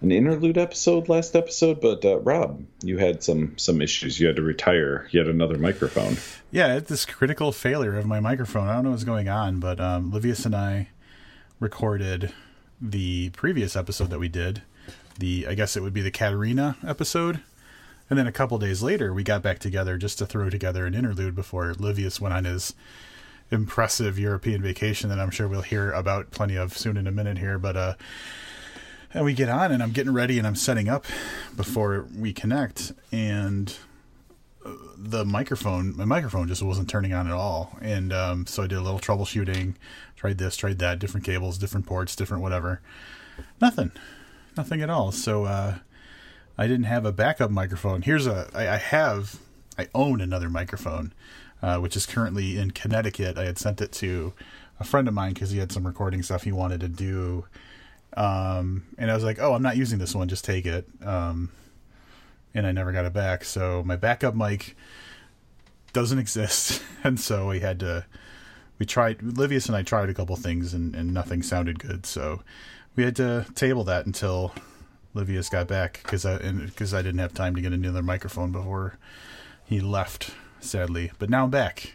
an 0.00 0.12
interlude 0.12 0.58
episode 0.58 1.08
last 1.08 1.34
episode, 1.34 1.80
but 1.80 2.04
uh, 2.04 2.18
Rob, 2.20 2.64
you 2.82 2.98
had 2.98 3.22
some 3.22 3.58
some 3.58 3.80
issues. 3.82 4.20
You 4.20 4.28
had 4.28 4.36
to 4.36 4.42
retire 4.42 5.08
yet 5.10 5.26
another 5.26 5.58
microphone. 5.58 6.16
Yeah, 6.50 6.76
it's 6.76 6.88
this 6.88 7.04
critical 7.04 7.52
failure 7.52 7.98
of 7.98 8.06
my 8.06 8.20
microphone. 8.20 8.68
I 8.68 8.74
don't 8.74 8.84
know 8.84 8.90
what's 8.90 9.04
going 9.04 9.28
on, 9.28 9.58
but 9.60 9.80
um, 9.80 10.12
Livius 10.12 10.46
and 10.46 10.54
I 10.54 10.88
recorded 11.60 12.32
the 12.80 13.30
previous 13.30 13.74
episode 13.74 14.10
that 14.10 14.20
we 14.20 14.28
did. 14.28 14.62
The 15.18 15.46
I 15.48 15.54
guess 15.54 15.76
it 15.76 15.82
would 15.82 15.94
be 15.94 16.02
the 16.02 16.10
Katerina 16.10 16.76
episode. 16.86 17.40
And 18.10 18.18
then 18.18 18.26
a 18.26 18.32
couple 18.32 18.56
days 18.58 18.82
later, 18.82 19.12
we 19.12 19.22
got 19.22 19.42
back 19.42 19.58
together 19.58 19.98
just 19.98 20.16
to 20.18 20.26
throw 20.26 20.48
together 20.48 20.86
an 20.86 20.94
interlude 20.94 21.34
before 21.34 21.74
Livius 21.74 22.20
went 22.20 22.32
on 22.32 22.44
his 22.44 22.72
impressive 23.50 24.18
European 24.18 24.62
vacation 24.62 25.10
that 25.10 25.18
I'm 25.18 25.30
sure 25.30 25.46
we'll 25.48 25.62
hear 25.62 25.90
about 25.92 26.30
plenty 26.30 26.56
of 26.56 26.76
soon 26.76 26.96
in 26.96 27.06
a 27.06 27.10
minute 27.10 27.36
here. 27.36 27.58
But 27.58 27.76
uh, 27.76 27.94
and 29.14 29.24
we 29.24 29.32
get 29.32 29.48
on 29.48 29.72
and 29.72 29.82
i'm 29.82 29.92
getting 29.92 30.12
ready 30.12 30.38
and 30.38 30.46
i'm 30.46 30.56
setting 30.56 30.88
up 30.88 31.04
before 31.56 32.06
we 32.16 32.32
connect 32.32 32.92
and 33.12 33.76
uh, 34.64 34.72
the 34.96 35.24
microphone 35.24 35.96
my 35.96 36.04
microphone 36.04 36.48
just 36.48 36.62
wasn't 36.62 36.88
turning 36.88 37.12
on 37.12 37.26
at 37.26 37.32
all 37.32 37.76
and 37.80 38.12
um, 38.12 38.46
so 38.46 38.62
i 38.62 38.66
did 38.66 38.78
a 38.78 38.82
little 38.82 39.00
troubleshooting 39.00 39.74
tried 40.16 40.38
this 40.38 40.56
tried 40.56 40.78
that 40.78 40.98
different 40.98 41.24
cables 41.24 41.58
different 41.58 41.86
ports 41.86 42.16
different 42.16 42.42
whatever 42.42 42.80
nothing 43.60 43.90
nothing 44.56 44.82
at 44.82 44.90
all 44.90 45.12
so 45.12 45.44
uh, 45.44 45.74
I 46.58 46.66
didn't 46.66 46.84
have 46.86 47.06
a 47.06 47.12
backup 47.12 47.52
microphone. 47.52 48.02
Here's 48.02 48.26
a 48.26 48.50
I, 48.52 48.74
I 48.74 48.76
have 48.76 49.38
I 49.78 49.88
own 49.94 50.20
another 50.20 50.50
microphone, 50.50 51.12
uh, 51.62 51.78
which 51.78 51.96
is 51.96 52.04
currently 52.04 52.58
in 52.58 52.72
Connecticut. 52.72 53.38
I 53.38 53.44
had 53.44 53.58
sent 53.58 53.80
it 53.80 53.92
to 53.92 54.34
a 54.80 54.84
friend 54.84 55.06
of 55.06 55.14
mine 55.14 55.34
because 55.34 55.52
he 55.52 55.58
had 55.58 55.70
some 55.70 55.86
recording 55.86 56.20
stuff 56.24 56.42
he 56.42 56.52
wanted 56.52 56.80
to 56.80 56.88
do. 56.88 57.46
Um, 58.16 58.86
and 58.96 59.10
I 59.10 59.14
was 59.14 59.24
like, 59.24 59.38
oh, 59.40 59.54
I'm 59.54 59.62
not 59.62 59.76
using 59.76 59.98
this 59.98 60.14
one, 60.14 60.28
just 60.28 60.44
take 60.44 60.66
it. 60.66 60.88
Um, 61.04 61.50
and 62.54 62.66
I 62.66 62.72
never 62.72 62.92
got 62.92 63.04
it 63.04 63.12
back. 63.12 63.44
So 63.44 63.82
my 63.84 63.96
backup 63.96 64.34
mic 64.34 64.76
doesn't 65.92 66.18
exist. 66.18 66.82
and 67.04 67.18
so 67.20 67.48
we 67.48 67.60
had 67.60 67.80
to, 67.80 68.04
we 68.78 68.86
tried, 68.86 69.18
Livius 69.18 69.66
and 69.66 69.76
I 69.76 69.82
tried 69.82 70.08
a 70.08 70.14
couple 70.14 70.36
things 70.36 70.74
and, 70.74 70.94
and 70.94 71.12
nothing 71.12 71.42
sounded 71.42 71.78
good. 71.78 72.06
So 72.06 72.42
we 72.96 73.04
had 73.04 73.16
to 73.16 73.46
table 73.54 73.84
that 73.84 74.06
until 74.06 74.52
Livius 75.14 75.48
got 75.48 75.68
back 75.68 76.00
because 76.02 76.24
I, 76.24 76.38
because 76.38 76.94
I 76.94 77.02
didn't 77.02 77.20
have 77.20 77.34
time 77.34 77.54
to 77.54 77.60
get 77.60 77.72
another 77.72 78.02
microphone 78.02 78.52
before 78.52 78.98
he 79.64 79.80
left, 79.80 80.30
sadly. 80.60 81.12
But 81.18 81.30
now 81.30 81.44
I'm 81.44 81.50
back 81.50 81.94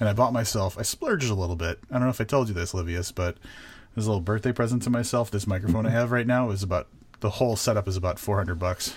and 0.00 0.08
I 0.08 0.12
bought 0.12 0.32
myself. 0.32 0.78
I 0.78 0.82
splurged 0.82 1.30
a 1.30 1.34
little 1.34 1.56
bit. 1.56 1.80
I 1.90 1.94
don't 1.94 2.04
know 2.04 2.08
if 2.08 2.20
I 2.20 2.24
told 2.24 2.48
you 2.48 2.54
this, 2.54 2.72
Livius, 2.72 3.12
but 3.14 3.36
a 3.96 4.00
little 4.00 4.20
birthday 4.20 4.52
present 4.52 4.82
to 4.84 4.90
myself, 4.90 5.30
this 5.30 5.46
microphone 5.46 5.86
I 5.86 5.90
have 5.90 6.10
right 6.10 6.26
now 6.26 6.50
is 6.50 6.62
about 6.62 6.88
the 7.20 7.30
whole 7.30 7.56
setup 7.56 7.88
is 7.88 7.96
about 7.96 8.18
four 8.18 8.36
hundred 8.36 8.58
bucks. 8.58 8.94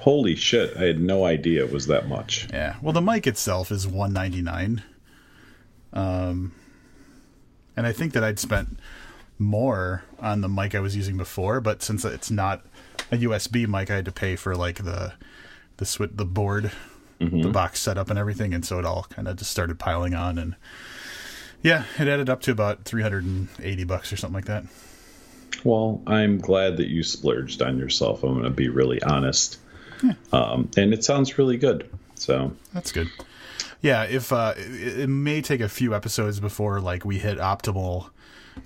Holy 0.00 0.36
shit! 0.36 0.76
I 0.76 0.84
had 0.84 1.00
no 1.00 1.24
idea 1.24 1.64
it 1.64 1.72
was 1.72 1.86
that 1.88 2.08
much. 2.08 2.48
Yeah. 2.52 2.76
Well, 2.80 2.92
the 2.92 3.00
mic 3.00 3.26
itself 3.26 3.70
is 3.70 3.86
one 3.86 4.12
ninety 4.12 4.40
nine. 4.42 4.82
Um, 5.92 6.52
and 7.76 7.86
I 7.86 7.92
think 7.92 8.12
that 8.12 8.22
I'd 8.22 8.38
spent 8.38 8.78
more 9.38 10.04
on 10.18 10.40
the 10.40 10.48
mic 10.48 10.74
I 10.74 10.80
was 10.80 10.96
using 10.96 11.16
before, 11.16 11.60
but 11.60 11.82
since 11.82 12.04
it's 12.04 12.30
not 12.30 12.64
a 13.10 13.16
USB 13.16 13.66
mic, 13.66 13.90
I 13.90 13.96
had 13.96 14.04
to 14.04 14.12
pay 14.12 14.36
for 14.36 14.54
like 14.54 14.84
the 14.84 15.14
the 15.78 15.86
sw- 15.86 16.14
the 16.14 16.24
board 16.24 16.72
mm-hmm. 17.20 17.42
the 17.42 17.50
box 17.50 17.80
setup 17.80 18.10
and 18.10 18.18
everything, 18.18 18.54
and 18.54 18.64
so 18.64 18.78
it 18.78 18.84
all 18.84 19.06
kind 19.10 19.28
of 19.28 19.36
just 19.36 19.50
started 19.50 19.78
piling 19.78 20.14
on, 20.14 20.38
and 20.38 20.56
yeah, 21.62 21.84
it 21.98 22.08
added 22.08 22.28
up 22.28 22.40
to 22.42 22.52
about 22.52 22.84
three 22.84 23.02
hundred 23.02 23.24
and 23.24 23.48
eighty 23.62 23.84
bucks 23.84 24.12
or 24.12 24.16
something 24.16 24.34
like 24.34 24.46
that. 24.46 24.64
Well, 25.64 26.02
I'm 26.06 26.38
glad 26.38 26.76
that 26.76 26.88
you 26.88 27.02
splurged 27.02 27.62
on 27.62 27.78
yourself. 27.78 28.22
I'm 28.22 28.32
going 28.32 28.44
to 28.44 28.50
be 28.50 28.68
really 28.68 29.02
honest, 29.02 29.58
yeah. 30.02 30.14
um, 30.32 30.70
and 30.76 30.92
it 30.92 31.04
sounds 31.04 31.38
really 31.38 31.56
good. 31.56 31.90
So 32.14 32.52
that's 32.72 32.92
good. 32.92 33.08
Yeah, 33.80 34.04
if 34.04 34.32
uh, 34.32 34.54
it, 34.56 35.00
it, 35.00 35.06
may 35.08 35.40
take 35.40 35.60
a 35.60 35.68
few 35.68 35.94
episodes 35.94 36.40
before 36.40 36.80
like 36.80 37.04
we 37.04 37.18
hit 37.18 37.38
optimal 37.38 38.10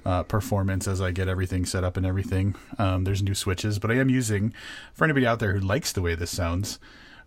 uh, 0.07 0.23
performance 0.23 0.89
as 0.89 1.01
I 1.01 1.11
get 1.11 1.29
everything 1.29 1.67
set 1.67 1.85
up 1.85 1.97
and 1.97 2.07
everything. 2.07 2.55
Um, 2.79 3.05
there's 3.05 3.23
new 3.23 3.35
switches, 3.35 3.79
but 3.79 3.91
I 3.91 3.95
am 3.95 4.09
using 4.09 4.55
for 4.95 5.05
anybody 5.05 5.27
out 5.27 5.39
there 5.39 5.53
who 5.53 5.61
likes 5.61 5.93
the 5.93 6.03
way 6.03 6.15
this 6.15 6.31
sounds. 6.31 6.79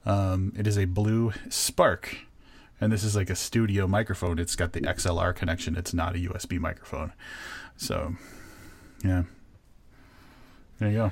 Um, 0.06 0.54
it 0.58 0.68
is 0.68 0.78
a 0.78 0.86
Blue 0.86 1.34
Spark, 1.50 2.18
and 2.82 2.92
this 2.92 3.04
is 3.04 3.16
like 3.16 3.30
a 3.30 3.36
studio 3.36 3.88
microphone. 3.88 4.40
It's 4.40 4.56
got 4.56 4.74
the 4.74 4.82
XLR 4.82 5.36
connection. 5.36 5.76
It's 5.76 5.94
not 5.94 6.16
a 6.16 6.20
USB 6.20 6.60
microphone. 6.60 7.14
So, 7.78 8.16
yeah, 9.04 9.24
there 10.80 10.90
you 10.90 10.98
go. 10.98 11.12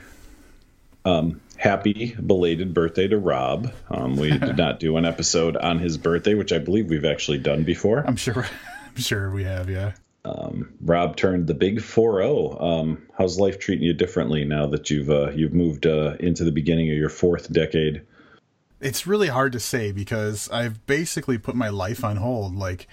Um, 1.05 1.41
happy 1.57 2.15
belated 2.15 2.73
birthday 2.73 3.07
to 3.07 3.17
Rob. 3.17 3.71
Um, 3.89 4.15
we 4.15 4.31
did 4.37 4.57
not 4.57 4.79
do 4.79 4.97
an 4.97 5.05
episode 5.05 5.57
on 5.57 5.79
his 5.79 5.97
birthday, 5.97 6.33
which 6.33 6.53
I 6.53 6.59
believe 6.59 6.89
we've 6.89 7.05
actually 7.05 7.39
done 7.39 7.63
before. 7.63 8.05
I'm 8.05 8.15
sure. 8.15 8.45
I'm 8.87 9.01
sure 9.01 9.31
we 9.31 9.43
have. 9.43 9.69
Yeah. 9.69 9.93
Um, 10.25 10.73
Rob 10.81 11.17
turned 11.17 11.47
the 11.47 11.53
big 11.53 11.79
4-0. 11.79 12.61
Um, 12.61 13.01
how's 13.17 13.39
life 13.39 13.59
treating 13.59 13.83
you 13.83 13.93
differently 13.93 14.45
now 14.45 14.67
that 14.67 14.89
you've 14.89 15.09
uh, 15.09 15.31
you've 15.31 15.53
moved 15.53 15.85
uh, 15.85 16.15
into 16.19 16.43
the 16.43 16.51
beginning 16.51 16.89
of 16.89 16.97
your 16.97 17.09
fourth 17.09 17.51
decade? 17.51 18.03
It's 18.83 19.07
really 19.07 19.29
hard 19.29 19.53
to 19.53 19.59
say 19.59 19.91
because 19.91 20.49
I've 20.51 20.85
basically 20.85 21.37
put 21.37 21.55
my 21.55 21.69
life 21.69 22.03
on 22.03 22.17
hold. 22.17 22.55
Like, 22.55 22.87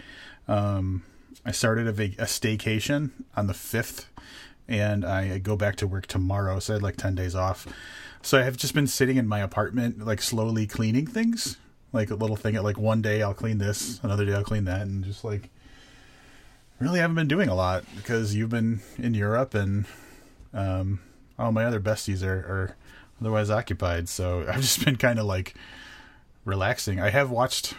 um, 0.48 1.02
I 1.44 1.52
started 1.52 1.86
a, 1.86 1.90
a 1.90 2.26
staycation 2.26 3.10
on 3.36 3.46
the 3.46 3.54
fifth, 3.54 4.06
and 4.68 5.04
I 5.04 5.38
go 5.38 5.56
back 5.56 5.76
to 5.76 5.86
work 5.86 6.06
tomorrow. 6.06 6.58
So 6.60 6.74
I 6.74 6.76
had 6.76 6.82
like 6.82 6.96
ten 6.96 7.14
days 7.14 7.34
off. 7.34 7.66
So 8.22 8.38
I 8.38 8.42
have 8.42 8.56
just 8.56 8.74
been 8.74 8.86
sitting 8.86 9.16
in 9.16 9.26
my 9.26 9.40
apartment, 9.40 10.04
like 10.04 10.22
slowly 10.22 10.66
cleaning 10.66 11.06
things, 11.06 11.56
like 11.92 12.10
a 12.10 12.14
little 12.14 12.36
thing. 12.36 12.56
At 12.56 12.64
like 12.64 12.78
one 12.78 13.02
day 13.02 13.22
I'll 13.22 13.34
clean 13.34 13.58
this, 13.58 13.98
another 14.02 14.24
day 14.24 14.34
I'll 14.34 14.44
clean 14.44 14.64
that, 14.64 14.82
and 14.82 15.04
just 15.04 15.24
like 15.24 15.50
really 16.80 17.00
haven't 17.00 17.16
been 17.16 17.28
doing 17.28 17.48
a 17.48 17.54
lot 17.54 17.84
because 17.94 18.34
you've 18.34 18.48
been 18.48 18.80
in 18.96 19.12
Europe 19.12 19.54
and 19.54 19.84
um, 20.54 20.98
all 21.38 21.52
my 21.52 21.64
other 21.64 21.78
besties 21.78 22.24
are, 22.24 22.38
are 22.38 22.76
otherwise 23.20 23.50
occupied. 23.50 24.08
So 24.08 24.44
I've 24.48 24.60
just 24.60 24.84
been 24.84 24.96
kind 24.96 25.18
of 25.18 25.26
like 25.26 25.54
relaxing. 26.44 27.00
I 27.00 27.10
have 27.10 27.30
watched 27.30 27.74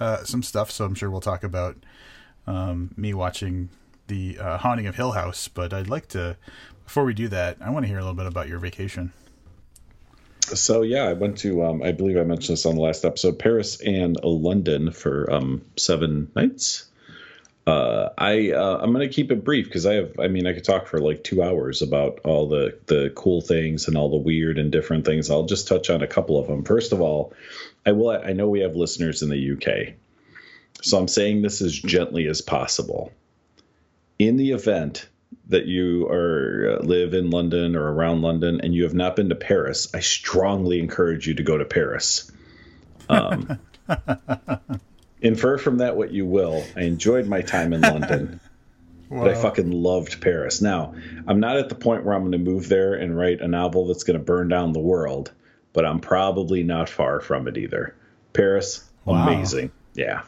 uh, 0.00 0.24
some 0.24 0.42
stuff, 0.42 0.70
so 0.70 0.84
I'm 0.84 0.94
sure 0.94 1.10
we'll 1.10 1.20
talk 1.20 1.44
about 1.44 1.76
um, 2.46 2.92
me 2.96 3.14
watching 3.14 3.68
the 4.08 4.38
uh, 4.38 4.58
Haunting 4.58 4.86
of 4.86 4.96
Hill 4.96 5.12
House. 5.12 5.48
But 5.48 5.72
I'd 5.72 5.88
like 5.88 6.08
to, 6.08 6.36
before 6.84 7.04
we 7.04 7.14
do 7.14 7.28
that, 7.28 7.58
I 7.60 7.70
want 7.70 7.84
to 7.84 7.88
hear 7.88 7.98
a 7.98 8.02
little 8.02 8.16
bit 8.16 8.26
about 8.26 8.48
your 8.48 8.58
vacation. 8.58 9.12
So 10.46 10.82
yeah, 10.82 11.04
I 11.04 11.12
went 11.12 11.38
to 11.38 11.64
um, 11.64 11.82
I 11.82 11.92
believe 11.92 12.16
I 12.16 12.24
mentioned 12.24 12.56
this 12.56 12.66
on 12.66 12.74
the 12.74 12.80
last 12.80 13.04
episode, 13.04 13.38
Paris 13.38 13.80
and 13.80 14.16
London 14.22 14.90
for 14.90 15.32
um, 15.32 15.62
seven 15.76 16.30
nights. 16.34 16.86
Uh, 17.64 18.08
I 18.18 18.50
uh, 18.50 18.78
I'm 18.82 18.92
gonna 18.92 19.08
keep 19.08 19.30
it 19.30 19.44
brief 19.44 19.66
because 19.66 19.86
I 19.86 19.94
have 19.94 20.18
I 20.18 20.26
mean 20.26 20.48
I 20.48 20.52
could 20.52 20.64
talk 20.64 20.88
for 20.88 20.98
like 20.98 21.22
two 21.22 21.42
hours 21.42 21.80
about 21.80 22.20
all 22.24 22.48
the 22.48 22.76
the 22.86 23.12
cool 23.14 23.40
things 23.40 23.86
and 23.86 23.96
all 23.96 24.10
the 24.10 24.16
weird 24.16 24.58
and 24.58 24.72
different 24.72 25.04
things. 25.04 25.30
I'll 25.30 25.46
just 25.46 25.68
touch 25.68 25.88
on 25.88 26.02
a 26.02 26.08
couple 26.08 26.40
of 26.40 26.48
them. 26.48 26.64
First 26.64 26.92
of 26.92 27.00
all, 27.00 27.32
I 27.86 27.92
will. 27.92 28.10
I 28.10 28.32
know 28.32 28.48
we 28.48 28.60
have 28.60 28.74
listeners 28.74 29.22
in 29.22 29.28
the 29.28 29.52
UK, 29.52 29.94
so 30.82 30.98
I'm 30.98 31.06
saying 31.06 31.42
this 31.42 31.62
as 31.62 31.72
gently 31.72 32.26
as 32.26 32.40
possible. 32.40 33.12
In 34.18 34.36
the 34.36 34.50
event 34.50 35.08
that 35.48 35.66
you 35.66 36.08
are 36.08 36.78
uh, 36.78 36.84
live 36.84 37.14
in 37.14 37.30
London 37.30 37.76
or 37.76 37.92
around 37.92 38.22
London 38.22 38.60
and 38.60 38.74
you 38.74 38.82
have 38.82 38.94
not 38.94 39.14
been 39.14 39.28
to 39.28 39.36
Paris, 39.36 39.88
I 39.94 40.00
strongly 40.00 40.80
encourage 40.80 41.28
you 41.28 41.34
to 41.34 41.42
go 41.44 41.58
to 41.58 41.64
Paris. 41.64 42.30
Um, 43.08 43.58
infer 45.22 45.58
from 45.58 45.78
that 45.78 45.96
what 45.96 46.12
you 46.12 46.26
will. 46.26 46.64
I 46.76 46.82
enjoyed 46.82 47.26
my 47.26 47.42
time 47.42 47.72
in 47.72 47.80
London. 47.80 48.32
Wow. 48.32 48.38
But 49.14 49.28
I 49.28 49.34
fucking 49.34 49.70
loved 49.70 50.22
Paris. 50.22 50.62
Now, 50.62 50.94
I'm 51.26 51.38
not 51.38 51.58
at 51.58 51.68
the 51.68 51.74
point 51.74 52.02
where 52.02 52.14
I'm 52.14 52.22
going 52.22 52.32
to 52.32 52.38
move 52.38 52.70
there 52.70 52.94
and 52.94 53.14
write 53.14 53.42
a 53.42 53.46
novel 53.46 53.86
that's 53.86 54.04
going 54.04 54.18
to 54.18 54.24
burn 54.24 54.48
down 54.48 54.72
the 54.72 54.80
world 54.80 55.32
but 55.72 55.84
I'm 55.84 56.00
probably 56.00 56.62
not 56.62 56.88
far 56.88 57.20
from 57.20 57.48
it 57.48 57.56
either. 57.56 57.94
Paris, 58.32 58.88
wow. 59.04 59.26
amazing. 59.26 59.70
Yeah. 59.94 60.22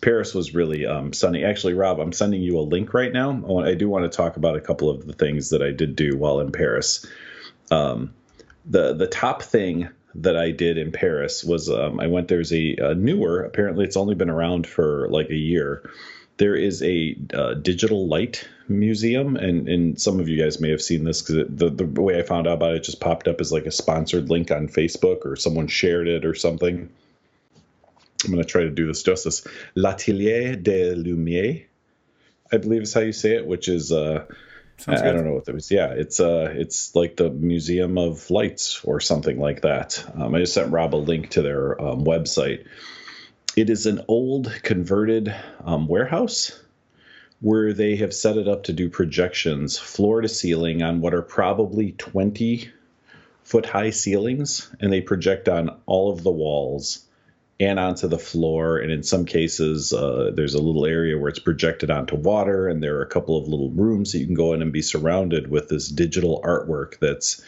Paris 0.00 0.34
was 0.34 0.54
really 0.54 0.86
um, 0.86 1.12
sunny. 1.12 1.44
Actually, 1.44 1.74
Rob, 1.74 1.98
I'm 1.98 2.12
sending 2.12 2.42
you 2.42 2.58
a 2.58 2.60
link 2.60 2.92
right 2.92 3.12
now. 3.12 3.30
I, 3.30 3.34
want, 3.34 3.68
I, 3.68 3.74
do 3.74 3.88
want 3.88 4.10
to 4.10 4.14
talk 4.14 4.36
about 4.36 4.56
a 4.56 4.60
couple 4.60 4.90
of 4.90 5.06
the 5.06 5.14
things 5.14 5.50
that 5.50 5.62
I 5.62 5.70
did 5.70 5.96
do 5.96 6.16
while 6.16 6.40
in 6.40 6.52
Paris. 6.52 7.06
Um, 7.70 8.12
the 8.66 8.94
the 8.94 9.06
top 9.06 9.42
thing 9.42 9.88
that 10.16 10.36
I 10.36 10.50
did 10.50 10.78
in 10.78 10.92
Paris 10.92 11.42
was 11.44 11.68
um, 11.68 12.00
I 12.00 12.06
went. 12.06 12.28
There's 12.28 12.52
a, 12.52 12.76
a, 12.76 12.94
newer. 12.94 13.42
Apparently, 13.42 13.84
it's 13.84 13.96
only 13.96 14.14
been 14.14 14.30
around 14.30 14.66
for 14.66 15.08
like 15.10 15.30
a 15.30 15.36
year. 15.36 15.88
There 16.36 16.56
is 16.56 16.82
a 16.82 17.16
uh, 17.32 17.54
digital 17.54 18.06
light 18.06 18.48
museum, 18.68 19.36
and 19.36 19.68
and 19.68 20.00
some 20.00 20.20
of 20.20 20.28
you 20.28 20.42
guys 20.42 20.60
may 20.60 20.70
have 20.70 20.82
seen 20.82 21.04
this 21.04 21.22
because 21.22 21.46
the 21.48 21.70
the 21.70 22.02
way 22.02 22.18
I 22.18 22.22
found 22.22 22.46
out 22.46 22.54
about 22.54 22.74
it 22.74 22.84
just 22.84 23.00
popped 23.00 23.28
up 23.28 23.40
as 23.40 23.52
like 23.52 23.66
a 23.66 23.70
sponsored 23.70 24.30
link 24.30 24.50
on 24.50 24.68
Facebook 24.68 25.24
or 25.24 25.36
someone 25.36 25.66
shared 25.66 26.08
it 26.08 26.24
or 26.24 26.34
something. 26.34 26.88
I'm 28.24 28.30
going 28.30 28.42
to 28.42 28.48
try 28.48 28.62
to 28.62 28.70
do 28.70 28.86
this 28.86 29.02
justice. 29.02 29.46
L'Atelier 29.74 30.56
des 30.56 30.94
Lumières, 30.94 31.64
I 32.50 32.56
believe 32.56 32.82
is 32.82 32.94
how 32.94 33.00
you 33.00 33.12
say 33.12 33.36
it, 33.36 33.46
which 33.46 33.68
is 33.68 33.92
uh, 33.92 34.24
I, 34.86 34.92
I, 34.92 35.12
don't 35.12 35.24
know 35.24 35.32
what 35.32 35.44
that 35.46 35.54
was. 35.54 35.70
Yeah, 35.70 35.88
it's 35.90 36.20
uh, 36.20 36.52
it's 36.54 36.94
like 36.94 37.16
the 37.16 37.30
Museum 37.30 37.96
of 37.96 38.30
Lights 38.30 38.84
or 38.84 39.00
something 39.00 39.38
like 39.38 39.62
that. 39.62 40.04
Um, 40.14 40.34
I 40.34 40.40
just 40.40 40.54
sent 40.54 40.72
Rob 40.72 40.94
a 40.94 40.96
link 40.96 41.30
to 41.30 41.42
their 41.42 41.80
um, 41.80 42.04
website. 42.04 42.66
It 43.56 43.70
is 43.70 43.86
an 43.86 44.02
old 44.08 44.52
converted 44.62 45.34
um, 45.64 45.86
warehouse 45.86 46.60
where 47.40 47.72
they 47.72 47.96
have 47.96 48.14
set 48.14 48.36
it 48.36 48.48
up 48.48 48.64
to 48.64 48.72
do 48.72 48.88
projections 48.88 49.78
floor 49.78 50.20
to 50.20 50.28
ceiling 50.28 50.82
on 50.82 51.00
what 51.00 51.14
are 51.14 51.22
probably 51.22 51.92
20 51.92 52.70
foot 53.42 53.66
high 53.66 53.90
ceilings, 53.90 54.74
and 54.80 54.92
they 54.92 55.00
project 55.00 55.48
on 55.48 55.78
all 55.86 56.10
of 56.10 56.22
the 56.22 56.30
walls 56.30 57.03
and 57.60 57.78
onto 57.78 58.08
the 58.08 58.18
floor. 58.18 58.78
And 58.78 58.90
in 58.90 59.02
some 59.02 59.24
cases, 59.24 59.92
uh, 59.92 60.32
there's 60.34 60.54
a 60.54 60.62
little 60.62 60.86
area 60.86 61.18
where 61.18 61.28
it's 61.28 61.38
projected 61.38 61.90
onto 61.90 62.16
water, 62.16 62.68
and 62.68 62.82
there 62.82 62.96
are 62.96 63.02
a 63.02 63.08
couple 63.08 63.36
of 63.36 63.48
little 63.48 63.70
rooms 63.70 64.12
that 64.12 64.18
you 64.18 64.26
can 64.26 64.34
go 64.34 64.52
in 64.52 64.62
and 64.62 64.72
be 64.72 64.82
surrounded 64.82 65.50
with 65.50 65.68
this 65.68 65.88
digital 65.88 66.40
artwork 66.44 66.98
that's 66.98 67.44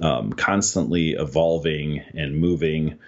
um, 0.00 0.32
constantly 0.32 1.10
evolving 1.10 2.02
and 2.14 2.38
moving. 2.38 2.98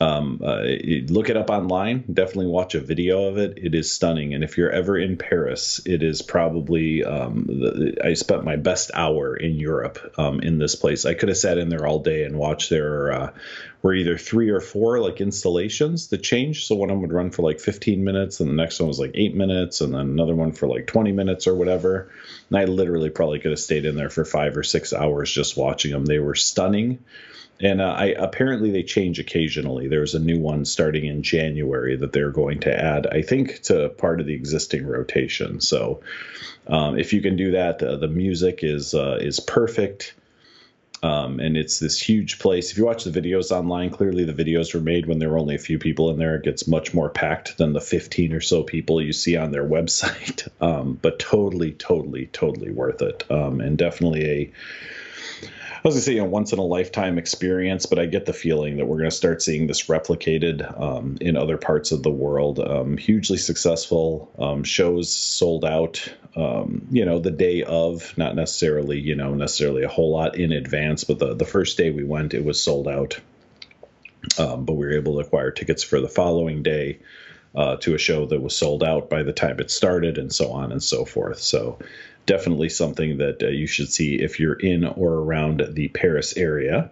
Um, 0.00 0.42
uh, 0.44 0.62
look 1.08 1.30
it 1.30 1.36
up 1.36 1.48
online. 1.48 2.04
Definitely 2.12 2.48
watch 2.48 2.74
a 2.74 2.80
video 2.80 3.24
of 3.28 3.38
it. 3.38 3.56
It 3.56 3.74
is 3.74 3.90
stunning. 3.90 4.34
And 4.34 4.44
if 4.44 4.58
you're 4.58 4.70
ever 4.70 4.98
in 4.98 5.16
Paris, 5.16 5.80
it 5.86 6.02
is 6.02 6.20
probably 6.20 7.02
um, 7.02 7.46
the, 7.46 7.96
I 8.04 8.14
spent 8.14 8.44
my 8.44 8.56
best 8.56 8.90
hour 8.92 9.34
in 9.34 9.54
Europe 9.54 10.14
um, 10.18 10.40
in 10.40 10.58
this 10.58 10.74
place. 10.74 11.06
I 11.06 11.14
could 11.14 11.30
have 11.30 11.38
sat 11.38 11.56
in 11.56 11.70
there 11.70 11.86
all 11.86 12.00
day 12.00 12.24
and 12.24 12.36
watched 12.36 12.68
There 12.68 13.10
uh, 13.10 13.32
were 13.80 13.94
either 13.94 14.18
three 14.18 14.50
or 14.50 14.60
four 14.60 15.00
like 15.00 15.22
installations 15.22 16.08
that 16.08 16.22
changed. 16.22 16.66
So 16.66 16.74
one 16.74 16.90
of 16.90 16.94
them 16.94 17.02
would 17.02 17.12
run 17.12 17.30
for 17.30 17.42
like 17.42 17.60
15 17.60 18.04
minutes, 18.04 18.40
and 18.40 18.50
the 18.50 18.54
next 18.54 18.78
one 18.78 18.88
was 18.88 19.00
like 19.00 19.12
eight 19.14 19.34
minutes, 19.34 19.80
and 19.80 19.94
then 19.94 20.00
another 20.00 20.34
one 20.34 20.52
for 20.52 20.68
like 20.68 20.86
20 20.86 21.12
minutes 21.12 21.46
or 21.46 21.54
whatever. 21.54 22.10
And 22.50 22.58
I 22.58 22.64
literally 22.66 23.08
probably 23.08 23.38
could 23.38 23.52
have 23.52 23.60
stayed 23.60 23.86
in 23.86 23.96
there 23.96 24.10
for 24.10 24.26
five 24.26 24.58
or 24.58 24.62
six 24.62 24.92
hours 24.92 25.32
just 25.32 25.56
watching 25.56 25.92
them. 25.92 26.04
They 26.04 26.18
were 26.18 26.34
stunning 26.34 26.98
and 27.60 27.80
uh, 27.80 27.94
I 27.96 28.06
apparently 28.06 28.70
they 28.70 28.82
change 28.82 29.18
occasionally. 29.18 29.88
There's 29.88 30.14
a 30.14 30.18
new 30.18 30.38
one 30.38 30.64
starting 30.64 31.06
in 31.06 31.22
January 31.22 31.96
that 31.96 32.12
they're 32.12 32.30
going 32.30 32.60
to 32.60 32.74
add, 32.74 33.06
I 33.06 33.22
think, 33.22 33.62
to 33.64 33.88
part 33.88 34.20
of 34.20 34.26
the 34.26 34.34
existing 34.34 34.86
rotation. 34.86 35.60
So 35.60 36.00
um, 36.66 36.98
if 36.98 37.12
you 37.12 37.22
can 37.22 37.36
do 37.36 37.52
that, 37.52 37.82
uh, 37.82 37.96
the 37.96 38.08
music 38.08 38.60
is 38.62 38.94
uh, 38.94 39.18
is 39.20 39.40
perfect. 39.40 40.14
Um, 41.02 41.40
and 41.40 41.56
it's 41.56 41.78
this 41.78 42.00
huge 42.00 42.38
place. 42.38 42.70
If 42.70 42.78
you 42.78 42.86
watch 42.86 43.04
the 43.04 43.10
videos 43.10 43.50
online, 43.50 43.90
clearly 43.90 44.24
the 44.24 44.32
videos 44.32 44.74
were 44.74 44.80
made 44.80 45.06
when 45.06 45.18
there 45.18 45.28
were 45.28 45.38
only 45.38 45.54
a 45.54 45.58
few 45.58 45.78
people 45.78 46.10
in 46.10 46.18
there. 46.18 46.36
It 46.36 46.44
gets 46.44 46.66
much 46.66 46.94
more 46.94 47.10
packed 47.10 47.58
than 47.58 47.74
the 47.74 47.82
15 47.82 48.32
or 48.32 48.40
so 48.40 48.62
people 48.62 49.00
you 49.00 49.12
see 49.12 49.36
on 49.36 49.52
their 49.52 49.64
website. 49.68 50.48
Um, 50.60 50.98
but 51.00 51.18
totally, 51.18 51.72
totally, 51.72 52.26
totally 52.26 52.70
worth 52.70 53.02
it. 53.02 53.24
Um, 53.30 53.60
and 53.60 53.76
definitely 53.76 54.24
a 54.24 54.52
was 55.86 55.94
gonna 55.94 56.02
say 56.02 56.16
a 56.18 56.24
once 56.24 56.52
in 56.52 56.58
a 56.58 56.64
lifetime 56.64 57.16
experience, 57.16 57.86
but 57.86 57.98
I 57.98 58.06
get 58.06 58.26
the 58.26 58.32
feeling 58.32 58.76
that 58.76 58.86
we're 58.86 58.98
gonna 58.98 59.10
start 59.10 59.40
seeing 59.40 59.66
this 59.66 59.86
replicated 59.86 60.80
um, 60.80 61.16
in 61.20 61.36
other 61.36 61.56
parts 61.56 61.92
of 61.92 62.02
the 62.02 62.10
world. 62.10 62.58
Um, 62.58 62.96
hugely 62.96 63.36
successful 63.36 64.30
um, 64.38 64.64
shows 64.64 65.14
sold 65.14 65.64
out, 65.64 66.12
um, 66.34 66.86
you 66.90 67.04
know, 67.04 67.20
the 67.20 67.30
day 67.30 67.62
of, 67.62 68.16
not 68.18 68.34
necessarily, 68.34 68.98
you 68.98 69.14
know, 69.14 69.34
necessarily 69.34 69.84
a 69.84 69.88
whole 69.88 70.10
lot 70.10 70.36
in 70.36 70.52
advance, 70.52 71.04
but 71.04 71.18
the 71.18 71.34
the 71.34 71.44
first 71.44 71.78
day 71.78 71.90
we 71.90 72.04
went, 72.04 72.34
it 72.34 72.44
was 72.44 72.60
sold 72.60 72.88
out. 72.88 73.20
Um, 74.38 74.64
but 74.64 74.74
we 74.74 74.86
were 74.86 74.94
able 74.94 75.14
to 75.14 75.20
acquire 75.20 75.52
tickets 75.52 75.84
for 75.84 76.00
the 76.00 76.08
following 76.08 76.62
day. 76.62 76.98
Uh, 77.54 77.74
to 77.76 77.94
a 77.94 77.98
show 77.98 78.26
that 78.26 78.42
was 78.42 78.54
sold 78.54 78.84
out 78.84 79.08
by 79.08 79.22
the 79.22 79.32
time 79.32 79.58
it 79.60 79.70
started, 79.70 80.18
and 80.18 80.30
so 80.30 80.52
on 80.52 80.72
and 80.72 80.82
so 80.82 81.06
forth. 81.06 81.38
So, 81.38 81.78
definitely 82.26 82.68
something 82.68 83.18
that 83.18 83.42
uh, 83.42 83.48
you 83.48 83.66
should 83.66 83.90
see 83.90 84.16
if 84.16 84.38
you're 84.38 84.54
in 84.54 84.84
or 84.84 85.14
around 85.14 85.62
the 85.70 85.88
Paris 85.88 86.36
area. 86.36 86.90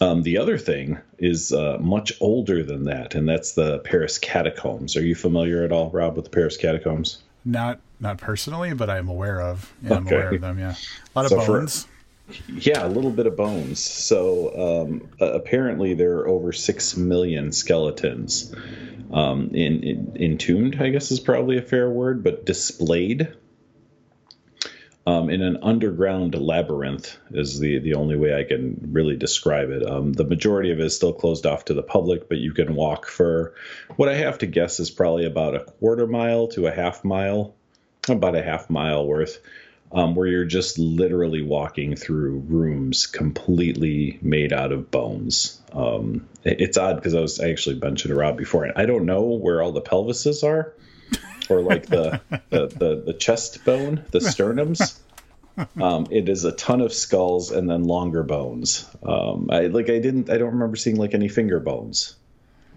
Um, 0.00 0.22
the 0.22 0.38
other 0.38 0.58
thing 0.58 0.98
is 1.18 1.52
uh, 1.52 1.78
much 1.80 2.12
older 2.20 2.64
than 2.64 2.84
that, 2.84 3.14
and 3.14 3.28
that's 3.28 3.52
the 3.52 3.78
Paris 3.80 4.18
catacombs. 4.18 4.96
Are 4.96 5.04
you 5.04 5.14
familiar 5.14 5.64
at 5.64 5.70
all, 5.70 5.90
Rob, 5.90 6.16
with 6.16 6.24
the 6.24 6.30
Paris 6.30 6.56
catacombs? 6.56 7.22
Not 7.44 7.80
not 8.00 8.18
personally, 8.18 8.74
but 8.74 8.90
I'm 8.90 9.08
aware 9.08 9.40
of. 9.40 9.72
Yeah, 9.82 9.94
I'm 9.94 10.06
aware 10.06 10.34
of 10.34 10.40
them. 10.40 10.58
Yeah, 10.58 10.74
a 10.74 11.18
lot 11.18 11.30
of 11.30 11.46
bones. 11.46 11.84
For, 11.84 11.88
yeah, 12.48 12.84
a 12.84 12.88
little 12.88 13.10
bit 13.10 13.26
of 13.26 13.36
bones. 13.36 13.80
So 13.80 14.86
um, 14.86 15.08
uh, 15.20 15.32
apparently 15.32 15.94
there 15.94 16.18
are 16.18 16.28
over 16.28 16.52
six 16.52 16.96
million 16.96 17.52
skeletons 17.52 18.54
um, 19.12 19.50
in, 19.52 19.82
in, 19.82 20.16
entombed. 20.18 20.80
I 20.80 20.90
guess 20.90 21.10
is 21.10 21.20
probably 21.20 21.58
a 21.58 21.62
fair 21.62 21.90
word, 21.90 22.24
but 22.24 22.46
displayed 22.46 23.32
um, 25.06 25.30
in 25.30 25.42
an 25.42 25.58
underground 25.62 26.34
labyrinth 26.34 27.16
is 27.32 27.58
the 27.58 27.78
the 27.80 27.94
only 27.94 28.16
way 28.16 28.38
I 28.38 28.44
can 28.44 28.90
really 28.92 29.16
describe 29.16 29.70
it. 29.70 29.84
Um, 29.84 30.12
the 30.12 30.24
majority 30.24 30.70
of 30.70 30.78
it 30.78 30.86
is 30.86 30.96
still 30.96 31.12
closed 31.12 31.44
off 31.44 31.64
to 31.66 31.74
the 31.74 31.82
public, 31.82 32.28
but 32.28 32.38
you 32.38 32.52
can 32.52 32.74
walk 32.74 33.06
for 33.06 33.54
what 33.96 34.08
I 34.08 34.14
have 34.14 34.38
to 34.38 34.46
guess 34.46 34.78
is 34.78 34.90
probably 34.90 35.26
about 35.26 35.56
a 35.56 35.64
quarter 35.64 36.06
mile 36.06 36.48
to 36.48 36.66
a 36.68 36.72
half 36.72 37.04
mile, 37.04 37.54
about 38.08 38.36
a 38.36 38.42
half 38.42 38.70
mile 38.70 39.04
worth, 39.04 39.40
um, 39.90 40.14
where 40.14 40.28
you're 40.28 40.44
just 40.44 40.78
literally 40.78 41.42
walking 41.42 41.96
through 41.96 42.38
rooms 42.46 43.06
completely 43.06 44.20
made 44.22 44.52
out 44.52 44.70
of 44.70 44.92
bones. 44.92 45.60
Um, 45.72 46.28
it, 46.44 46.60
it's 46.60 46.78
odd 46.78 46.96
because 46.96 47.14
I 47.14 47.20
was 47.20 47.40
I 47.40 47.50
actually 47.50 47.80
mentioned 47.80 48.10
to 48.10 48.14
Rob 48.14 48.36
before, 48.36 48.64
and 48.64 48.74
I 48.76 48.86
don't 48.86 49.06
know 49.06 49.22
where 49.22 49.62
all 49.62 49.72
the 49.72 49.82
pelvises 49.82 50.44
are 50.44 50.74
or 51.52 51.62
like 51.62 51.86
the, 51.86 52.20
the, 52.50 52.66
the, 52.66 53.02
the, 53.06 53.12
chest 53.12 53.64
bone, 53.64 54.04
the 54.10 54.18
sternums. 54.18 54.98
Um, 55.80 56.06
it 56.10 56.28
is 56.28 56.44
a 56.44 56.52
ton 56.52 56.80
of 56.80 56.92
skulls 56.92 57.50
and 57.50 57.68
then 57.68 57.84
longer 57.84 58.22
bones. 58.22 58.88
Um, 59.02 59.48
I 59.50 59.66
like 59.66 59.90
I 59.90 59.98
didn't 59.98 60.30
I 60.30 60.38
don't 60.38 60.52
remember 60.52 60.76
seeing 60.76 60.96
like 60.96 61.12
any 61.12 61.28
finger 61.28 61.60
bones, 61.60 62.16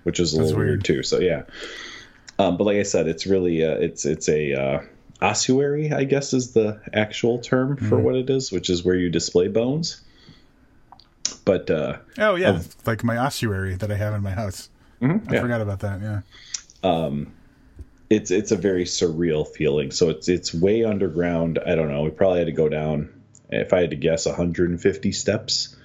which 0.03 0.19
is 0.19 0.33
a 0.33 0.37
That's 0.37 0.47
little 0.47 0.59
weird. 0.59 0.69
weird. 0.69 0.83
too. 0.83 1.03
So 1.03 1.19
yeah, 1.19 1.43
um, 2.37 2.57
but 2.57 2.65
like 2.65 2.77
I 2.77 2.83
said, 2.83 3.07
it's 3.07 3.25
really 3.25 3.63
uh, 3.63 3.75
it's 3.75 4.05
it's 4.05 4.27
a 4.27 4.53
uh, 4.53 4.81
ossuary, 5.21 5.91
I 5.91 6.03
guess 6.03 6.33
is 6.33 6.51
the 6.51 6.81
actual 6.93 7.39
term 7.39 7.77
for 7.77 7.95
mm-hmm. 7.95 8.03
what 8.03 8.15
it 8.15 8.29
is, 8.29 8.51
which 8.51 8.69
is 8.69 8.83
where 8.83 8.95
you 8.95 9.09
display 9.09 9.47
bones. 9.47 10.01
But 11.45 11.69
uh, 11.69 11.97
oh 12.17 12.35
yeah, 12.35 12.61
like 12.85 13.03
my 13.03 13.17
ossuary 13.17 13.75
that 13.75 13.91
I 13.91 13.95
have 13.95 14.13
in 14.13 14.23
my 14.23 14.31
house. 14.31 14.69
Mm-hmm, 15.01 15.29
I 15.29 15.33
yeah. 15.33 15.41
forgot 15.41 15.61
about 15.61 15.79
that. 15.81 16.01
Yeah. 16.01 16.21
Um, 16.83 17.33
it's 18.09 18.31
it's 18.31 18.51
a 18.51 18.55
very 18.55 18.85
surreal 18.85 19.47
feeling. 19.47 19.91
So 19.91 20.09
it's 20.09 20.29
it's 20.29 20.53
way 20.53 20.83
underground. 20.83 21.59
I 21.65 21.75
don't 21.75 21.89
know. 21.89 22.03
We 22.03 22.11
probably 22.11 22.39
had 22.39 22.47
to 22.47 22.53
go 22.53 22.69
down, 22.69 23.09
if 23.49 23.73
I 23.73 23.81
had 23.81 23.91
to 23.91 23.95
guess, 23.95 24.25
150 24.25 25.11
steps 25.11 25.75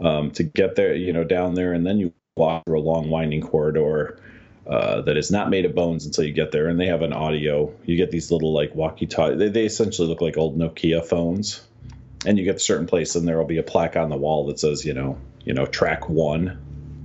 um, 0.00 0.30
to 0.32 0.42
get 0.42 0.76
there. 0.76 0.94
You 0.94 1.12
know, 1.12 1.24
down 1.24 1.54
there, 1.54 1.72
and 1.72 1.86
then 1.86 1.98
you 1.98 2.12
walk 2.36 2.64
through 2.64 2.78
a 2.78 2.80
long 2.80 3.10
winding 3.10 3.42
corridor. 3.42 4.20
Uh, 4.66 5.00
that 5.00 5.16
is 5.16 5.30
not 5.30 5.48
made 5.48 5.64
of 5.64 5.74
bones 5.74 6.04
until 6.04 6.24
you 6.24 6.32
get 6.34 6.52
there, 6.52 6.68
and 6.68 6.78
they 6.78 6.88
have 6.88 7.00
an 7.00 7.14
audio. 7.14 7.72
You 7.86 7.96
get 7.96 8.10
these 8.10 8.30
little 8.30 8.52
like 8.52 8.74
walkie-talkie. 8.74 9.36
They, 9.36 9.48
they 9.48 9.64
essentially 9.64 10.08
look 10.08 10.20
like 10.20 10.36
old 10.36 10.58
Nokia 10.58 11.02
phones, 11.02 11.66
and 12.26 12.36
you 12.36 12.44
get 12.44 12.52
to 12.52 12.56
a 12.56 12.60
certain 12.60 12.86
place, 12.86 13.14
and 13.14 13.26
there 13.26 13.38
will 13.38 13.46
be 13.46 13.56
a 13.56 13.62
plaque 13.62 13.96
on 13.96 14.10
the 14.10 14.18
wall 14.18 14.48
that 14.48 14.60
says, 14.60 14.84
you 14.84 14.92
know, 14.92 15.16
you 15.42 15.54
know, 15.54 15.64
track 15.64 16.10
one, 16.10 16.58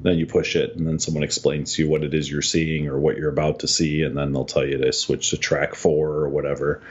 then 0.03 0.17
you 0.17 0.25
push 0.25 0.55
it 0.55 0.75
and 0.75 0.85
then 0.85 0.99
someone 0.99 1.23
explains 1.23 1.73
to 1.73 1.83
you 1.83 1.89
what 1.89 2.03
it 2.03 2.13
is 2.13 2.29
you're 2.29 2.41
seeing 2.41 2.87
or 2.87 2.99
what 2.99 3.17
you're 3.17 3.29
about 3.29 3.59
to 3.59 3.67
see 3.67 4.03
and 4.03 4.17
then 4.17 4.33
they'll 4.33 4.45
tell 4.45 4.65
you 4.65 4.77
to 4.77 4.91
switch 4.91 5.29
to 5.29 5.37
track 5.37 5.75
four 5.75 6.09
or 6.09 6.29
whatever. 6.29 6.81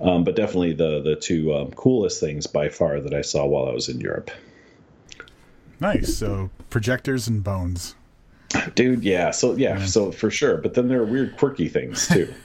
Um, 0.00 0.24
but 0.24 0.36
definitely 0.36 0.72
the 0.72 1.02
the 1.02 1.16
two 1.16 1.54
um, 1.54 1.72
coolest 1.72 2.20
things 2.20 2.46
by 2.46 2.70
far 2.70 3.00
that 3.00 3.12
i 3.12 3.20
saw 3.20 3.44
while 3.44 3.66
i 3.66 3.72
was 3.72 3.88
in 3.88 4.00
europe. 4.00 4.30
Nice. 5.78 6.16
So 6.16 6.50
projectors 6.70 7.28
and 7.28 7.42
bones. 7.42 7.96
Dude 8.74 9.02
yeah. 9.02 9.30
So 9.32 9.56
yeah, 9.56 9.78
yeah. 9.78 9.86
so 9.86 10.12
for 10.12 10.30
sure. 10.30 10.56
But 10.56 10.74
then 10.74 10.88
there 10.88 11.00
are 11.00 11.06
weird 11.06 11.36
quirky 11.36 11.68
things 11.68 12.06
too. 12.08 12.32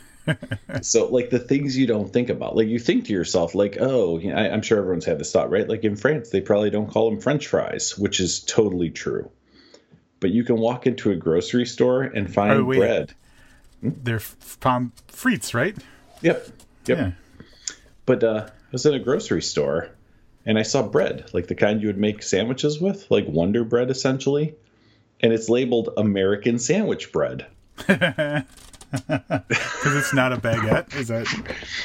So 0.81 1.05
like 1.05 1.29
the 1.29 1.37
things 1.37 1.77
you 1.77 1.85
don't 1.85 2.11
think 2.11 2.29
about. 2.29 2.55
Like 2.55 2.67
you 2.67 2.79
think 2.79 3.05
to 3.05 3.13
yourself 3.13 3.53
like 3.53 3.77
oh 3.79 4.19
I, 4.19 4.49
i'm 4.49 4.63
sure 4.63 4.79
everyone's 4.79 5.05
had 5.05 5.19
this 5.19 5.31
thought 5.31 5.51
right? 5.51 5.69
Like 5.69 5.83
in 5.83 5.95
france 5.95 6.31
they 6.31 6.41
probably 6.41 6.71
don't 6.71 6.89
call 6.89 7.11
them 7.11 7.21
french 7.21 7.45
fries 7.45 7.95
which 7.95 8.19
is 8.19 8.39
totally 8.39 8.89
true 8.89 9.29
but 10.19 10.31
you 10.31 10.43
can 10.43 10.57
walk 10.57 10.87
into 10.87 11.11
a 11.11 11.15
grocery 11.15 11.65
store 11.65 12.03
and 12.03 12.33
find 12.33 12.53
oh, 12.53 12.65
bread. 12.65 13.13
Hmm? 13.81 13.89
They're 14.03 14.21
pommes 14.59 14.91
frites, 15.07 15.53
right? 15.53 15.75
Yep. 16.21 16.47
Yep. 16.87 16.97
Yeah. 16.97 17.11
But 18.05 18.23
uh, 18.23 18.47
I 18.47 18.51
was 18.71 18.85
in 18.85 18.93
a 18.93 18.99
grocery 18.99 19.41
store 19.41 19.89
and 20.45 20.57
I 20.59 20.63
saw 20.63 20.83
bread, 20.83 21.29
like 21.33 21.47
the 21.47 21.55
kind 21.55 21.81
you 21.81 21.87
would 21.87 21.97
make 21.97 22.23
sandwiches 22.23 22.79
with, 22.79 23.09
like 23.09 23.27
Wonder 23.27 23.63
Bread 23.63 23.89
essentially. 23.89 24.55
And 25.21 25.33
it's 25.33 25.49
labeled 25.49 25.89
American 25.97 26.59
sandwich 26.59 27.11
bread. 27.11 27.47
Because 29.07 29.95
it's 29.95 30.13
not 30.13 30.33
a 30.33 30.37
baguette, 30.37 30.95
is 30.95 31.07
that? 31.09 31.27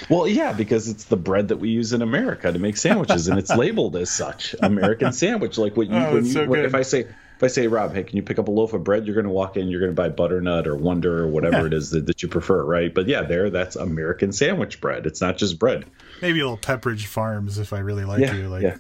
Well, 0.09 0.27
yeah, 0.27 0.53
because 0.53 0.89
it's 0.89 1.05
the 1.05 1.17
bread 1.17 1.49
that 1.49 1.57
we 1.57 1.71
use 1.71 1.93
in 1.93 2.03
America 2.03 2.53
to 2.53 2.59
make 2.59 2.77
sandwiches, 2.77 3.29
and 3.29 3.39
it's 3.39 3.51
labeled 3.51 3.97
as 3.97 4.11
such, 4.11 4.55
American 4.61 5.13
sandwich. 5.13 5.59
Like 5.59 5.77
what 5.77 5.89
you, 5.89 5.97
oh, 5.97 6.15
when 6.15 6.25
you, 6.25 6.33
so 6.33 6.53
if 6.55 6.75
I 6.75 6.83
say 6.83 7.07
if 7.41 7.45
I 7.45 7.47
say, 7.47 7.69
Rob, 7.69 7.95
hey, 7.95 8.03
can 8.03 8.19
you 8.19 8.23
pick 8.23 8.39
up 8.39 8.49
a 8.49 8.51
loaf 8.51 8.75
of 8.75 8.85
bread? 8.85 9.07
You're 9.07 9.15
going 9.15 9.25
to 9.25 9.33
walk 9.33 9.57
in, 9.57 9.69
you're 9.69 9.81
going 9.81 9.93
to 9.93 9.97
buy 9.97 10.11
butternut 10.11 10.67
or 10.67 10.77
Wonder 10.77 11.25
or 11.25 11.27
whatever 11.27 11.61
yeah. 11.61 11.67
it 11.69 11.73
is 11.73 11.89
that, 11.93 12.05
that 12.05 12.23
you 12.23 12.29
prefer, 12.29 12.63
right? 12.63 12.95
But 12.95 13.09
yeah, 13.09 13.23
there, 13.23 13.49
that's 13.49 13.77
American 13.77 14.31
sandwich 14.31 14.79
bread. 14.79 15.07
It's 15.07 15.23
not 15.23 15.39
just 15.39 15.59
bread. 15.59 15.87
Maybe 16.21 16.41
a 16.41 16.43
little 16.43 16.59
Pepperidge 16.59 17.07
Farms 17.07 17.57
if 17.57 17.73
I 17.73 17.79
really 17.79 18.05
like 18.05 18.21
yeah, 18.21 18.35
you. 18.35 18.49
Like, 18.51 18.63
yeah. 18.63 18.77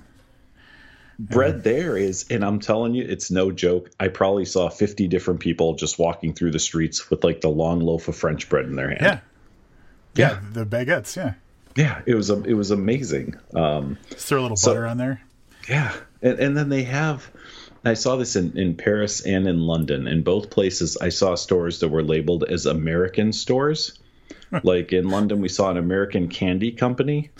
Bread 1.28 1.62
there 1.64 1.98
is, 1.98 2.24
and 2.30 2.42
I'm 2.42 2.60
telling 2.60 2.94
you, 2.94 3.04
it's 3.04 3.30
no 3.30 3.52
joke. 3.52 3.90
I 4.00 4.08
probably 4.08 4.46
saw 4.46 4.70
50 4.70 5.06
different 5.08 5.40
people 5.40 5.74
just 5.74 5.98
walking 5.98 6.32
through 6.32 6.52
the 6.52 6.58
streets 6.58 7.10
with 7.10 7.22
like 7.24 7.42
the 7.42 7.50
long 7.50 7.80
loaf 7.80 8.08
of 8.08 8.16
French 8.16 8.48
bread 8.48 8.64
in 8.64 8.74
their 8.74 8.88
hand. 8.88 9.00
Yeah. 9.02 9.20
Yeah. 10.14 10.30
yeah 10.30 10.40
the 10.52 10.64
baguettes. 10.64 11.16
Yeah. 11.16 11.34
Yeah. 11.76 12.00
It 12.06 12.14
was, 12.14 12.30
a, 12.30 12.42
it 12.44 12.54
was 12.54 12.70
amazing. 12.70 13.36
Um, 13.54 13.98
just 14.08 14.28
throw 14.28 14.40
a 14.40 14.42
little 14.42 14.56
so, 14.56 14.70
butter 14.70 14.86
on 14.86 14.96
there. 14.96 15.20
Yeah. 15.68 15.94
And, 16.22 16.38
and 16.38 16.56
then 16.56 16.70
they 16.70 16.84
have, 16.84 17.30
I 17.84 17.94
saw 17.94 18.16
this 18.16 18.34
in, 18.34 18.56
in 18.56 18.74
Paris 18.76 19.20
and 19.20 19.46
in 19.46 19.60
London. 19.60 20.08
In 20.08 20.22
both 20.22 20.48
places, 20.48 20.96
I 20.96 21.10
saw 21.10 21.34
stores 21.34 21.80
that 21.80 21.88
were 21.88 22.02
labeled 22.02 22.44
as 22.44 22.64
American 22.64 23.34
stores. 23.34 23.98
like 24.62 24.94
in 24.94 25.10
London, 25.10 25.42
we 25.42 25.48
saw 25.48 25.70
an 25.70 25.76
American 25.76 26.28
candy 26.28 26.72
company, 26.72 27.30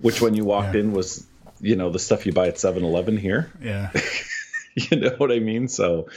which 0.00 0.22
when 0.22 0.34
you 0.34 0.44
walked 0.44 0.74
yeah. 0.74 0.80
in 0.80 0.92
was, 0.92 1.26
you 1.60 1.76
know, 1.76 1.90
the 1.90 1.98
stuff 1.98 2.26
you 2.26 2.32
buy 2.32 2.48
at 2.48 2.58
7 2.58 2.84
Eleven 2.84 3.16
here. 3.16 3.50
Yeah. 3.62 3.90
you 4.74 4.96
know 4.98 5.14
what 5.16 5.32
I 5.32 5.38
mean? 5.40 5.68
So, 5.68 6.08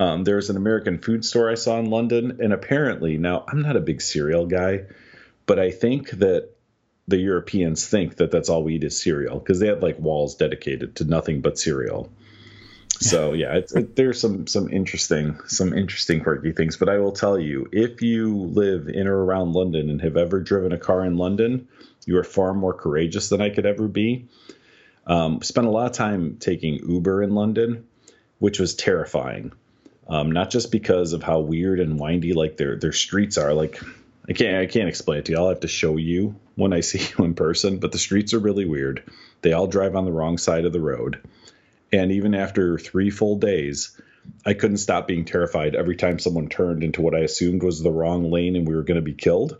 Um, 0.00 0.22
there's 0.22 0.48
an 0.48 0.56
American 0.56 0.98
food 0.98 1.24
store 1.24 1.50
I 1.50 1.56
saw 1.56 1.78
in 1.80 1.90
London, 1.90 2.38
and 2.40 2.52
apparently, 2.52 3.18
now 3.18 3.44
I'm 3.48 3.62
not 3.62 3.76
a 3.76 3.80
big 3.80 4.00
cereal 4.00 4.46
guy, 4.46 4.84
but 5.44 5.58
I 5.58 5.72
think 5.72 6.10
that 6.10 6.50
the 7.08 7.16
Europeans 7.16 7.84
think 7.88 8.16
that 8.16 8.30
that's 8.30 8.48
all 8.48 8.62
we 8.62 8.76
eat 8.76 8.84
is 8.84 9.02
cereal 9.02 9.38
because 9.38 9.58
they 9.58 9.66
had 9.66 9.82
like 9.82 9.98
walls 9.98 10.36
dedicated 10.36 10.96
to 10.96 11.04
nothing 11.04 11.40
but 11.40 11.58
cereal. 11.58 12.12
So 13.00 13.32
yeah, 13.32 13.54
it's, 13.56 13.74
it, 13.74 13.96
there's 13.96 14.20
some 14.20 14.46
some 14.46 14.68
interesting 14.70 15.38
some 15.46 15.72
interesting 15.72 16.20
quirky 16.20 16.52
things. 16.52 16.76
But 16.76 16.88
I 16.88 16.98
will 16.98 17.12
tell 17.12 17.38
you, 17.38 17.68
if 17.72 18.02
you 18.02 18.36
live 18.36 18.88
in 18.88 19.06
or 19.06 19.24
around 19.24 19.52
London 19.52 19.88
and 19.88 20.02
have 20.02 20.16
ever 20.16 20.40
driven 20.40 20.72
a 20.72 20.78
car 20.78 21.04
in 21.04 21.16
London, 21.16 21.68
you 22.06 22.18
are 22.18 22.24
far 22.24 22.54
more 22.54 22.74
courageous 22.74 23.28
than 23.28 23.40
I 23.40 23.50
could 23.50 23.66
ever 23.66 23.88
be. 23.88 24.28
Um, 25.08 25.40
spent 25.42 25.66
a 25.66 25.70
lot 25.70 25.86
of 25.86 25.92
time 25.92 26.36
taking 26.38 26.86
Uber 26.86 27.22
in 27.22 27.34
London, 27.34 27.86
which 28.38 28.60
was 28.60 28.74
terrifying. 28.74 29.52
Um, 30.06 30.32
not 30.32 30.50
just 30.50 30.70
because 30.70 31.12
of 31.12 31.22
how 31.22 31.40
weird 31.40 31.80
and 31.80 31.98
windy 31.98 32.34
like 32.34 32.56
their 32.56 32.76
their 32.76 32.92
streets 32.92 33.36
are. 33.38 33.52
Like 33.52 33.80
I 34.28 34.32
can't 34.34 34.56
I 34.56 34.66
can't 34.66 34.88
explain 34.88 35.20
it 35.20 35.24
to 35.26 35.32
you. 35.32 35.38
I'll 35.38 35.48
have 35.48 35.60
to 35.60 35.68
show 35.68 35.96
you 35.96 36.36
when 36.54 36.72
I 36.72 36.80
see 36.82 37.00
you 37.00 37.24
in 37.24 37.34
person. 37.34 37.78
But 37.78 37.92
the 37.92 37.98
streets 37.98 38.34
are 38.34 38.38
really 38.38 38.66
weird. 38.66 39.02
They 39.42 39.52
all 39.52 39.66
drive 39.66 39.96
on 39.96 40.04
the 40.04 40.12
wrong 40.12 40.38
side 40.38 40.64
of 40.64 40.72
the 40.72 40.80
road. 40.80 41.20
And 41.90 42.12
even 42.12 42.34
after 42.34 42.78
three 42.78 43.08
full 43.08 43.36
days, 43.36 43.98
I 44.44 44.52
couldn't 44.52 44.76
stop 44.76 45.08
being 45.08 45.24
terrified 45.24 45.74
every 45.74 45.96
time 45.96 46.18
someone 46.18 46.48
turned 46.48 46.84
into 46.84 47.00
what 47.00 47.14
I 47.14 47.20
assumed 47.20 47.62
was 47.62 47.82
the 47.82 47.90
wrong 47.90 48.30
lane 48.30 48.56
and 48.56 48.68
we 48.68 48.74
were 48.74 48.82
going 48.82 48.96
to 48.96 49.02
be 49.02 49.14
killed. 49.14 49.56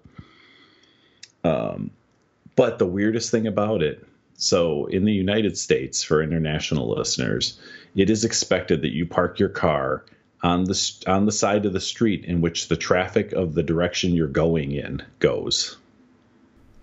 Um, 1.43 1.91
but 2.55 2.79
the 2.79 2.87
weirdest 2.87 3.31
thing 3.31 3.47
about 3.47 3.83
it 3.83 4.07
so 4.39 4.87
in 4.87 5.05
the 5.05 5.13
United 5.13 5.59
States, 5.59 6.05
for 6.05 6.23
international 6.23 6.89
listeners, 6.97 7.59
it 7.97 8.09
is 8.09 8.25
expected 8.25 8.83
that 8.83 8.95
you 8.95 9.05
park 9.05 9.41
your 9.41 9.49
car 9.49 10.05
on 10.43 10.63
the 10.63 11.05
on 11.09 11.27
the 11.27 11.33
side 11.33 11.67
of 11.67 11.73
the 11.73 11.81
street 11.81 12.25
in 12.25 12.41
which 12.41 12.69
the 12.69 12.77
traffic 12.77 13.33
of 13.33 13.55
the 13.55 13.65
direction 13.65 14.13
you're 14.13 14.29
going 14.29 14.71
in 14.71 15.03
goes. 15.19 15.77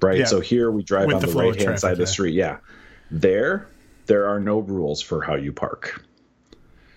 Right. 0.02 0.20
Yeah. 0.20 0.26
So 0.26 0.42
here 0.42 0.70
we 0.70 0.84
drive 0.84 1.08
With 1.08 1.16
on 1.16 1.22
the, 1.22 1.28
the 1.28 1.38
right 1.38 1.60
hand 1.60 1.80
side 1.80 1.94
of 1.94 1.98
the 2.00 2.08
street. 2.08 2.34
Yeah. 2.34 2.58
There, 3.10 3.70
there 4.06 4.28
are 4.28 4.42
no 4.42 4.60
rules 4.60 5.02
for 5.02 5.22
how 5.22 5.36
you 5.36 5.54
park. 5.54 6.04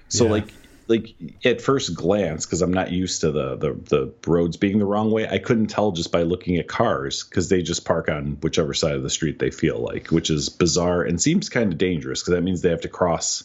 So 0.08 0.24
yeah. 0.24 0.30
like 0.32 0.52
like 0.88 1.14
at 1.44 1.60
first 1.60 1.94
glance 1.94 2.44
because 2.46 2.62
i'm 2.62 2.72
not 2.72 2.90
used 2.90 3.20
to 3.20 3.30
the, 3.30 3.56
the 3.56 3.72
the 3.74 4.12
roads 4.26 4.56
being 4.56 4.78
the 4.78 4.84
wrong 4.84 5.10
way 5.10 5.28
i 5.28 5.38
couldn't 5.38 5.68
tell 5.68 5.92
just 5.92 6.10
by 6.10 6.22
looking 6.22 6.56
at 6.56 6.66
cars 6.66 7.22
because 7.22 7.48
they 7.48 7.62
just 7.62 7.84
park 7.84 8.08
on 8.08 8.38
whichever 8.42 8.74
side 8.74 8.94
of 8.94 9.02
the 9.02 9.10
street 9.10 9.38
they 9.38 9.50
feel 9.50 9.78
like 9.78 10.08
which 10.08 10.30
is 10.30 10.48
bizarre 10.48 11.02
and 11.02 11.20
seems 11.20 11.48
kind 11.48 11.72
of 11.72 11.78
dangerous 11.78 12.22
because 12.22 12.34
that 12.34 12.42
means 12.42 12.62
they 12.62 12.70
have 12.70 12.80
to 12.80 12.88
cross 12.88 13.44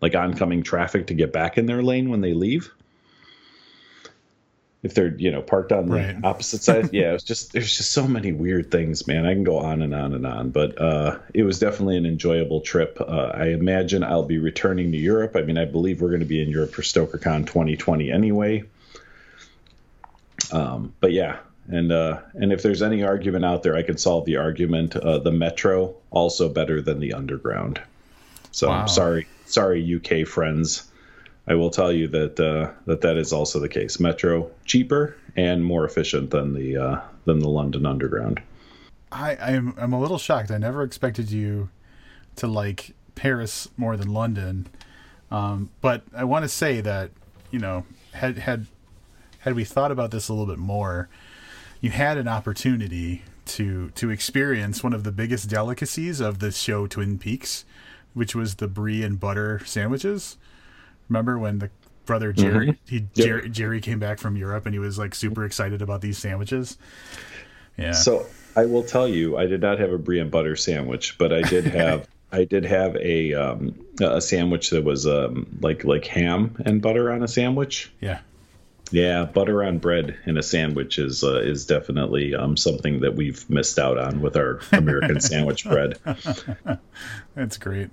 like 0.00 0.14
oncoming 0.14 0.62
traffic 0.62 1.06
to 1.06 1.14
get 1.14 1.32
back 1.32 1.56
in 1.56 1.66
their 1.66 1.82
lane 1.82 2.10
when 2.10 2.20
they 2.20 2.34
leave 2.34 2.72
if 4.82 4.94
they're 4.94 5.14
you 5.16 5.30
know 5.30 5.40
parked 5.40 5.72
on 5.72 5.86
the 5.86 5.94
right. 5.96 6.16
opposite 6.24 6.62
side. 6.62 6.90
Yeah 6.92 7.14
it's 7.14 7.24
just 7.24 7.52
there's 7.52 7.76
just 7.76 7.92
so 7.92 8.06
many 8.06 8.32
weird 8.32 8.70
things 8.70 9.06
man. 9.06 9.26
I 9.26 9.34
can 9.34 9.44
go 9.44 9.58
on 9.58 9.82
and 9.82 9.94
on 9.94 10.12
and 10.14 10.26
on 10.26 10.50
but 10.50 10.80
uh, 10.80 11.18
it 11.32 11.44
was 11.44 11.58
definitely 11.58 11.96
an 11.96 12.06
enjoyable 12.06 12.60
trip. 12.60 12.98
Uh, 13.00 13.30
i 13.34 13.46
imagine 13.48 14.02
i'll 14.02 14.24
be 14.24 14.38
returning 14.38 14.92
to 14.92 14.98
europe. 14.98 15.36
I 15.36 15.42
mean 15.42 15.58
i 15.58 15.64
believe 15.64 16.00
we're 16.00 16.10
going 16.10 16.20
to 16.20 16.26
be 16.26 16.42
in 16.42 16.48
europe 16.48 16.72
for 16.72 16.82
stokercon 16.82 17.46
2020 17.46 18.10
anyway. 18.10 18.64
Um, 20.50 20.92
but 21.00 21.12
yeah 21.12 21.38
and 21.68 21.92
uh, 21.92 22.20
and 22.34 22.52
if 22.52 22.62
there's 22.62 22.82
any 22.82 23.04
argument 23.04 23.44
out 23.44 23.62
there 23.62 23.76
i 23.76 23.82
can 23.82 23.96
solve 23.96 24.24
the 24.24 24.36
argument. 24.36 24.96
Uh, 24.96 25.18
the 25.18 25.32
metro 25.32 25.94
also 26.10 26.48
better 26.48 26.82
than 26.82 26.98
the 26.98 27.12
underground. 27.12 27.80
So 28.50 28.68
wow. 28.68 28.86
sorry 28.86 29.28
sorry 29.46 29.94
uk 29.94 30.26
friends 30.26 30.91
I 31.46 31.54
will 31.54 31.70
tell 31.70 31.92
you 31.92 32.08
that 32.08 32.38
uh, 32.38 32.70
that 32.86 33.00
that 33.00 33.16
is 33.16 33.32
also 33.32 33.58
the 33.58 33.68
case. 33.68 33.98
Metro 33.98 34.50
cheaper 34.64 35.16
and 35.36 35.64
more 35.64 35.84
efficient 35.84 36.30
than 36.30 36.54
the 36.54 36.76
uh, 36.76 37.00
than 37.24 37.40
the 37.40 37.48
London 37.48 37.84
Underground. 37.86 38.40
I 39.10 39.36
I'm 39.36 39.74
I'm 39.76 39.92
a 39.92 40.00
little 40.00 40.18
shocked. 40.18 40.50
I 40.50 40.58
never 40.58 40.82
expected 40.82 41.30
you 41.30 41.68
to 42.36 42.46
like 42.46 42.94
Paris 43.14 43.68
more 43.76 43.96
than 43.96 44.12
London. 44.12 44.68
Um, 45.30 45.70
but 45.80 46.02
I 46.14 46.24
want 46.24 46.44
to 46.44 46.48
say 46.48 46.80
that 46.80 47.10
you 47.50 47.58
know 47.58 47.86
had 48.12 48.38
had 48.38 48.66
had 49.40 49.54
we 49.54 49.64
thought 49.64 49.90
about 49.90 50.12
this 50.12 50.28
a 50.28 50.32
little 50.32 50.46
bit 50.46 50.58
more, 50.58 51.08
you 51.80 51.90
had 51.90 52.18
an 52.18 52.28
opportunity 52.28 53.22
to 53.46 53.90
to 53.90 54.10
experience 54.10 54.84
one 54.84 54.92
of 54.92 55.02
the 55.02 55.12
biggest 55.12 55.50
delicacies 55.50 56.20
of 56.20 56.38
the 56.38 56.52
show 56.52 56.86
Twin 56.86 57.18
Peaks, 57.18 57.64
which 58.14 58.34
was 58.34 58.56
the 58.56 58.68
brie 58.68 59.02
and 59.02 59.18
butter 59.18 59.60
sandwiches. 59.64 60.36
Remember 61.08 61.38
when 61.38 61.58
the 61.58 61.70
brother 62.04 62.32
Jerry 62.32 62.68
mm-hmm. 62.68 62.86
he 62.86 62.96
yep. 62.96 63.26
Jerry, 63.26 63.50
Jerry 63.50 63.80
came 63.80 63.98
back 63.98 64.18
from 64.18 64.36
Europe 64.36 64.66
and 64.66 64.74
he 64.74 64.78
was 64.78 64.98
like 64.98 65.14
super 65.14 65.44
excited 65.44 65.82
about 65.82 66.00
these 66.00 66.18
sandwiches. 66.18 66.76
Yeah. 67.76 67.92
So 67.92 68.26
I 68.56 68.66
will 68.66 68.82
tell 68.82 69.08
you, 69.08 69.36
I 69.36 69.46
did 69.46 69.60
not 69.60 69.78
have 69.78 69.92
a 69.92 69.98
brie 69.98 70.20
and 70.20 70.30
butter 70.30 70.56
sandwich, 70.56 71.16
but 71.18 71.32
I 71.32 71.42
did 71.42 71.64
have 71.74 72.08
I 72.30 72.44
did 72.44 72.64
have 72.64 72.96
a 72.96 73.34
um, 73.34 73.86
a 74.00 74.20
sandwich 74.20 74.70
that 74.70 74.84
was 74.84 75.06
um, 75.06 75.58
like 75.60 75.84
like 75.84 76.06
ham 76.06 76.56
and 76.64 76.80
butter 76.80 77.12
on 77.12 77.22
a 77.22 77.28
sandwich. 77.28 77.92
Yeah. 78.00 78.20
Yeah, 78.90 79.24
butter 79.24 79.64
on 79.64 79.78
bread 79.78 80.18
in 80.26 80.36
a 80.36 80.42
sandwich 80.42 80.98
is 80.98 81.24
uh, 81.24 81.40
is 81.40 81.64
definitely 81.64 82.34
um, 82.34 82.58
something 82.58 83.00
that 83.00 83.14
we've 83.14 83.48
missed 83.48 83.78
out 83.78 83.96
on 83.96 84.20
with 84.20 84.36
our 84.36 84.60
American 84.70 85.18
sandwich 85.20 85.64
bread. 85.64 85.98
That's 87.34 87.56
great. 87.56 87.88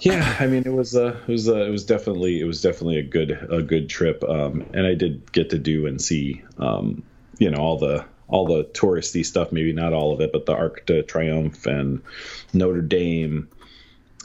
Yeah, 0.00 0.36
I 0.40 0.46
mean 0.46 0.64
it 0.66 0.72
was 0.72 0.96
uh, 0.96 1.16
it 1.26 1.32
was 1.32 1.48
uh, 1.48 1.64
it 1.64 1.70
was 1.70 1.84
definitely 1.84 2.40
it 2.40 2.44
was 2.44 2.60
definitely 2.60 2.98
a 2.98 3.04
good 3.04 3.30
a 3.50 3.62
good 3.62 3.88
trip, 3.88 4.24
um, 4.24 4.66
and 4.74 4.86
I 4.86 4.94
did 4.94 5.30
get 5.32 5.50
to 5.50 5.58
do 5.58 5.86
and 5.86 6.00
see 6.00 6.42
um, 6.58 7.02
you 7.38 7.50
know 7.50 7.58
all 7.58 7.78
the 7.78 8.04
all 8.28 8.46
the 8.46 8.64
touristy 8.64 9.24
stuff, 9.24 9.52
maybe 9.52 9.72
not 9.72 9.92
all 9.92 10.12
of 10.12 10.20
it, 10.20 10.32
but 10.32 10.46
the 10.46 10.54
Arc 10.54 10.86
de 10.86 11.02
Triomphe 11.02 11.66
and 11.66 12.02
Notre 12.52 12.80
Dame, 12.80 13.48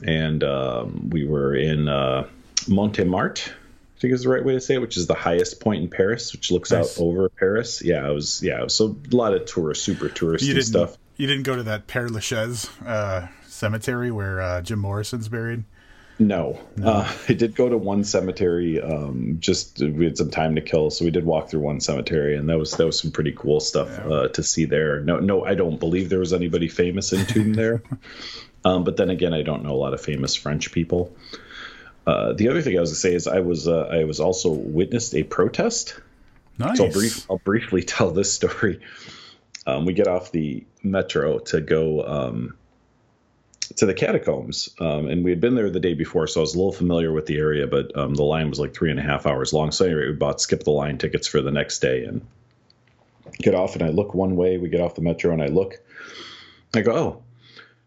and 0.03 0.43
um, 0.43 1.09
we 1.09 1.25
were 1.25 1.55
in 1.55 1.87
uh, 1.87 2.27
Montmartre. 2.67 3.51
I 3.51 3.99
think 3.99 4.13
is 4.13 4.23
the 4.23 4.29
right 4.29 4.45
way 4.45 4.53
to 4.53 4.61
say 4.61 4.75
it, 4.75 4.81
which 4.81 4.95
is 4.95 5.07
the 5.07 5.15
highest 5.15 5.59
point 5.59 5.81
in 5.81 5.89
Paris, 5.89 6.31
which 6.31 6.51
looks 6.51 6.71
nice. 6.71 6.99
out 6.99 7.03
over 7.03 7.29
Paris. 7.29 7.81
Yeah, 7.83 8.07
it 8.07 8.13
was. 8.13 8.43
Yeah, 8.43 8.59
it 8.59 8.63
was 8.63 8.75
so 8.75 8.95
a 9.11 9.15
lot 9.15 9.33
of 9.33 9.45
tourist, 9.45 9.83
super 9.83 10.07
touristy 10.07 10.61
stuff. 10.63 10.97
You 11.17 11.25
didn't 11.25 11.43
go 11.43 11.55
to 11.55 11.63
that 11.63 11.87
Père 11.87 12.09
Lachaise 12.11 12.69
uh, 12.85 13.27
cemetery 13.57 14.11
where 14.11 14.41
uh, 14.41 14.61
Jim 14.61 14.79
Morrison's 14.79 15.27
buried? 15.27 15.63
No, 16.19 16.59
no. 16.75 16.87
Uh, 16.87 17.11
I 17.29 17.33
did 17.33 17.55
go 17.55 17.69
to 17.69 17.77
one 17.77 18.03
cemetery. 18.03 18.81
Um, 18.81 19.37
just 19.39 19.79
we 19.79 20.05
had 20.05 20.17
some 20.17 20.31
time 20.31 20.55
to 20.55 20.61
kill, 20.61 20.89
so 20.89 21.05
we 21.05 21.11
did 21.11 21.25
walk 21.25 21.49
through 21.49 21.59
one 21.59 21.79
cemetery, 21.79 22.35
and 22.35 22.49
that 22.49 22.57
was 22.57 22.71
that 22.71 22.85
was 22.85 22.99
some 22.99 23.11
pretty 23.11 23.33
cool 23.33 23.59
stuff 23.59 23.89
yeah. 23.89 24.13
uh, 24.13 24.27
to 24.29 24.41
see 24.41 24.65
there. 24.65 24.99
No, 25.01 25.19
no, 25.19 25.45
I 25.45 25.53
don't 25.53 25.79
believe 25.79 26.09
there 26.09 26.19
was 26.19 26.33
anybody 26.33 26.67
famous 26.67 27.13
entombed 27.13 27.55
there. 27.55 27.81
Um, 28.65 28.83
but 28.83 28.97
then 28.97 29.09
again, 29.09 29.33
I 29.33 29.43
don't 29.43 29.63
know 29.63 29.71
a 29.71 29.77
lot 29.77 29.93
of 29.93 30.01
famous 30.01 30.35
French 30.35 30.73
people. 30.73 31.15
Uh, 32.05 32.33
the 32.33 32.49
other 32.49 32.61
thing 32.61 32.75
I 32.77 32.81
was 32.81 32.89
going 32.89 32.95
to 32.95 32.99
say 32.99 33.13
is 33.13 33.27
I 33.27 33.39
was 33.39 33.65
uh, 33.65 33.83
I 33.83 34.03
was 34.03 34.19
also 34.19 34.49
witnessed 34.49 35.15
a 35.15 35.23
protest. 35.23 35.97
Nice. 36.57 36.77
So 36.77 36.85
I'll, 36.85 36.91
brief, 36.91 37.31
I'll 37.31 37.37
briefly 37.37 37.83
tell 37.95 38.11
this 38.11 38.33
story. 38.33 38.81
Um, 39.65 39.85
we 39.85 39.93
get 39.93 40.07
off 40.07 40.31
the 40.31 40.65
metro 40.83 41.39
to 41.39 41.61
go 41.61 42.03
um, 42.05 42.57
to 43.77 43.85
the 43.85 43.93
catacombs, 43.93 44.69
um, 44.79 45.07
and 45.07 45.23
we 45.23 45.29
had 45.29 45.39
been 45.39 45.53
there 45.53 45.69
the 45.69 45.79
day 45.79 45.93
before, 45.93 46.25
so 46.25 46.39
I 46.39 46.41
was 46.41 46.55
a 46.55 46.57
little 46.57 46.73
familiar 46.73 47.11
with 47.11 47.27
the 47.27 47.37
area. 47.37 47.67
But 47.67 47.95
um, 47.95 48.15
the 48.15 48.23
line 48.23 48.49
was 48.49 48.59
like 48.59 48.73
three 48.73 48.91
and 48.91 48.99
a 48.99 49.03
half 49.03 49.25
hours 49.25 49.53
long. 49.53 49.71
So 49.71 49.85
anyway, 49.85 50.07
we 50.07 50.13
bought 50.13 50.41
skip 50.41 50.63
the 50.63 50.71
line 50.71 50.97
tickets 50.97 51.27
for 51.27 51.41
the 51.41 51.51
next 51.51 51.79
day 51.79 52.03
and 52.03 52.25
get 53.37 53.53
off. 53.53 53.75
And 53.75 53.83
I 53.83 53.89
look 53.89 54.13
one 54.13 54.35
way. 54.35 54.57
We 54.57 54.69
get 54.69 54.81
off 54.81 54.95
the 54.95 55.01
metro, 55.01 55.31
and 55.31 55.41
I 55.41 55.47
look. 55.47 55.75
I 56.75 56.81
go, 56.81 56.91
oh, 56.91 57.23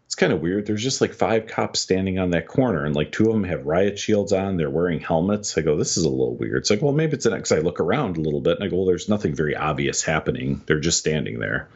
it's 0.05 0.15
kind 0.15 0.31
of 0.31 0.39
weird. 0.39 0.65
There's 0.65 0.81
just 0.81 1.01
like 1.01 1.13
five 1.13 1.47
cops 1.47 1.81
standing 1.81 2.19
on 2.19 2.31
that 2.31 2.47
corner, 2.47 2.85
and 2.85 2.95
like 2.95 3.11
two 3.11 3.27
of 3.27 3.33
them 3.33 3.43
have 3.43 3.65
riot 3.65 3.99
shields 3.99 4.31
on. 4.31 4.55
They're 4.55 4.69
wearing 4.69 5.01
helmets. 5.01 5.57
I 5.57 5.61
go, 5.61 5.75
this 5.75 5.97
is 5.97 6.05
a 6.05 6.09
little 6.09 6.35
weird. 6.35 6.59
It's 6.59 6.69
like, 6.69 6.81
well, 6.81 6.93
maybe 6.93 7.13
it's 7.13 7.25
an 7.25 7.33
Because 7.33 7.51
I 7.51 7.59
look 7.59 7.81
around 7.81 8.15
a 8.15 8.21
little 8.21 8.41
bit, 8.41 8.55
and 8.55 8.63
I 8.63 8.69
go, 8.69 8.77
well, 8.77 8.85
there's 8.85 9.09
nothing 9.09 9.35
very 9.35 9.57
obvious 9.57 10.01
happening. 10.01 10.61
They're 10.67 10.79
just 10.79 10.99
standing 10.99 11.39
there. 11.39 11.67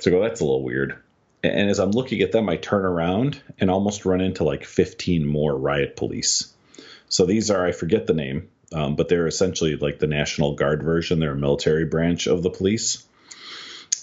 So 0.00 0.10
I 0.10 0.14
go, 0.14 0.22
that's 0.22 0.40
a 0.40 0.44
little 0.44 0.62
weird 0.62 0.96
and 1.42 1.70
as 1.70 1.78
I'm 1.78 1.92
looking 1.92 2.20
at 2.20 2.32
them, 2.32 2.48
I 2.48 2.56
turn 2.56 2.84
around 2.84 3.40
and 3.58 3.70
almost 3.70 4.04
run 4.04 4.20
into 4.20 4.44
like 4.44 4.64
15 4.64 5.26
more 5.26 5.56
riot 5.56 5.96
police. 5.96 6.52
So 7.08 7.26
these 7.26 7.50
are, 7.50 7.66
I 7.66 7.72
forget 7.72 8.06
the 8.06 8.14
name, 8.14 8.48
um, 8.72 8.94
but 8.94 9.08
they're 9.08 9.26
essentially 9.26 9.76
like 9.76 9.98
the 9.98 10.06
National 10.06 10.54
Guard 10.54 10.82
version. 10.82 11.18
They're 11.18 11.32
a 11.32 11.36
military 11.36 11.84
branch 11.84 12.26
of 12.26 12.42
the 12.42 12.50
police. 12.50 13.06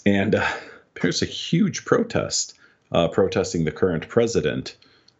And 0.05 0.35
uh, 0.35 0.47
there's 1.01 1.21
a 1.21 1.25
huge 1.25 1.85
protest 1.85 2.55
uh, 2.91 3.07
protesting 3.09 3.65
the 3.65 3.71
current 3.71 4.07
president, 4.07 4.75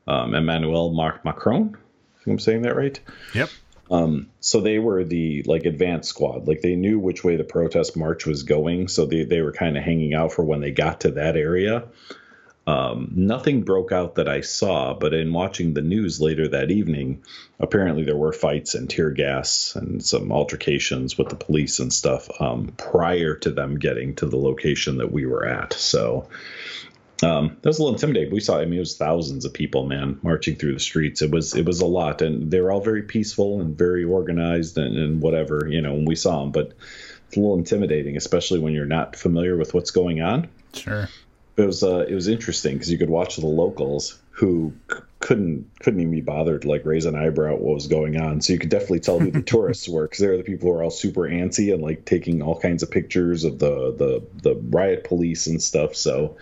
um, 0.08 0.34
Emmanuel 0.34 0.94
Macron. 1.24 1.78
I'm 2.26 2.40
saying 2.40 2.64
that 2.64 2.76
right. 2.76 3.00
Yep. 3.34 3.50
Um, 3.90 4.30
so 4.40 4.60
they 4.60 4.80
were 4.80 5.04
the 5.04 5.44
like 5.44 5.66
advanced 5.66 6.10
squad. 6.10 6.48
Like 6.48 6.62
they 6.62 6.76
knew 6.76 7.00
which 7.00 7.24
way 7.24 7.36
the 7.36 7.44
protest 7.44 7.96
march 7.96 8.26
was 8.26 8.44
going, 8.44 8.88
so 8.88 9.06
they 9.06 9.24
they 9.24 9.42
were 9.42 9.54
kind 9.54 9.78
of 9.78 9.84
hanging 9.84 10.14
out 10.14 10.34
for 10.34 10.44
when 10.44 10.62
they 10.62 10.72
got 10.72 11.02
to 11.02 11.12
that 11.12 11.38
area. 11.38 11.86
Um, 12.68 13.14
nothing 13.16 13.64
broke 13.64 13.94
out 13.94 14.16
that 14.16 14.28
I 14.28 14.42
saw, 14.42 14.94
but 14.94 15.14
in 15.14 15.32
watching 15.32 15.74
the 15.74 15.82
news 15.82 16.20
later 16.20 16.50
that 16.50 16.70
evening, 16.70 17.24
apparently 17.62 18.04
there 18.04 18.18
were 18.18 18.34
fights 18.34 18.76
and 18.76 18.90
tear 18.90 19.10
gas 19.10 19.74
and 19.78 20.04
some 20.04 20.34
altercations 20.34 21.18
with 21.18 21.30
the 21.30 21.38
police 21.38 21.80
and 21.80 21.94
stuff 21.94 22.30
um, 22.42 22.74
prior 22.78 23.36
to 23.36 23.52
them 23.52 23.80
getting 23.80 24.16
to 24.16 24.26
the 24.26 24.36
location 24.36 24.98
that 24.98 25.14
we 25.14 25.26
were 25.26 25.46
at. 25.46 25.72
So 25.72 26.28
um, 27.24 27.58
that 27.62 27.70
was 27.70 27.80
a 27.80 27.84
little 27.84 27.96
intimidating. 27.96 28.34
We 28.34 28.40
saw, 28.40 28.60
I 28.60 28.66
mean, 28.66 28.76
it 28.76 28.80
was 28.80 28.98
thousands 28.98 29.46
of 29.46 29.54
people, 29.54 29.86
man, 29.86 30.20
marching 30.22 30.56
through 30.56 30.74
the 30.74 30.80
streets. 30.80 31.22
It 31.22 31.32
was, 31.32 31.56
it 31.56 31.66
was 31.66 31.82
a 31.82 31.86
lot, 31.86 32.22
and 32.22 32.52
they 32.52 32.62
were 32.62 32.72
all 32.72 32.82
very 32.82 33.04
peaceful 33.04 33.60
and 33.62 33.78
very 33.78 34.04
organized 34.04 34.78
and, 34.78 34.98
and 34.98 35.22
whatever, 35.22 35.68
you 35.70 35.82
know, 35.82 35.94
when 35.94 36.06
we 36.06 36.16
saw 36.16 36.42
them. 36.42 36.52
But 36.52 36.74
it's 37.28 37.38
a 37.38 37.40
little 37.40 37.58
intimidating, 37.58 38.18
especially 38.18 38.60
when 38.60 38.74
you're 38.74 38.86
not 38.86 39.16
familiar 39.16 39.58
with 39.58 39.74
what's 39.74 39.92
going 39.92 40.22
on. 40.22 40.48
Sure 40.74 41.08
it 41.58 41.66
was 41.66 41.84
uh, 41.84 42.06
it 42.08 42.14
was 42.14 42.28
interesting 42.28 42.76
because 42.76 42.92
you 42.92 43.00
could 43.00 43.10
watch 43.10 43.36
the 43.36 43.46
locals 43.46 44.20
who 44.30 44.74
c- 44.92 45.00
couldn't 45.20 45.68
couldn't 45.80 46.00
even 46.00 46.12
be 46.12 46.22
bothered 46.22 46.62
to 46.62 46.68
like 46.70 46.86
raise 46.86 47.06
an 47.06 47.16
eyebrow 47.16 47.56
at 47.56 47.60
what 47.60 47.74
was 47.74 47.88
going 47.88 48.16
on. 48.22 48.42
So 48.42 48.54
you 48.54 48.60
could 48.60 48.70
definitely 48.70 49.00
tell 49.00 49.20
who 49.20 49.32
the 49.32 49.42
tourists 49.54 49.90
were 49.90 50.04
because 50.04 50.20
they 50.20 50.28
were 50.28 50.38
the 50.38 50.44
people 50.44 50.70
who 50.70 50.76
were 50.76 50.84
all 50.84 50.92
super 50.92 51.22
antsy 51.22 51.74
and 51.74 51.82
like 51.82 52.06
taking 52.06 52.44
all 52.44 52.60
kinds 52.60 52.84
of 52.84 52.92
pictures 52.92 53.44
of 53.44 53.58
the 53.58 53.92
the 53.98 54.24
the 54.44 54.56
riot 54.70 55.04
police 55.04 55.48
and 55.48 55.62
stuff. 55.62 55.96
So 55.96 56.38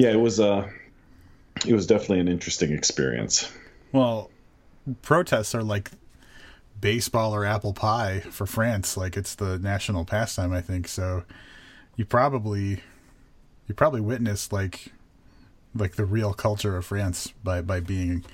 yeah, 0.00 0.12
it 0.12 0.20
was 0.20 0.40
uh 0.40 0.66
it 1.66 1.74
was 1.74 1.86
definitely 1.86 2.20
an 2.20 2.28
interesting 2.28 2.72
experience. 2.72 3.52
Well, 3.92 4.30
protests 5.02 5.54
are 5.54 5.62
like 5.62 5.90
baseball 6.80 7.34
or 7.34 7.44
apple 7.44 7.74
pie 7.74 8.20
for 8.20 8.46
France. 8.46 8.96
Like 8.96 9.18
it's 9.18 9.34
the 9.34 9.58
national 9.58 10.06
pastime, 10.06 10.54
I 10.54 10.62
think. 10.62 10.88
So 10.88 11.24
you 11.96 12.06
probably 12.06 12.80
you 13.68 13.74
probably 13.74 14.00
witnessed 14.00 14.54
like 14.54 14.90
like 15.74 15.96
the 15.96 16.06
real 16.06 16.32
culture 16.32 16.78
of 16.78 16.86
France 16.86 17.34
by 17.44 17.60
by 17.60 17.80
being 17.80 18.24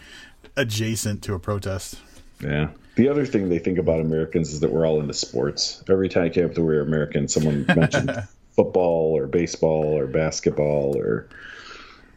adjacent 0.56 1.24
to 1.24 1.34
a 1.34 1.40
protest. 1.40 1.98
Yeah. 2.40 2.68
The 2.94 3.08
other 3.08 3.26
thing 3.26 3.48
they 3.48 3.58
think 3.58 3.78
about 3.78 4.00
Americans 4.00 4.52
is 4.52 4.60
that 4.60 4.72
we're 4.72 4.86
all 4.86 5.00
into 5.00 5.14
sports. 5.14 5.82
Every 5.90 6.08
time 6.08 6.26
I 6.26 6.28
came 6.28 6.44
up 6.44 6.54
to 6.54 6.62
we're 6.62 6.80
American, 6.80 7.26
someone 7.26 7.66
mentioned 7.66 8.22
football 8.56 9.16
or 9.16 9.26
baseball 9.26 9.96
or 9.96 10.06
basketball 10.06 10.96
or 10.96 11.28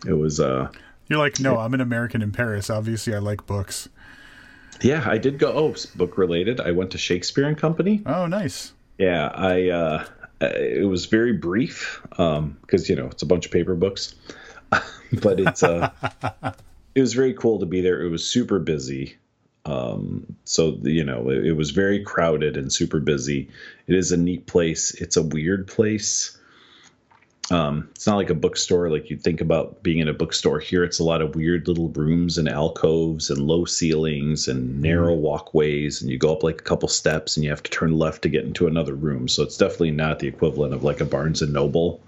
it 0.07 0.13
was 0.13 0.39
uh 0.39 0.69
You're 1.07 1.19
like, 1.19 1.39
no, 1.39 1.57
I'm 1.57 1.73
an 1.73 1.81
American 1.81 2.21
in 2.21 2.31
Paris. 2.31 2.69
Obviously 2.69 3.13
I 3.13 3.19
like 3.19 3.45
books. 3.45 3.89
Yeah, 4.81 5.03
I 5.05 5.17
did 5.17 5.37
go 5.37 5.51
oh, 5.51 5.75
book 5.95 6.17
related. 6.17 6.61
I 6.61 6.71
went 6.71 6.91
to 6.91 6.97
Shakespeare 6.97 7.45
and 7.45 7.57
Company. 7.57 8.01
Oh, 8.05 8.25
nice. 8.27 8.71
Yeah, 8.97 9.27
I 9.27 9.69
uh 9.69 10.05
it 10.41 10.87
was 10.87 11.05
very 11.05 11.33
brief 11.33 12.01
um 12.17 12.57
because 12.61 12.89
you 12.89 12.95
know 12.95 13.07
it's 13.07 13.21
a 13.21 13.25
bunch 13.25 13.45
of 13.45 13.51
paper 13.51 13.75
books, 13.75 14.15
but 15.21 15.39
it's 15.39 15.63
uh, 15.63 15.91
it 16.95 17.01
was 17.01 17.13
very 17.13 17.33
cool 17.33 17.59
to 17.59 17.65
be 17.65 17.81
there. 17.81 18.01
It 18.01 18.09
was 18.09 18.25
super 18.25 18.59
busy, 18.59 19.17
um, 19.69 20.25
so 20.45 20.79
you 20.81 21.03
know 21.03 21.29
it, 21.29 21.45
it, 21.45 21.51
was 21.53 21.71
very 21.71 22.03
crowded 22.03 22.57
and 22.57 22.73
super 22.73 22.99
busy. 22.99 23.49
It 23.85 23.95
is 23.95 24.11
a 24.11 24.17
neat 24.17 24.47
place. 24.47 24.91
It's 24.91 25.15
a 25.15 25.21
weird 25.21 25.67
place. 25.67 26.35
Um, 27.51 27.89
it's 27.91 28.07
not 28.07 28.17
like 28.17 28.29
a 28.29 28.35
bookstore 28.35 28.89
like 28.89 29.09
you 29.09 29.17
think 29.17 29.41
about 29.41 29.81
being 29.83 29.99
in 29.99 30.07
a 30.07 30.13
bookstore 30.13 30.59
here. 30.59 30.83
It's 30.83 30.99
a 30.99 31.03
lot 31.03 31.21
of 31.21 31.35
weird 31.35 31.67
little 31.67 31.89
rooms 31.89 32.37
and 32.37 32.49
alcoves 32.49 33.29
and 33.29 33.39
low 33.39 33.65
ceilings 33.65 34.47
and 34.47 34.81
narrow 34.81 35.13
mm-hmm. 35.13 35.21
walkways, 35.21 36.01
and 36.01 36.09
you 36.09 36.17
go 36.17 36.33
up 36.33 36.43
like 36.43 36.61
a 36.61 36.63
couple 36.63 36.89
steps 36.89 37.37
and 37.37 37.43
you 37.43 37.51
have 37.51 37.63
to 37.63 37.71
turn 37.71 37.97
left 37.97 38.23
to 38.23 38.29
get 38.29 38.45
into 38.45 38.65
another 38.65 38.95
room. 38.95 39.27
So 39.27 39.43
it's 39.43 39.57
definitely 39.57 39.91
not 39.91 40.19
the 40.19 40.27
equivalent 40.27 40.73
of 40.73 40.83
like 40.83 41.01
a 41.01 41.05
Barnes 41.05 41.43
and 41.43 41.53
Noble. 41.53 42.01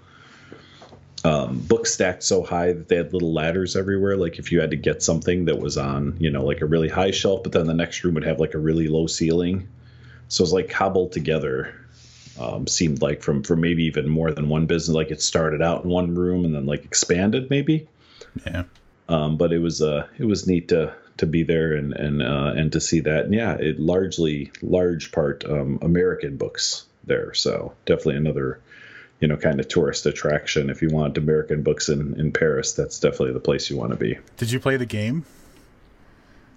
Um, 1.24 1.60
books 1.60 1.94
stacked 1.94 2.24
so 2.24 2.42
high 2.42 2.72
that 2.72 2.88
they 2.88 2.96
had 2.96 3.12
little 3.12 3.32
ladders 3.32 3.76
everywhere. 3.76 4.16
Like 4.16 4.38
if 4.38 4.50
you 4.50 4.60
had 4.60 4.70
to 4.70 4.76
get 4.76 5.02
something 5.02 5.44
that 5.44 5.58
was 5.58 5.78
on, 5.78 6.16
you 6.18 6.30
know, 6.30 6.44
like 6.44 6.62
a 6.62 6.66
really 6.66 6.88
high 6.88 7.12
shelf, 7.12 7.44
but 7.44 7.52
then 7.52 7.66
the 7.66 7.74
next 7.74 8.02
room 8.02 8.14
would 8.14 8.24
have 8.24 8.40
like 8.40 8.54
a 8.54 8.58
really 8.58 8.88
low 8.88 9.06
ceiling. 9.06 9.68
So 10.28 10.42
it's 10.42 10.52
like 10.52 10.68
cobbled 10.68 11.12
together 11.12 11.74
um, 12.38 12.66
seemed 12.66 13.02
like 13.02 13.22
from 13.22 13.42
from 13.42 13.60
maybe 13.60 13.84
even 13.84 14.08
more 14.08 14.32
than 14.32 14.48
one 14.48 14.66
business. 14.66 14.94
Like 14.94 15.10
it 15.10 15.22
started 15.22 15.62
out 15.62 15.84
in 15.84 15.90
one 15.90 16.14
room 16.14 16.44
and 16.44 16.54
then 16.54 16.66
like 16.66 16.84
expanded 16.84 17.50
maybe. 17.50 17.86
Yeah. 18.46 18.64
Um, 19.08 19.36
but 19.36 19.52
it 19.52 19.58
was 19.58 19.82
uh 19.82 20.06
it 20.18 20.24
was 20.24 20.46
neat 20.46 20.68
to 20.68 20.94
to 21.18 21.26
be 21.26 21.42
there 21.42 21.74
and 21.74 21.92
and 21.92 22.22
uh, 22.22 22.52
and 22.56 22.72
to 22.72 22.80
see 22.80 23.00
that. 23.00 23.26
And 23.26 23.34
yeah, 23.34 23.54
it 23.54 23.78
largely 23.78 24.50
large 24.62 25.12
part 25.12 25.44
um, 25.44 25.78
American 25.82 26.36
books 26.36 26.84
there. 27.04 27.34
So 27.34 27.74
definitely 27.84 28.16
another 28.16 28.60
you 29.22 29.28
know 29.28 29.38
kind 29.38 29.58
of 29.58 29.68
tourist 29.68 30.04
attraction. 30.04 30.68
If 30.68 30.82
you 30.82 30.90
want 30.90 31.16
American 31.16 31.62
books 31.62 31.88
in 31.88 32.20
in 32.20 32.32
Paris, 32.32 32.72
that's 32.72 33.00
definitely 33.00 33.32
the 33.32 33.40
place 33.40 33.70
you 33.70 33.78
want 33.78 33.92
to 33.92 33.96
be. 33.96 34.18
Did 34.36 34.50
you 34.50 34.60
play 34.60 34.76
the 34.76 34.84
game? 34.84 35.24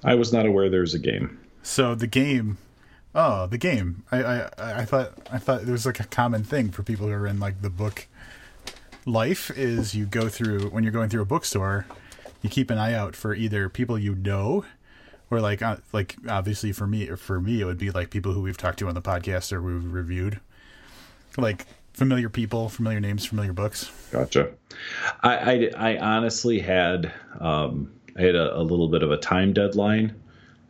I 0.03 0.16
was 0.16 0.34
not 0.34 0.45
aware 0.45 0.70
there 0.70 0.82
was 0.82 0.93
a 0.93 0.99
game. 0.99 1.39
So 1.63 1.95
the 1.95 2.07
game 2.07 2.57
Oh, 3.18 3.47
the 3.47 3.57
game. 3.57 4.03
I, 4.11 4.24
I 4.24 4.49
I 4.57 4.86
thought 4.86 5.13
I 5.32 5.38
thought 5.38 5.61
there 5.61 5.72
was 5.72 5.86
like 5.86 6.01
a 6.01 6.05
common 6.05 6.43
thing 6.43 6.70
for 6.70 6.84
people 6.84 7.07
who 7.07 7.13
are 7.13 7.26
in 7.26 7.39
like 7.39 7.61
the 7.61 7.70
book 7.70 8.07
life 9.05 9.49
is 9.51 9.95
you 9.95 10.05
go 10.05 10.28
through 10.28 10.70
when 10.70 10.84
you're 10.84 10.91
going 10.91 11.09
through 11.09 11.22
a 11.22 11.26
bookstore, 11.26 11.86
you 12.41 12.49
keep 12.49 12.70
an 12.70 12.78
eye 12.78 12.93
out 12.93 13.16
for 13.16 13.34
either 13.34 13.70
people 13.70 13.97
you 13.97 14.16
know 14.16 14.66
or 15.32 15.39
like 15.39 15.61
uh, 15.61 15.78
like 15.93 16.18
obviously 16.28 16.74
for 16.74 16.88
me 16.88 17.07
for 17.16 17.39
me 17.39 17.61
it 17.61 17.66
would 17.66 17.78
be 17.78 17.89
like 17.89 18.09
people 18.09 18.34
who 18.34 18.41
we've 18.41 18.57
talked 18.57 18.80
to 18.80 18.88
on 18.89 18.95
the 18.95 19.01
podcast 19.01 19.53
or 19.53 19.61
we've 19.61 19.93
reviewed 19.93 20.41
like 21.38 21.66
familiar 21.95 22.29
people 22.29 22.69
familiar 22.69 22.99
names 22.99 23.25
familiar 23.25 23.53
books 23.53 23.91
gotcha 24.11 24.51
i 25.23 25.71
i, 25.77 25.93
I 25.93 25.97
honestly 25.97 26.59
had 26.59 27.11
um 27.39 27.91
i 28.17 28.21
had 28.21 28.35
a, 28.35 28.57
a 28.57 28.61
little 28.61 28.89
bit 28.89 29.03
of 29.03 29.11
a 29.11 29.17
time 29.17 29.53
deadline 29.53 30.15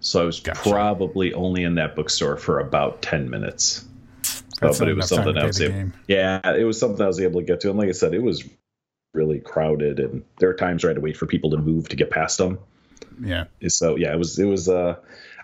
so 0.05 0.21
I 0.21 0.26
was 0.26 0.39
gotcha. 0.39 0.69
probably 0.69 1.34
only 1.34 1.63
in 1.63 1.76
that 1.76 1.95
bookstore 1.95 2.38
for 2.38 2.59
about 2.59 3.01
10 3.01 3.28
minutes. 3.28 3.86
Uh, 4.61 4.71
but 4.78 4.88
it 4.88 4.93
was 4.93 5.09
something 5.09 5.36
I 5.36 5.45
was 5.45 5.59
able, 5.59 5.91
yeah, 6.07 6.39
it 6.53 6.63
was 6.63 6.80
something 6.80 7.01
I 7.01 7.07
was 7.07 7.19
able 7.19 7.41
to 7.41 7.45
get 7.45 7.59
to. 7.61 7.69
And 7.69 7.80
like 7.80 7.89
I 7.89 7.93
said, 7.93 8.13
it 8.13 8.21
was 8.21 8.47
really 9.15 9.39
crowded 9.39 9.99
and 9.99 10.23
there 10.38 10.49
are 10.49 10.53
times 10.53 10.84
where 10.84 10.89
I 10.89 10.91
had 10.91 10.97
to 10.97 11.01
wait 11.01 11.17
for 11.17 11.26
people 11.26 11.49
to 11.51 11.57
move 11.57 11.89
to 11.89 11.95
get 11.95 12.11
past 12.11 12.38
them. 12.38 12.59
Yeah. 13.19 13.45
So 13.67 13.95
yeah, 13.95 14.13
it 14.13 14.17
was, 14.19 14.38
it 14.38 14.45
was, 14.45 14.69
uh, 14.69 14.97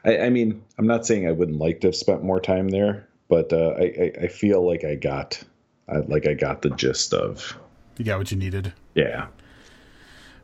I, 0.06 0.20
I 0.20 0.30
mean, 0.30 0.62
I'm 0.78 0.88
not 0.88 1.08
saying 1.08 1.28
I 1.28 1.32
wouldn't 1.32 1.58
like 1.58 1.82
to 1.82 1.88
have 1.88 1.96
spent 1.96 2.24
more 2.24 2.40
time 2.40 2.70
there, 2.70 3.08
but, 3.30 3.52
uh, 3.52 3.74
I, 3.80 3.82
I, 3.82 4.14
I 4.24 4.28
feel 4.28 4.64
like 4.64 4.84
I 4.84 4.94
got, 4.94 5.42
I, 5.92 5.98
like 5.98 6.28
I 6.28 6.34
got 6.34 6.62
the 6.62 6.70
gist 6.72 7.14
of, 7.14 7.58
you 7.98 8.06
got 8.06 8.18
what 8.20 8.32
you 8.32 8.38
needed. 8.38 8.74
Yeah. 8.96 9.28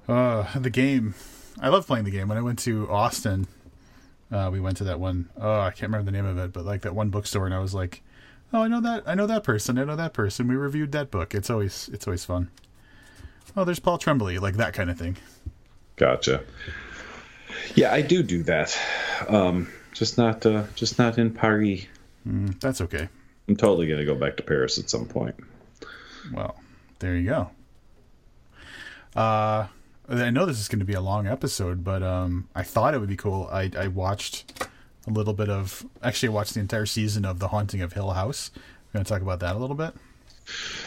Uh, 0.07 0.45
the 0.57 0.69
game. 0.69 1.15
I 1.59 1.69
love 1.69 1.87
playing 1.87 2.05
the 2.05 2.11
game. 2.11 2.27
When 2.27 2.37
I 2.37 2.41
went 2.41 2.59
to 2.59 2.89
Austin, 2.89 3.47
uh, 4.31 4.49
we 4.51 4.59
went 4.59 4.77
to 4.77 4.83
that 4.85 4.99
one. 4.99 5.29
Oh, 5.39 5.59
I 5.59 5.71
can't 5.71 5.91
remember 5.91 6.05
the 6.05 6.15
name 6.15 6.25
of 6.25 6.37
it, 6.37 6.53
but 6.53 6.65
like 6.65 6.81
that 6.81 6.93
one 6.93 7.09
bookstore, 7.09 7.45
and 7.45 7.53
I 7.53 7.59
was 7.59 7.73
like, 7.73 8.03
"Oh, 8.53 8.61
I 8.61 8.67
know 8.67 8.81
that. 8.81 9.03
I 9.07 9.15
know 9.15 9.27
that 9.27 9.43
person. 9.43 9.77
I 9.77 9.83
know 9.83 9.95
that 9.95 10.13
person. 10.13 10.47
We 10.47 10.55
reviewed 10.55 10.91
that 10.91 11.11
book. 11.11 11.33
It's 11.33 11.49
always 11.49 11.89
it's 11.91 12.07
always 12.07 12.25
fun." 12.25 12.49
Oh, 13.55 13.63
there's 13.63 13.79
Paul 13.79 13.97
Tremblay, 13.97 14.37
like 14.37 14.57
that 14.57 14.73
kind 14.73 14.89
of 14.89 14.99
thing. 14.99 15.17
Gotcha. 15.95 16.43
Yeah, 17.75 17.91
I 17.91 18.01
do 18.01 18.21
do 18.21 18.43
that. 18.43 18.77
Um, 19.27 19.67
just 19.93 20.17
not 20.17 20.45
uh, 20.45 20.63
just 20.75 20.99
not 20.99 21.17
in 21.17 21.33
Paris. 21.33 21.85
Mm, 22.27 22.59
that's 22.59 22.81
okay. 22.81 23.09
I'm 23.47 23.55
totally 23.55 23.87
gonna 23.87 24.05
go 24.05 24.15
back 24.15 24.37
to 24.37 24.43
Paris 24.43 24.77
at 24.77 24.89
some 24.89 25.05
point. 25.05 25.35
Well, 26.33 26.55
there 26.99 27.15
you 27.15 27.29
go. 27.29 27.49
Uh, 29.15 29.67
I 30.09 30.29
know 30.29 30.45
this 30.45 30.59
is 30.59 30.67
going 30.67 30.79
to 30.79 30.85
be 30.85 30.93
a 30.93 31.01
long 31.01 31.27
episode, 31.27 31.83
but 31.83 32.01
um, 32.01 32.47
I 32.55 32.63
thought 32.63 32.93
it 32.93 32.99
would 32.99 33.09
be 33.09 33.17
cool. 33.17 33.49
I, 33.51 33.71
I 33.77 33.87
watched 33.87 34.67
a 35.05 35.09
little 35.09 35.33
bit 35.33 35.49
of, 35.49 35.85
actually, 36.01 36.29
I 36.29 36.31
watched 36.33 36.53
the 36.53 36.59
entire 36.59 36.85
season 36.85 37.25
of 37.25 37.39
The 37.39 37.49
Haunting 37.49 37.81
of 37.81 37.93
Hill 37.93 38.11
House. 38.11 38.51
We're 38.55 38.99
going 38.99 39.05
to 39.05 39.09
talk 39.09 39.21
about 39.21 39.39
that 39.41 39.55
a 39.55 39.59
little 39.59 39.75
bit. 39.75 39.93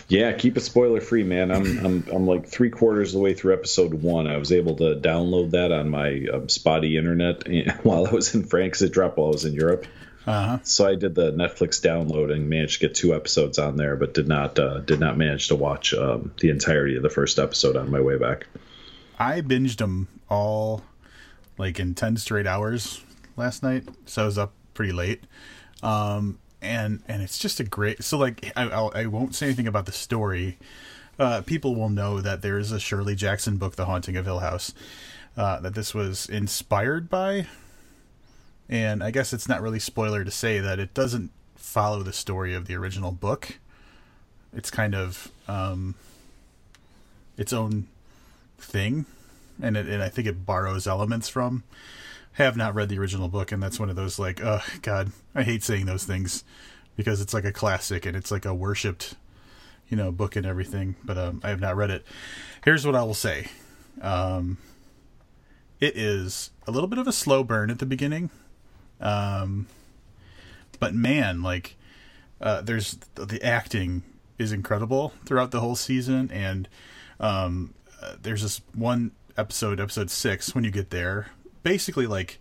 Yeah, 0.09 0.33
keep 0.33 0.57
it 0.57 0.61
spoiler 0.61 1.03
free, 1.03 1.23
man. 1.23 1.51
I'm 1.51 1.85
I'm 1.85 2.05
I'm 2.11 2.27
like 2.27 2.47
three 2.47 2.71
quarters 2.71 3.11
of 3.11 3.19
the 3.19 3.21
way 3.23 3.35
through 3.35 3.53
episode 3.53 3.93
one. 3.93 4.27
I 4.27 4.39
was 4.39 4.53
able 4.53 4.75
to 4.77 4.95
download 4.95 5.51
that 5.51 5.71
on 5.71 5.91
my 5.91 6.27
um, 6.33 6.49
spotty 6.49 6.97
internet 6.97 7.47
while 7.85 8.07
I 8.07 8.11
was 8.11 8.35
in 8.35 8.45
France. 8.45 8.81
It 8.81 8.91
dropped 8.91 9.19
while 9.19 9.27
I 9.29 9.33
was 9.33 9.45
in 9.45 9.53
Europe. 9.53 9.85
Uh-huh. 10.27 10.59
So 10.63 10.87
I 10.87 10.97
did 10.97 11.15
the 11.15 11.33
Netflix 11.33 11.81
download 11.81 12.31
and 12.33 12.49
managed 12.49 12.81
to 12.81 12.89
get 12.89 12.95
two 12.95 13.15
episodes 13.15 13.59
on 13.59 13.77
there, 13.77 13.97
but 13.97 14.15
did 14.15 14.29
not 14.29 14.59
uh, 14.59 14.81
did 14.81 15.01
not 15.01 15.17
manage 15.17 15.49
to 15.49 15.57
watch 15.57 15.95
um, 15.95 16.33
the 16.41 16.51
entirety 16.51 16.97
of 16.97 17.03
the 17.03 17.11
first 17.11 17.39
episode 17.39 17.77
on 17.77 17.91
my 17.91 18.01
way 18.01 18.19
back. 18.19 18.47
I 19.19 19.41
binged 19.41 19.79
them 19.79 20.09
all 20.29 20.83
like 21.61 21.79
in 21.79 21.95
10 21.95 22.17
straight 22.17 22.47
hours 22.47 23.05
last 23.37 23.63
night. 23.63 23.87
So 24.07 24.23
I 24.23 24.25
was 24.25 24.39
up 24.39 24.55
pretty 24.73 24.93
late. 24.93 25.25
Um, 25.83 26.39
and, 26.63 27.03
and 27.07 27.23
it's 27.23 27.39
just 27.39 27.61
a 27.61 27.65
great, 27.65 28.03
so 28.03 28.17
like, 28.17 28.51
I, 28.57 28.69
I'll, 28.69 28.91
I 28.95 29.07
won't 29.07 29.35
say 29.35 29.47
anything 29.47 29.67
about 29.67 29.87
the 29.87 29.93
story. 29.93 30.59
Uh, 31.19 31.43
people 31.43 31.75
will 31.75 31.91
know 31.91 32.21
that 32.23 32.41
there 32.41 32.59
is 32.59 32.73
a 32.73 32.81
Shirley 32.81 33.15
Jackson 33.15 33.59
book, 33.59 33.77
The 33.77 33.85
Haunting 33.85 34.17
of 34.17 34.25
Hill 34.25 34.39
House, 34.39 34.73
uh, 35.37 35.61
that 35.61 35.75
this 35.75 35.95
was 35.95 36.27
inspired 36.27 37.11
by. 37.11 37.47
And 38.71 39.03
I 39.03 39.11
guess 39.11 39.33
it's 39.33 39.49
not 39.49 39.61
really 39.61 39.81
spoiler 39.81 40.25
to 40.25 40.31
say 40.31 40.61
that 40.61 40.79
it 40.79 40.95
doesn't 40.95 41.33
follow 41.57 42.05
the 42.05 42.13
story 42.13 42.55
of 42.55 42.69
the 42.69 42.77
original 42.77 43.11
book. 43.11 43.59
It's 44.55 44.71
kind 44.71 44.95
of 44.95 45.33
um, 45.49 45.97
its 47.37 47.53
own 47.53 47.89
thing, 48.59 49.07
and 49.61 49.77
it, 49.77 49.87
and 49.87 50.01
I 50.03 50.09
think 50.09 50.29
it 50.29 50.47
borrows 50.47 50.87
elements 50.87 51.29
from. 51.29 51.65
I 52.39 52.45
have 52.45 52.57
not 52.57 52.77
read 52.77 52.89
the 52.89 52.99
original 52.99 53.29
book, 53.29 53.51
and 53.51 53.61
that's 53.61 53.81
one 53.81 53.91
of 53.91 53.97
those 53.97 54.21
like, 54.21 54.41
oh 54.41 54.63
God, 54.83 55.11
I 55.35 55.43
hate 55.43 55.65
saying 55.65 55.87
those 55.87 56.05
things 56.05 56.45
because 56.97 57.21
it's 57.21 57.35
like 57.35 57.45
a 57.45 57.53
classic 57.53 58.07
and 58.07 58.17
it's 58.17 58.31
like 58.31 58.45
a 58.45 58.55
worshipped, 58.55 59.15
you 59.89 59.97
know, 59.97 60.13
book 60.13 60.37
and 60.37 60.47
everything. 60.47 60.95
But 61.05 61.19
um, 61.19 61.41
I 61.43 61.49
have 61.49 61.61
not 61.61 61.77
read 61.77 61.91
it. 61.91 62.07
Here's 62.65 62.87
what 62.87 62.95
I 62.95 63.03
will 63.03 63.15
say. 63.15 63.49
Um, 64.01 64.59
it 65.81 65.97
is 65.97 66.51
a 66.69 66.71
little 66.71 66.89
bit 66.89 67.01
of 67.01 67.09
a 67.09 67.13
slow 67.13 67.43
burn 67.43 67.69
at 67.69 67.81
the 67.81 67.87
beginning. 67.87 68.31
Um, 69.01 69.67
but 70.79 70.95
man, 70.95 71.43
like, 71.43 71.77
uh, 72.41 72.63
there's 72.63 72.99
the 73.15 73.43
acting 73.43 74.03
is 74.39 74.53
incredible 74.53 75.13
throughout 75.27 75.51
the 75.51 75.61
whole 75.61 75.77
season, 75.77 76.31
and 76.33 76.69
um, 77.19 77.75
uh, 78.03 78.17
there's 78.21 78.43
this 78.43 78.63
one 78.75 79.13
episode, 79.37 79.81
episode 79.81 80.11
six, 80.11 80.55
when 80.55 80.65
you 80.65 80.71
get 80.71 80.91
there, 80.91 81.29
basically 81.63 82.07
like 82.07 82.39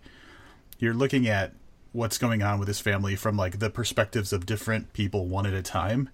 you're 0.78 0.94
looking 0.94 1.28
at 1.28 1.52
what's 1.92 2.18
going 2.18 2.42
on 2.42 2.58
with 2.58 2.68
his 2.68 2.80
family 2.80 3.16
from 3.16 3.36
like 3.36 3.58
the 3.58 3.70
perspectives 3.70 4.32
of 4.32 4.46
different 4.46 4.92
people 4.92 5.26
one 5.26 5.46
at 5.46 5.52
a 5.52 5.62
time, 5.62 6.08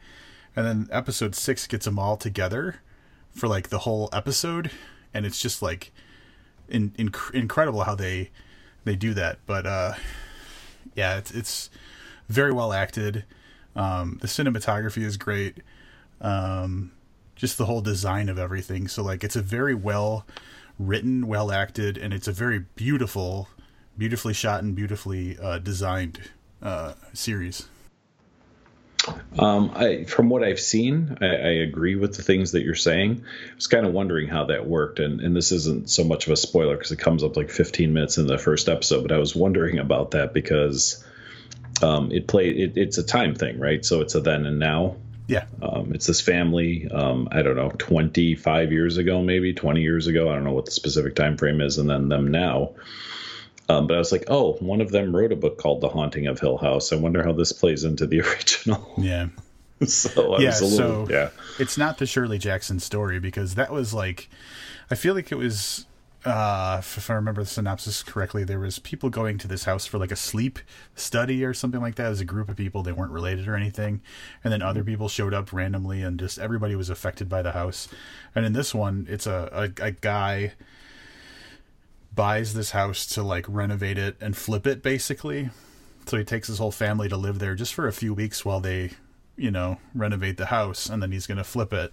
and 0.54 0.66
then 0.66 0.88
episode 0.90 1.34
six 1.34 1.66
gets 1.66 1.84
them 1.84 1.98
all 1.98 2.16
together 2.16 2.76
for 3.30 3.46
like 3.46 3.68
the 3.68 3.80
whole 3.80 4.08
episode, 4.12 4.70
and 5.14 5.24
it's 5.24 5.40
just 5.40 5.62
like 5.62 5.92
in, 6.68 6.92
in, 6.98 7.12
incredible 7.32 7.84
how 7.84 7.94
they 7.94 8.30
they 8.84 8.96
do 8.96 9.14
that. 9.14 9.38
But 9.46 9.66
uh, 9.66 9.94
yeah, 10.94 11.16
it's 11.18 11.30
it's 11.30 11.70
very 12.28 12.52
well 12.52 12.72
acted. 12.72 13.24
Um, 13.74 14.18
the 14.20 14.26
cinematography 14.26 15.02
is 15.02 15.16
great. 15.16 15.58
Um, 16.20 16.92
just 17.34 17.58
the 17.58 17.66
whole 17.66 17.82
design 17.82 18.28
of 18.28 18.38
everything. 18.38 18.88
So 18.88 19.02
like 19.02 19.22
it's 19.22 19.36
a 19.36 19.42
very 19.42 19.74
well 19.74 20.26
written, 20.78 21.26
well 21.26 21.52
acted, 21.52 21.98
and 21.98 22.12
it's 22.12 22.28
a 22.28 22.32
very 22.32 22.64
beautiful, 22.74 23.48
beautifully 23.96 24.32
shot 24.34 24.62
and 24.62 24.74
beautifully 24.74 25.38
uh, 25.38 25.58
designed 25.58 26.20
uh, 26.62 26.94
series. 27.12 27.68
Um, 29.38 29.70
I, 29.74 30.04
from 30.04 30.28
what 30.28 30.42
I've 30.42 30.60
seen, 30.60 31.18
I, 31.20 31.26
I, 31.26 31.50
agree 31.62 31.96
with 31.96 32.16
the 32.16 32.22
things 32.22 32.52
that 32.52 32.62
you're 32.62 32.74
saying. 32.74 33.22
I 33.24 33.54
was 33.54 33.66
kind 33.66 33.86
of 33.86 33.92
wondering 33.92 34.28
how 34.28 34.46
that 34.46 34.66
worked, 34.66 34.98
and, 34.98 35.20
and 35.20 35.36
this 35.36 35.52
isn't 35.52 35.90
so 35.90 36.04
much 36.04 36.26
of 36.26 36.32
a 36.32 36.36
spoiler 36.36 36.76
because 36.76 36.92
it 36.92 36.98
comes 36.98 37.22
up 37.22 37.36
like 37.36 37.50
15 37.50 37.92
minutes 37.92 38.18
in 38.18 38.26
the 38.26 38.38
first 38.38 38.68
episode. 38.68 39.02
But 39.02 39.12
I 39.12 39.18
was 39.18 39.36
wondering 39.36 39.78
about 39.78 40.12
that 40.12 40.32
because 40.32 41.04
um, 41.82 42.10
it 42.12 42.26
played. 42.26 42.56
It, 42.56 42.76
it's 42.76 42.98
a 42.98 43.04
time 43.04 43.34
thing, 43.34 43.58
right? 43.58 43.84
So 43.84 44.00
it's 44.00 44.14
a 44.14 44.20
then 44.20 44.46
and 44.46 44.58
now. 44.58 44.96
Yeah. 45.28 45.44
Um, 45.60 45.92
it's 45.92 46.06
this 46.06 46.20
family. 46.20 46.88
Um, 46.88 47.28
I 47.32 47.42
don't 47.42 47.56
know, 47.56 47.70
25 47.70 48.72
years 48.72 48.96
ago, 48.96 49.22
maybe 49.22 49.52
20 49.52 49.82
years 49.82 50.06
ago. 50.06 50.30
I 50.30 50.34
don't 50.34 50.44
know 50.44 50.52
what 50.52 50.66
the 50.66 50.70
specific 50.70 51.14
time 51.14 51.36
frame 51.36 51.60
is, 51.60 51.78
and 51.78 51.90
then 51.90 52.08
them 52.08 52.28
now. 52.28 52.72
Um, 53.68 53.86
but 53.86 53.94
I 53.94 53.98
was 53.98 54.12
like, 54.12 54.24
oh, 54.28 54.52
one 54.54 54.80
of 54.80 54.90
them 54.90 55.14
wrote 55.14 55.32
a 55.32 55.36
book 55.36 55.58
called 55.58 55.80
The 55.80 55.88
Haunting 55.88 56.26
of 56.26 56.38
Hill 56.38 56.56
House. 56.56 56.92
I 56.92 56.96
wonder 56.96 57.24
how 57.24 57.32
this 57.32 57.52
plays 57.52 57.84
into 57.84 58.06
the 58.06 58.20
original. 58.28 58.94
Yeah. 58.96 59.28
so 59.86 60.34
I 60.34 60.40
yeah, 60.40 60.50
little, 60.50 60.70
so 60.70 61.06
yeah. 61.10 61.30
It's 61.58 61.76
not 61.76 61.98
the 61.98 62.06
Shirley 62.06 62.38
Jackson 62.38 62.80
story 62.80 63.18
because 63.18 63.56
that 63.56 63.70
was 63.70 63.92
like, 63.92 64.30
I 64.90 64.94
feel 64.94 65.14
like 65.14 65.32
it 65.32 65.36
was. 65.36 65.86
Uh, 66.24 66.78
if 66.80 67.08
I 67.08 67.14
remember 67.14 67.42
the 67.42 67.48
synopsis 67.48 68.02
correctly, 68.02 68.42
there 68.42 68.58
was 68.58 68.80
people 68.80 69.10
going 69.10 69.38
to 69.38 69.46
this 69.46 69.62
house 69.62 69.86
for 69.86 69.96
like 69.96 70.10
a 70.10 70.16
sleep 70.16 70.58
study 70.96 71.44
or 71.44 71.54
something 71.54 71.80
like 71.80 71.94
that. 71.96 72.06
As 72.06 72.20
a 72.20 72.24
group 72.24 72.48
of 72.48 72.56
people, 72.56 72.82
they 72.82 72.90
weren't 72.90 73.12
related 73.12 73.46
or 73.46 73.54
anything, 73.54 74.00
and 74.42 74.52
then 74.52 74.60
other 74.60 74.82
people 74.82 75.08
showed 75.08 75.32
up 75.32 75.52
randomly, 75.52 76.02
and 76.02 76.18
just 76.18 76.38
everybody 76.38 76.74
was 76.74 76.90
affected 76.90 77.28
by 77.28 77.42
the 77.42 77.52
house. 77.52 77.86
And 78.34 78.44
in 78.44 78.54
this 78.54 78.74
one, 78.74 79.06
it's 79.08 79.28
a, 79.28 79.70
a, 79.78 79.84
a 79.84 79.90
guy 79.92 80.54
buys 82.16 82.54
this 82.54 82.70
house 82.70 83.06
to 83.06 83.22
like 83.22 83.44
renovate 83.48 83.98
it 83.98 84.16
and 84.20 84.36
flip 84.36 84.66
it 84.66 84.82
basically. 84.82 85.50
So 86.06 86.16
he 86.16 86.24
takes 86.24 86.48
his 86.48 86.58
whole 86.58 86.72
family 86.72 87.08
to 87.08 87.16
live 87.16 87.38
there 87.38 87.54
just 87.54 87.74
for 87.74 87.86
a 87.86 87.92
few 87.92 88.14
weeks 88.14 88.44
while 88.44 88.60
they, 88.60 88.92
you 89.36 89.50
know, 89.50 89.78
renovate 89.94 90.38
the 90.38 90.46
house 90.46 90.88
and 90.88 91.02
then 91.02 91.12
he's 91.12 91.26
going 91.26 91.38
to 91.38 91.44
flip 91.44 91.72
it. 91.72 91.92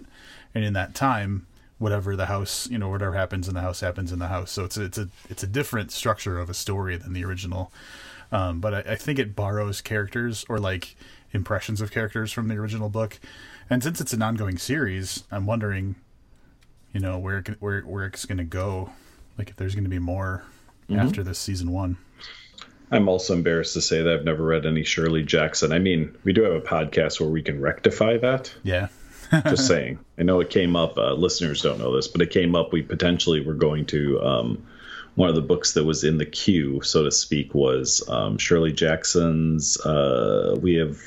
And 0.55 0.63
in 0.63 0.73
that 0.73 0.95
time, 0.95 1.45
whatever 1.77 2.15
the 2.15 2.27
house, 2.27 2.69
you 2.69 2.77
know, 2.77 2.89
whatever 2.89 3.13
happens 3.13 3.47
in 3.47 3.53
the 3.53 3.61
house 3.61 3.81
happens 3.81 4.11
in 4.11 4.19
the 4.19 4.27
house. 4.27 4.51
So 4.51 4.63
it's 4.63 4.77
a, 4.77 4.83
it's 4.83 4.97
a 4.97 5.09
it's 5.29 5.43
a 5.43 5.47
different 5.47 5.91
structure 5.91 6.39
of 6.39 6.49
a 6.49 6.53
story 6.53 6.95
than 6.95 7.13
the 7.13 7.25
original. 7.25 7.71
Um, 8.31 8.61
but 8.61 8.73
I, 8.73 8.93
I 8.93 8.95
think 8.95 9.19
it 9.19 9.35
borrows 9.35 9.81
characters 9.81 10.45
or 10.47 10.57
like 10.57 10.95
impressions 11.33 11.81
of 11.81 11.91
characters 11.91 12.31
from 12.31 12.47
the 12.47 12.55
original 12.55 12.89
book. 12.89 13.19
And 13.69 13.83
since 13.83 13.99
it's 13.99 14.13
an 14.13 14.21
ongoing 14.21 14.57
series, 14.57 15.23
I'm 15.31 15.45
wondering, 15.45 15.95
you 16.93 16.99
know, 16.99 17.17
where 17.17 17.43
where 17.59 17.81
where 17.81 18.05
it's 18.05 18.25
going 18.25 18.37
to 18.37 18.43
go 18.43 18.91
like 19.37 19.49
if 19.49 19.55
there's 19.55 19.75
going 19.75 19.83
to 19.83 19.89
be 19.89 19.99
more 19.99 20.43
mm-hmm. 20.89 20.99
after 20.99 21.23
this 21.23 21.39
season 21.39 21.71
one. 21.71 21.97
I'm 22.91 23.09
also 23.09 23.33
embarrassed 23.33 23.73
to 23.73 23.81
say 23.81 24.03
that 24.03 24.13
I've 24.13 24.25
never 24.25 24.43
read 24.43 24.65
any 24.65 24.83
Shirley 24.83 25.23
Jackson. 25.23 25.71
I 25.71 25.79
mean, 25.79 26.15
we 26.23 26.33
do 26.33 26.43
have 26.43 26.53
a 26.53 26.61
podcast 26.61 27.19
where 27.19 27.29
we 27.29 27.41
can 27.41 27.59
rectify 27.59 28.17
that. 28.17 28.53
Yeah. 28.61 28.89
Just 29.45 29.67
saying. 29.67 29.97
I 30.19 30.23
know 30.23 30.39
it 30.41 30.51
came 30.51 30.75
up. 30.75 30.97
Uh, 30.97 31.13
listeners 31.13 31.63
don't 31.63 31.79
know 31.79 31.95
this, 31.95 32.07
but 32.07 32.21
it 32.21 32.29
came 32.29 32.55
up. 32.55 32.71
We 32.71 32.83
potentially 32.83 33.41
were 33.41 33.55
going 33.55 33.87
to. 33.87 34.21
Um, 34.21 34.67
one 35.15 35.29
of 35.29 35.35
the 35.35 35.41
books 35.41 35.73
that 35.73 35.83
was 35.83 36.03
in 36.03 36.17
the 36.17 36.25
queue, 36.25 36.81
so 36.81 37.03
to 37.03 37.11
speak, 37.11 37.53
was 37.53 38.07
um, 38.09 38.37
Shirley 38.37 38.73
Jackson's. 38.73 39.79
Uh, 39.79 40.57
we 40.61 40.75
have 40.75 40.99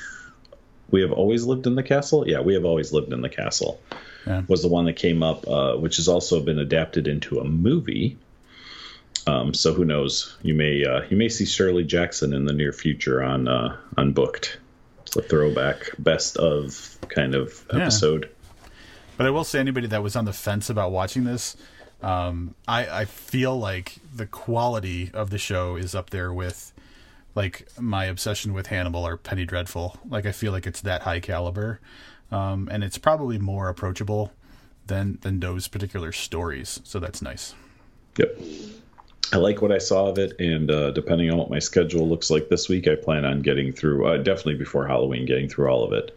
we 0.90 1.02
have 1.02 1.12
always 1.12 1.44
lived 1.44 1.66
in 1.66 1.76
the 1.76 1.82
castle. 1.82 2.26
Yeah, 2.26 2.40
we 2.40 2.54
have 2.54 2.64
always 2.64 2.92
lived 2.92 3.12
in 3.12 3.20
the 3.20 3.28
castle 3.28 3.80
yeah. 4.26 4.42
was 4.48 4.62
the 4.62 4.68
one 4.68 4.86
that 4.86 4.94
came 4.94 5.22
up, 5.22 5.46
uh, 5.46 5.76
which 5.76 5.96
has 5.96 6.08
also 6.08 6.40
been 6.40 6.58
adapted 6.58 7.08
into 7.08 7.38
a 7.38 7.44
movie. 7.44 8.16
Um, 9.26 9.54
so 9.54 9.72
who 9.72 9.84
knows? 9.84 10.36
You 10.42 10.54
may 10.54 10.84
uh, 10.84 11.02
you 11.08 11.16
may 11.16 11.28
see 11.28 11.46
Shirley 11.46 11.84
Jackson 11.84 12.32
in 12.32 12.44
the 12.44 12.52
near 12.52 12.72
future 12.72 13.22
on 13.22 13.48
uh, 13.48 13.76
Unbooked. 13.96 14.56
It's 15.02 15.16
a 15.16 15.22
throwback, 15.22 15.90
best 15.98 16.36
of 16.36 16.96
kind 17.08 17.34
of 17.34 17.64
episode. 17.72 18.24
Yeah. 18.24 18.68
But 19.16 19.26
I 19.26 19.30
will 19.30 19.44
say, 19.44 19.58
anybody 19.58 19.86
that 19.88 20.02
was 20.02 20.14
on 20.14 20.26
the 20.26 20.32
fence 20.32 20.68
about 20.68 20.92
watching 20.92 21.24
this, 21.24 21.56
um, 22.02 22.54
I, 22.68 22.86
I 22.86 23.04
feel 23.06 23.58
like 23.58 23.96
the 24.14 24.26
quality 24.26 25.10
of 25.14 25.30
the 25.30 25.38
show 25.38 25.76
is 25.76 25.94
up 25.94 26.10
there 26.10 26.32
with 26.32 26.72
like 27.34 27.68
my 27.78 28.06
obsession 28.06 28.52
with 28.52 28.66
Hannibal 28.66 29.06
or 29.06 29.16
Penny 29.16 29.44
Dreadful. 29.44 29.98
Like 30.08 30.26
I 30.26 30.32
feel 30.32 30.52
like 30.52 30.66
it's 30.66 30.80
that 30.82 31.02
high 31.02 31.20
caliber 31.20 31.80
um, 32.30 32.68
and 32.70 32.82
it's 32.84 32.98
probably 32.98 33.38
more 33.38 33.68
approachable 33.68 34.32
than 34.86 35.18
than 35.22 35.40
those 35.40 35.68
particular 35.68 36.12
stories. 36.12 36.80
So 36.84 36.98
that's 36.98 37.22
nice. 37.22 37.54
Yep. 38.18 38.40
I 39.32 39.38
like 39.38 39.60
what 39.60 39.72
I 39.72 39.78
saw 39.78 40.06
of 40.06 40.18
it, 40.18 40.38
and 40.38 40.70
uh, 40.70 40.92
depending 40.92 41.30
on 41.30 41.36
what 41.36 41.50
my 41.50 41.58
schedule 41.58 42.08
looks 42.08 42.30
like 42.30 42.48
this 42.48 42.68
week, 42.68 42.86
I 42.86 42.94
plan 42.94 43.24
on 43.24 43.40
getting 43.40 43.72
through 43.72 44.06
uh, 44.06 44.16
definitely 44.18 44.54
before 44.54 44.86
Halloween, 44.86 45.26
getting 45.26 45.48
through 45.48 45.68
all 45.68 45.84
of 45.84 45.92
it. 45.92 46.16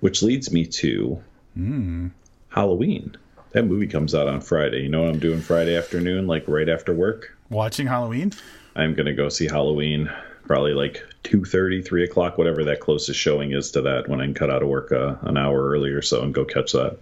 Which 0.00 0.22
leads 0.22 0.50
me 0.50 0.66
to 0.66 1.22
mm. 1.56 2.10
Halloween. 2.48 3.16
That 3.50 3.66
movie 3.66 3.86
comes 3.86 4.14
out 4.14 4.28
on 4.28 4.40
Friday. 4.40 4.80
You 4.80 4.88
know 4.88 5.02
what 5.02 5.10
I'm 5.10 5.18
doing 5.18 5.42
Friday 5.42 5.76
afternoon, 5.76 6.26
like 6.26 6.48
right 6.48 6.68
after 6.68 6.94
work? 6.94 7.36
Watching 7.50 7.86
Halloween. 7.86 8.32
I'm 8.74 8.94
gonna 8.94 9.12
go 9.12 9.28
see 9.28 9.46
Halloween 9.46 10.10
probably 10.46 10.74
like 10.74 11.02
2.30 11.24 11.84
3 11.84 12.04
o'clock 12.04 12.38
whatever 12.38 12.64
that 12.64 12.80
closest 12.80 13.18
showing 13.18 13.52
is 13.52 13.70
to 13.70 13.80
that 13.82 14.08
when 14.08 14.20
i 14.20 14.24
can 14.24 14.34
cut 14.34 14.50
out 14.50 14.62
of 14.62 14.68
work 14.68 14.92
uh, 14.92 15.16
an 15.22 15.36
hour 15.36 15.68
earlier 15.70 15.98
or 15.98 16.02
so 16.02 16.22
and 16.22 16.34
go 16.34 16.44
catch 16.44 16.72
that. 16.72 16.98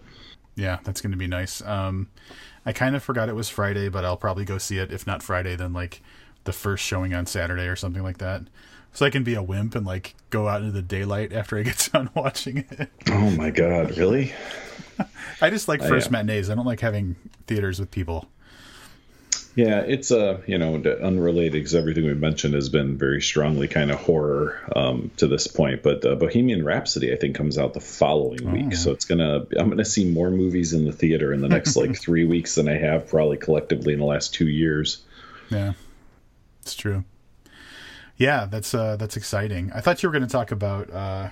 Yeah 0.56 0.78
that's 0.84 1.00
going 1.00 1.12
to 1.12 1.18
be 1.18 1.26
nice. 1.26 1.62
Um, 1.62 2.08
i 2.66 2.72
kind 2.72 2.94
of 2.94 3.02
forgot 3.02 3.28
it 3.28 3.34
was 3.34 3.48
friday 3.48 3.88
but 3.88 4.04
i'll 4.04 4.16
probably 4.16 4.44
go 4.44 4.58
see 4.58 4.78
it 4.78 4.92
if 4.92 5.06
not 5.06 5.22
friday 5.22 5.56
then 5.56 5.72
like 5.72 6.02
the 6.44 6.52
first 6.52 6.84
showing 6.84 7.14
on 7.14 7.26
saturday 7.26 7.66
or 7.66 7.76
something 7.76 8.02
like 8.02 8.18
that. 8.18 8.42
So 8.92 9.06
i 9.06 9.10
can 9.10 9.24
be 9.24 9.34
a 9.34 9.42
wimp 9.42 9.74
and 9.74 9.86
like 9.86 10.14
go 10.30 10.48
out 10.48 10.60
into 10.60 10.72
the 10.72 10.82
daylight 10.82 11.32
after 11.32 11.58
i 11.58 11.62
get 11.62 11.88
done 11.92 12.10
watching 12.14 12.58
it. 12.70 12.90
Oh 13.08 13.30
my 13.30 13.50
god 13.50 13.96
really? 13.96 14.32
I 15.40 15.48
just 15.48 15.68
like 15.68 15.80
first 15.80 16.08
uh, 16.08 16.10
matinees. 16.10 16.50
I 16.50 16.54
don't 16.54 16.66
like 16.66 16.80
having 16.80 17.16
theaters 17.46 17.80
with 17.80 17.90
people 17.90 18.28
yeah, 19.56 19.80
it's 19.80 20.10
a 20.10 20.30
uh, 20.30 20.40
you 20.46 20.58
know 20.58 20.76
unrelated 20.76 21.52
because 21.52 21.74
everything 21.74 22.04
we 22.04 22.14
mentioned 22.14 22.54
has 22.54 22.68
been 22.68 22.96
very 22.96 23.20
strongly 23.20 23.66
kind 23.66 23.90
of 23.90 23.98
horror 23.98 24.60
um, 24.76 25.10
to 25.16 25.26
this 25.26 25.46
point. 25.48 25.82
But 25.82 26.04
uh, 26.04 26.14
Bohemian 26.14 26.64
Rhapsody, 26.64 27.12
I 27.12 27.16
think, 27.16 27.36
comes 27.36 27.58
out 27.58 27.74
the 27.74 27.80
following 27.80 28.46
oh. 28.46 28.52
week, 28.52 28.74
so 28.74 28.92
it's 28.92 29.04
gonna 29.04 29.46
I'm 29.58 29.68
gonna 29.68 29.84
see 29.84 30.08
more 30.08 30.30
movies 30.30 30.72
in 30.72 30.84
the 30.84 30.92
theater 30.92 31.32
in 31.32 31.40
the 31.40 31.48
next 31.48 31.76
like 31.76 31.96
three 32.00 32.24
weeks 32.24 32.54
than 32.54 32.68
I 32.68 32.78
have 32.78 33.08
probably 33.08 33.38
collectively 33.38 33.92
in 33.92 33.98
the 33.98 34.06
last 34.06 34.34
two 34.34 34.48
years. 34.48 35.02
Yeah, 35.50 35.72
it's 36.62 36.74
true. 36.74 37.04
Yeah, 38.16 38.46
that's 38.46 38.72
uh, 38.72 38.96
that's 38.96 39.16
exciting. 39.16 39.72
I 39.74 39.80
thought 39.80 40.02
you 40.02 40.08
were 40.08 40.12
going 40.12 40.26
to 40.26 40.30
talk 40.30 40.52
about. 40.52 40.92
Uh, 40.92 41.30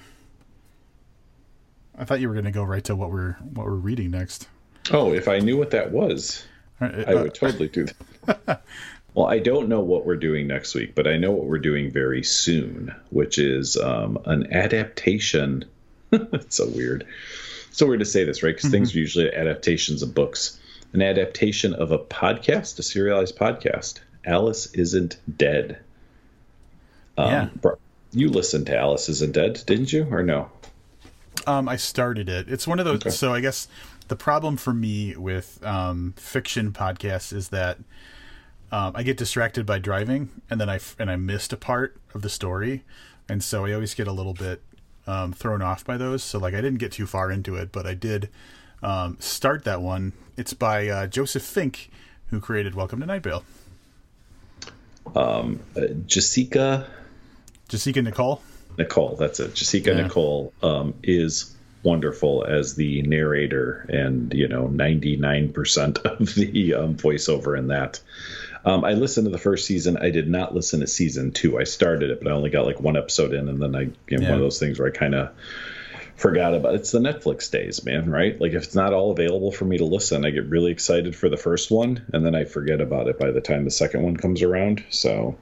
I 1.97 2.05
thought 2.05 2.21
you 2.21 2.29
were 2.29 2.35
going 2.35 2.47
to 2.47 2.51
go 2.51 2.65
right 2.65 2.83
to 2.85 2.97
what 2.97 3.11
we're 3.11 3.35
what 3.55 3.67
we're 3.67 3.75
reading 3.75 4.11
next. 4.11 4.49
Oh, 4.91 5.13
if 5.13 5.29
I 5.29 5.39
knew 5.39 5.57
what 5.57 5.71
that 5.73 5.93
was. 5.93 6.45
I 6.81 7.15
would 7.15 7.35
totally 7.35 7.69
do 7.69 7.87
that. 8.27 8.63
well, 9.15 9.27
I 9.27 9.39
don't 9.39 9.69
know 9.69 9.81
what 9.81 10.07
we're 10.07 10.17
doing 10.17 10.47
next 10.47 10.75
week, 10.75 10.95
but 10.95 11.07
I 11.07 11.17
know 11.17 11.33
what 11.33 11.47
we're 11.47 11.59
doing 11.59 11.91
very 11.91 12.23
soon, 12.23 12.95
which 13.11 13.39
is 13.39 13.77
um, 13.77 14.19
an 14.27 14.53
adaptation. 14.53 15.65
it's 16.13 16.57
so 16.57 16.69
weird. 16.69 17.07
So 17.73 17.87
weird 17.87 18.01
to 18.01 18.07
say 18.07 18.25
this, 18.25 18.43
right? 18.43 18.51
Because 18.51 18.65
mm-hmm. 18.65 18.73
things 18.73 18.95
are 18.95 18.99
usually 18.99 19.33
adaptations 19.33 20.03
of 20.03 20.15
books. 20.15 20.59
an 20.95 21.03
adaptation 21.03 21.75
of 21.75 21.93
a 21.93 21.99
podcast, 21.99 22.79
a 22.79 22.83
serialized 22.83 23.37
podcast. 23.37 24.01
Alice 24.25 24.67
isn't 24.73 25.19
dead. 25.37 25.79
Um, 27.19 27.31
Yeah. 27.31 27.49
bro- 27.61 27.79
You 28.13 28.31
listened 28.31 28.67
to 28.67 28.77
Alice 28.77 29.09
Isn't 29.11 29.33
Dead, 29.33 29.63
didn't 29.67 29.93
you, 29.93 30.07
or 30.11 30.23
no? 30.23 30.51
Um, 31.47 31.69
I 31.69 31.77
started 31.77 32.29
it. 32.29 32.49
It's 32.49 32.67
one 32.67 32.79
of 32.79 32.87
those. 32.87 32.97
Okay. 32.97 33.11
So 33.11 33.35
I 33.35 33.41
guess 33.41 33.69
the 34.09 34.17
problem 34.17 34.57
for 34.57 34.73
me 34.75 35.15
with 35.17 35.65
um, 35.65 36.15
fiction 36.17 36.73
podcasts 36.73 37.33
is 37.33 37.49
that 37.51 37.79
um, 38.73 38.93
I 38.95 39.03
get 39.03 39.17
distracted 39.17 39.65
by 39.65 39.79
driving, 39.79 40.31
and 40.51 40.61
then 40.61 40.69
I 40.69 40.77
f- 40.77 40.97
and 40.99 41.11
I 41.11 41.17
missed 41.17 41.53
a 41.53 41.57
part 41.57 41.97
of 42.15 42.23
the 42.23 42.29
story, 42.29 42.85
and 43.29 43.43
so 43.43 43.65
I 43.65 43.73
always 43.73 43.95
get 43.95 44.07
a 44.09 44.13
little 44.13 44.35
bit 44.35 44.63
um, 45.07 45.33
thrown 45.33 45.63
off 45.63 45.85
by 45.85 45.97
those. 45.97 46.23
So 46.23 46.39
like 46.39 46.55
I 46.55 46.61
didn't 46.61 46.79
get 46.79 46.93
too 46.93 47.07
far 47.07 47.31
into 47.31 47.55
it, 47.57 47.73
but 47.73 47.87
I 47.87 47.95
did 47.95 48.29
um, 48.83 49.17
start 49.21 49.65
that 49.65 49.81
one. 49.81 50.13
It's 50.37 50.53
by 50.53 50.89
uh, 50.89 51.07
Joseph 51.07 51.43
Fink, 51.43 51.91
who 52.29 52.41
created 52.41 52.75
Welcome 52.75 53.01
to 53.01 53.07
Night 53.07 53.23
Vale. 53.23 53.43
Uh, 55.75 55.81
Jasika 56.07 56.87
Jasika 57.69 58.03
Nicole. 58.05 58.43
Nicole, 58.77 59.17
that's 59.17 59.41
it. 59.41 59.53
Jasika 59.55 59.87
Yeah. 59.87 60.03
Nicole 60.03 60.53
um, 60.63 60.95
is 61.03 61.55
wonderful 61.83 62.45
as 62.45 62.75
the 62.75 63.03
narrator 63.03 63.87
and, 63.89 64.33
you 64.35 64.49
know, 64.49 64.67
99% 64.69 65.99
of 66.05 66.35
the 66.35 66.75
um, 66.75 66.97
voiceover 66.97 67.57
in 67.59 67.69
that. 67.69 68.01
Um, 68.65 68.85
I 68.85 68.95
listened 68.95 69.27
to 69.27 69.31
the 69.31 69.39
first 69.39 69.67
season. 69.67 69.97
I 69.97 70.11
did 70.11 70.29
not 70.29 70.55
listen 70.55 70.81
to 70.81 70.87
season 70.87 71.31
two. 71.33 71.59
I 71.59 71.65
started 71.65 72.11
it, 72.11 72.21
but 72.23 72.31
I 72.31 72.35
only 72.35 72.51
got 72.51 72.67
like 72.67 72.81
one 72.81 72.97
episode 72.97 73.33
in, 73.33 73.49
and 73.49 73.63
then 73.63 73.75
I, 73.77 73.81
you 74.09 74.19
know, 74.19 74.23
Yeah. 74.25 74.31
one 74.31 74.39
of 74.39 74.41
those 74.45 74.59
things 74.59 74.79
where 74.79 74.89
I 74.89 74.91
kind 74.91 75.15
of 75.15 75.31
forgot 76.17 76.53
about. 76.55 76.75
it. 76.75 76.81
It's 76.81 76.91
the 76.91 76.99
Netflix 76.99 77.51
days, 77.51 77.85
man. 77.85 78.11
Right? 78.11 78.39
Like 78.39 78.53
if 78.53 78.65
it's 78.65 78.75
not 78.75 78.93
all 78.93 79.13
available 79.13 79.53
for 79.53 79.65
me 79.65 79.79
to 79.79 79.85
listen, 79.85 80.25
I 80.27 80.31
get 80.31 80.47
really 80.47 80.73
excited 80.73 81.15
for 81.15 81.29
the 81.29 81.37
first 81.37 81.71
one, 81.71 82.05
and 82.13 82.27
then 82.27 82.35
I 82.35 82.45
forget 82.45 82.81
about 82.81 83.07
it 83.07 83.19
by 83.19 83.31
the 83.31 83.41
time 83.41 83.65
the 83.65 83.71
second 83.71 84.03
one 84.03 84.17
comes 84.17 84.43
around. 84.43 84.85
So, 84.91 85.37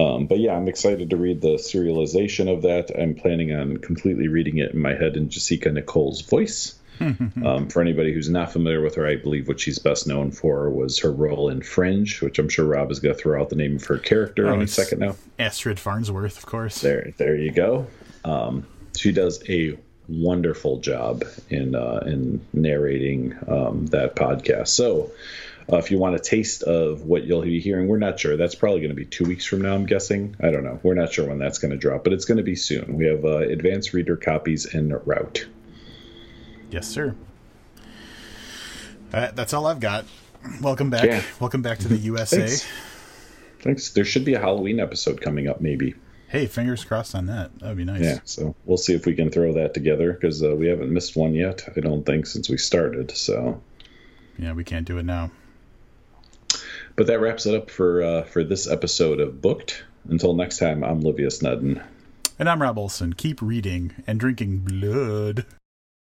um, 0.00 0.26
but 0.26 0.38
yeah, 0.38 0.54
I'm 0.56 0.68
excited 0.68 1.10
to 1.10 1.16
read 1.16 1.40
the 1.40 1.54
serialization 1.56 2.52
of 2.52 2.62
that. 2.62 2.90
I'm 2.98 3.14
planning 3.14 3.52
on 3.54 3.76
completely 3.78 4.28
reading 4.28 4.58
it 4.58 4.72
in 4.72 4.80
my 4.80 4.94
head 4.94 5.16
in 5.16 5.28
Jasika 5.28 5.72
Nicole's 5.72 6.22
voice. 6.22 6.76
um, 7.00 7.68
for 7.70 7.80
anybody 7.80 8.12
who's 8.12 8.28
not 8.28 8.52
familiar 8.52 8.82
with 8.82 8.94
her, 8.96 9.06
I 9.06 9.16
believe 9.16 9.48
what 9.48 9.58
she's 9.58 9.78
best 9.78 10.06
known 10.06 10.30
for 10.32 10.68
was 10.68 10.98
her 10.98 11.10
role 11.10 11.48
in 11.48 11.62
Fringe, 11.62 12.20
which 12.20 12.38
I'm 12.38 12.50
sure 12.50 12.66
Rob 12.66 12.90
is 12.90 13.00
going 13.00 13.14
to 13.14 13.20
throw 13.20 13.40
out 13.40 13.48
the 13.48 13.56
name 13.56 13.76
of 13.76 13.84
her 13.86 13.96
character 13.96 14.46
Oh, 14.48 14.52
any 14.54 14.64
it's- 14.64 14.74
second 14.74 14.98
now. 14.98 15.16
Astrid 15.38 15.80
Farnsworth, 15.80 16.36
of 16.36 16.44
course. 16.44 16.82
There, 16.82 17.12
there 17.16 17.36
you 17.36 17.52
go. 17.52 17.86
Um, 18.24 18.66
she 18.94 19.12
does 19.12 19.42
a 19.48 19.78
wonderful 20.08 20.80
job 20.80 21.24
in 21.48 21.74
uh, 21.74 22.02
in 22.04 22.44
narrating 22.52 23.34
um, 23.48 23.86
that 23.86 24.14
podcast. 24.16 24.68
So, 24.68 25.10
uh, 25.72 25.76
if 25.76 25.90
you 25.90 25.98
want 25.98 26.14
a 26.14 26.18
taste 26.18 26.62
of 26.62 27.02
what 27.02 27.24
you'll 27.24 27.42
be 27.42 27.60
hearing, 27.60 27.88
we're 27.88 27.98
not 27.98 28.18
sure. 28.18 28.36
That's 28.36 28.54
probably 28.54 28.80
going 28.80 28.90
to 28.90 28.96
be 28.96 29.04
two 29.04 29.24
weeks 29.24 29.44
from 29.44 29.62
now. 29.62 29.74
I'm 29.74 29.86
guessing. 29.86 30.36
I 30.40 30.50
don't 30.50 30.64
know. 30.64 30.80
We're 30.82 30.94
not 30.94 31.12
sure 31.12 31.26
when 31.26 31.38
that's 31.38 31.58
going 31.58 31.72
to 31.72 31.76
drop, 31.76 32.04
but 32.04 32.12
it's 32.12 32.24
going 32.24 32.38
to 32.38 32.44
be 32.44 32.56
soon. 32.56 32.96
We 32.96 33.06
have 33.06 33.24
uh, 33.24 33.38
advanced 33.38 33.92
reader 33.92 34.16
copies 34.16 34.66
in 34.66 34.92
route. 35.04 35.46
Yes, 36.70 36.88
sir. 36.88 37.14
Uh, 39.12 39.30
that's 39.32 39.52
all 39.52 39.66
I've 39.66 39.80
got. 39.80 40.04
Welcome 40.60 40.90
back. 40.90 41.04
Yeah. 41.04 41.22
Welcome 41.40 41.62
back 41.62 41.78
to 41.78 41.88
the 41.88 41.96
USA. 41.96 42.46
Thanks. 42.46 42.66
Thanks. 43.60 43.90
There 43.90 44.04
should 44.04 44.24
be 44.24 44.34
a 44.34 44.40
Halloween 44.40 44.80
episode 44.80 45.20
coming 45.20 45.48
up, 45.48 45.60
maybe. 45.60 45.94
Hey, 46.28 46.46
fingers 46.46 46.84
crossed 46.84 47.14
on 47.14 47.26
that. 47.26 47.58
That 47.58 47.68
would 47.68 47.76
be 47.76 47.84
nice. 47.84 48.02
Yeah. 48.02 48.20
So 48.24 48.54
we'll 48.64 48.78
see 48.78 48.94
if 48.94 49.04
we 49.04 49.14
can 49.14 49.30
throw 49.30 49.54
that 49.54 49.74
together 49.74 50.12
because 50.12 50.42
uh, 50.44 50.54
we 50.54 50.68
haven't 50.68 50.92
missed 50.92 51.16
one 51.16 51.34
yet. 51.34 51.68
I 51.76 51.80
don't 51.80 52.06
think 52.06 52.26
since 52.26 52.48
we 52.48 52.56
started. 52.56 53.10
So. 53.10 53.60
Yeah, 54.38 54.52
we 54.52 54.62
can't 54.62 54.86
do 54.86 54.98
it 54.98 55.04
now. 55.04 55.32
But 57.00 57.06
that 57.06 57.20
wraps 57.20 57.46
it 57.46 57.54
up 57.54 57.70
for 57.70 58.02
uh, 58.02 58.22
for 58.24 58.44
this 58.44 58.68
episode 58.68 59.20
of 59.20 59.40
Booked. 59.40 59.84
Until 60.10 60.34
next 60.34 60.58
time, 60.58 60.84
I'm 60.84 61.00
Livius 61.00 61.42
Nedin. 61.42 61.82
And 62.38 62.46
I'm 62.46 62.60
Rob 62.60 62.76
Olson. 62.76 63.14
Keep 63.14 63.40
reading 63.40 63.94
and 64.06 64.20
drinking 64.20 64.58
blood. 64.58 65.46